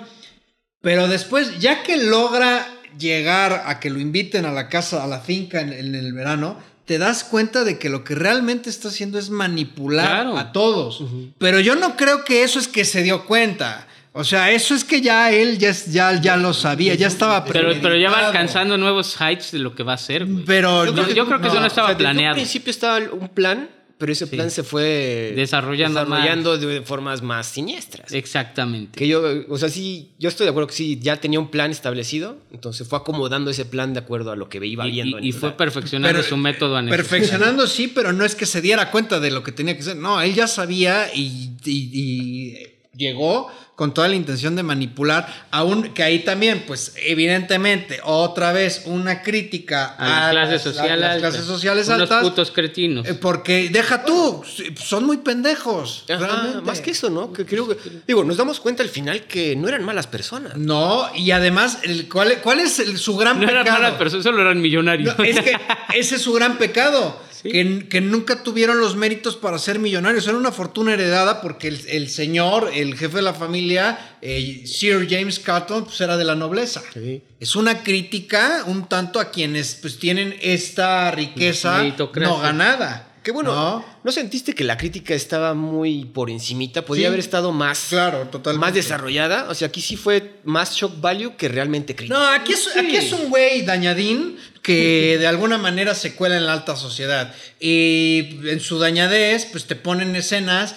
pero 0.81 1.07
después, 1.07 1.59
ya 1.59 1.83
que 1.83 1.97
logra 1.97 2.67
llegar 2.97 3.63
a 3.65 3.79
que 3.79 3.89
lo 3.89 3.99
inviten 3.99 4.45
a 4.45 4.51
la 4.51 4.69
casa, 4.69 5.03
a 5.03 5.07
la 5.07 5.19
finca 5.19 5.59
en, 5.59 5.73
en 5.73 5.95
el 5.95 6.13
verano, 6.13 6.57
te 6.85 6.97
das 6.97 7.23
cuenta 7.23 7.63
de 7.63 7.79
que 7.79 7.89
lo 7.89 8.03
que 8.03 8.13
realmente 8.15 8.69
está 8.69 8.89
haciendo 8.89 9.17
es 9.17 9.29
manipular 9.29 10.05
Claro. 10.07 10.37
a 10.37 10.51
todos. 10.51 11.01
Pero 11.37 11.59
yo 11.59 11.75
no 11.75 11.95
creo 11.95 12.23
que 12.25 12.43
eso 12.43 12.59
es 12.59 12.67
que 12.67 12.83
se 12.85 13.03
dio 13.03 13.25
cuenta. 13.25 13.87
O 14.15 14.23
sea, 14.23 14.51
eso 14.51 14.75
es 14.75 14.83
que 14.83 15.01
ya 15.01 15.31
él 15.31 15.57
ya, 15.57 15.71
ya, 15.89 16.21
ya 16.21 16.37
lo 16.37 16.53
sabía, 16.53 16.93
ya 16.93 17.07
estaba 17.07 17.43
Pero, 17.45 17.69
pero 17.81 17.95
ya 17.95 18.11
va 18.11 18.27
alcanzando 18.27 18.77
nuevos 18.77 19.19
heights 19.19 19.51
de 19.51 19.57
lo 19.59 19.73
que 19.73 19.81
va 19.81 19.93
a 19.93 19.95
hacer, 19.95 20.25
güey. 20.25 20.45
Pero 20.45 20.85
Yo 20.85 20.93
creo- 20.93 21.09
yo 21.15 21.25
creo 21.25 21.41
que 21.41 21.47
eso 21.47 21.59
no 21.59 21.65
estaba 21.65 21.97
planeado. 21.97 22.35
principio 22.35 22.69
estaba 22.69 22.99
un 23.11 23.27
plan, 23.29 23.69
pero 23.97 24.11
ese 24.11 24.27
plan 24.27 24.51
se 24.51 24.63
fue 24.63 25.33
Desarrollando 25.35 26.01
desarrollando 26.01 26.57
de 26.57 26.81
formas 26.81 27.21
más 27.21 27.47
siniestras. 27.47 28.11
Exactamente. 28.11 28.97
Que 28.99 29.07
yo, 29.07 29.21
o 29.49 29.57
sea, 29.57 29.69
sí, 29.69 30.11
yo 30.19 30.27
estoy 30.29 30.45
de 30.45 30.49
acuerdo 30.49 30.67
que 30.67 30.73
sí, 30.73 30.99
ya 31.01 31.17
tenía 31.17 31.39
un 31.39 31.49
plan 31.49 31.71
establecido, 31.71 32.37
entonces 32.51 32.87
fue 32.87 32.97
acomodando 32.99 33.51
ese 33.51 33.65
plan 33.65 33.93
de 33.93 33.99
acuerdo 33.99 34.31
a 34.31 34.35
lo 34.35 34.49
que 34.49 34.57
iba 34.65 34.85
viendo. 34.85 35.17
en 35.19 35.23
y- 35.23 35.31
fue 35.31 35.51
perfeccionando 35.55 36.17
Pero- 36.17 36.27
su 36.27 36.35
método. 36.37 36.79
Perfeccionando 36.89 37.65
sí, 37.67 37.87
pero 37.87 38.11
no 38.13 38.25
es 38.25 38.35
que 38.35 38.45
se 38.45 38.61
diera 38.61 38.91
cuenta 38.91 39.19
de 39.19 39.31
lo 39.31 39.41
que 39.43 39.51
tenía 39.51 39.77
que 39.77 39.83
ser. 39.83 39.95
No, 39.97 40.19
él 40.21 40.33
ya 40.33 40.47
sabía 40.47 41.13
y, 41.13 41.51
y- 41.65 41.89
y 41.93 42.67
llegó 42.97 43.49
con 43.83 43.93
toda 43.93 44.07
la 44.07 44.15
intención 44.15 44.55
de 44.55 44.63
manipular, 44.63 45.27
aún 45.51 45.93
que 45.93 46.03
ahí 46.03 46.19
también, 46.19 46.63
pues 46.65 46.93
evidentemente, 46.95 47.99
otra 48.05 48.53
vez 48.53 48.83
una 48.85 49.21
crítica 49.21 49.95
A 49.97 50.31
las- 50.31 50.35
las 50.35 51.19
clases 51.19 51.43
sociales 51.45 51.87
Unos 51.89 52.01
altas. 52.03 52.23
putos 52.23 52.51
cretinos. 52.51 53.05
eh, 53.05 53.13
Porque 53.13 53.67
deja 53.69 54.05
tú, 54.05 54.41
son 54.81 55.03
muy 55.05 55.17
pendejos. 55.17 56.05
Ajá, 56.09 56.61
más 56.63 56.79
que 56.79 56.91
eso, 56.91 57.09
¿no? 57.09 57.33
Que 57.33 57.45
creo 57.45 57.67
que, 57.67 57.75
digo, 58.07 58.23
nos 58.23 58.37
damos 58.37 58.61
cuenta 58.61 58.83
al 58.83 58.89
final 58.89 59.23
que 59.23 59.53
no 59.57 59.67
eran 59.67 59.83
malas 59.83 60.07
personas. 60.07 60.55
No, 60.55 61.05
y 61.13 61.31
además, 61.31 61.79
el, 61.83 62.07
¿cuál, 62.07 62.37
cuál 62.41 62.61
es 62.61 62.79
el- 62.79 62.97
su 62.97 63.17
gran 63.17 63.41
No 63.41 63.49
eran 63.49 63.65
pecado? 63.65 63.81
malas 63.81 63.97
personas, 63.97 64.23
solo 64.23 64.41
eran 64.41 64.61
millonarios. 64.61 65.17
No, 65.17 65.25
es 65.25 65.41
que 65.41 65.57
ese 65.93 66.15
es 66.15 66.21
su 66.21 66.31
gran 66.31 66.57
pecado. 66.57 67.19
Sí. 67.43 67.51
Que, 67.51 67.87
que 67.89 68.01
nunca 68.01 68.41
tuvieron 68.41 68.79
los 68.79 68.95
méritos 68.95 69.35
para 69.35 69.59
ser 69.59 69.77
millonarios. 69.77 70.25
Era 70.27 70.37
una 70.37 70.51
fortuna 70.51 70.93
heredada 70.93 71.41
porque 71.41 71.67
el, 71.67 71.81
el 71.87 72.09
señor, 72.09 72.71
el 72.73 72.97
jefe 72.97 73.17
de 73.17 73.21
la 73.21 73.33
familia, 73.33 74.17
eh, 74.21 74.63
Sir 74.65 75.07
James 75.09 75.39
Carton, 75.39 75.85
pues 75.85 75.99
era 76.01 76.17
de 76.17 76.23
la 76.23 76.35
nobleza. 76.35 76.81
Sí. 76.93 77.21
Es 77.39 77.55
una 77.55 77.83
crítica 77.83 78.63
un 78.65 78.87
tanto 78.87 79.19
a 79.19 79.29
quienes 79.29 79.75
pues 79.75 79.99
tienen 79.99 80.35
esta 80.41 81.11
riqueza 81.11 81.83
no 82.15 82.39
ganada. 82.39 83.12
Qué 83.23 83.31
bueno. 83.31 83.53
¿No? 83.53 83.85
¿No? 84.03 84.11
sentiste 84.11 84.53
que 84.53 84.63
la 84.63 84.77
crítica 84.77 85.13
estaba 85.13 85.53
muy 85.53 86.05
por 86.05 86.29
encimita? 86.29 86.83
Podría 86.83 87.03
Sí. 87.03 87.07
haber 87.07 87.19
estado 87.19 87.51
más, 87.51 87.87
Claro, 87.89 88.27
totalmente. 88.29 88.65
más 88.65 88.73
desarrollada. 88.73 89.47
O 89.49 89.55
sea, 89.55 89.69
aquí 89.69 89.81
sí 89.81 89.95
fue 89.95 90.35
más 90.43 90.75
shock 90.75 90.99
value 90.99 91.35
que 91.37 91.47
realmente 91.47 91.95
crítica. 91.95 92.17
No, 92.19 92.25
aquí 92.27 92.53
es, 92.53 92.69
aquí 92.75 92.95
es 92.97 93.11
un 93.13 93.29
güey 93.29 93.61
dañadín 93.63 94.35
que 94.61 95.17
de 95.19 95.27
alguna 95.27 95.57
manera 95.57 95.95
se 95.95 96.15
cuela 96.15 96.35
en 96.37 96.45
la 96.45 96.53
alta 96.53 96.75
sociedad. 96.75 97.33
Y 97.59 98.39
en 98.49 98.59
su 98.59 98.77
dañadez, 98.77 99.45
pues 99.51 99.65
te 99.65 99.75
ponen 99.75 100.15
escenas. 100.15 100.75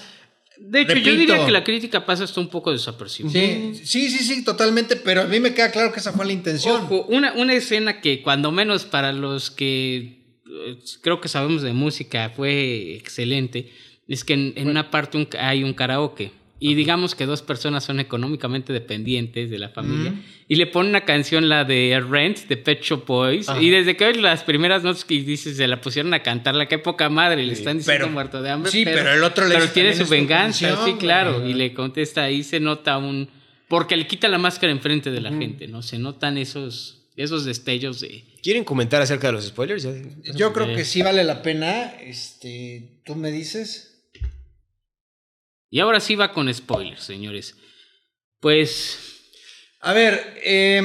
De 0.59 0.81
hecho, 0.83 0.95
yo 0.95 0.95
Repito. 0.95 1.17
diría 1.33 1.45
que 1.47 1.53
la 1.53 1.65
crítica 1.65 2.07
pasa 2.07 2.25
hasta 2.25 2.41
un 2.41 2.49
poco 2.49 2.73
desapercibida. 2.73 3.33
Sí, 3.33 3.81
sí, 3.85 4.09
sí, 4.11 4.19
sí, 4.25 4.43
totalmente, 4.45 4.97
pero 4.97 5.23
a 5.23 5.25
mí 5.25 5.39
me 5.39 5.53
queda 5.53 5.71
claro 5.71 5.93
que 5.93 6.01
esa 6.01 6.13
fue 6.13 6.25
la 6.25 6.33
intención. 6.33 6.77
Ojo, 6.85 7.05
una, 7.11 7.33
una 7.35 7.53
escena 7.53 8.01
que 8.01 8.23
cuando 8.23 8.51
menos 8.53 8.85
para 8.87 9.13
los 9.13 9.51
que 9.51 10.16
creo 11.03 11.21
que 11.21 11.29
sabemos 11.29 11.63
de 11.63 11.73
música 11.73 12.31
fue 12.35 12.95
excelente, 12.97 13.71
es 14.09 14.25
que 14.25 14.35
en, 14.35 14.53
en 14.57 14.69
una 14.69 14.91
parte 14.91 15.19
un- 15.19 15.29
hay 15.39 15.63
un 15.65 15.75
karaoke. 15.75 16.33
Y 16.59 16.75
digamos 16.75 17.15
que 17.15 17.27
dos 17.27 17.43
personas 17.43 17.85
son 17.85 18.01
económicamente 18.01 18.73
dependientes 18.73 19.51
de 19.51 19.59
la 19.59 19.69
familia. 19.69 20.15
Y 20.49 20.55
le 20.55 20.67
ponen 20.67 20.89
una 20.89 21.03
canción, 21.05 21.51
la 21.51 21.65
de 21.65 22.03
Rent, 22.09 22.47
de 22.49 22.57
Pet 22.57 22.81
Shop 22.83 23.05
Boys. 23.07 23.47
Y 23.61 23.69
desde 23.69 23.95
que 23.95 24.07
oyes 24.07 24.23
las 24.23 24.43
primeras 24.43 24.83
notas 24.83 25.05
que 25.05 25.21
dices, 25.23 25.59
se 25.59 25.69
la 25.69 25.83
pusieron 25.83 26.15
a 26.15 26.23
cantar, 26.23 26.55
la 26.55 26.67
que 26.67 26.79
poca 26.79 27.11
madre, 27.11 27.45
le 27.45 27.53
están 27.53 27.77
diciendo 27.77 28.05
pero- 28.05 28.13
muerto 28.15 28.41
de 28.41 28.49
hambre. 28.51 28.73
sí, 28.73 28.85
pero 28.87 29.13
el 29.13 29.23
otro 29.23 29.47
le 29.47 29.55
Pero 29.55 29.69
tiene 29.69 29.91
"También 29.91 30.07
su 30.07 30.11
venganza, 30.11 30.69
canción, 30.69 30.87
sí, 30.87 30.99
claro. 30.99 31.41
güey". 31.41 31.51
Y 31.51 31.55
le 31.55 31.75
contesta, 31.75 32.23
ahí 32.23 32.43
se 32.43 32.59
nota 32.59 32.97
un... 32.97 33.29
Porque 33.69 33.95
le 33.99 34.07
quita 34.07 34.27
la 34.29 34.39
máscara 34.39 34.73
enfrente 34.73 35.11
de 35.11 35.21
la 35.21 35.33
gente, 35.33 35.67
¿no? 35.69 35.83
Se 35.83 35.99
notan 35.99 36.39
esos, 36.39 37.03
esos 37.17 37.45
destellos 37.45 38.01
de... 38.01 38.25
¿Quieren 38.47 38.63
comentar 38.63 39.03
acerca 39.03 39.27
de 39.27 39.33
los 39.33 39.45
spoilers? 39.45 39.83
Ya- 39.83 39.93
Yo 40.37 40.53
creo 40.53 40.73
que 40.77 40.85
sí 40.85 41.03
vale 41.03 41.25
la 41.25 41.43
pena. 41.43 41.97
Este, 42.01 43.01
¿Tú 43.05 43.17
me 43.17 43.33
dices? 43.33 44.05
Y 45.69 45.81
ahora 45.81 45.99
sí 45.99 46.15
va 46.15 46.33
con 46.33 46.55
spoilers, 46.55 47.03
señores. 47.03 47.57
Pues 48.39 49.01
A 49.81 49.93
ver, 49.93 50.41
eh, 50.45 50.81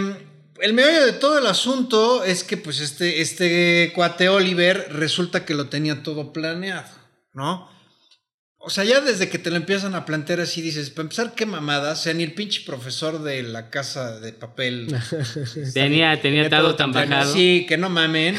el 0.59 0.73
meollo 0.73 1.05
de 1.05 1.13
todo 1.13 1.37
el 1.37 1.45
asunto 1.45 2.23
es 2.23 2.43
que 2.43 2.57
pues 2.57 2.79
este, 2.79 3.21
este 3.21 3.91
cuate 3.93 4.27
Oliver 4.29 4.87
resulta 4.93 5.45
que 5.45 5.53
lo 5.53 5.69
tenía 5.69 6.01
todo 6.01 6.33
planeado, 6.33 6.89
¿no? 7.33 7.70
O 8.63 8.69
sea, 8.69 8.83
ya 8.83 9.01
desde 9.01 9.27
que 9.27 9.39
te 9.39 9.49
lo 9.49 9.55
empiezan 9.55 9.95
a 9.95 10.05
plantear 10.05 10.39
así, 10.39 10.61
dices, 10.61 10.91
para 10.91 11.03
empezar, 11.03 11.33
qué 11.35 11.45
mamada, 11.47 11.93
o 11.93 11.95
sea, 11.95 12.13
ni 12.13 12.21
el 12.23 12.33
pinche 12.33 12.61
profesor 12.63 13.23
de 13.23 13.41
la 13.41 13.69
casa 13.71 14.19
de 14.19 14.33
papel. 14.33 14.87
tenía, 15.73 16.19
tenía 16.21 16.49
todo 16.49 16.61
todo 16.61 16.75
tan 16.75 16.91
bajado. 16.91 17.33
Sí, 17.33 17.65
que 17.67 17.77
no 17.77 17.89
mamen. 17.89 18.35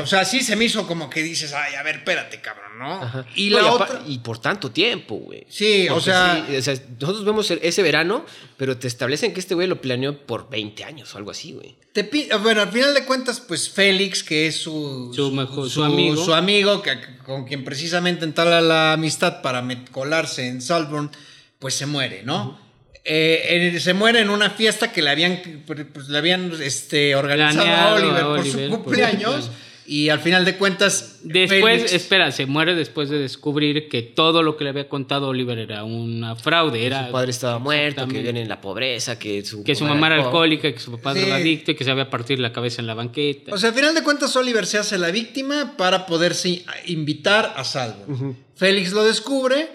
O 0.00 0.06
sea, 0.06 0.24
sí 0.24 0.40
se 0.42 0.54
me 0.56 0.64
hizo 0.66 0.86
como 0.86 1.10
que 1.10 1.22
dices, 1.22 1.52
ay, 1.52 1.74
a 1.74 1.82
ver, 1.82 1.96
espérate, 1.96 2.40
cabrón, 2.40 2.78
¿no? 2.78 3.02
Ajá. 3.02 3.26
Y 3.34 3.50
No, 3.50 3.60
la 3.60 3.72
otra... 3.72 4.02
y 4.06 4.18
por 4.18 4.38
tanto 4.38 4.70
tiempo, 4.70 5.16
güey. 5.16 5.44
Sí, 5.48 5.88
o 5.88 6.00
sea... 6.00 6.44
sí, 6.48 6.56
o 6.56 6.62
sea, 6.62 6.74
nosotros 7.00 7.24
vemos 7.24 7.50
el- 7.50 7.60
ese 7.62 7.82
verano, 7.82 8.24
pero 8.56 8.76
te 8.76 8.86
establecen 8.86 9.32
que 9.34 9.40
este 9.40 9.54
güey 9.54 9.66
lo 9.66 9.80
planeó 9.80 10.26
por 10.26 10.48
20 10.48 10.84
años 10.84 11.12
o 11.14 11.18
algo 11.18 11.30
así, 11.32 11.52
güey. 11.52 11.76
Te 11.92 12.04
pi- 12.04 12.28
bueno, 12.42 12.60
al 12.60 12.70
final 12.70 12.92
de 12.94 13.04
cuentas, 13.04 13.40
pues 13.40 13.70
Félix, 13.70 14.22
que 14.22 14.46
es 14.46 14.56
su, 14.56 15.12
Su 15.14 15.32
mejor- 15.32 15.68
su 15.70 15.82
amigo. 15.82 16.22
su 16.24 16.34
amigo, 16.34 16.82
que, 16.82 16.92
con 17.24 17.46
quien 17.46 17.64
precisamente 17.64 18.24
entabla 18.24 18.60
la 18.60 18.92
amistad 18.92 19.40
para 19.42 19.55
colarse 19.92 20.46
en 20.48 20.60
Salborn, 20.62 21.10
pues 21.58 21.74
se 21.74 21.86
muere, 21.86 22.22
¿no? 22.24 22.58
Eh, 23.04 23.72
eh, 23.74 23.80
se 23.80 23.94
muere 23.94 24.20
en 24.20 24.30
una 24.30 24.50
fiesta 24.50 24.90
que 24.92 25.00
le 25.00 25.10
habían, 25.10 25.40
pues, 25.66 26.08
le 26.08 26.18
habían 26.18 26.50
este, 26.60 27.14
organizado 27.14 27.64
Planeado 27.64 27.88
a 27.88 27.94
Oliver 27.94 28.22
a 28.22 28.26
por 28.26 28.44
su 28.44 28.50
por 28.52 28.68
cumpleaños. 28.82 28.82
cumpleaños. 28.82 29.50
Y 29.88 30.08
al 30.08 30.18
final 30.18 30.44
de 30.44 30.56
cuentas. 30.56 31.20
Después, 31.22 31.84
Félix- 31.84 31.92
espera, 31.94 32.32
se 32.32 32.46
muere 32.46 32.74
después 32.74 33.08
de 33.08 33.20
descubrir 33.20 33.88
que 33.88 34.02
todo 34.02 34.42
lo 34.42 34.56
que 34.56 34.64
le 34.64 34.70
había 34.70 34.88
contado 34.88 35.28
Oliver 35.28 35.56
era 35.60 35.84
una 35.84 36.34
fraude. 36.34 36.84
Era 36.84 37.06
Su 37.06 37.12
padre 37.12 37.30
estaba 37.30 37.60
muerto, 37.60 38.08
que 38.08 38.20
viene 38.20 38.42
en 38.42 38.48
la 38.48 38.60
pobreza, 38.60 39.16
que 39.16 39.44
su, 39.44 39.62
que 39.62 39.76
su 39.76 39.84
mamá 39.84 40.08
era 40.08 40.16
alcohólica, 40.24 40.72
que 40.72 40.80
su 40.80 40.90
papá 40.90 41.14
Sí. 41.14 41.20
era 41.20 41.36
adicto 41.36 41.70
y 41.70 41.76
que 41.76 41.84
se 41.84 41.92
había 41.92 42.10
partido 42.10 42.42
la 42.42 42.52
cabeza 42.52 42.80
en 42.80 42.88
la 42.88 42.94
banqueta. 42.94 43.54
O 43.54 43.58
sea, 43.58 43.68
al 43.68 43.76
final 43.76 43.94
de 43.94 44.02
cuentas, 44.02 44.34
Oliver 44.34 44.66
se 44.66 44.78
hace 44.78 44.98
la 44.98 45.12
víctima 45.12 45.76
para 45.76 46.04
poderse 46.06 46.64
invitar 46.86 47.54
a 47.56 47.62
salvo. 47.62 48.34
Félix 48.56 48.92
lo 48.92 49.04
descubre, 49.04 49.68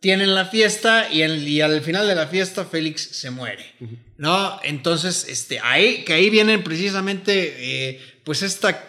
tienen 0.00 0.34
la 0.34 0.46
fiesta 0.46 1.08
y, 1.12 1.22
el- 1.22 1.46
y 1.46 1.60
al 1.60 1.80
final 1.82 2.06
de 2.08 2.14
la 2.14 2.26
fiesta 2.26 2.64
Félix 2.64 3.02
se 3.12 3.30
muere. 3.30 3.64
¿No? 4.18 4.58
Entonces, 4.64 5.26
este, 5.28 5.60
ahí, 5.60 6.04
que 6.04 6.12
ahí 6.14 6.30
vienen 6.30 6.62
precisamente, 6.64 7.54
eh, 7.58 8.00
pues 8.24 8.42
esta 8.42 8.84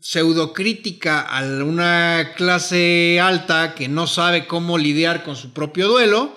pseudocrítica 0.00 1.20
a 1.20 1.42
una 1.62 2.32
clase 2.36 3.20
alta 3.22 3.74
que 3.74 3.88
no 3.88 4.06
sabe 4.06 4.46
cómo 4.46 4.78
lidiar 4.78 5.22
con 5.22 5.36
su 5.36 5.52
propio 5.52 5.88
duelo. 5.88 6.34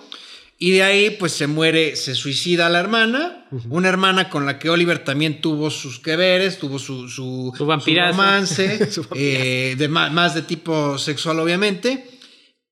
Y 0.59 0.71
de 0.71 0.83
ahí, 0.83 1.09
pues 1.09 1.33
se 1.33 1.47
muere, 1.47 1.95
se 1.97 2.15
suicida 2.15 2.69
la 2.69 2.79
hermana, 2.79 3.45
una 3.69 3.89
hermana 3.89 4.29
con 4.29 4.45
la 4.45 4.59
que 4.59 4.69
Oliver 4.69 4.99
también 5.03 5.41
tuvo 5.41 5.69
sus 5.69 5.99
que 5.99 6.15
veres, 6.15 6.57
tuvo 6.57 6.79
su, 6.79 7.09
su, 7.09 7.51
Su 8.11 8.17
romance, 8.17 8.91
Su 8.91 9.05
eh, 9.15 9.75
de 9.77 9.87
más, 9.89 10.33
de 10.35 10.41
tipo 10.43 10.97
sexual, 10.97 11.39
obviamente. 11.39 12.07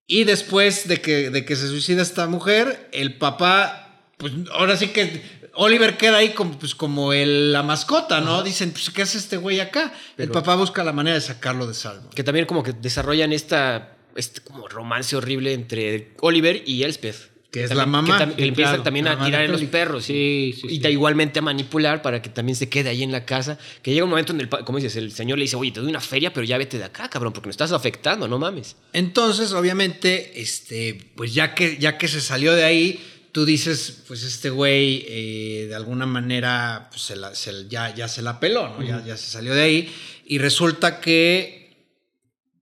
Y 0.08 0.24
después 0.26 0.88
de 0.88 1.00
que, 1.02 1.30
de 1.30 1.46
que 1.46 1.56
se 1.56 1.68
suicida 1.68 2.02
esta 2.02 2.28
mujer, 2.28 2.90
el 2.92 3.18
papá, 3.18 4.02
pues 4.18 4.34
ahora 4.52 4.76
sí 4.78 4.90
que 4.90 5.22
Oliver 5.54 5.98
queda 5.98 6.18
ahí 6.18 6.30
como, 6.30 6.58
pues, 6.60 6.76
como 6.76 7.14
el- 7.14 7.52
la 7.54 7.64
mascota, 7.64 8.20
¿no? 8.22 8.44
Dicen, 8.44 8.72
pues, 8.72 8.90
¿qué 8.90 9.02
hace 9.04 9.18
este 9.18 9.38
güey 9.38 9.60
acá? 9.60 9.94
el 10.18 10.30
papá 10.30 10.56
busca 10.56 10.84
la 10.84 10.94
manera 10.94 11.16
de 11.16 11.22
sacarlo 11.22 11.66
de 11.68 11.74
salvo. 11.74 12.10
Que 12.12 12.24
también 12.24 12.46
como 12.46 12.62
que 12.64 12.74
desarrollan 12.74 13.32
esta, 13.34 13.96
este 14.16 14.42
como 14.42 14.68
romance 14.68 15.16
horrible 15.16 15.54
entre 15.54 16.14
Oliver 16.22 16.62
y 16.66 16.84
Elspeth. 16.84 17.31
Que 17.52 17.64
es 17.66 17.70
también- 17.70 17.78
la 17.78 17.86
mamá. 17.86 18.18
Que, 18.18 18.24
tam- 18.24 18.36
que 18.36 18.42
Sí, 18.44 18.48
empiezan 18.48 18.72
claro, 18.76 18.84
también 18.84 19.08
a 19.10 19.26
tirar 19.26 19.44
en 19.44 19.52
los 19.52 19.62
perros. 19.64 20.06
Sí, 20.06 20.56
sí, 20.60 20.68
y 20.68 20.76
sí. 20.76 20.80
ta- 20.80 20.90
igualmente 20.90 21.40
a 21.40 21.42
manipular 21.42 22.02
para 22.02 22.22
que 22.22 22.30
también 22.30 22.56
se 22.56 22.70
quede 22.70 22.90
ahí 22.90 23.04
en 23.04 23.12
la 23.12 23.26
casa. 23.26 23.60
Que 23.82 23.92
llega 23.92 24.06
un 24.06 24.10
momento 24.10 24.32
en 24.32 24.40
el, 24.40 24.48
como 24.50 24.78
dices, 24.78 24.96
el 24.96 25.12
señor 25.12 25.38
le 25.38 25.44
dice, 25.44 25.58
oye, 25.58 25.72
te 25.72 25.82
doy 25.82 25.90
una 25.90 26.00
feria, 26.00 26.32
pero 26.34 26.46
ya 26.46 26.58
vete 26.58 26.78
de 26.78 26.86
acá, 26.86 27.10
cabrón, 27.10 27.34
porque 27.34 27.48
me 27.48 27.52
estás 27.52 27.74
afectando, 27.74 28.28
no 28.30 28.40
mames. 28.40 28.78
Entonces, 28.94 29.52
obviamente, 29.52 30.40
este, 30.42 31.12
pues 31.16 31.34
ya 31.34 31.54
que, 31.54 31.78
ya 31.78 31.98
que 31.98 32.08
se 32.08 32.22
salió 32.22 32.54
de 32.56 32.64
ahí, 32.64 33.06
tú 33.34 33.44
dices, 33.46 34.04
pues 34.08 34.24
este 34.24 34.50
güey 34.50 35.06
eh, 35.10 35.66
de 35.68 35.76
alguna 35.76 36.06
manera 36.06 36.88
pues, 36.90 37.02
se 37.02 37.16
la- 37.18 37.36
se- 37.36 37.68
ya, 37.70 37.94
ya 37.94 38.08
se 38.08 38.22
la 38.22 38.40
peló, 38.40 38.70
¿no? 38.70 38.82
ya, 38.86 39.04
ya 39.06 39.18
se 39.18 39.30
salió 39.30 39.54
de 39.54 39.62
ahí. 39.62 39.94
Y 40.26 40.38
resulta 40.38 41.02
que 41.02 41.76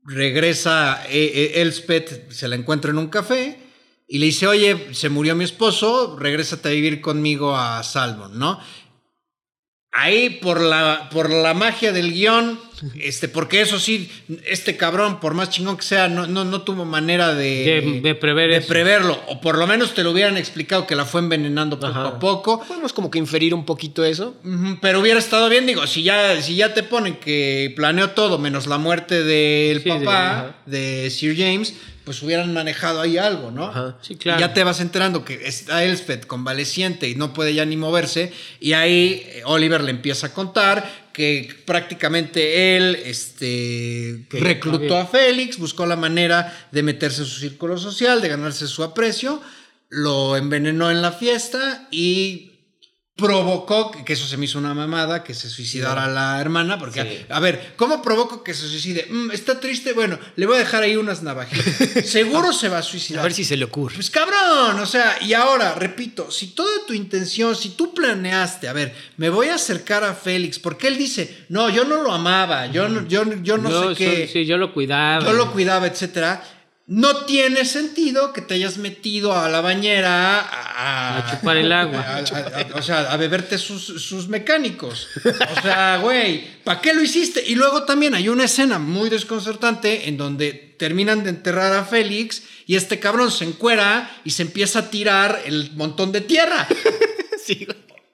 regresa 0.03 1.03
eh, 1.09 1.31
eh, 1.55 1.61
Elspeth, 1.61 2.31
se 2.31 2.47
la 2.47 2.55
encuentra 2.55 2.91
en 2.91 2.97
un 2.97 3.07
café 3.09 3.57
y 4.11 4.17
le 4.17 4.25
dice, 4.25 4.47
oye, 4.47 4.87
se 4.93 5.07
murió 5.09 5.35
mi 5.35 5.43
esposo, 5.43 6.17
regrésate 6.19 6.67
a 6.69 6.71
vivir 6.71 6.99
conmigo 6.99 7.55
a 7.55 7.83
Salmon, 7.83 8.37
¿no? 8.39 8.59
Ahí 9.91 10.29
por 10.41 10.61
la, 10.61 11.09
por 11.11 11.31
la 11.31 11.55
magia 11.55 11.91
del 11.91 12.13
guion, 12.13 12.59
este, 13.01 13.27
porque 13.27 13.59
eso 13.61 13.79
sí, 13.79 14.09
este 14.45 14.77
cabrón, 14.77 15.19
por 15.19 15.33
más 15.33 15.49
chingón 15.49 15.77
que 15.77 15.83
sea, 15.83 16.07
no, 16.07 16.27
no, 16.27 16.45
no 16.45 16.61
tuvo 16.61 16.85
manera 16.85 17.33
de, 17.33 17.81
De- 17.81 18.01
de 18.01 18.15
prever 18.15 18.51
de 18.51 18.57
eso. 18.57 18.67
preverlo. 18.67 19.19
O 19.27 19.41
por 19.41 19.57
lo 19.57 19.65
menos 19.65 19.95
te 19.95 20.03
lo 20.03 20.11
hubieran 20.11 20.37
explicado 20.37 20.85
que 20.85 20.95
la 20.95 21.05
fue 21.05 21.21
envenenando 21.21 21.79
poco 21.79 21.91
Ajá. 21.91 22.07
a 22.07 22.19
poco. 22.19 22.63
Podemos 22.67 22.93
como 22.93 23.09
que 23.09 23.17
inferir 23.17 23.53
un 23.55 23.65
poquito 23.65 24.03
eso. 24.05 24.35
Pero 24.79 24.99
hubiera 25.01 25.19
estado 25.19 25.49
bien, 25.49 25.65
digo, 25.65 25.85
si 25.87 26.03
ya, 26.03 26.39
si 26.41 26.55
ya 26.55 26.73
te 26.75 26.83
ponen 26.83 27.15
que 27.15 27.73
planeó 27.75 28.11
todo 28.11 28.37
menos 28.37 28.67
la 28.67 28.77
muerte 28.77 29.23
del 29.23 29.81
Sí, 29.81 29.89
papá, 29.89 30.55
de, 30.67 31.09
Sir 31.09 31.35
James, 31.35 31.73
pues 32.09 32.23
hubieran 32.23 32.51
manejado 32.51 33.01
ahí 33.01 33.19
algo, 33.19 33.51
¿no? 33.51 33.65
Ajá. 33.65 33.99
Sí, 34.01 34.15
claro. 34.15 34.39
Y 34.39 34.41
ya 34.41 34.51
te 34.51 34.63
vas 34.63 34.79
enterando 34.79 35.23
que 35.23 35.45
está 35.45 35.83
Elspeth 35.83 36.25
convaleciente 36.25 37.07
y 37.07 37.13
no 37.13 37.35
puede 37.35 37.53
ya 37.53 37.65
ni 37.65 37.77
moverse. 37.77 38.33
Y 38.59 38.73
ahí 38.73 39.21
eh, 39.27 39.43
Oliver 39.45 39.83
le 39.83 39.91
empieza 39.91 40.25
a 40.25 40.33
contar 40.33 40.89
que 41.13 41.55
prácticamente 41.65 42.75
él 42.75 42.97
este, 43.05 44.25
reclutó 44.31 44.97
a 44.97 45.05
Félix, 45.05 45.59
buscó 45.59 45.85
la 45.85 45.97
manera 45.97 46.67
de 46.71 46.81
meterse 46.81 47.21
en 47.21 47.27
su 47.27 47.41
círculo 47.41 47.77
social, 47.77 48.23
de 48.23 48.29
ganarse 48.29 48.65
su 48.65 48.83
aprecio, 48.83 49.39
lo 49.89 50.35
envenenó 50.35 50.89
en 50.89 51.03
la 51.03 51.11
fiesta 51.11 51.87
y 51.91 52.48
provocó, 53.19 53.91
que 53.91 54.13
eso 54.13 54.25
se 54.25 54.37
me 54.37 54.45
hizo 54.45 54.57
una 54.59 54.73
mamada, 54.73 55.23
que 55.23 55.33
se 55.33 55.49
suicidara 55.49 56.07
la 56.07 56.39
hermana, 56.41 56.77
porque, 56.79 57.01
Sí. 57.01 57.25
a 57.29 57.39
ver, 57.39 57.73
¿cómo 57.75 58.01
provoco 58.01 58.43
que 58.43 58.53
se 58.53 58.67
suicide? 58.67 59.07
Mm, 59.09 59.31
está 59.31 59.59
triste, 59.59 59.93
bueno, 59.93 60.17
le 60.35 60.45
voy 60.45 60.55
a 60.55 60.59
dejar 60.59 60.83
ahí 60.83 60.95
unas 60.95 61.21
navajitas. 61.23 61.65
Seguro 62.09 62.53
se 62.53 62.69
va 62.69 62.79
a 62.79 62.81
suicidar. 62.81 63.19
A 63.21 63.23
ver 63.23 63.33
si 63.33 63.43
se 63.43 63.57
le 63.57 63.65
ocurre. 63.65 63.95
Pues 63.95 64.09
cabrón, 64.09 64.79
o 64.79 64.85
sea, 64.85 65.17
y 65.21 65.33
ahora, 65.33 65.75
repito, 65.75 66.31
si 66.31 66.47
toda 66.47 66.85
tu 66.87 66.93
intención, 66.93 67.55
si 67.55 67.69
tú 67.69 67.93
planeaste, 67.93 68.67
a 68.67 68.73
ver, 68.73 68.93
me 69.17 69.29
voy 69.29 69.47
a 69.47 69.55
acercar 69.55 70.03
a 70.03 70.13
Félix, 70.13 70.59
porque 70.59 70.87
él 70.87 70.97
dice, 70.97 71.45
no, 71.49 71.69
yo 71.69 71.83
no 71.85 72.01
lo 72.01 72.11
amaba, 72.11 72.67
yo 72.67 72.87
no, 72.89 73.07
yo, 73.07 73.23
yo 73.43 73.57
no 73.57 73.69
Yo 73.69 73.89
sé 73.89 73.95
qué, 73.95 74.29
sí, 74.31 74.45
yo 74.45 74.57
lo 74.57 74.73
cuidaba. 74.73 75.23
yo 75.25 75.33
lo 75.33 75.51
cuidaba, 75.51 75.87
etcétera. 75.87 76.43
No 76.91 77.25
tiene 77.25 77.65
sentido 77.65 78.33
que 78.33 78.41
te 78.41 78.55
hayas 78.55 78.77
metido 78.77 79.37
a 79.37 79.47
la 79.47 79.61
bañera 79.61 80.39
a, 80.39 81.17
A 81.19 81.29
chupar 81.31 81.57
el 81.57 81.71
agua. 81.71 81.99
a- 82.01 82.17
a- 82.17 82.21
a- 82.21 82.75
o 82.75 82.81
sea, 82.81 83.11
a 83.11 83.17
beberte 83.17 83.59
sus, 83.59 83.83
sus 84.03 84.27
mecánicos. 84.27 85.07
O 85.23 85.61
sea, 85.61 85.97
güey, 86.01 86.43
¿para 86.63 86.81
qué 86.81 86.93
lo 86.95 87.03
hiciste? 87.03 87.43
Y 87.45 87.53
luego 87.53 87.83
también 87.83 88.15
hay 88.15 88.27
una 88.27 88.45
escena 88.45 88.79
muy 88.79 89.09
desconcertante 89.11 90.09
en 90.09 90.17
donde 90.17 90.51
terminan 90.79 91.23
de 91.23 91.29
enterrar 91.29 91.73
a 91.73 91.85
Félix 91.85 92.41
y 92.65 92.75
este 92.75 92.99
cabrón 92.99 93.29
se 93.31 93.45
encuera 93.45 94.09
y 94.25 94.31
se 94.31 94.41
empieza 94.41 94.79
a 94.79 94.89
tirar 94.89 95.43
el 95.45 95.71
montón 95.75 96.11
de 96.11 96.21
tierra. 96.21 96.67
Sí. 97.45 97.67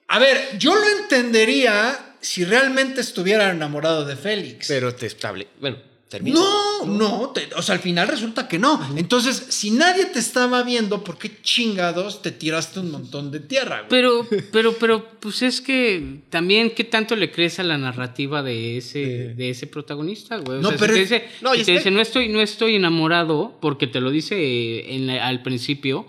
A 0.08 0.18
ver, 0.18 0.56
yo 0.58 0.74
lo 0.74 0.88
entendería 1.02 2.14
si 2.20 2.44
realmente 2.44 3.02
estuviera 3.02 3.50
enamorado 3.50 4.06
de 4.06 4.16
Félix. 4.16 4.66
Pero 4.68 4.94
te 4.94 5.04
estable. 5.06 5.48
Bueno, 5.60 5.76
termina. 6.08 6.38
No, 6.38 6.86
no, 6.86 7.30
te- 7.30 7.48
o 7.56 7.62
sea, 7.62 7.74
al 7.74 7.80
final 7.80 8.06
resulta 8.08 8.46
que 8.48 8.58
no. 8.58 8.80
Entonces, 8.96 9.46
si 9.50 9.70
nadie 9.72 10.04
te 10.06 10.18
estaba 10.18 10.62
viendo, 10.62 11.02
¿por 11.02 11.18
qué 11.18 11.40
chingados 11.42 12.22
te 12.22 12.30
tiraste 12.30 12.80
un 12.80 12.90
montón 12.92 13.30
de 13.30 13.40
tierra? 13.40 13.78
güey? 13.78 13.88
Pero, 13.90 14.26
pero, 14.52 14.72
pero, 14.78 15.08
pues 15.20 15.42
es 15.42 15.60
que 15.60 16.20
también, 16.30 16.70
¿qué 16.70 16.84
tanto 16.84 17.16
le 17.16 17.30
crees 17.32 17.58
a 17.58 17.64
la 17.64 17.76
narrativa 17.78 18.42
de 18.42 18.76
ese, 18.78 19.34
de 19.34 19.50
ese 19.50 19.66
protagonista, 19.66 20.36
güey? 20.38 20.58
O 20.58 20.62
No, 20.62 20.68
sea, 20.70 20.78
pero 20.78 20.92
si 20.94 20.98
te 20.98 21.02
dice, 21.02 21.28
no, 21.42 21.54
si 21.54 21.64
te 21.64 21.72
dice, 21.72 21.90
no 21.90 22.00
estoy, 22.00 22.28
no 22.28 22.40
estoy 22.40 22.76
enamorado, 22.76 23.58
porque 23.60 23.86
te 23.86 24.00
lo 24.00 24.10
dice 24.10 24.36
eh, 24.38 24.94
en 24.94 25.06
la- 25.08 25.26
al 25.26 25.42
principio, 25.42 26.06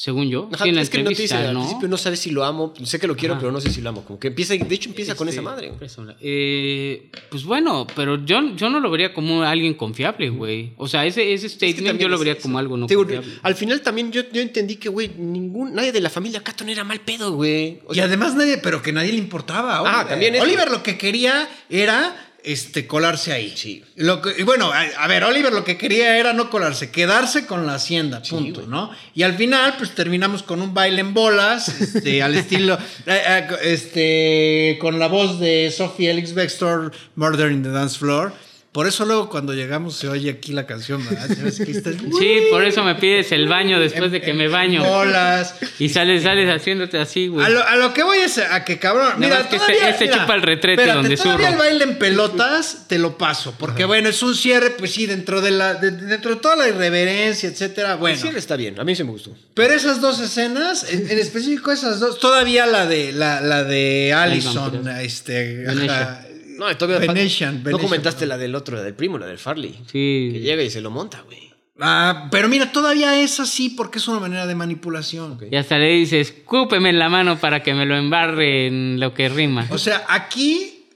según 0.00 0.28
yo, 0.30 0.48
Ajá, 0.52 0.64
en 0.64 0.76
la 0.76 0.82
es 0.82 0.90
que 0.90 1.02
no 1.02 1.10
te 1.10 1.22
dice, 1.22 1.34
al 1.34 1.52
¿no? 1.52 1.58
principio 1.62 1.88
no 1.88 1.96
sabes 1.96 2.20
si 2.20 2.30
lo 2.30 2.44
amo. 2.44 2.72
Sé 2.84 3.00
que 3.00 3.08
lo 3.08 3.16
quiero, 3.16 3.34
Ajá. 3.34 3.40
pero 3.40 3.50
no 3.50 3.60
sé 3.60 3.72
si 3.72 3.80
lo 3.80 3.88
amo. 3.88 4.04
Como 4.04 4.16
que 4.20 4.28
empieza, 4.28 4.54
de 4.54 4.72
hecho 4.72 4.90
empieza 4.90 5.16
con 5.16 5.28
Este, 5.28 5.40
esa 5.40 5.50
esa 5.84 6.02
madre. 6.02 6.16
Eh, 6.20 7.10
pues 7.28 7.42
bueno, 7.42 7.84
pero 7.96 8.24
yo, 8.24 8.54
yo 8.54 8.70
no 8.70 8.78
lo 8.78 8.92
vería 8.92 9.12
como 9.12 9.42
alguien 9.42 9.74
confiable, 9.74 10.28
güey. 10.30 10.72
O 10.76 10.86
sea, 10.86 11.04
ese, 11.04 11.32
ese 11.32 11.46
Es 11.46 11.54
que 11.54 11.56
statement 11.72 11.88
también 11.88 11.98
yo 11.98 12.08
lo 12.10 12.14
es 12.14 12.20
vería 12.20 12.38
como 12.40 12.58
algo 12.60 12.76
no 12.76 12.86
Te 12.86 12.92
digo, 12.94 13.02
confiable. 13.02 13.28
al 13.42 13.54
final 13.56 13.80
también 13.80 14.12
yo, 14.12 14.22
yo 14.32 14.40
entendí 14.40 14.76
que, 14.76 14.88
güey, 14.88 15.08
ningún, 15.18 15.74
nadie 15.74 15.90
de 15.90 16.00
la 16.00 16.10
familia 16.10 16.44
Catton 16.44 16.68
era 16.68 16.84
mal 16.84 17.00
pedo, 17.00 17.32
güey. 17.32 17.80
O 17.88 17.92
y 17.92 17.98
además 17.98 18.36
nadie, 18.36 18.58
pero 18.58 18.80
que 18.80 18.92
nadie 18.92 19.10
le 19.10 19.18
importaba. 19.18 19.82
Ah, 19.84 20.06
también. 20.06 20.40
Oliver 20.40 20.70
lo 20.70 20.80
que 20.80 20.96
quería 20.96 21.48
era 21.68 22.27
este, 22.44 22.86
colarse 22.86 23.32
ahí. 23.32 23.52
Sí. 23.56 23.84
Lo 23.96 24.22
que- 24.22 24.42
bueno, 24.44 24.72
a, 24.72 24.80
a 24.82 25.06
ver, 25.08 25.24
Oliver 25.24 25.52
lo 25.52 25.64
que 25.64 25.76
quería 25.76 26.18
era 26.18 26.32
no 26.32 26.50
colarse, 26.50 26.90
quedarse 26.90 27.46
con 27.46 27.66
la 27.66 27.74
hacienda, 27.74 28.22
punto. 28.22 28.62
¿no? 28.66 28.90
Y 29.14 29.22
al 29.24 29.34
final, 29.36 29.74
pues 29.78 29.94
terminamos 29.94 30.42
con 30.42 30.62
un 30.62 30.72
baile 30.74 31.00
en 31.00 31.14
bolas, 31.14 31.68
este, 31.68 32.22
al 32.22 32.34
estilo, 32.36 32.74
eh, 33.06 33.22
eh, 33.26 33.48
este, 33.62 34.78
con 34.80 34.98
la 34.98 35.08
voz 35.08 35.40
de 35.40 35.72
Sophie 35.76 36.10
Elix 36.10 36.32
Bextor, 36.34 36.92
Murder 37.16 37.50
in 37.50 37.62
the 37.62 37.70
Dance 37.70 37.98
Floor. 37.98 38.32
Por 38.78 38.86
eso 38.86 39.04
luego 39.04 39.28
cuando 39.28 39.54
llegamos 39.54 39.96
se 39.96 40.06
oye 40.08 40.30
aquí 40.30 40.52
la 40.52 40.64
canción, 40.64 41.04
¿verdad? 41.04 41.26
¿Sabes 41.36 41.58
que 41.58 41.72
estás- 41.72 41.96
Sí, 42.16 42.42
por 42.48 42.62
eso 42.62 42.84
me 42.84 42.94
pides 42.94 43.32
el 43.32 43.48
baño 43.48 43.80
después 43.80 44.12
de 44.12 44.20
que 44.20 44.32
me 44.34 44.46
baño. 44.46 44.84
Bolas. 44.84 45.56
Y 45.80 45.88
sales, 45.88 46.22
sales 46.22 46.48
haciéndote 46.48 46.96
así, 46.96 47.26
güey. 47.26 47.44
A 47.44 47.48
lo, 47.48 47.66
a 47.66 47.74
lo 47.74 47.92
que 47.92 48.04
voy 48.04 48.18
es 48.18 48.38
a 48.38 48.64
que 48.64 48.78
cabrón. 48.78 49.14
Mira, 49.18 49.40
más 49.40 49.46
que 49.48 49.56
todavía, 49.56 49.76
este- 49.88 49.90
este 49.90 50.04
mira, 50.04 50.18
chupa 50.20 50.34
el 50.36 50.42
retrete 50.42 50.82
espérate, 50.82 50.96
donde 50.96 51.16
todavía 51.16 51.48
zurro. 51.50 51.62
el 51.64 51.68
baile 51.70 51.84
en 51.92 51.98
pelotas 51.98 52.84
te 52.86 53.00
lo 53.00 53.18
paso. 53.18 53.52
Porque 53.58 53.84
bueno, 53.84 54.10
es 54.10 54.22
un 54.22 54.36
cierre, 54.36 54.70
pues 54.70 54.92
sí, 54.92 55.06
dentro 55.06 55.40
de 55.40 55.50
la, 55.50 55.74
de- 55.74 55.90
dentro 55.90 56.36
de 56.36 56.40
toda 56.40 56.54
la 56.54 56.68
irreverencia, 56.68 57.48
etcétera. 57.48 57.94
el 57.94 57.98
Bueno. 57.98 58.16
cierre 58.20 58.38
está 58.38 58.54
bien. 58.54 58.78
A 58.78 58.84
mí 58.84 58.94
sí 58.94 59.02
me 59.02 59.10
gustó. 59.10 59.34
Pero 59.54 59.74
esas 59.74 60.00
dos 60.00 60.20
escenas, 60.20 60.88
en, 60.88 61.10
en 61.10 61.18
específico 61.18 61.72
esas 61.72 61.98
dos, 61.98 62.20
todavía 62.20 62.64
la 62.64 62.86
de 62.86 63.10
la, 63.10 63.40
la 63.40 63.64
de 63.64 64.12
Allison, 64.16 64.86
este, 65.00 65.64
ajá, 65.68 66.24
No, 66.58 66.76
todavía 66.76 67.06
Venetian, 67.06 67.58
No 67.58 67.64
Venetian. 67.64 67.86
comentaste 67.88 68.26
la 68.26 68.36
del 68.36 68.54
otro, 68.54 68.76
la 68.76 68.82
del 68.82 68.94
primo, 68.94 69.16
la 69.18 69.26
del 69.26 69.38
Farley. 69.38 69.72
Que 69.90 70.32
Sí. 70.32 70.38
llega 70.40 70.62
y 70.62 70.70
se 70.70 70.80
lo 70.80 70.90
monta, 70.90 71.22
güey. 71.22 71.48
Ah, 71.80 72.26
pero 72.32 72.48
mira, 72.48 72.72
todavía 72.72 73.20
es 73.20 73.38
así 73.38 73.70
porque 73.70 73.98
es 73.98 74.08
una 74.08 74.18
manera 74.18 74.46
de 74.48 74.54
manipulación. 74.56 75.38
Y 75.50 75.54
hasta 75.54 75.78
le 75.78 75.92
dices, 75.94 76.34
cúpeme 76.44 76.90
en 76.90 76.98
la 76.98 77.08
mano 77.08 77.38
para 77.38 77.62
que 77.62 77.72
me 77.72 77.86
lo 77.86 77.96
embarre 77.96 78.66
en 78.66 78.98
lo 78.98 79.14
que 79.14 79.28
rima. 79.28 79.66
O 79.70 79.78
sea, 79.78 80.04
aquí, 80.08 80.86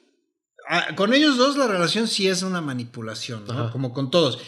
con 0.97 1.15
ellos 1.15 1.37
dos, 1.37 1.57
la 1.57 1.69
relación 1.69 2.09
sí 2.09 2.27
es 2.27 2.43
una 2.43 2.61
manipulación, 2.61 3.45
¿no? 3.47 3.53
Ajá. 3.53 3.71
Como 3.71 3.93
con 3.93 4.11
todos. 4.11 4.41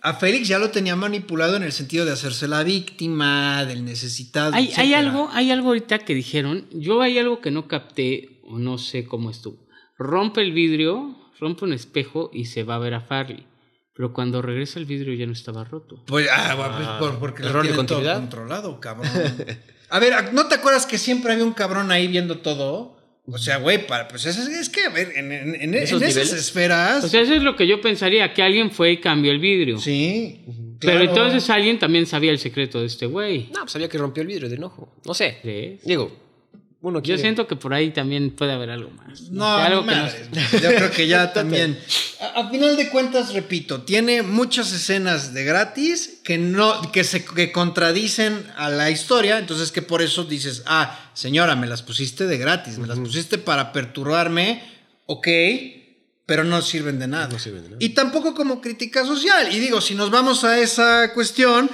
A 0.00 0.14
Félix 0.14 0.48
ya 0.48 0.58
lo 0.58 0.70
tenía 0.70 0.96
manipulado 0.96 1.56
en 1.56 1.62
el 1.62 1.72
sentido 1.72 2.04
de 2.06 2.12
hacerse 2.12 2.48
la 2.48 2.64
víctima, 2.64 3.64
del 3.66 3.84
necesitado. 3.84 4.54
Hay, 4.54 4.72
hay 4.76 4.94
algo, 4.94 5.28
hay 5.32 5.50
algo 5.50 5.68
ahorita 5.68 5.98
que 6.00 6.14
dijeron. 6.14 6.66
Yo 6.72 7.02
hay 7.02 7.18
algo 7.18 7.40
que 7.42 7.50
no 7.50 7.68
capté 7.68 8.40
o 8.44 8.58
no 8.58 8.78
sé 8.78 9.04
cómo 9.04 9.30
estuvo. 9.30 9.61
Rompe 10.02 10.40
el 10.42 10.52
vidrio, 10.52 11.16
rompe 11.40 11.64
un 11.64 11.72
espejo 11.72 12.30
y 12.32 12.46
se 12.46 12.62
va 12.64 12.76
a 12.76 12.78
ver 12.78 12.94
a 12.94 13.00
Farley. 13.00 13.46
Pero 13.94 14.12
cuando 14.12 14.40
regresa 14.40 14.78
el 14.78 14.86
vidrio 14.86 15.12
ya 15.14 15.26
no 15.26 15.32
estaba 15.32 15.64
roto. 15.64 16.02
Pues, 16.06 16.26
ah, 16.32 16.54
bueno, 16.54 16.74
pues, 16.76 16.88
por- 16.98 17.18
porque 17.18 17.42
lo 17.42 17.60
tienen 17.62 17.86
todo 17.86 18.14
controlado, 18.14 18.80
cabrón. 18.80 19.08
A 19.90 19.98
ver, 19.98 20.32
¿no 20.32 20.46
te 20.48 20.54
acuerdas 20.54 20.86
que 20.86 20.96
siempre 20.96 21.32
había 21.32 21.44
un 21.44 21.52
cabrón 21.52 21.90
ahí 21.92 22.08
viendo 22.08 22.38
todo? 22.38 22.96
O 23.26 23.38
sea, 23.38 23.58
güey, 23.58 23.86
pues 23.86 24.24
es, 24.26 24.36
es 24.38 24.68
que, 24.70 24.84
a 24.86 24.88
ver, 24.88 25.12
en, 25.14 25.30
en- 25.30 25.54
en- 25.54 25.60
en 25.62 25.74
¿Esos 25.74 26.00
esas 26.02 26.14
niveles? 26.16 26.32
esferas. 26.32 27.04
O 27.04 27.08
sea, 27.08 27.20
eso 27.20 27.34
es 27.34 27.42
lo 27.42 27.54
que 27.54 27.66
yo 27.66 27.80
pensaría, 27.80 28.32
que 28.34 28.42
alguien 28.42 28.70
fue 28.70 28.92
y 28.92 28.96
cambió 29.00 29.30
el 29.30 29.38
vidrio. 29.38 29.78
sí. 29.78 30.44
Pero 30.80 30.98
claro. 30.98 31.10
entonces 31.10 31.48
alguien 31.48 31.78
también 31.78 32.06
sabía 32.06 32.32
el 32.32 32.40
secreto 32.40 32.80
de 32.80 32.86
este 32.86 33.06
güey. 33.06 33.50
No, 33.54 33.60
pues 33.60 33.70
sabía 33.70 33.88
que 33.88 33.98
rompió 33.98 34.22
el 34.22 34.26
vidrio 34.26 34.48
de 34.48 34.56
enojo. 34.56 34.92
No 35.06 35.14
sé. 35.14 35.38
¿Crees? 35.40 35.84
Diego, 35.84 36.10
uno 36.82 36.98
Yo 36.98 37.02
quiere... 37.04 37.22
siento 37.22 37.46
que 37.46 37.54
por 37.54 37.72
ahí 37.72 37.90
también 37.90 38.32
puede 38.32 38.52
haber 38.52 38.70
algo 38.70 38.90
más. 38.90 39.30
No, 39.30 39.46
algo 39.46 39.82
ni 39.82 39.92
que. 39.92 40.60
Yo 40.60 40.74
creo 40.74 40.90
que 40.90 41.06
ya 41.06 41.32
también. 41.32 41.78
A, 42.20 42.40
a 42.40 42.50
final 42.50 42.76
de 42.76 42.88
cuentas, 42.88 43.32
repito, 43.32 43.82
tiene 43.82 44.22
muchas 44.22 44.72
escenas 44.72 45.32
de 45.32 45.44
gratis 45.44 46.18
que 46.24 46.38
no, 46.38 46.90
que 46.90 47.04
se 47.04 47.24
que 47.24 47.52
contradicen 47.52 48.44
a 48.56 48.68
la 48.68 48.90
historia. 48.90 49.38
Entonces 49.38 49.70
que 49.70 49.80
por 49.80 50.02
eso 50.02 50.24
dices, 50.24 50.64
ah, 50.66 51.10
señora, 51.14 51.54
me 51.54 51.68
las 51.68 51.82
pusiste 51.82 52.26
de 52.26 52.36
gratis, 52.36 52.78
me 52.78 52.88
las 52.88 52.98
pusiste 52.98 53.38
para 53.38 53.72
perturbarme, 53.72 54.60
ok, 55.06 55.28
pero 56.26 56.42
no 56.42 56.62
sirven 56.62 56.98
de 56.98 57.06
nada. 57.06 57.28
No 57.28 57.38
sirven 57.38 57.62
de 57.62 57.68
nada. 57.70 57.78
Y 57.80 57.90
tampoco 57.90 58.34
como 58.34 58.60
crítica 58.60 59.06
social. 59.06 59.54
Y 59.54 59.60
digo, 59.60 59.80
si 59.80 59.94
nos 59.94 60.10
vamos 60.10 60.42
a 60.42 60.58
esa 60.58 61.12
cuestión, 61.14 61.70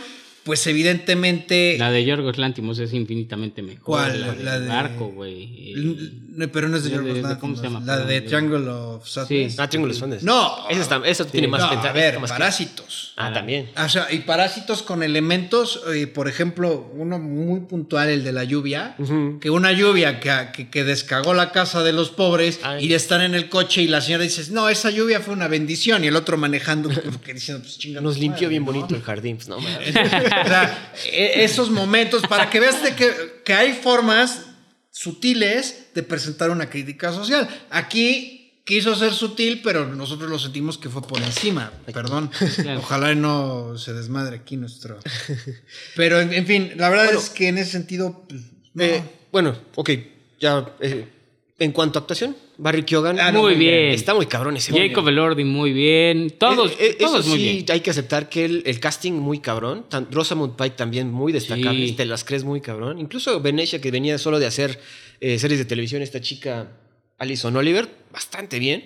pues 0.48 0.66
evidentemente. 0.66 1.76
La 1.78 1.90
de 1.90 2.04
Yorgos 2.06 2.38
Lantimos 2.38 2.78
es 2.78 2.94
infinitamente 2.94 3.60
mejor. 3.60 3.82
¿Cuál? 3.84 4.44
La, 4.44 4.58
de- 4.58 4.66
barco, 4.68 5.08
güey. 5.08 5.72
El- 5.74 6.50
Pero 6.50 6.68
no 6.70 6.76
es 6.78 6.84
de 6.84 6.90
La 6.90 6.96
de- 6.96 7.02
Yorgos 7.02 7.22
Lanthimos, 7.22 7.38
¿cómo 7.38 7.56
se 7.56 7.62
llama? 7.62 7.80
La 7.84 7.98
de 7.98 8.20
Triangle 8.22 8.66
of 8.70 9.06
Sadness. 9.06 9.52
Sí. 9.52 9.60
Ah, 9.60 9.68
Triángulo 9.68 9.92
de 9.92 9.94
los 9.94 10.00
Fandes. 10.00 10.22
No. 10.22 10.68
Eso, 10.70 10.80
está, 10.80 11.02
eso 11.04 11.26
tiene 11.26 11.48
más 11.48 11.60
No, 11.60 11.66
a 11.68 11.92
ver, 11.92 12.18
más 12.18 12.30
que- 12.32 12.38
parásitos. 12.38 13.12
Ah, 13.16 13.32
también. 13.32 13.68
O 13.76 13.88
sea, 13.88 14.10
y 14.12 14.20
parásitos 14.20 14.82
con 14.82 15.02
elementos, 15.02 15.82
eh, 15.92 16.06
por 16.06 16.28
ejemplo, 16.28 16.90
uno 16.94 17.18
muy 17.18 17.60
puntual, 17.60 18.08
el 18.08 18.24
de 18.24 18.32
la 18.32 18.44
lluvia, 18.44 18.96
que 19.40 19.50
una 19.50 19.72
lluvia 19.72 20.20
que, 20.20 20.30
que, 20.54 20.70
que 20.70 20.84
descagó 20.84 21.34
la 21.34 21.50
casa 21.52 21.82
de 21.82 21.92
los 21.92 22.10
pobres 22.10 22.60
Ay. 22.62 22.86
y 22.86 22.88
de 22.88 22.94
estar 22.94 23.20
en 23.20 23.34
el 23.34 23.48
coche 23.50 23.82
y 23.82 23.88
la 23.88 24.00
señora 24.00 24.22
dice, 24.24 24.50
no, 24.52 24.68
esa 24.70 24.90
lluvia 24.90 25.20
fue 25.20 25.34
una 25.34 25.48
bendición 25.48 26.04
y 26.04 26.06
el 26.06 26.16
otro 26.16 26.36
manejando, 26.38 26.88
porque 27.12 27.34
diciendo, 27.34 27.62
pues 27.62 27.76
chinga. 27.78 28.00
Nos 28.00 28.16
limpió 28.18 28.42
madre, 28.46 28.48
bien 28.50 28.64
¿no? 28.64 28.72
bonito 28.72 28.94
el 28.94 29.02
jardín. 29.02 29.36
Pues, 29.36 29.48
no, 29.48 29.58
mames. 29.60 29.92
o 30.44 30.46
sea, 30.48 30.92
e- 31.12 31.44
esos 31.44 31.70
momentos, 31.70 32.22
para 32.28 32.48
que 32.50 32.60
veas 32.60 32.82
de 32.82 32.94
que, 32.94 33.42
que 33.44 33.52
hay 33.54 33.72
formas 33.74 34.42
sutiles 34.90 35.88
de 35.94 36.02
presentar 36.02 36.50
una 36.50 36.68
crítica 36.68 37.12
social. 37.12 37.48
Aquí 37.70 38.62
quiso 38.64 38.94
ser 38.94 39.14
sutil, 39.14 39.60
pero 39.62 39.86
nosotros 39.86 40.28
lo 40.28 40.38
sentimos 40.38 40.76
que 40.76 40.88
fue 40.88 41.02
por 41.02 41.22
encima. 41.22 41.72
Perdón. 41.92 42.30
Claro. 42.56 42.80
Ojalá 42.80 43.14
no 43.14 43.78
se 43.78 43.92
desmadre 43.94 44.36
aquí 44.36 44.56
nuestro. 44.56 44.98
Pero 45.96 46.20
en, 46.20 46.32
en 46.32 46.46
fin, 46.46 46.72
la 46.76 46.88
verdad 46.88 47.04
Bueno. 47.06 47.20
es 47.20 47.30
que 47.30 47.48
en 47.48 47.58
ese 47.58 47.70
sentido. 47.72 48.24
pues, 48.28 48.42
no. 48.74 48.84
Eh, 48.84 49.02
bueno, 49.32 49.56
ok. 49.76 49.90
Ya. 50.40 50.66
eh, 50.80 51.08
en 51.58 51.72
cuanto 51.72 51.98
a 51.98 52.02
actuación, 52.02 52.36
Barry 52.60 52.82
Keoghan. 52.82 53.20
Ah, 53.20 53.30
no, 53.30 53.42
muy 53.42 53.54
bien. 53.54 53.92
Está 53.92 54.14
muy 54.14 54.26
cabrón 54.26 54.56
ese 54.56 54.72
güey. 54.72 54.88
Jacob 54.88 55.06
Elordi, 55.08 55.44
muy 55.44 55.72
bien. 55.72 56.30
Todos, 56.38 56.72
Eh, 56.72 56.76
eh, 56.90 56.96
todos 56.98 57.20
eso 57.20 57.28
muy 57.28 57.38
sí, 57.38 57.44
bien. 57.52 57.64
hay 57.70 57.80
que 57.80 57.90
aceptar 57.90 58.28
que 58.28 58.44
el, 58.44 58.62
el 58.66 58.80
casting 58.80 59.12
muy 59.12 59.38
cabrón. 59.38 59.86
Tan- 59.88 60.10
Rosamund 60.10 60.56
Pike 60.56 60.74
también 60.76 61.10
muy 61.12 61.32
destacable. 61.32 61.86
Sí. 61.86 61.92
Te 61.94 62.04
las 62.04 62.24
crees 62.24 62.42
muy 62.42 62.60
cabrón. 62.60 62.98
Incluso 62.98 63.40
Venetia, 63.40 63.80
que 63.80 63.90
venía 63.92 64.18
solo 64.18 64.40
de 64.40 64.46
hacer 64.46 64.78
eh, 65.20 65.38
series 65.38 65.58
de 65.60 65.66
televisión, 65.66 66.02
esta 66.02 66.20
chica 66.20 66.72
Alison 67.16 67.56
Oliver, 67.56 67.88
bastante 68.12 68.58
bien. 68.58 68.84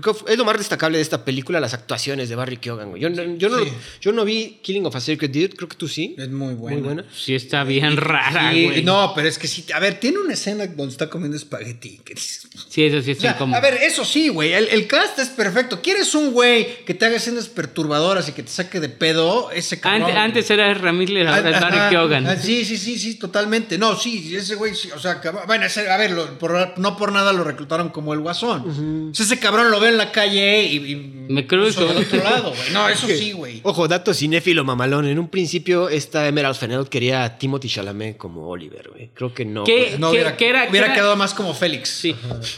Creo 0.00 0.14
que 0.14 0.32
es 0.32 0.38
lo 0.38 0.44
más 0.44 0.58
destacable 0.58 0.98
de 0.98 1.02
esta 1.02 1.24
película, 1.24 1.60
las 1.60 1.74
actuaciones 1.74 2.28
de 2.28 2.34
Barry 2.36 2.56
Keoghan. 2.56 2.90
güey. 2.90 3.02
Yo, 3.02 3.10
no- 3.10 3.36
yo, 3.36 3.48
no, 3.48 3.58
Sí. 3.64 3.70
yo 4.00 4.12
no 4.12 4.24
vi 4.24 4.58
Killing 4.62 4.86
of 4.86 4.96
a 4.96 5.00
Sacred 5.00 5.30
Deer, 5.30 5.54
creo 5.54 5.68
que 5.68 5.76
tú 5.76 5.88
sí. 5.88 6.14
Es 6.18 6.28
muy 6.30 6.54
buena. 6.54 6.76
Muy 6.78 6.84
buena. 6.86 7.04
Sí, 7.14 7.34
está 7.34 7.64
bien 7.64 7.96
rara, 7.96 8.52
Sí, 8.52 8.64
güey. 8.64 8.82
no, 8.82 9.12
pero 9.14 9.28
es 9.28 9.38
que 9.38 9.46
sí. 9.48 9.64
A 9.74 9.78
ver, 9.80 10.00
tiene 10.00 10.18
una 10.18 10.34
escena 10.34 10.66
donde 10.66 10.92
está 10.92 11.08
comiendo 11.08 11.36
espagueti. 11.36 12.00
que 12.04 12.14
Sí, 12.16 12.84
eso 12.84 13.00
sí 13.02 13.10
O 13.10 13.12
está 13.12 13.22
sea, 13.22 13.30
incómodo. 13.32 13.56
a 13.56 13.60
ver, 13.60 13.74
eso 13.82 14.04
sí, 14.04 14.28
güey. 14.28 14.52
El, 14.52 14.68
el 14.68 14.86
cast 14.86 15.18
es 15.18 15.28
perfecto. 15.28 15.80
¿Quieres 15.82 16.14
un 16.14 16.32
güey 16.32 16.84
que 16.84 16.94
te 16.94 17.04
haga 17.06 17.16
escenas 17.16 17.48
perturbadoras 17.48 18.28
y 18.28 18.32
que 18.32 18.42
te 18.42 18.50
saque 18.50 18.80
de 18.80 18.88
pedo? 18.88 19.50
Ese 19.50 19.80
cabrón. 19.80 20.02
Antes, 20.02 20.16
antes 20.16 20.50
era 20.50 20.74
Ramírez, 20.74 21.26
ahora. 21.28 21.60
Barry 21.60 21.90
Keoghan. 21.90 22.26
Ah, 22.26 22.36
Sí, 22.36 22.64
sí, 22.64 22.76
sí, 22.76 22.98
sí, 22.98 23.14
totalmente. 23.14 23.78
No, 23.78 23.96
sí, 23.96 24.34
ese 24.34 24.54
güey, 24.56 24.74
sí, 24.74 24.90
o 24.94 24.98
sea, 24.98 25.20
cabrón, 25.20 25.44
bueno, 25.46 25.66
ese- 25.66 25.88
a 25.90 25.96
ver, 25.96 26.10
lo- 26.10 26.38
por- 26.38 26.78
no 26.78 26.96
por 26.96 27.12
nada 27.12 27.32
lo 27.32 27.44
reclutaron 27.44 27.88
como 27.90 28.12
el 28.14 28.20
guasón. 28.20 29.10
O 29.10 29.14
sea, 29.14 29.24
ese 29.26 29.38
cabrón 29.38 29.70
lo 29.70 29.80
ve 29.84 29.90
en 29.90 29.96
la 29.96 30.10
calle 30.10 30.64
y, 30.64 30.76
y 30.92 30.96
Me 31.28 31.46
cruzo. 31.46 31.86
del 31.86 31.98
otro 31.98 32.18
lado, 32.22 32.50
güey. 32.50 32.70
No, 32.72 32.88
eso 32.88 33.06
sí, 33.06 33.30
güey. 33.32 33.60
Ojo, 33.62 33.86
dato 33.86 34.12
cinéfilo 34.12 34.64
mamalón. 34.64 35.06
En 35.06 35.18
un 35.18 35.28
principio, 35.28 35.88
esta 35.88 36.26
Emerald 36.26 36.56
Fennell 36.56 36.88
quería 36.88 37.22
a 37.24 37.38
Timothy 37.38 37.68
Chalamet 37.68 38.16
como 38.16 38.48
Oliver, 38.48 38.90
güey. 38.90 39.10
Creo 39.14 39.32
que 39.32 39.44
no. 39.44 39.64
¿Qué? 39.64 39.96
No 39.98 40.08
que- 40.10 40.16
hubiera, 40.16 40.36
que 40.36 40.48
era- 40.48 40.66
hubiera 40.68 40.86
que 40.86 40.92
era- 40.92 40.94
quedado 40.94 41.16
más 41.16 41.32
como 41.34 41.54
Félix. 41.54 41.88
Sí, 41.90 42.14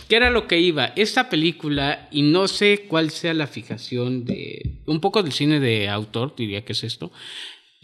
que 0.09 0.17
era 0.17 0.31
lo 0.31 0.47
que 0.47 0.59
iba. 0.59 0.93
Esta 0.97 1.29
película, 1.29 2.09
y 2.11 2.23
no 2.23 2.49
sé 2.49 2.87
cuál 2.89 3.11
sea 3.11 3.35
la 3.35 3.47
fijación 3.47 4.25
de. 4.25 4.71
Un 4.87 5.01
poco 5.01 5.23
del 5.23 5.33
cine 5.33 5.61
de 5.61 5.89
autor, 5.89 6.35
diría 6.37 6.65
que 6.65 6.73
es 6.73 6.83
esto. 6.85 7.13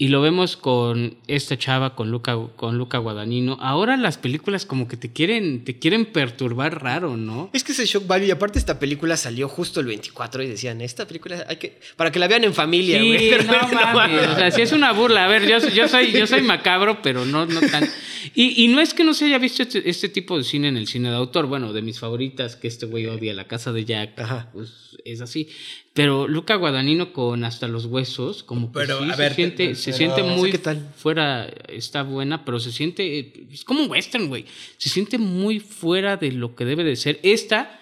Y 0.02 0.08
lo 0.08 0.20
vemos 0.20 0.56
con 0.56 1.16
esta 1.28 1.56
chava, 1.56 1.94
con 1.94 2.10
Luca, 2.10 2.36
con 2.56 2.76
Luca 2.76 2.98
Guadagnino. 2.98 3.56
Ahora 3.60 3.96
las 3.96 4.18
películas 4.18 4.66
como 4.66 4.88
que 4.88 4.96
te 4.96 5.12
quieren, 5.12 5.62
te 5.62 5.78
quieren 5.78 6.06
perturbar 6.06 6.82
raro, 6.82 7.16
¿no? 7.16 7.50
Es 7.52 7.62
que 7.62 7.70
ese 7.70 7.86
shock 7.86 8.08
value, 8.08 8.26
y 8.26 8.32
aparte 8.32 8.58
esta 8.58 8.80
película 8.80 9.16
salió 9.16 9.48
justo 9.48 9.78
el 9.78 9.86
24 9.86 10.42
y 10.42 10.48
decían, 10.48 10.80
esta 10.80 11.06
película 11.06 11.46
hay 11.48 11.54
que, 11.54 11.78
para 11.94 12.10
que 12.10 12.18
la 12.18 12.26
vean 12.26 12.42
en 12.42 12.52
familia, 12.52 12.98
Sí, 12.98 13.06
güey. 13.06 13.30
Pero 13.30 13.44
no 13.44 13.68
mames. 13.94 14.26
O 14.26 14.34
sea, 14.34 14.50
sí 14.50 14.62
es 14.62 14.72
una 14.72 14.90
burla. 14.90 15.26
A 15.26 15.28
ver, 15.28 15.46
yo, 15.46 15.58
yo 15.68 15.86
soy, 15.86 16.10
yo 16.10 16.26
soy 16.26 16.42
macabro, 16.42 17.00
pero 17.00 17.24
no, 17.24 17.46
no 17.46 17.60
tan. 17.60 17.88
Y, 18.34 18.64
y 18.64 18.66
no 18.66 18.80
es 18.80 18.94
que 18.94 19.04
no 19.04 19.14
se 19.14 19.26
haya 19.26 19.38
visto 19.38 19.62
este, 19.62 19.88
este 19.88 20.08
tipo 20.08 20.36
de 20.36 20.42
cine 20.42 20.66
en 20.66 20.78
el 20.78 20.88
cine 20.88 21.10
de 21.10 21.14
autor. 21.14 21.46
Bueno, 21.46 21.72
de 21.72 21.80
mis 21.80 22.00
favoritas, 22.00 22.56
que 22.56 22.66
este 22.66 22.86
güey 22.86 23.06
odia 23.06 23.34
La 23.34 23.46
Casa 23.46 23.72
de 23.72 23.84
Jack, 23.84 24.18
Ajá. 24.18 24.50
pues 24.52 24.98
es 25.04 25.20
así. 25.20 25.48
Pero 25.94 26.26
Luca 26.26 26.54
Guadagnino 26.56 27.12
con 27.12 27.44
hasta 27.44 27.68
los 27.68 27.84
huesos, 27.84 28.42
como 28.42 28.72
que 28.72 28.78
Pero, 28.80 28.98
sí 29.00 29.10
a 29.10 29.14
se 29.14 29.22
ver, 29.22 29.34
siente, 29.34 29.64
pero- 29.66 29.76
se 29.76 29.92
siente 29.92 30.22
muy 30.22 30.50
¿qué 30.50 30.58
tal? 30.58 30.90
fuera, 30.96 31.46
está 31.68 32.02
buena, 32.02 32.44
pero 32.46 32.58
se 32.60 32.72
siente, 32.72 33.46
es 33.52 33.62
como 33.64 33.82
un 33.82 33.90
western, 33.90 34.28
güey. 34.28 34.46
Se 34.78 34.88
siente 34.88 35.18
muy 35.18 35.60
fuera 35.60 36.16
de 36.16 36.32
lo 36.32 36.54
que 36.56 36.64
debe 36.64 36.82
de 36.82 36.96
ser. 36.96 37.20
Esta 37.22 37.78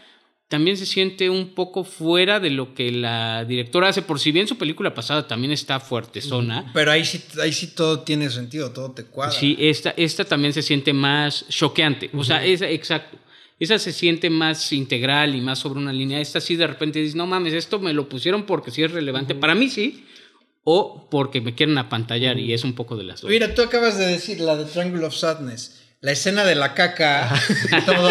también 0.48 0.76
se 0.76 0.86
siente 0.86 1.30
un 1.30 1.50
poco 1.54 1.84
fuera 1.84 2.40
de 2.40 2.50
lo 2.50 2.74
que 2.74 2.90
la 2.90 3.44
directora 3.44 3.86
hace, 3.90 4.02
por 4.02 4.18
si 4.18 4.32
bien 4.32 4.48
su 4.48 4.58
película 4.58 4.92
pasada 4.92 5.28
también 5.28 5.52
está 5.52 5.78
fuerte 5.78 6.20
zona. 6.20 6.72
Pero 6.74 6.90
ahí 6.90 7.04
sí, 7.04 7.22
ahí 7.40 7.52
sí 7.52 7.68
todo 7.68 8.00
tiene 8.00 8.28
sentido, 8.30 8.72
todo 8.72 8.90
te 8.90 9.04
cuadra. 9.04 9.30
Sí, 9.38 9.56
esta, 9.60 9.90
esta 9.96 10.24
también 10.24 10.52
se 10.52 10.62
siente 10.62 10.92
más 10.92 11.46
choqueante. 11.48 12.10
O 12.14 12.24
sea, 12.24 12.44
esa, 12.44 12.68
exacto. 12.68 13.16
Esa 13.60 13.78
se 13.78 13.92
siente 13.92 14.28
más 14.30 14.72
integral 14.72 15.36
y 15.36 15.40
más 15.40 15.60
sobre 15.60 15.78
una 15.78 15.92
línea. 15.92 16.18
Esta 16.20 16.40
sí 16.40 16.56
de 16.56 16.66
repente 16.66 16.98
dices, 16.98 17.14
no 17.14 17.26
mames, 17.28 17.52
esto 17.52 17.78
me 17.78 17.92
lo 17.92 18.08
pusieron 18.08 18.44
porque 18.46 18.72
sí 18.72 18.82
es 18.82 18.90
relevante. 18.90 19.34
Para 19.36 19.54
mí 19.54 19.68
sí. 19.70 20.06
O 20.64 21.08
porque 21.10 21.40
me 21.40 21.54
quieren 21.54 21.78
apantallar 21.78 22.38
y 22.38 22.52
es 22.52 22.64
un 22.64 22.74
poco 22.74 22.96
de 22.96 23.04
las 23.04 23.20
dos. 23.20 23.30
Mira, 23.30 23.54
tú 23.54 23.62
acabas 23.62 23.96
de 23.98 24.06
decir 24.06 24.40
la 24.40 24.56
de 24.56 24.64
Triangle 24.64 25.04
of 25.06 25.14
Sadness, 25.14 25.80
la 26.00 26.12
escena 26.12 26.44
de 26.44 26.54
la 26.54 26.74
caca 26.74 27.32
y 27.70 27.80
todo. 27.86 28.10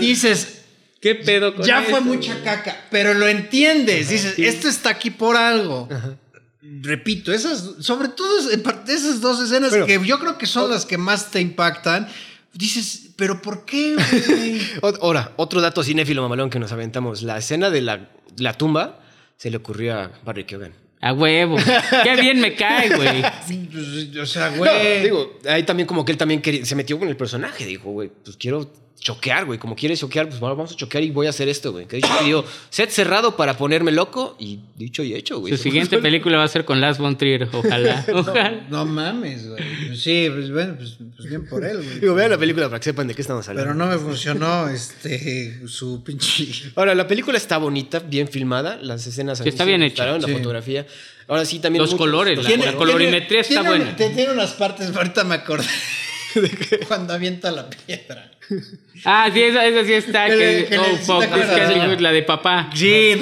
Dices, 0.00 0.62
¿Qué 1.00 1.14
pedo 1.14 1.54
con 1.54 1.64
ya 1.64 1.80
eso, 1.82 1.90
fue 1.90 2.00
güey? 2.00 2.16
mucha 2.16 2.42
caca, 2.42 2.86
pero 2.90 3.14
lo 3.14 3.28
entiendes. 3.28 4.08
Dices, 4.08 4.38
esto 4.38 4.68
está 4.68 4.90
aquí 4.90 5.10
por 5.10 5.36
algo. 5.36 5.88
Repito, 6.62 7.32
esas, 7.32 7.74
sobre 7.80 8.08
todo 8.08 8.50
esas 8.88 9.20
dos 9.20 9.40
escenas 9.42 9.70
Pero- 9.70 9.86
que 9.86 10.00
yo 10.04 10.18
creo 10.18 10.36
que 10.38 10.46
son 10.46 10.70
las 10.70 10.84
que 10.84 10.98
más 10.98 11.30
te 11.30 11.40
impactan. 11.40 12.08
Dices, 12.54 13.05
pero 13.16 13.40
¿por 13.42 13.64
qué? 13.64 13.96
Ahora, 15.00 15.32
otro 15.36 15.60
dato 15.60 15.82
cinéfilo 15.82 16.22
mamalón 16.22 16.50
que 16.50 16.58
nos 16.58 16.72
aventamos. 16.72 17.22
La 17.22 17.38
escena 17.38 17.70
de 17.70 17.80
la, 17.82 18.08
la 18.38 18.52
tumba 18.54 19.00
se 19.36 19.50
le 19.50 19.56
ocurrió 19.56 19.94
a 19.98 20.10
Barry 20.24 20.44
Keoghan. 20.44 20.72
A 21.00 21.12
huevo. 21.12 21.56
Qué 22.02 22.16
bien 22.20 22.40
me 22.40 22.54
cae, 22.54 22.88
güey. 22.96 23.22
Pues, 23.70 24.16
o 24.16 24.26
sea, 24.26 24.50
No, 24.50 24.56
güey. 24.58 25.02
digo, 25.02 25.38
ahí 25.48 25.62
también 25.62 25.86
como 25.86 26.04
que 26.04 26.12
él 26.12 26.18
también 26.18 26.40
quería- 26.40 26.64
se 26.64 26.74
metió 26.74 26.98
con 26.98 27.08
el 27.08 27.16
personaje. 27.16 27.64
Dijo, 27.66 27.90
güey, 27.90 28.10
pues 28.24 28.36
quiero 28.36 28.72
choquear, 29.00 29.44
güey. 29.44 29.58
Como 29.58 29.76
quieres 29.76 30.00
choquear, 30.00 30.28
pues 30.28 30.40
bueno, 30.40 30.56
vamos 30.56 30.72
a 30.72 30.76
choquear 30.76 31.04
y 31.04 31.10
voy 31.10 31.26
a 31.26 31.30
hacer 31.30 31.48
esto, 31.48 31.72
güey. 31.72 31.86
Que 31.86 31.96
dicho 31.96 32.08
pidió 32.20 32.44
set 32.70 32.90
cerrado 32.90 33.36
para 33.36 33.56
ponerme 33.56 33.92
loco 33.92 34.36
y 34.38 34.60
dicho 34.76 35.02
y 35.02 35.14
hecho, 35.14 35.38
güey. 35.40 35.56
Su 35.56 35.62
siguiente 35.62 35.98
película 35.98 36.38
va 36.38 36.44
a 36.44 36.48
ser 36.48 36.64
con 36.64 36.80
Lars 36.80 36.98
von 36.98 37.16
Trier. 37.16 37.48
Ojalá. 37.52 38.04
Ojalá. 38.14 38.66
no 38.68 38.84
mames, 38.86 39.48
güey. 39.48 39.96
Sí, 39.96 40.28
pues 40.34 40.50
bueno, 40.50 40.74
pues, 40.76 40.96
pues 41.16 41.28
bien 41.28 41.46
por 41.48 41.64
él, 41.64 41.76
güey. 41.76 42.00
Digo, 42.00 42.14
vean 42.14 42.30
la 42.30 42.38
película 42.38 42.66
para 42.68 42.78
que 42.80 42.84
sepan 42.84 43.06
de 43.06 43.14
qué 43.14 43.22
estamos 43.22 43.48
hablando. 43.48 43.72
Pero 43.72 43.74
no 43.78 43.86
me 43.90 43.98
funcionó 43.98 44.68
este 44.68 45.66
su 45.68 46.02
pinche. 46.02 46.72
Ahora, 46.74 46.94
la 46.94 47.06
película 47.06 47.36
está 47.38 47.58
bonita, 47.58 47.98
bien 48.00 48.28
filmada. 48.28 48.78
Las 48.82 49.06
escenas 49.06 49.38
Sí, 49.38 49.48
está 49.48 49.64
bien 49.64 49.82
hecha. 49.82 50.06
La 50.06 50.26
Sí. 50.26 50.32
fotografía. 50.32 50.86
Ahora 51.28 51.44
sí, 51.44 51.58
también. 51.58 51.82
Los 51.82 51.90
muchos- 51.90 51.98
colores, 52.06 52.36
los 52.38 52.48
la- 52.58 52.72
colorimetría 52.74 53.40
está 53.40 53.54
tiene, 53.54 53.68
buena. 53.68 53.96
te- 53.96 54.10
Tiene 54.10 54.32
unas 54.32 54.52
partes, 54.52 54.94
ahorita 54.94 55.24
me 55.24 55.34
acordé 55.34 55.66
cuando 56.88 57.14
avienta 57.14 57.50
la 57.50 57.68
piedra. 57.68 58.30
Ah, 59.04 59.28
sí, 59.32 59.42
esa, 59.42 59.66
esa 59.66 59.84
sí 59.84 59.92
está. 59.92 60.26
Que 60.28 60.66
Que, 60.68 60.78
oh, 60.78 62.00
la 62.00 62.12
de 62.12 62.22
papá. 62.22 62.70
Sí, 62.74 63.14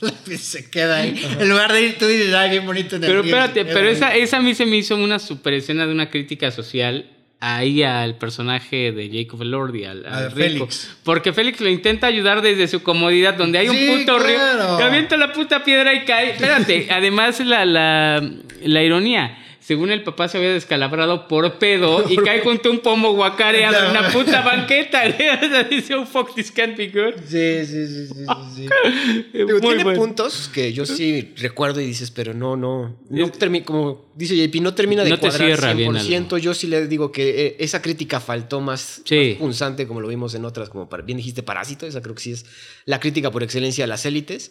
se 0.38 0.70
queda 0.70 0.98
ahí. 0.98 1.20
En 1.38 1.48
lugar 1.48 1.72
de 1.72 1.82
ir, 1.82 1.98
tú 1.98 2.06
dices, 2.06 2.34
ay, 2.34 2.50
bien 2.50 2.66
bonito 2.66 2.96
en 2.96 3.04
el 3.04 3.10
Pero 3.10 3.22
espérate, 3.22 3.64
pero 3.64 3.88
esa, 3.88 4.14
esa 4.14 4.38
a 4.38 4.40
mí 4.40 4.54
se 4.54 4.66
me 4.66 4.76
hizo 4.76 4.96
una 4.96 5.18
super 5.18 5.52
escena 5.54 5.86
de 5.86 5.92
una 5.92 6.10
crítica 6.10 6.50
social 6.50 7.06
ahí 7.40 7.82
al 7.82 8.16
personaje 8.18 8.92
de 8.92 9.10
Jacob 9.12 9.42
Elordi, 9.42 9.84
al, 9.84 10.06
al 10.06 10.30
rico. 10.30 10.66
Félix. 10.66 10.96
Porque 11.02 11.32
Félix 11.32 11.60
lo 11.60 11.68
intenta 11.68 12.06
ayudar 12.06 12.40
desde 12.40 12.68
su 12.68 12.84
comodidad, 12.84 13.34
donde 13.34 13.58
hay 13.58 13.68
un 13.68 13.98
puto 13.98 14.18
río. 14.18 14.38
Que 14.78 14.84
avienta 14.84 15.16
la 15.16 15.32
puta 15.32 15.64
piedra 15.64 15.92
y 15.92 16.04
cae. 16.04 16.30
Espérate, 16.30 16.88
además 16.90 17.40
la, 17.40 17.64
la, 17.64 18.30
la 18.62 18.82
ironía. 18.82 19.38
Según 19.64 19.92
el 19.92 20.02
papá 20.02 20.26
se 20.26 20.38
había 20.38 20.52
descalabrado 20.52 21.28
por 21.28 21.58
pedo 21.60 22.04
y 22.10 22.16
cae 22.16 22.40
junto 22.44 22.68
a 22.68 22.72
un 22.72 22.80
pomo 22.80 23.12
guacareado 23.12 23.84
en 23.84 23.90
una 23.92 24.10
puta 24.10 24.40
banqueta. 24.42 25.02
Dice, 25.70 25.94
oh 25.94 26.04
fuck, 26.04 26.34
this 26.34 26.50
can't 26.50 26.76
be 26.76 26.88
good. 26.88 27.14
Sí, 27.28 27.64
sí, 27.64 27.86
sí, 27.86 28.06
sí, 28.08 28.14
sí, 28.14 28.24
sí. 28.56 28.68
Digo, 29.32 29.48
Muy 29.52 29.60
tiene 29.60 29.84
bueno. 29.84 30.00
puntos 30.00 30.50
que 30.52 30.72
yo 30.72 30.84
sí 30.84 31.32
recuerdo 31.36 31.80
y 31.80 31.86
dices, 31.86 32.10
pero 32.10 32.34
no, 32.34 32.56
no. 32.56 32.98
no 33.08 33.26
termi- 33.32 33.62
como 33.64 34.10
dice 34.16 34.34
JP, 34.36 34.60
no 34.62 34.74
termina 34.74 35.04
de 35.04 35.10
No 35.10 35.16
te 35.16 35.28
cuadrar 35.28 35.76
bien 35.76 35.92
100%. 35.94 36.38
Yo 36.38 36.54
sí 36.54 36.66
le 36.66 36.88
digo 36.88 37.12
que 37.12 37.46
eh, 37.46 37.56
esa 37.60 37.80
crítica 37.80 38.18
faltó 38.18 38.60
más, 38.60 39.00
Sí. 39.04 39.30
más 39.34 39.38
punzante, 39.38 39.86
como 39.86 40.00
lo 40.00 40.08
vimos 40.08 40.34
en 40.34 40.44
otras, 40.44 40.70
como 40.70 40.88
para- 40.88 41.04
bien 41.04 41.18
dijiste, 41.18 41.44
Parásito. 41.44 41.86
Esa 41.86 42.02
creo 42.02 42.16
que 42.16 42.22
sí 42.22 42.32
es 42.32 42.46
la 42.84 42.98
crítica 42.98 43.30
por 43.30 43.44
excelencia 43.44 43.84
a 43.84 43.86
las 43.86 44.04
élites. 44.06 44.50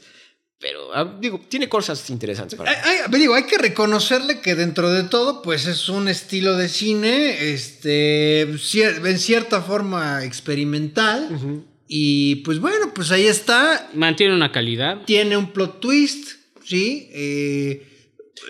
Pero, 0.62 0.94
ah, 0.94 1.18
digo, 1.20 1.42
tiene 1.50 1.68
cosas 1.68 2.08
interesantes 2.12 2.56
para 2.56 2.70
Hay, 2.72 3.00
hay- 3.12 3.20
digo, 3.20 3.34
hay 3.34 3.44
que 3.46 3.58
reconocerle 3.58 4.42
que 4.42 4.54
dentro 4.54 4.92
de 4.92 5.04
todo, 5.04 5.42
pues 5.42 5.66
es 5.66 5.90
un 5.90 6.08
estilo 6.08 6.56
de 6.56 6.70
cine, 6.70 7.52
este, 7.52 8.48
cier- 8.58 9.04
en 9.06 9.18
cierta 9.18 9.62
forma 9.64 10.24
experimental. 10.24 11.64
Y 11.88 12.36
pues 12.38 12.60
bueno, 12.60 12.94
pues 12.94 13.12
ahí 13.12 13.26
está. 13.26 13.90
Mantiene 13.96 14.36
una 14.36 14.52
calidad. 14.52 15.00
Tiene 15.06 15.36
un 15.36 15.52
plot 15.52 15.80
twist, 15.80 16.30
¿sí? 16.64 17.10
Eh, 17.12 17.88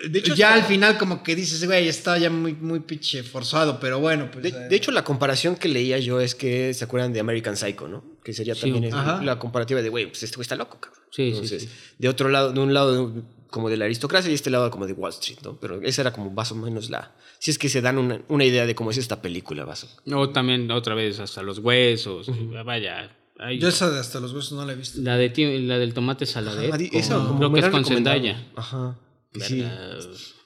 De 0.08 0.18
hecho, 0.18 0.34
ya 0.34 0.48
está- 0.50 0.54
al 0.62 0.68
final 0.68 0.98
como 0.98 1.22
que 1.22 1.34
dices, 1.34 1.64
güey, 1.64 1.88
está 1.88 2.18
ya 2.18 2.28
muy, 2.30 2.52
muy 2.54 2.80
pinche 2.80 3.22
forzado, 3.22 3.78
pero 3.80 4.00
bueno, 4.00 4.30
pues... 4.30 4.42
De, 4.42 4.48
eh, 4.50 4.68
de 4.68 4.76
hecho, 4.76 4.90
la 4.90 5.04
comparación 5.04 5.54
que 5.56 5.68
leía 5.68 5.98
yo 5.98 6.20
es 6.20 6.34
que 6.34 6.72
se 6.74 6.84
acuerdan 6.84 7.12
de 7.12 7.20
American 7.20 7.56
Psycho, 7.56 7.88
¿no? 7.88 8.04
Que 8.24 8.32
sería 8.32 8.54
Sí, 8.54 8.62
también 8.70 8.84
el- 8.84 9.26
la 9.26 9.38
comparativa 9.38 9.80
de, 9.82 9.88
güey, 9.88 10.06
pues 10.06 10.22
este 10.22 10.36
güey 10.36 10.42
está 10.42 10.56
loco, 10.56 10.78
cabrón. 10.80 11.01
Sí, 11.12 11.24
sí, 11.24 11.28
Entonces, 11.30 11.62
sí. 11.62 11.68
de 11.98 12.08
otro 12.08 12.28
lado, 12.30 12.52
de 12.52 12.60
un 12.60 12.72
lado 12.74 13.12
como 13.50 13.68
de 13.68 13.76
la 13.76 13.84
aristocracia 13.84 14.30
y 14.30 14.34
este 14.34 14.48
lado 14.50 14.70
como 14.70 14.86
de 14.86 14.94
Wall 14.94 15.10
Street, 15.12 15.38
¿no? 15.44 15.56
Pero 15.60 15.82
esa 15.82 16.00
era 16.02 16.12
como 16.12 16.30
más 16.30 16.50
o 16.52 16.54
menos 16.54 16.88
la... 16.88 17.12
Si 17.38 17.50
es 17.50 17.58
que 17.58 17.68
se 17.68 17.82
dan 17.82 17.98
una, 17.98 18.20
una 18.28 18.44
idea 18.44 18.64
de 18.66 18.74
cómo 18.74 18.90
es 18.92 18.96
esta 18.96 19.20
película, 19.20 19.64
vaso. 19.64 19.88
O 20.12 20.30
también 20.30 20.70
otra 20.70 20.94
vez 20.94 21.18
hasta 21.20 21.42
los 21.42 21.58
huesos. 21.58 22.28
Vaya. 22.64 23.14
Yo 23.58 23.68
esa 23.68 23.90
de 23.90 23.98
hasta 24.00 24.20
los 24.20 24.32
huesos 24.32 24.52
no 24.52 24.64
la 24.64 24.72
he 24.72 24.76
visto. 24.76 25.00
la, 25.02 25.16
de, 25.18 25.28
ti- 25.28 25.58
la 25.66 25.76
del 25.78 25.92
tomate 25.92 26.24
saladet. 26.24 26.72
Ah, 26.72 26.78
di- 26.78 26.88
con- 26.88 27.00
esa 27.00 27.14
como 27.16 27.36
creo 27.38 27.50
me 27.50 27.60
que 27.60 27.66
es 27.66 27.72
con. 27.72 27.84
Zendaya. 27.84 28.46
Ajá. 28.56 28.96
Sí. 29.40 29.64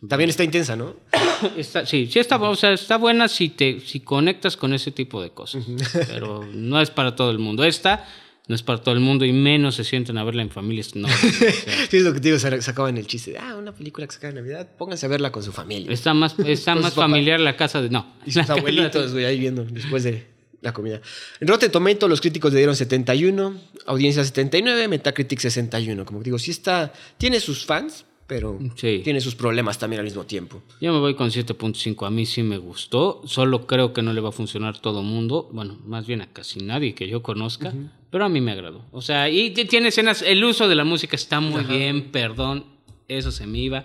También 0.08 0.30
está 0.30 0.42
intensa, 0.44 0.74
¿no? 0.76 0.96
Está- 1.56 1.84
sí, 1.86 2.08
sí 2.10 2.18
está, 2.18 2.36
o 2.40 2.56
sea, 2.56 2.72
está 2.72 2.96
buena 2.96 3.28
si 3.28 3.48
te 3.50 3.80
si 3.80 4.00
conectas 4.00 4.56
con 4.56 4.72
ese 4.72 4.90
tipo 4.92 5.20
de 5.20 5.30
cosas. 5.30 5.64
Pero 6.08 6.44
no 6.52 6.80
es 6.80 6.90
para 6.90 7.14
todo 7.14 7.30
el 7.30 7.38
mundo. 7.38 7.64
Esta 7.64 8.08
no 8.48 8.54
es 8.54 8.62
para 8.62 8.80
todo 8.80 8.94
el 8.94 9.00
mundo 9.00 9.24
y 9.24 9.32
menos 9.32 9.74
se 9.74 9.84
sienten 9.84 10.18
a 10.18 10.24
verla 10.24 10.42
en 10.42 10.50
familias. 10.50 10.94
No, 10.94 11.08
o 11.08 11.10
sea, 11.10 11.30
Sí, 11.90 11.96
es 11.96 12.02
lo 12.04 12.12
que 12.12 12.20
te 12.20 12.28
digo, 12.28 12.38
se 12.38 12.62
sacaba 12.62 12.88
en 12.88 12.96
el 12.96 13.06
chiste 13.06 13.32
de, 13.32 13.38
ah, 13.38 13.56
una 13.56 13.74
película 13.74 14.06
que 14.06 14.12
saca 14.12 14.28
en 14.28 14.36
Navidad, 14.36 14.68
pónganse 14.78 15.06
a 15.06 15.08
verla 15.08 15.32
con 15.32 15.42
su 15.42 15.52
familia. 15.52 15.92
está 15.92 16.14
más, 16.14 16.38
está 16.46 16.74
más 16.76 16.94
familiar 16.94 17.40
la 17.40 17.56
casa 17.56 17.82
de. 17.82 17.90
No. 17.90 18.14
Y 18.24 18.32
sus 18.32 18.48
abuelitos, 18.50 19.12
güey, 19.12 19.24
ahí 19.24 19.38
viendo 19.38 19.64
después 19.64 20.04
de 20.04 20.26
la 20.60 20.72
comida. 20.72 21.00
En 21.40 21.48
Rotten 21.48 21.70
Tomato 21.70 22.08
los 22.08 22.20
críticos 22.20 22.52
le 22.52 22.58
dieron 22.58 22.76
71, 22.76 23.60
audiencia 23.86 24.24
79, 24.24 24.88
Metacritic 24.88 25.40
61. 25.40 26.04
Como 26.04 26.22
digo, 26.22 26.38
sí 26.38 26.52
está, 26.52 26.92
tiene 27.18 27.40
sus 27.40 27.66
fans, 27.66 28.04
pero 28.26 28.58
Sí. 28.76 29.00
tiene 29.04 29.20
sus 29.20 29.34
problemas 29.34 29.78
también 29.78 30.00
al 30.00 30.04
mismo 30.04 30.24
tiempo. 30.24 30.62
Yo 30.80 30.92
me 30.92 30.98
voy 30.98 31.14
con 31.14 31.30
7.5. 31.30 32.06
A 32.06 32.10
mí 32.10 32.26
sí 32.26 32.42
me 32.42 32.58
gustó. 32.58 33.22
Solo 33.26 33.66
creo 33.66 33.92
que 33.92 34.02
no 34.02 34.12
le 34.12 34.20
va 34.20 34.30
a 34.30 34.32
funcionar 34.32 34.78
todo 34.80 35.02
mundo. 35.02 35.48
Bueno, 35.52 35.78
más 35.86 36.06
bien 36.06 36.20
a 36.22 36.32
casi 36.32 36.60
nadie 36.60 36.94
que 36.94 37.08
yo 37.08 37.22
conozca. 37.22 37.72
Pero 38.10 38.24
a 38.24 38.28
mí 38.28 38.40
me 38.40 38.52
agradó. 38.52 38.84
O 38.92 39.02
sea, 39.02 39.28
y 39.28 39.50
tiene 39.50 39.88
escenas. 39.88 40.22
El 40.22 40.42
uso 40.44 40.68
de 40.68 40.74
la 40.74 40.84
música 40.84 41.16
está 41.16 41.40
muy 41.40 41.64
bien. 41.64 42.10
Perdón, 42.10 42.64
eso 43.08 43.30
se 43.30 43.46
me 43.46 43.58
iba. 43.58 43.84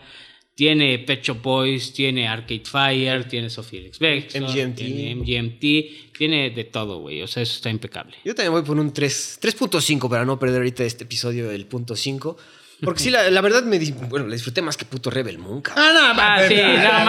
Tiene 0.54 1.00
Pet 1.00 1.24
Shop 1.24 1.42
Boys, 1.42 1.94
tiene 1.94 2.28
Arcade 2.28 2.64
Fire, 2.66 3.28
tiene 3.28 3.48
Alex 3.48 4.00
Bextor, 4.00 4.42
MGMT. 4.44 4.76
tiene 4.76 5.16
MGMT, 5.16 6.14
tiene 6.18 6.50
de 6.52 6.64
todo, 6.66 7.00
güey. 7.00 7.22
O 7.22 7.28
sea, 7.28 7.42
eso 7.42 7.54
está 7.56 7.70
impecable. 7.70 8.18
Yo 8.26 8.36
también 8.36 8.52
voy 8.54 8.62
por 8.62 8.78
un 8.78 8.92
3 8.94 9.40
3.5 9.42 10.10
para 10.10 10.26
no 10.26 10.38
perder 10.38 10.58
ahorita 10.58 10.84
este 10.84 11.06
episodio 11.06 11.48
del 11.48 11.66
punto 11.66 11.96
5. 11.96 12.38
Porque 12.84 13.04
sí, 13.04 13.10
la, 13.12 13.30
la 13.30 13.42
verdad 13.42 13.64
me 13.64 13.80
dis- 13.80 13.94
bueno, 14.10 14.26
la 14.28 14.34
disfruté 14.34 14.62
más 14.62 14.76
que 14.76 14.86
puto 14.86 15.10
Rebel 15.12 15.38
Moon, 15.38 15.62
cabrón. 15.62 15.86
Ah, 15.88 16.14
no, 16.16 16.22
Ah, 16.22 16.40
sí, 16.48 16.56
no, 16.56 16.62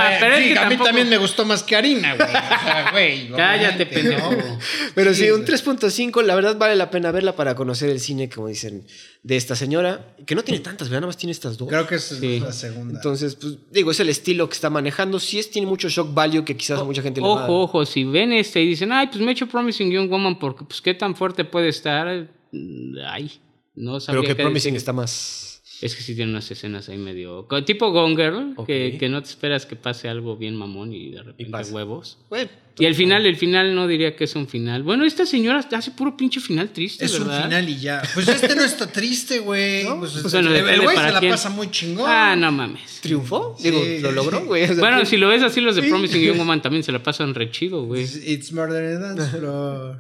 ver, 0.03 0.17
pero 0.21 0.35
es 0.35 0.41
que 0.53 0.59
a 0.59 0.65
mí 0.65 0.69
tampoco- 0.77 0.85
también 0.85 1.09
me 1.09 1.17
gustó 1.17 1.45
más 1.47 1.63
que 1.63 1.77
Harina, 1.77 2.15
güey. 2.15 2.29
O 2.29 2.31
sea, 2.33 2.89
güey. 2.93 3.29
Cállate, 3.31 3.85
obviamente, 3.85 3.87
pendejo. 3.87 4.33
¿no? 4.33 4.59
Pero 4.95 5.15
sí, 5.15 5.23
Sí, 5.25 5.31
un 5.31 5.43
güey. 5.45 5.47
3.5, 5.59 6.23
la 6.23 6.35
verdad 6.35 6.57
vale 6.59 6.77
la 6.77 6.91
pena 6.91 7.11
verla 7.11 7.35
para 7.35 7.55
conocer 7.55 7.89
el 7.91 8.01
cine, 8.01 8.29
como 8.29 8.49
dicen, 8.49 8.87
de 9.23 9.37
esta 9.37 9.57
señora, 9.57 10.15
que 10.27 10.35
no 10.35 10.43
tiene 10.45 10.61
tantas, 10.61 10.89
¿verdad? 10.89 11.01
Nada 11.03 11.07
más 11.09 11.17
tiene 11.17 11.31
estas 11.33 11.57
dos. 11.57 11.69
Creo 11.69 11.87
que 11.87 11.95
esa 11.95 12.15
es 12.15 12.21
Sí. 12.21 12.41
la 12.41 12.53
segunda. 12.53 12.95
Entonces, 12.97 13.37
pues 13.37 13.57
digo, 13.71 13.93
es 13.93 14.01
el 14.01 14.09
estilo 14.11 14.49
que 14.49 14.55
está 14.55 14.69
manejando. 14.69 15.19
Sí 15.21 15.39
es, 15.39 15.51
tiene 15.51 15.67
mucho 15.69 15.89
shock 15.89 16.13
value 16.13 16.45
que 16.45 16.57
quizás 16.57 16.81
a 16.81 16.85
mucha 16.85 17.01
gente 17.03 17.21
le 17.21 17.27
va 17.29 17.43
a. 17.43 17.45
Ojo, 17.45 17.63
ojo, 17.63 17.87
si 17.87 18.05
ven 18.05 18.33
este 18.33 18.61
y 18.63 18.67
dicen, 18.69 18.93
ay, 18.93 19.07
pues 19.07 19.21
me 19.21 19.29
he 19.31 19.33
hecho 19.33 19.47
Promising 19.47 19.91
Young 19.91 20.11
Woman 20.11 20.39
porque, 20.39 20.65
pues, 20.65 20.81
qué 20.83 20.93
tan 20.95 21.17
fuerte 21.17 21.45
puede 21.45 21.69
estar. 21.69 22.29
Mm, 22.51 22.99
Ay, 23.07 23.41
no 23.75 23.99
sabría 24.01 24.21
Pero 24.21 24.23
que 24.23 24.37
qué 24.37 24.43
Promising 24.43 24.75
decir. 24.75 24.77
está 24.77 24.93
más... 24.93 25.52
Es 25.83 25.97
que 25.97 26.03
sí 26.03 26.15
tiene 26.15 26.31
unas 26.31 26.49
escenas 26.51 26.89
ahí 26.89 26.97
medio... 26.97 27.47
Tipo 27.67 27.91
Gone 27.91 28.15
Girl, 28.17 28.55
que, 28.67 28.97
que 29.01 29.09
no 29.09 29.21
te 29.23 29.29
esperas 29.29 29.67
que 29.67 29.75
pase 29.77 30.09
algo 30.09 30.37
bien 30.37 30.55
mamón 30.57 30.93
y 30.95 31.11
de 31.11 31.23
repente 31.25 31.51
pasa. 31.51 31.75
huevos. 31.75 32.19
Bueno, 32.31 32.49
Y 32.79 32.85
el 32.87 32.95
final, 32.95 33.27
el 33.27 33.35
final 33.37 33.75
no 33.75 33.89
diría 33.89 34.15
que 34.15 34.25
es 34.25 34.37
un 34.37 34.47
final. 34.47 34.85
Bueno, 34.85 35.05
esta 35.05 35.27
señora 35.27 35.67
hace 35.73 35.91
puro 35.91 36.17
pinche 36.17 36.41
final 36.41 36.71
triste, 36.71 37.05
Es 37.05 37.19
un 37.19 37.27
¿verdad? 37.27 37.43
final 37.45 37.69
y 37.69 37.81
ya. 37.81 38.01
Pues 38.15 38.29
este 38.29 38.55
no 38.55 38.63
está 38.63 38.87
triste, 38.93 39.41
güey. 39.41 39.85
Pues, 39.99 40.13
Pues 40.23 40.33
bueno, 40.33 40.55
el 40.55 40.81
güey 40.83 40.97
se 40.97 41.11
la 41.11 41.19
quién. 41.19 41.33
pasa 41.33 41.51
muy 41.51 41.69
chingón. 41.73 42.07
Ah, 42.09 42.37
no 42.37 42.53
mames. 42.53 43.01
¿Triunfó? 43.03 43.57
Sí. 43.59 43.71
Digo, 43.71 43.83
lo 44.03 44.13
logró, 44.13 44.45
güey. 44.45 44.63
O 44.63 44.67
sea, 44.69 44.77
Bueno, 44.77 44.97
¿quién- 44.99 45.07
si 45.09 45.17
lo 45.17 45.27
ves 45.29 45.43
así, 45.43 45.61
los 45.61 45.75
de 45.75 45.83
Promising 45.83 46.23
Young 46.27 46.39
Woman 46.39 46.63
también 46.63 46.85
se 46.85 46.93
la 46.93 47.03
pasan 47.03 47.35
re 47.35 47.51
chido, 47.51 47.85
güey. 47.87 48.05
It's, 48.05 48.17
it's 48.25 48.53
murder 48.53 48.85
in 48.95 49.01
dance 49.01 49.37
floor. 49.37 49.99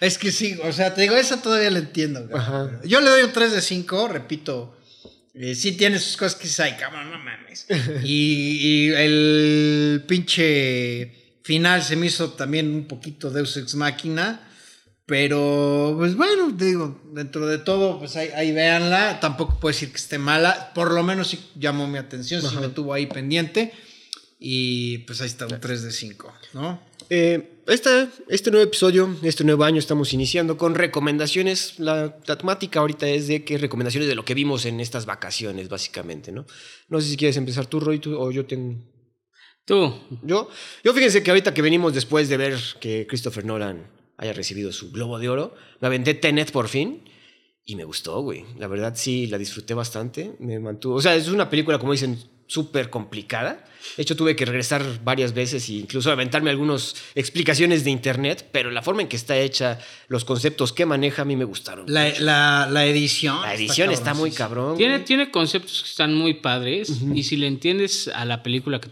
Es 0.00 0.16
que 0.18 0.30
sí, 0.30 0.56
o 0.62 0.72
sea, 0.72 0.94
te 0.94 1.02
digo, 1.02 1.16
esa 1.16 1.42
todavía 1.42 1.70
la 1.70 1.78
entiendo. 1.80 2.26
güey. 2.28 2.42
Yo 2.86 3.00
le 3.00 3.10
doy 3.10 3.22
un 3.24 3.32
3 3.32 3.52
de 3.52 3.60
5, 3.60 4.06
repito. 4.08 4.76
Eh, 5.34 5.54
sí 5.54 5.72
tiene 5.72 5.98
sus 5.98 6.16
cosas 6.16 6.36
que 6.36 6.44
dices, 6.44 6.60
ay, 6.60 6.76
cabrón, 6.78 7.10
no 7.10 7.18
mames. 7.18 7.66
y, 8.04 8.58
y 8.62 8.88
el 8.90 10.04
pinche 10.06 11.38
final 11.42 11.82
se 11.82 11.96
me 11.96 12.06
hizo 12.06 12.30
también 12.30 12.72
un 12.74 12.86
poquito 12.86 13.30
Deus 13.30 13.56
Ex 13.56 13.74
Máquina. 13.74 14.48
Pero, 15.06 15.96
pues 15.98 16.16
bueno, 16.16 16.50
digo, 16.50 17.02
dentro 17.12 17.46
de 17.46 17.58
todo, 17.58 17.98
pues 17.98 18.16
ahí, 18.16 18.30
ahí 18.34 18.52
véanla. 18.52 19.20
Tampoco 19.20 19.60
puedo 19.60 19.74
decir 19.74 19.90
que 19.90 19.96
esté 19.96 20.16
mala. 20.18 20.72
Por 20.72 20.92
lo 20.92 21.02
menos 21.02 21.28
sí 21.28 21.50
llamó 21.56 21.86
mi 21.86 21.98
atención, 21.98 22.40
sí 22.40 22.56
me 22.56 22.68
tuvo 22.68 22.94
ahí 22.94 23.06
pendiente. 23.06 23.72
Y 24.38 24.98
pues 24.98 25.20
ahí 25.20 25.26
está 25.26 25.46
un 25.46 25.60
3 25.60 25.82
de 25.82 25.92
5, 25.92 26.34
¿no? 26.54 26.82
Eh, 27.10 27.53
esta- 27.66 28.10
este 28.28 28.50
nuevo 28.50 28.64
episodio, 28.64 29.16
este 29.22 29.44
nuevo 29.44 29.64
año, 29.64 29.78
estamos 29.78 30.12
iniciando 30.12 30.56
con 30.56 30.74
recomendaciones. 30.74 31.78
La, 31.78 32.16
la 32.26 32.36
temática 32.38 32.80
ahorita 32.80 33.08
es 33.08 33.28
de 33.28 33.44
que 33.44 33.58
recomendaciones 33.58 34.08
de 34.08 34.14
lo 34.14 34.24
que 34.24 34.34
vimos 34.34 34.64
en 34.66 34.80
estas 34.80 35.06
vacaciones, 35.06 35.68
básicamente, 35.68 36.32
¿no? 36.32 36.46
No 36.88 37.00
sé 37.00 37.08
si 37.08 37.16
quieres 37.16 37.36
empezar 37.36 37.66
tú, 37.66 37.80
Roy, 37.80 37.98
tú, 37.98 38.16
o 38.18 38.30
yo 38.30 38.46
tengo... 38.46 38.78
Tú, 39.66 39.94
Yo, 40.22 40.50
yo 40.82 40.92
fíjense 40.92 41.22
que 41.22 41.30
ahorita 41.30 41.54
que 41.54 41.62
venimos 41.62 41.94
después 41.94 42.28
de 42.28 42.36
ver 42.36 42.58
que 42.80 43.06
Christopher 43.08 43.46
Nolan 43.46 43.86
haya 44.18 44.34
recibido 44.34 44.70
su 44.72 44.90
Globo 44.92 45.18
de 45.18 45.30
Oro, 45.30 45.54
me 45.80 45.86
aventé 45.86 46.12
Tenet 46.14 46.52
por 46.52 46.68
fin 46.68 47.02
y 47.64 47.74
me 47.74 47.84
gustó, 47.84 48.20
güey. 48.20 48.44
La 48.58 48.66
verdad 48.68 48.92
sí, 48.94 49.26
la 49.26 49.38
disfruté 49.38 49.72
bastante. 49.72 50.34
Me 50.38 50.58
mantuvo. 50.58 50.96
O 50.96 51.00
sea, 51.00 51.16
es 51.16 51.28
una 51.28 51.48
película, 51.48 51.78
como 51.78 51.92
dicen, 51.92 52.18
súper 52.46 52.90
complicada. 52.90 53.64
De 53.96 54.02
hecho, 54.02 54.16
tuve 54.16 54.34
que 54.36 54.44
regresar 54.44 54.82
varias 55.04 55.34
veces 55.34 55.68
e 55.68 55.74
incluso 55.74 56.10
aventarme 56.10 56.50
algunas 56.50 56.96
explicaciones 57.14 57.84
de 57.84 57.90
internet, 57.90 58.48
pero 58.52 58.70
la 58.70 58.82
forma 58.82 59.02
en 59.02 59.08
que 59.08 59.16
está 59.16 59.38
hecha, 59.38 59.78
los 60.08 60.24
conceptos 60.24 60.72
que 60.72 60.86
maneja, 60.86 61.22
a 61.22 61.24
mí 61.24 61.36
me 61.36 61.44
gustaron. 61.44 61.84
La, 61.88 62.08
la, 62.20 62.68
la 62.70 62.86
edición. 62.86 63.40
La 63.42 63.54
edición 63.54 63.90
está, 63.90 64.14
muy 64.14 64.30
cabrón. 64.30 64.76
Tiene, 64.76 64.94
güey. 64.96 65.04
tiene 65.04 65.30
conceptos 65.30 65.82
que 65.82 65.88
están 65.90 66.14
muy 66.14 66.34
padres 66.34 66.92
y 67.14 67.22
si 67.22 67.36
le 67.36 67.46
entiendes 67.46 68.08
a 68.08 68.24
la 68.24 68.42
película 68.42 68.80
que, 68.80 68.88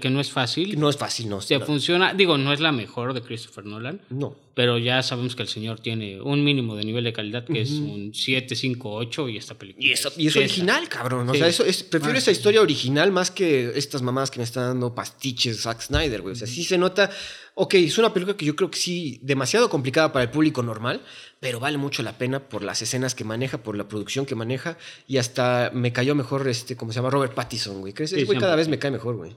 que 0.00 0.10
no 0.10 0.20
es 0.20 0.30
fácil, 0.30 0.78
No 0.78 0.88
es 0.88 0.96
fácil, 0.96 1.28
no. 1.28 1.38
te 1.38 1.58
funciona. 1.60 2.14
Digo, 2.14 2.38
no 2.38 2.52
es 2.52 2.60
la 2.60 2.72
mejor 2.72 3.14
de 3.14 3.22
Christopher 3.22 3.64
Nolan, 3.64 4.00
No. 4.10 4.36
pero 4.54 4.78
ya 4.78 5.02
sabemos 5.02 5.34
que 5.36 5.42
el 5.42 5.48
señor 5.48 5.80
tiene 5.80 6.20
un 6.20 6.44
mínimo 6.44 6.76
de 6.76 6.84
nivel 6.84 7.04
de 7.04 7.12
calidad 7.12 7.44
que 7.44 7.62
es 7.62 7.70
un 7.70 8.12
7, 8.14 8.54
5, 8.54 8.92
8 8.94 9.28
y 9.28 9.36
esta 9.36 9.54
película. 9.54 9.86
Y, 9.86 9.92
eso, 9.92 10.12
y 10.16 10.26
es 10.28 10.36
original, 10.36 10.88
cabrón. 10.88 11.28
O 11.28 11.34
sea, 11.34 11.46
eso 11.48 11.64
es, 11.64 11.82
prefiero 11.82 12.14
Ah, 12.14 12.18
esa 12.18 12.30
sí. 12.30 12.36
historia 12.36 12.60
original 12.60 13.10
más 13.12 13.30
que 13.30 13.72
estas 13.76 14.02
mamás 14.12 14.30
que 14.30 14.38
me 14.38 14.44
están 14.44 14.64
dando 14.64 14.94
pastiches 14.94 15.62
Zack 15.62 15.80
Snyder, 15.80 16.22
güey. 16.22 16.32
O 16.32 16.36
sea, 16.36 16.46
sí 16.46 16.64
se 16.64 16.78
nota. 16.78 17.10
Ok, 17.54 17.74
es 17.74 17.98
una 17.98 18.12
película 18.12 18.36
que 18.36 18.44
yo 18.44 18.54
creo 18.56 18.70
que 18.70 18.78
sí, 18.78 19.18
demasiado 19.22 19.68
complicada 19.68 20.12
para 20.12 20.24
el 20.24 20.30
público 20.30 20.62
normal, 20.62 21.02
pero 21.40 21.60
vale 21.60 21.78
mucho 21.78 22.02
la 22.02 22.16
pena 22.18 22.48
por 22.48 22.62
las 22.62 22.80
escenas 22.82 23.14
que 23.14 23.24
maneja, 23.24 23.62
por 23.62 23.76
la 23.76 23.88
producción 23.88 24.26
que 24.26 24.34
maneja. 24.34 24.78
Y 25.06 25.18
hasta 25.18 25.70
me 25.74 25.92
cayó 25.92 26.14
mejor, 26.14 26.46
este, 26.48 26.76
¿cómo 26.76 26.92
se 26.92 26.96
llama? 26.96 27.10
Robert 27.10 27.34
Pattinson, 27.34 27.80
güey. 27.80 27.92
¿Crees? 27.92 28.10
Sí, 28.10 28.24
güey 28.24 28.38
cada 28.38 28.56
vez 28.56 28.68
me 28.68 28.78
cae 28.78 28.90
mejor, 28.90 29.16
güey. 29.16 29.36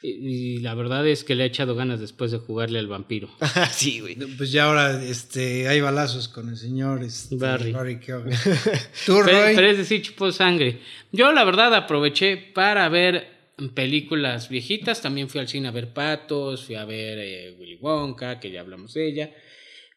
Y, 0.00 0.10
y 0.10 0.58
la 0.58 0.74
verdad 0.74 1.04
es 1.08 1.24
que 1.24 1.34
le 1.34 1.42
ha 1.42 1.46
echado 1.46 1.74
ganas 1.74 1.98
después 1.98 2.30
de 2.30 2.38
jugarle 2.38 2.78
al 2.78 2.86
vampiro. 2.86 3.28
sí, 3.72 3.98
güey. 3.98 4.14
Pues 4.14 4.52
ya 4.52 4.66
ahora 4.66 5.02
este, 5.02 5.66
hay 5.66 5.80
balazos 5.80 6.28
con 6.28 6.48
el 6.48 6.56
señor 6.56 7.02
este, 7.02 7.36
Barry. 7.36 7.98
Keoghan. 7.98 8.30
Tú, 9.06 9.20
Pero, 9.24 9.42
Roy. 9.42 9.56
pero 9.56 9.68
es 9.68 9.76
decir, 9.78 10.00
chupó 10.02 10.30
sangre. 10.30 10.80
Yo 11.10 11.32
la 11.32 11.44
verdad 11.44 11.74
aproveché 11.74 12.36
para 12.36 12.88
ver 12.88 13.37
películas 13.74 14.48
viejitas. 14.48 15.02
También 15.02 15.28
fui 15.28 15.40
al 15.40 15.48
cine 15.48 15.68
a 15.68 15.72
ver 15.72 15.92
Patos, 15.92 16.64
fui 16.64 16.76
a 16.76 16.84
ver 16.84 17.18
eh, 17.18 17.56
Willy 17.58 17.78
Wonka, 17.80 18.40
que 18.40 18.50
ya 18.50 18.60
hablamos 18.60 18.94
de 18.94 19.08
ella. 19.08 19.34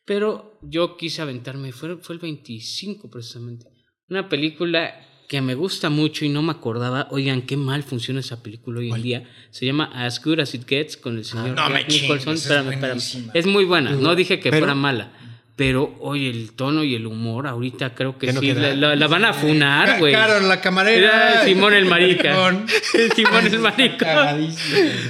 Pero 0.05 0.59
yo 0.63 0.97
quise 0.97 1.21
aventarme, 1.21 1.71
fue, 1.71 1.97
fue 1.97 2.15
el 2.15 2.21
25 2.21 3.09
precisamente. 3.09 3.67
Una 4.09 4.27
película 4.27 5.07
que 5.29 5.39
me 5.39 5.55
gusta 5.55 5.89
mucho 5.89 6.25
y 6.25 6.29
no 6.29 6.41
me 6.41 6.51
acordaba. 6.51 7.07
Oigan, 7.11 7.43
qué 7.43 7.55
mal 7.55 7.83
funciona 7.83 8.19
esa 8.19 8.43
película 8.43 8.79
hoy 8.81 8.91
en 8.91 9.01
día. 9.01 9.29
Se 9.51 9.65
llama 9.65 9.89
As 9.93 10.21
Good 10.21 10.39
As 10.41 10.53
It 10.53 10.67
Gets 10.67 10.97
con 10.97 11.17
el 11.17 11.23
señor 11.23 11.55
no 11.55 11.69
me 11.69 11.79
Jack 11.79 11.89
Nicholson. 11.89 12.33
Espérame, 12.33 12.73
espérame. 12.73 13.31
Es 13.33 13.45
muy 13.45 13.63
buena. 13.63 13.91
No 13.91 14.13
dije 14.15 14.41
que 14.41 14.49
Pero- 14.49 14.65
fuera 14.65 14.75
mala. 14.75 15.13
Pero, 15.57 15.95
oye, 15.99 16.29
el 16.29 16.53
tono 16.53 16.83
y 16.83 16.95
el 16.95 17.05
humor, 17.05 17.45
ahorita 17.45 17.93
creo 17.93 18.17
que 18.17 18.31
sí, 18.33 18.53
la, 18.53 18.73
la- 18.73 18.95
la 18.95 19.07
van 19.07 19.25
a 19.25 19.33
funar, 19.33 19.99
güey. 19.99 20.11
Claro, 20.13 20.39
la 20.47 20.59
camarera. 20.59 21.33
Era 21.33 21.45
Simón 21.45 21.73
el 21.73 21.85
marica. 21.85 22.33
Simón. 22.33 22.65
Simón 23.15 23.45
el 23.45 23.59
marica. 23.59 24.37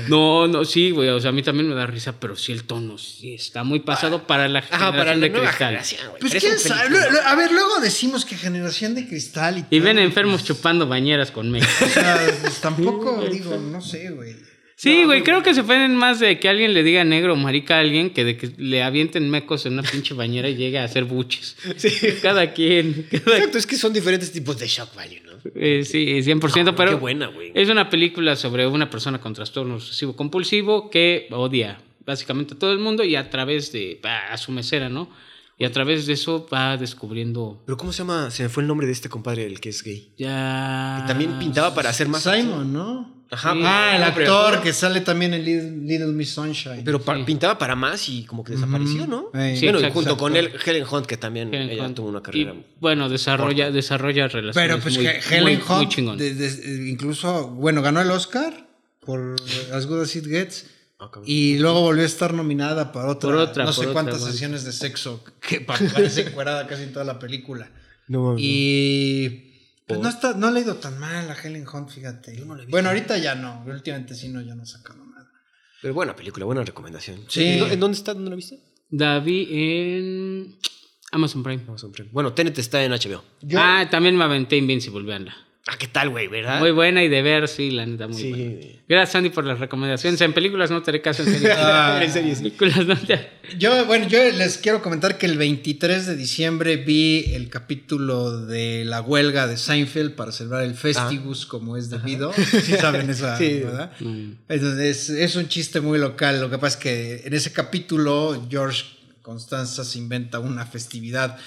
No, 0.09 0.47
no, 0.47 0.65
sí, 0.65 0.91
güey. 0.91 1.09
O 1.09 1.19
sea, 1.21 1.29
a 1.29 1.31
mí 1.31 1.41
también 1.43 1.69
me 1.69 1.75
da 1.75 1.85
risa, 1.85 2.19
pero 2.19 2.35
sí 2.35 2.51
el 2.51 2.63
tono 2.65 2.97
sí 2.97 3.33
está 3.33 3.63
muy 3.63 3.79
pasado 3.79 4.27
para 4.27 4.47
la 4.49 4.61
para 4.61 4.89
generación 4.91 5.21
la 5.21 5.27
de 5.27 5.31
cristal. 5.31 5.79
Pues 6.19 6.33
quién 6.35 6.59
sabe. 6.59 6.97
A 7.25 7.35
ver, 7.35 7.51
luego 7.51 7.79
decimos 7.79 8.25
que 8.25 8.35
generación 8.35 8.95
de 8.95 9.07
cristal 9.07 9.59
y 9.69 9.75
Y 9.75 9.79
ven 9.79 9.99
enfermos 9.99 10.43
chupando 10.43 10.85
bañeras 10.87 11.31
con 11.31 11.49
México. 11.49 11.71
O 11.85 11.87
sea, 11.87 12.19
pues 12.41 12.59
tampoco 12.59 13.21
digo, 13.31 13.55
no 13.57 13.79
sé, 13.79 14.09
güey. 14.09 14.35
Sí, 14.81 15.03
güey, 15.05 15.21
creo 15.21 15.43
que 15.43 15.53
se 15.53 15.61
ofenden 15.61 15.95
más 15.95 16.19
de 16.19 16.39
que 16.39 16.49
alguien 16.49 16.73
le 16.73 16.81
diga 16.81 17.03
negro 17.03 17.33
o 17.33 17.35
marica 17.35 17.75
a 17.77 17.79
alguien 17.81 18.09
que 18.09 18.23
de 18.23 18.35
que 18.35 18.51
le 18.57 18.81
avienten 18.81 19.29
mecos 19.29 19.65
en 19.67 19.73
una 19.73 19.83
pinche 19.83 20.15
bañera 20.15 20.49
y 20.49 20.55
llegue 20.55 20.79
a 20.79 20.85
hacer 20.85 21.03
buches. 21.05 21.55
Cada 22.23 22.51
quien. 22.53 23.05
cada- 23.11 23.37
Exacto, 23.37 23.57
es 23.59 23.67
que 23.67 23.75
son 23.75 23.93
diferentes 23.93 24.31
tipos 24.31 24.57
de 24.57 24.67
shock 24.67 24.95
value, 24.95 25.19
¿no? 25.23 25.31
eh, 25.55 25.83
sí, 25.85 26.21
100%, 26.23 26.73
pero 26.75 26.91
Qué 26.91 26.95
buena, 26.95 27.27
güey. 27.27 27.51
es 27.53 27.69
una 27.69 27.89
película 27.89 28.35
sobre 28.35 28.65
una 28.65 28.89
persona 28.89 29.21
con 29.21 29.33
trastorno 29.33 29.75
obsesivo 29.75 30.15
compulsivo 30.15 30.89
que 30.89 31.27
odia 31.31 31.79
básicamente 32.05 32.55
a 32.55 32.57
todo 32.59 32.71
el 32.71 32.79
mundo 32.79 33.03
y 33.03 33.15
a 33.15 33.29
través 33.29 33.71
de 33.71 33.99
a 34.03 34.35
su 34.37 34.51
mesera, 34.51 34.89
¿no? 34.89 35.09
Y 35.59 35.65
a 35.65 35.71
través 35.71 36.07
de 36.07 36.13
eso 36.13 36.47
va 36.51 36.75
descubriendo 36.77 37.61
Pero 37.67 37.77
¿cómo 37.77 37.91
se 37.93 37.99
llama? 37.99 38.31
Se 38.31 38.41
me 38.41 38.49
fue 38.49 38.63
el 38.63 38.67
nombre 38.67 38.87
de 38.87 38.93
este 38.93 39.09
compadre, 39.09 39.45
el 39.45 39.59
que 39.59 39.69
es 39.69 39.83
gay. 39.83 40.11
ya 40.17 41.01
Que 41.03 41.07
también 41.07 41.37
pintaba 41.37 41.75
para 41.75 41.91
hacer 41.91 42.07
más... 42.07 42.23
Simon, 42.23 42.73
¿no? 42.73 43.20
Ajá. 43.31 43.53
Sí. 43.53 43.61
Ah, 43.63 43.93
el 43.95 44.03
actor 44.03 44.61
que 44.61 44.73
sale 44.73 44.99
también 45.01 45.33
en 45.33 45.45
Little, 45.45 45.71
Little 45.87 46.07
Miss 46.13 46.31
Sunshine. 46.31 46.83
Pero 46.83 47.01
pa- 47.01 47.15
Sí. 47.15 47.23
pintaba 47.25 47.57
para 47.57 47.75
más 47.75 48.09
y 48.09 48.25
como 48.25 48.43
que 48.43 48.53
desapareció, 48.53 49.07
¿no? 49.07 49.29
Sí, 49.31 49.31
bueno, 49.31 49.49
y 49.55 49.67
exacto. 49.67 49.93
junto 49.93 50.17
con 50.17 50.35
él, 50.35 50.51
Helen 50.65 50.85
Hunt, 50.91 51.05
que 51.05 51.15
también 51.17 51.53
Helen 51.53 51.69
ella 51.69 51.85
Hunt. 51.85 51.95
tuvo 51.95 52.09
una 52.09 52.19
Y, 52.19 52.21
carrera. 52.21 52.53
bueno, 52.79 53.07
desarrolla, 53.09 53.71
desarrolla 53.71 54.27
relaciones. 54.27 54.55
Pero 54.55 54.79
pues 54.81 54.97
muy, 54.97 55.07
Helen 55.07 55.43
muy- 55.43 55.53
Hunt, 55.55 55.67
muy 55.69 55.87
chingón. 55.89 56.17
de- 56.17 56.33
de- 56.35 56.89
incluso, 56.89 57.47
bueno, 57.47 57.81
ganó 57.81 58.01
el 58.01 58.11
Oscar 58.11 58.67
por 58.99 59.35
As 59.73 59.87
Good 59.87 60.01
As 60.01 60.15
It 60.15 60.25
Gets. 60.27 60.65
Ah. 60.99 61.09
Y 61.25 61.57
luego 61.57 61.81
volvió 61.81 62.03
a 62.03 62.05
estar 62.07 62.33
nominada 62.33 62.91
para 62.91 63.07
otra, 63.07 63.29
Por 63.31 63.35
otra, 63.39 63.63
no 63.65 63.73
sé 63.73 63.79
otra, 63.81 63.93
cuántas 63.93 64.19
bueno. 64.19 64.31
sesiones 64.33 64.65
de 64.65 64.71
sexo 64.71 65.23
que 65.47 65.61
pa- 65.61 65.79
parece 65.95 66.21
encuerada 66.27 66.67
casi 66.67 66.83
en 66.83 66.91
toda 66.93 67.05
la 67.05 67.17
película. 67.17 67.71
No. 68.07 68.35
Y 68.37 69.50
pues, 69.93 70.03
no 70.03 70.09
está, 70.09 70.33
no 70.33 70.47
ha 70.47 70.51
leído 70.51 70.75
tan 70.75 70.99
mal 70.99 71.29
a 71.29 71.33
Helen 71.33 71.65
Hunt, 71.67 71.89
fíjate. 71.89 72.35
Yo 72.35 72.45
no 72.45 72.55
la 72.55 72.63
he 72.63 72.65
visto. 72.65 72.71
bueno, 72.75 72.89
ahorita 72.89 73.17
ya 73.17 73.35
no, 73.35 73.63
últimamente 73.65 74.15
sí 74.15 74.29
no, 74.29 74.41
ya 74.41 74.55
no 74.55 74.63
ha 74.63 74.65
sacado 74.65 75.03
nada. 75.05 75.29
Pero 75.81 75.93
buena 75.93 76.15
película, 76.15 76.45
buena 76.45 76.63
recomendación. 76.63 77.25
Sí. 77.27 77.43
¿En, 77.59 77.71
en 77.71 77.79
dónde 77.79 77.97
está? 77.97 78.13
¿Dónde 78.13 78.29
la 78.29 78.35
viste? 78.35 78.59
David 78.89 79.47
en 79.51 80.57
Amazon 81.11 81.43
Prime. 81.43 81.63
Amazon 81.67 81.91
Prime. 81.91 82.09
Bueno, 82.11 82.33
Tenet 82.33 82.57
está 82.59 82.83
en 82.83 82.91
HBO. 82.91 83.23
Yo- 83.41 83.59
Ah, 83.61 83.87
también 83.89 84.15
me 84.17 84.23
aventé 84.23 84.57
Invincible, 84.57 85.03
veanla. 85.05 85.35
Ah, 85.67 85.75
¿qué 85.77 85.87
tal, 85.87 86.09
güey, 86.09 86.27
verdad? 86.27 86.59
Muy 86.59 86.71
buena 86.71 87.03
y 87.03 87.07
de 87.07 87.21
ver, 87.21 87.47
sí, 87.47 87.69
la 87.69 87.85
neta, 87.85 88.07
muy 88.07 88.19
Sí. 88.19 88.29
buena. 88.31 88.55
Gracias, 88.89 89.15
Andy, 89.15 89.29
por 89.29 89.45
las 89.45 89.59
recomendaciones. 89.59 90.19
En 90.21 90.33
películas 90.33 90.71
no 90.71 90.81
te 90.81 90.89
haré 90.89 91.01
caso, 91.03 91.21
en 91.21 91.33
serio. 91.33 91.49
Ah, 91.55 92.01
en 92.03 92.11
serio, 92.11 92.33
sí. 92.35 92.41
películas 92.49 92.87
no 92.87 92.97
te 92.97 93.29
Yo, 93.59 93.85
bueno, 93.85 94.07
yo 94.07 94.17
les 94.31 94.57
quiero 94.57 94.81
comentar 94.81 95.19
que 95.19 95.27
el 95.27 95.37
23 95.37 96.07
de 96.07 96.15
diciembre 96.15 96.77
vi 96.77 97.25
el 97.35 97.49
capítulo 97.49 98.41
de 98.47 98.85
la 98.85 99.01
huelga 99.01 99.45
de 99.45 99.55
Seinfeld 99.55 100.15
para 100.15 100.31
celebrar 100.31 100.63
el 100.63 100.73
Festivus 100.73 101.45
como 101.45 101.77
es 101.77 101.91
debido. 101.91 102.33
Sí 102.63 102.73
saben 102.73 103.07
esa, 103.11 103.37
Sí. 103.37 103.59
¿verdad? 103.59 103.91
Mm. 103.99 104.31
Entonces, 104.49 105.09
es 105.11 105.35
un 105.35 105.47
chiste 105.47 105.79
muy 105.79 105.99
local. 105.99 106.41
Lo 106.41 106.49
que 106.49 106.57
pasa 106.57 106.77
es 106.79 106.83
que 106.83 107.21
en 107.25 107.33
ese 107.35 107.53
capítulo 107.53 108.47
George 108.49 108.83
Constanza 109.21 109.83
se 109.85 109.99
inventa 109.99 110.39
una 110.39 110.65
festividad 110.65 111.37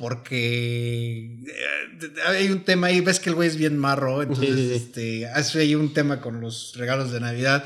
porque 0.00 1.36
eh, 1.46 2.12
hay 2.26 2.48
un 2.48 2.64
tema 2.64 2.88
ahí, 2.88 3.00
ves 3.00 3.20
que 3.20 3.28
el 3.30 3.36
güey 3.36 3.48
es 3.48 3.56
bien 3.56 3.78
marro, 3.78 4.22
entonces 4.22 4.48
Sí, 4.48 4.62
sí, 4.62 4.68
sí. 4.68 4.74
Este, 4.74 5.26
hace 5.26 5.60
ahí 5.60 5.74
un 5.74 5.92
tema 5.94 6.20
con 6.20 6.40
los 6.40 6.74
regalos 6.76 7.12
de 7.12 7.20
Navidad 7.20 7.64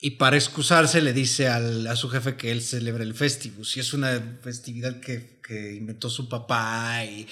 y 0.00 0.12
para 0.12 0.36
excusarse 0.36 1.00
le 1.00 1.12
dice 1.12 1.48
al- 1.48 1.86
a 1.86 1.96
su 1.96 2.08
jefe 2.10 2.36
que 2.36 2.50
él 2.52 2.62
celebra 2.62 3.02
el 3.02 3.14
Festivus 3.14 3.76
y 3.76 3.80
es 3.80 3.92
una 3.94 4.38
festividad 4.42 5.00
que, 5.00 5.40
que 5.46 5.74
inventó 5.74 6.10
su 6.10 6.28
papá 6.28 7.04
y 7.04 7.26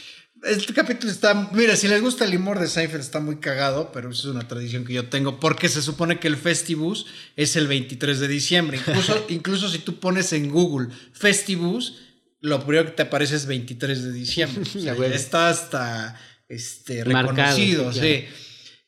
este 0.45 0.73
capítulo 0.75 1.13
está, 1.13 1.51
mira, 1.53 1.77
si 1.77 1.87
les 1.87 2.01
gusta 2.03 2.25
el 2.25 2.35
humor 2.37 2.59
de 2.59 2.67
Seinfeld 2.67 3.01
está 3.03 3.21
muy 3.21 3.37
cagado, 3.37 3.93
pero 3.93 4.11
eso 4.11 4.29
es 4.29 4.35
una 4.35 4.49
tradición 4.49 4.85
que 4.85 4.93
yo 4.93 5.09
tengo 5.09 5.39
porque 5.39 5.69
se 5.69 5.81
supone 5.83 6.19
que 6.19 6.27
el 6.27 6.37
Festivus 6.37 7.07
es 7.37 7.55
el 7.55 7.69
23 7.69 8.19
de 8.19 8.27
diciembre, 8.27 8.79
incluso, 8.79 9.25
incluso 9.29 9.69
si 9.71 9.79
tú 9.79 10.01
pones 10.01 10.33
en 10.33 10.51
Google 10.51 10.89
Festivus, 11.13 11.99
lo 12.43 12.61
primero 12.65 12.85
que 12.85 12.93
te 12.93 13.03
aparece 13.03 13.37
es 13.37 13.47
23 13.47 14.05
de 14.05 14.13
diciembre, 14.13 14.63
o 14.77 14.81
sea, 14.81 14.95
Güey. 14.95 15.11
ya 15.11 15.17
está 15.17 15.49
hasta 15.49 16.21
este, 16.49 17.05
reconocido, 17.05 17.93
sí, 17.93 18.01
sí. 18.01 18.21
claro. 18.23 18.43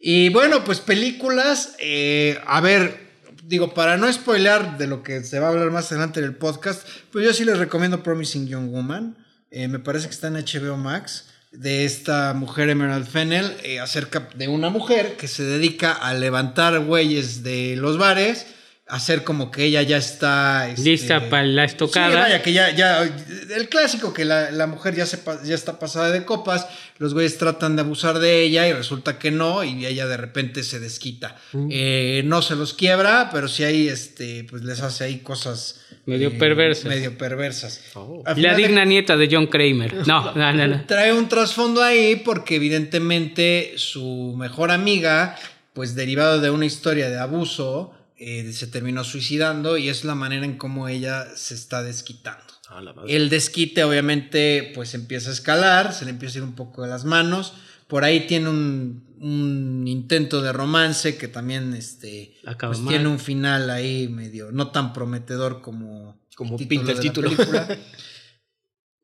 Y 0.07 0.29
bueno, 0.29 0.65
pues 0.65 0.81
películas, 0.81 1.77
eh, 1.79 2.39
a 2.47 2.61
ver, 2.61 3.05
digo, 3.43 3.73
para 3.73 3.97
no 3.97 4.13
spoilear 4.13 4.77
de 4.77 4.87
lo 4.87 5.03
que 5.03 5.25
se 5.25 5.39
va 5.39 5.47
a 5.47 5.51
hablar 5.51 5.71
más 5.71 5.91
adelante 5.91 6.21
en 6.21 6.27
el 6.27 6.35
podcast, 6.35 6.87
pues 7.11 7.25
yo 7.25 7.33
sí 7.33 7.47
les 7.47 7.57
recomiendo 7.57 8.03
Promising 8.03 8.47
Young 8.47 8.71
Woman. 8.71 9.17
Eh, 9.51 9.67
me 9.69 9.79
parece 9.79 10.09
que 10.09 10.13
está 10.13 10.27
en 10.29 10.35
HBO 10.35 10.77
Max, 10.77 11.31
de 11.53 11.87
esta 11.87 12.35
mujer 12.35 12.69
Emerald 12.69 13.07
Fennel, 13.07 13.57
eh, 13.63 13.81
acerca 13.81 14.29
de 14.35 14.49
una 14.49 14.69
mujer 14.69 15.17
que 15.17 15.29
se 15.29 15.45
dedica 15.45 15.93
a 15.93 16.13
levantar 16.13 16.79
güeyes 16.81 17.43
de 17.43 17.77
los 17.77 17.97
bares, 17.97 18.47
hacer 18.87 19.25
como 19.25 19.51
que 19.51 19.65
ella 19.65 19.81
ya 19.83 19.97
está... 19.97 20.69
este, 20.69 20.83
Lista 20.91 21.31
para 21.31 21.45
la 21.45 21.67
Sí, 21.67 21.73
estocada. 21.73 22.21
vaya, 22.21 22.43
que 22.43 22.53
ya, 22.53 22.71
ya, 22.75 23.03
el 23.03 23.69
clásico 23.71 24.13
que 24.13 24.27
la, 24.27 24.51
la 24.51 24.67
mujer 24.67 24.95
ya, 24.95 25.07
se, 25.07 25.19
ya 25.45 25.55
está 25.55 25.79
pasada 25.79 26.11
de 26.11 26.25
copas, 26.27 26.67
los 26.99 27.15
güeyes 27.15 27.39
tratan 27.39 27.77
de 27.77 27.83
abusar 27.83 28.19
de 28.19 28.43
ella 28.43 28.69
y 28.69 28.73
resulta 28.75 29.19
que 29.19 29.31
no, 29.31 29.65
y 29.65 29.87
ella 29.87 30.07
de 30.07 30.19
repente 30.19 30.63
se 30.63 30.81
desquita. 30.81 31.37
Eh, 31.71 32.23
no 32.27 32.43
se 32.43 32.57
los 32.57 32.75
quiebra, 32.75 33.31
pero 33.33 33.49
sí 33.49 33.65
hay, 33.65 33.89
este, 33.89 34.45
pues 34.51 34.63
les 34.65 34.81
hace 34.83 35.05
ahí 35.05 35.19
cosas... 35.21 35.81
Medio 36.07 36.29
eh, 36.29 36.33
perversas. 36.39 36.85
Medio 36.85 37.17
perversas. 37.17 37.81
Oh. 37.95 38.23
La 38.37 38.55
de- 38.55 38.57
digna 38.67 38.85
nieta 38.85 39.17
de 39.17 39.29
John 39.33 39.47
Kramer. 39.47 39.95
No, 40.07 40.35
no, 40.35 40.53
no. 40.53 40.67
no. 40.69 40.85
Trae 40.85 41.15
un 41.15 41.31
trasfondo 41.31 41.83
ahí 41.83 42.17
porque 42.17 42.57
evidentemente 42.57 43.73
su 43.77 44.35
mejor 44.37 44.71
amiga, 44.71 45.37
pues 45.73 45.95
derivado 45.95 46.43
de 46.43 46.51
una 46.51 46.67
historia 46.67 47.09
de 47.09 47.19
abuso, 47.19 47.95
eh, 48.17 48.53
se 48.53 48.67
terminó 48.67 49.05
suicidando 49.05 49.77
y 49.77 49.89
es 49.89 50.05
la 50.05 50.15
manera 50.15 50.45
en 50.45 50.57
cómo 50.57 50.89
ella 50.89 51.27
se 51.37 51.55
está 51.55 51.83
desquitando. 51.83 52.45
Ah. 52.69 52.83
El 53.07 53.29
desquite 53.29 53.85
obviamente 53.85 54.73
pues 54.75 54.95
empieza 54.95 55.31
a 55.31 55.33
escalar, 55.33 55.93
se 55.93 56.05
le 56.05 56.11
empieza 56.11 56.39
a 56.39 56.43
ir 56.43 56.45
un 56.45 56.55
poco 56.55 56.83
de 56.83 56.89
las 56.89 57.05
manos. 57.05 57.55
Por 57.89 58.05
ahí 58.05 58.27
tiene 58.27 58.49
un, 58.49 59.05
un 59.21 59.85
intento 59.87 60.43
de 60.43 60.53
romance 60.53 61.17
que 61.17 61.29
también 61.29 61.75
este, 61.75 62.35
pues, 62.59 62.85
tiene 62.87 63.09
un 63.09 63.19
final 63.19 63.71
ahí 63.71 64.09
medio 64.09 64.51
no 64.53 64.71
tan 64.71 64.93
prometedor 64.93 65.61
como, 65.61 66.19
Como 66.35 66.57
el 66.59 66.67
pinta 66.67 66.93
el 66.93 66.99
de 66.99 67.05
la 67.05 67.11
título. 67.11 67.31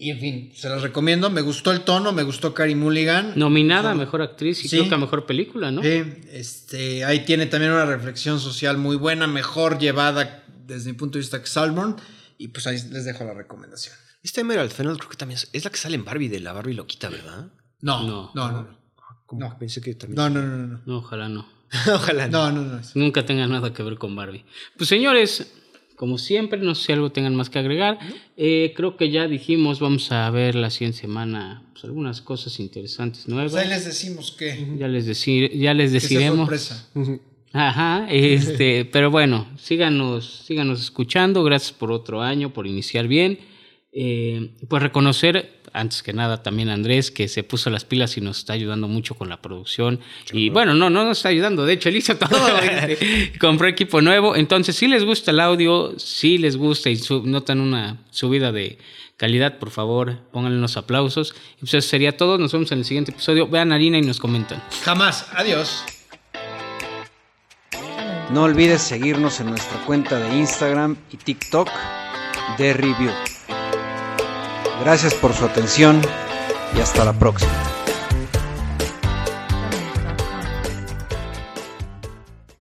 y 0.02 0.10
en 0.10 0.18
fin, 0.18 0.52
se 0.54 0.68
las 0.68 0.80
recomiendo. 0.82 1.28
Me 1.30 1.42
gustó 1.42 1.70
el 1.72 1.82
tono, 1.82 2.10
me 2.12 2.22
gustó 2.22 2.54
Carrie 2.54 2.74
Mulligan. 2.74 3.34
Nominada 3.36 3.90
a 3.90 3.94
mejor 3.94 4.22
actriz 4.22 4.64
y 4.64 4.68
Sí. 4.68 4.76
creo 4.78 4.88
que 4.88 4.94
a 4.94 4.98
mejor 4.98 5.26
película, 5.26 5.70
¿no? 5.70 5.82
Sí, 5.82 6.02
este, 6.32 7.04
ahí 7.04 7.24
tiene 7.26 7.46
también 7.46 7.72
una 7.72 7.84
reflexión 7.84 8.40
social 8.40 8.78
muy 8.78 8.96
buena, 8.96 9.26
mejor 9.26 9.78
llevada 9.78 10.44
desde 10.66 10.90
mi 10.92 10.96
punto 10.96 11.18
de 11.18 11.20
vista 11.20 11.40
que 11.40 11.46
Salmon. 11.46 11.96
Y 12.38 12.48
pues 12.48 12.66
ahí 12.66 12.76
les 12.90 13.04
dejo 13.04 13.24
la 13.24 13.34
recomendación. 13.34 13.94
Esta 14.22 14.40
Emerald 14.40 14.70
Fennel 14.70 14.96
creo 14.96 15.10
que 15.10 15.16
también 15.16 15.36
es, 15.38 15.48
es 15.52 15.64
la 15.64 15.70
que 15.70 15.76
sale 15.76 15.96
en 15.96 16.04
Barbie 16.06 16.28
de 16.28 16.40
la 16.40 16.52
Barbie 16.54 16.74
loquita, 16.74 17.08
¿verdad? 17.10 17.48
No, 17.82 18.02
No. 18.02 18.30
no, 18.34 18.50
no, 18.52 18.62
no. 18.62 18.78
Como 19.26 19.42
No. 19.42 19.50
que 19.50 19.56
pensé 19.58 19.80
que 19.82 19.94
también. 19.94 20.16
No, 20.16 20.28
no, 20.30 20.42
no, 20.42 20.56
no. 20.66 20.80
No, 20.86 20.96
ojalá 20.98 21.28
no. 21.28 21.46
Ojalá. 21.94 22.26
No, 22.28 22.50
no, 22.50 22.62
no. 22.62 22.80
Nunca 22.94 23.24
tenga 23.24 23.46
nada 23.46 23.72
que 23.72 23.82
ver 23.84 23.96
con 23.96 24.16
Barbie. 24.16 24.44
Pues 24.76 24.88
señores, 24.88 25.52
como 26.00 26.16
siempre, 26.16 26.58
no 26.60 26.74
sé 26.74 26.86
si 26.86 26.92
algo 26.92 27.12
tengan 27.12 27.34
más 27.34 27.50
que 27.50 27.58
agregar. 27.58 27.98
Eh, 28.38 28.72
creo 28.74 28.96
que 28.96 29.10
ya 29.10 29.28
dijimos, 29.28 29.80
vamos 29.80 30.10
a 30.12 30.30
ver 30.30 30.54
la 30.54 30.70
siguiente 30.70 30.96
semana 31.00 31.62
pues, 31.74 31.84
algunas 31.84 32.22
cosas 32.22 32.58
interesantes 32.58 33.28
nuevas. 33.28 33.52
Pues 33.52 33.64
ahí 33.64 33.68
les 33.68 33.84
decimos 33.84 34.32
que, 34.32 34.76
Ya 34.78 34.88
les, 34.88 35.04
decir, 35.04 35.52
ya 35.54 35.74
les 35.74 35.92
que 35.92 36.00
sea 36.00 36.08
deciremos. 36.08 36.38
sorpresa. 36.48 36.88
Ajá, 37.52 38.06
este, 38.10 38.84
pero 38.90 39.10
bueno, 39.10 39.46
síganos, 39.58 40.44
síganos 40.46 40.80
escuchando. 40.80 41.44
Gracias 41.44 41.72
por 41.72 41.92
otro 41.92 42.22
año, 42.22 42.50
por 42.54 42.66
iniciar 42.66 43.06
bien. 43.06 43.38
Eh, 43.92 44.52
pues 44.70 44.82
reconocer, 44.82 45.59
antes 45.72 46.02
que 46.02 46.12
nada, 46.12 46.42
también 46.42 46.68
a 46.68 46.74
Andrés, 46.74 47.10
que 47.10 47.28
se 47.28 47.42
puso 47.42 47.70
las 47.70 47.84
pilas 47.84 48.16
y 48.16 48.20
nos 48.20 48.38
está 48.38 48.52
ayudando 48.52 48.88
mucho 48.88 49.14
con 49.14 49.28
la 49.28 49.40
producción. 49.40 50.00
Y 50.32 50.50
bueno, 50.50 50.74
no, 50.74 50.90
no 50.90 51.04
nos 51.04 51.18
está 51.18 51.28
ayudando, 51.28 51.66
de 51.66 51.74
hecho, 51.74 51.88
él 51.88 51.96
hizo 51.96 52.16
todo. 52.16 52.48
este, 52.58 53.38
compró 53.38 53.68
equipo 53.68 54.00
nuevo. 54.00 54.36
Entonces, 54.36 54.76
si 54.76 54.88
les 54.88 55.04
gusta 55.04 55.30
el 55.30 55.40
audio, 55.40 55.98
si 55.98 56.38
les 56.38 56.56
gusta 56.56 56.90
y 56.90 57.00
notan 57.24 57.60
una 57.60 57.98
subida 58.10 58.52
de 58.52 58.78
calidad, 59.16 59.58
por 59.58 59.70
favor, 59.70 60.16
pónganle 60.32 60.58
unos 60.58 60.76
aplausos. 60.76 61.34
Y 61.56 61.60
pues 61.60 61.74
eso 61.74 61.88
sería 61.88 62.16
todo. 62.16 62.38
Nos 62.38 62.52
vemos 62.52 62.72
en 62.72 62.78
el 62.78 62.84
siguiente 62.84 63.10
episodio. 63.10 63.46
Vean 63.46 63.72
a 63.72 63.74
Harina 63.74 63.98
y 63.98 64.02
nos 64.02 64.18
comentan. 64.18 64.62
Jamás. 64.82 65.26
Adiós. 65.34 65.84
No 68.30 68.44
olvides 68.44 68.80
seguirnos 68.80 69.40
en 69.40 69.50
nuestra 69.50 69.84
cuenta 69.84 70.18
de 70.18 70.38
Instagram 70.38 70.96
y 71.12 71.16
TikTok 71.16 71.68
de 72.58 72.72
Review. 72.74 73.10
Gracias 74.80 75.14
por 75.14 75.34
su 75.34 75.44
atención 75.44 76.00
y 76.74 76.80
hasta 76.80 77.04
la 77.04 77.12
próxima. 77.12 77.79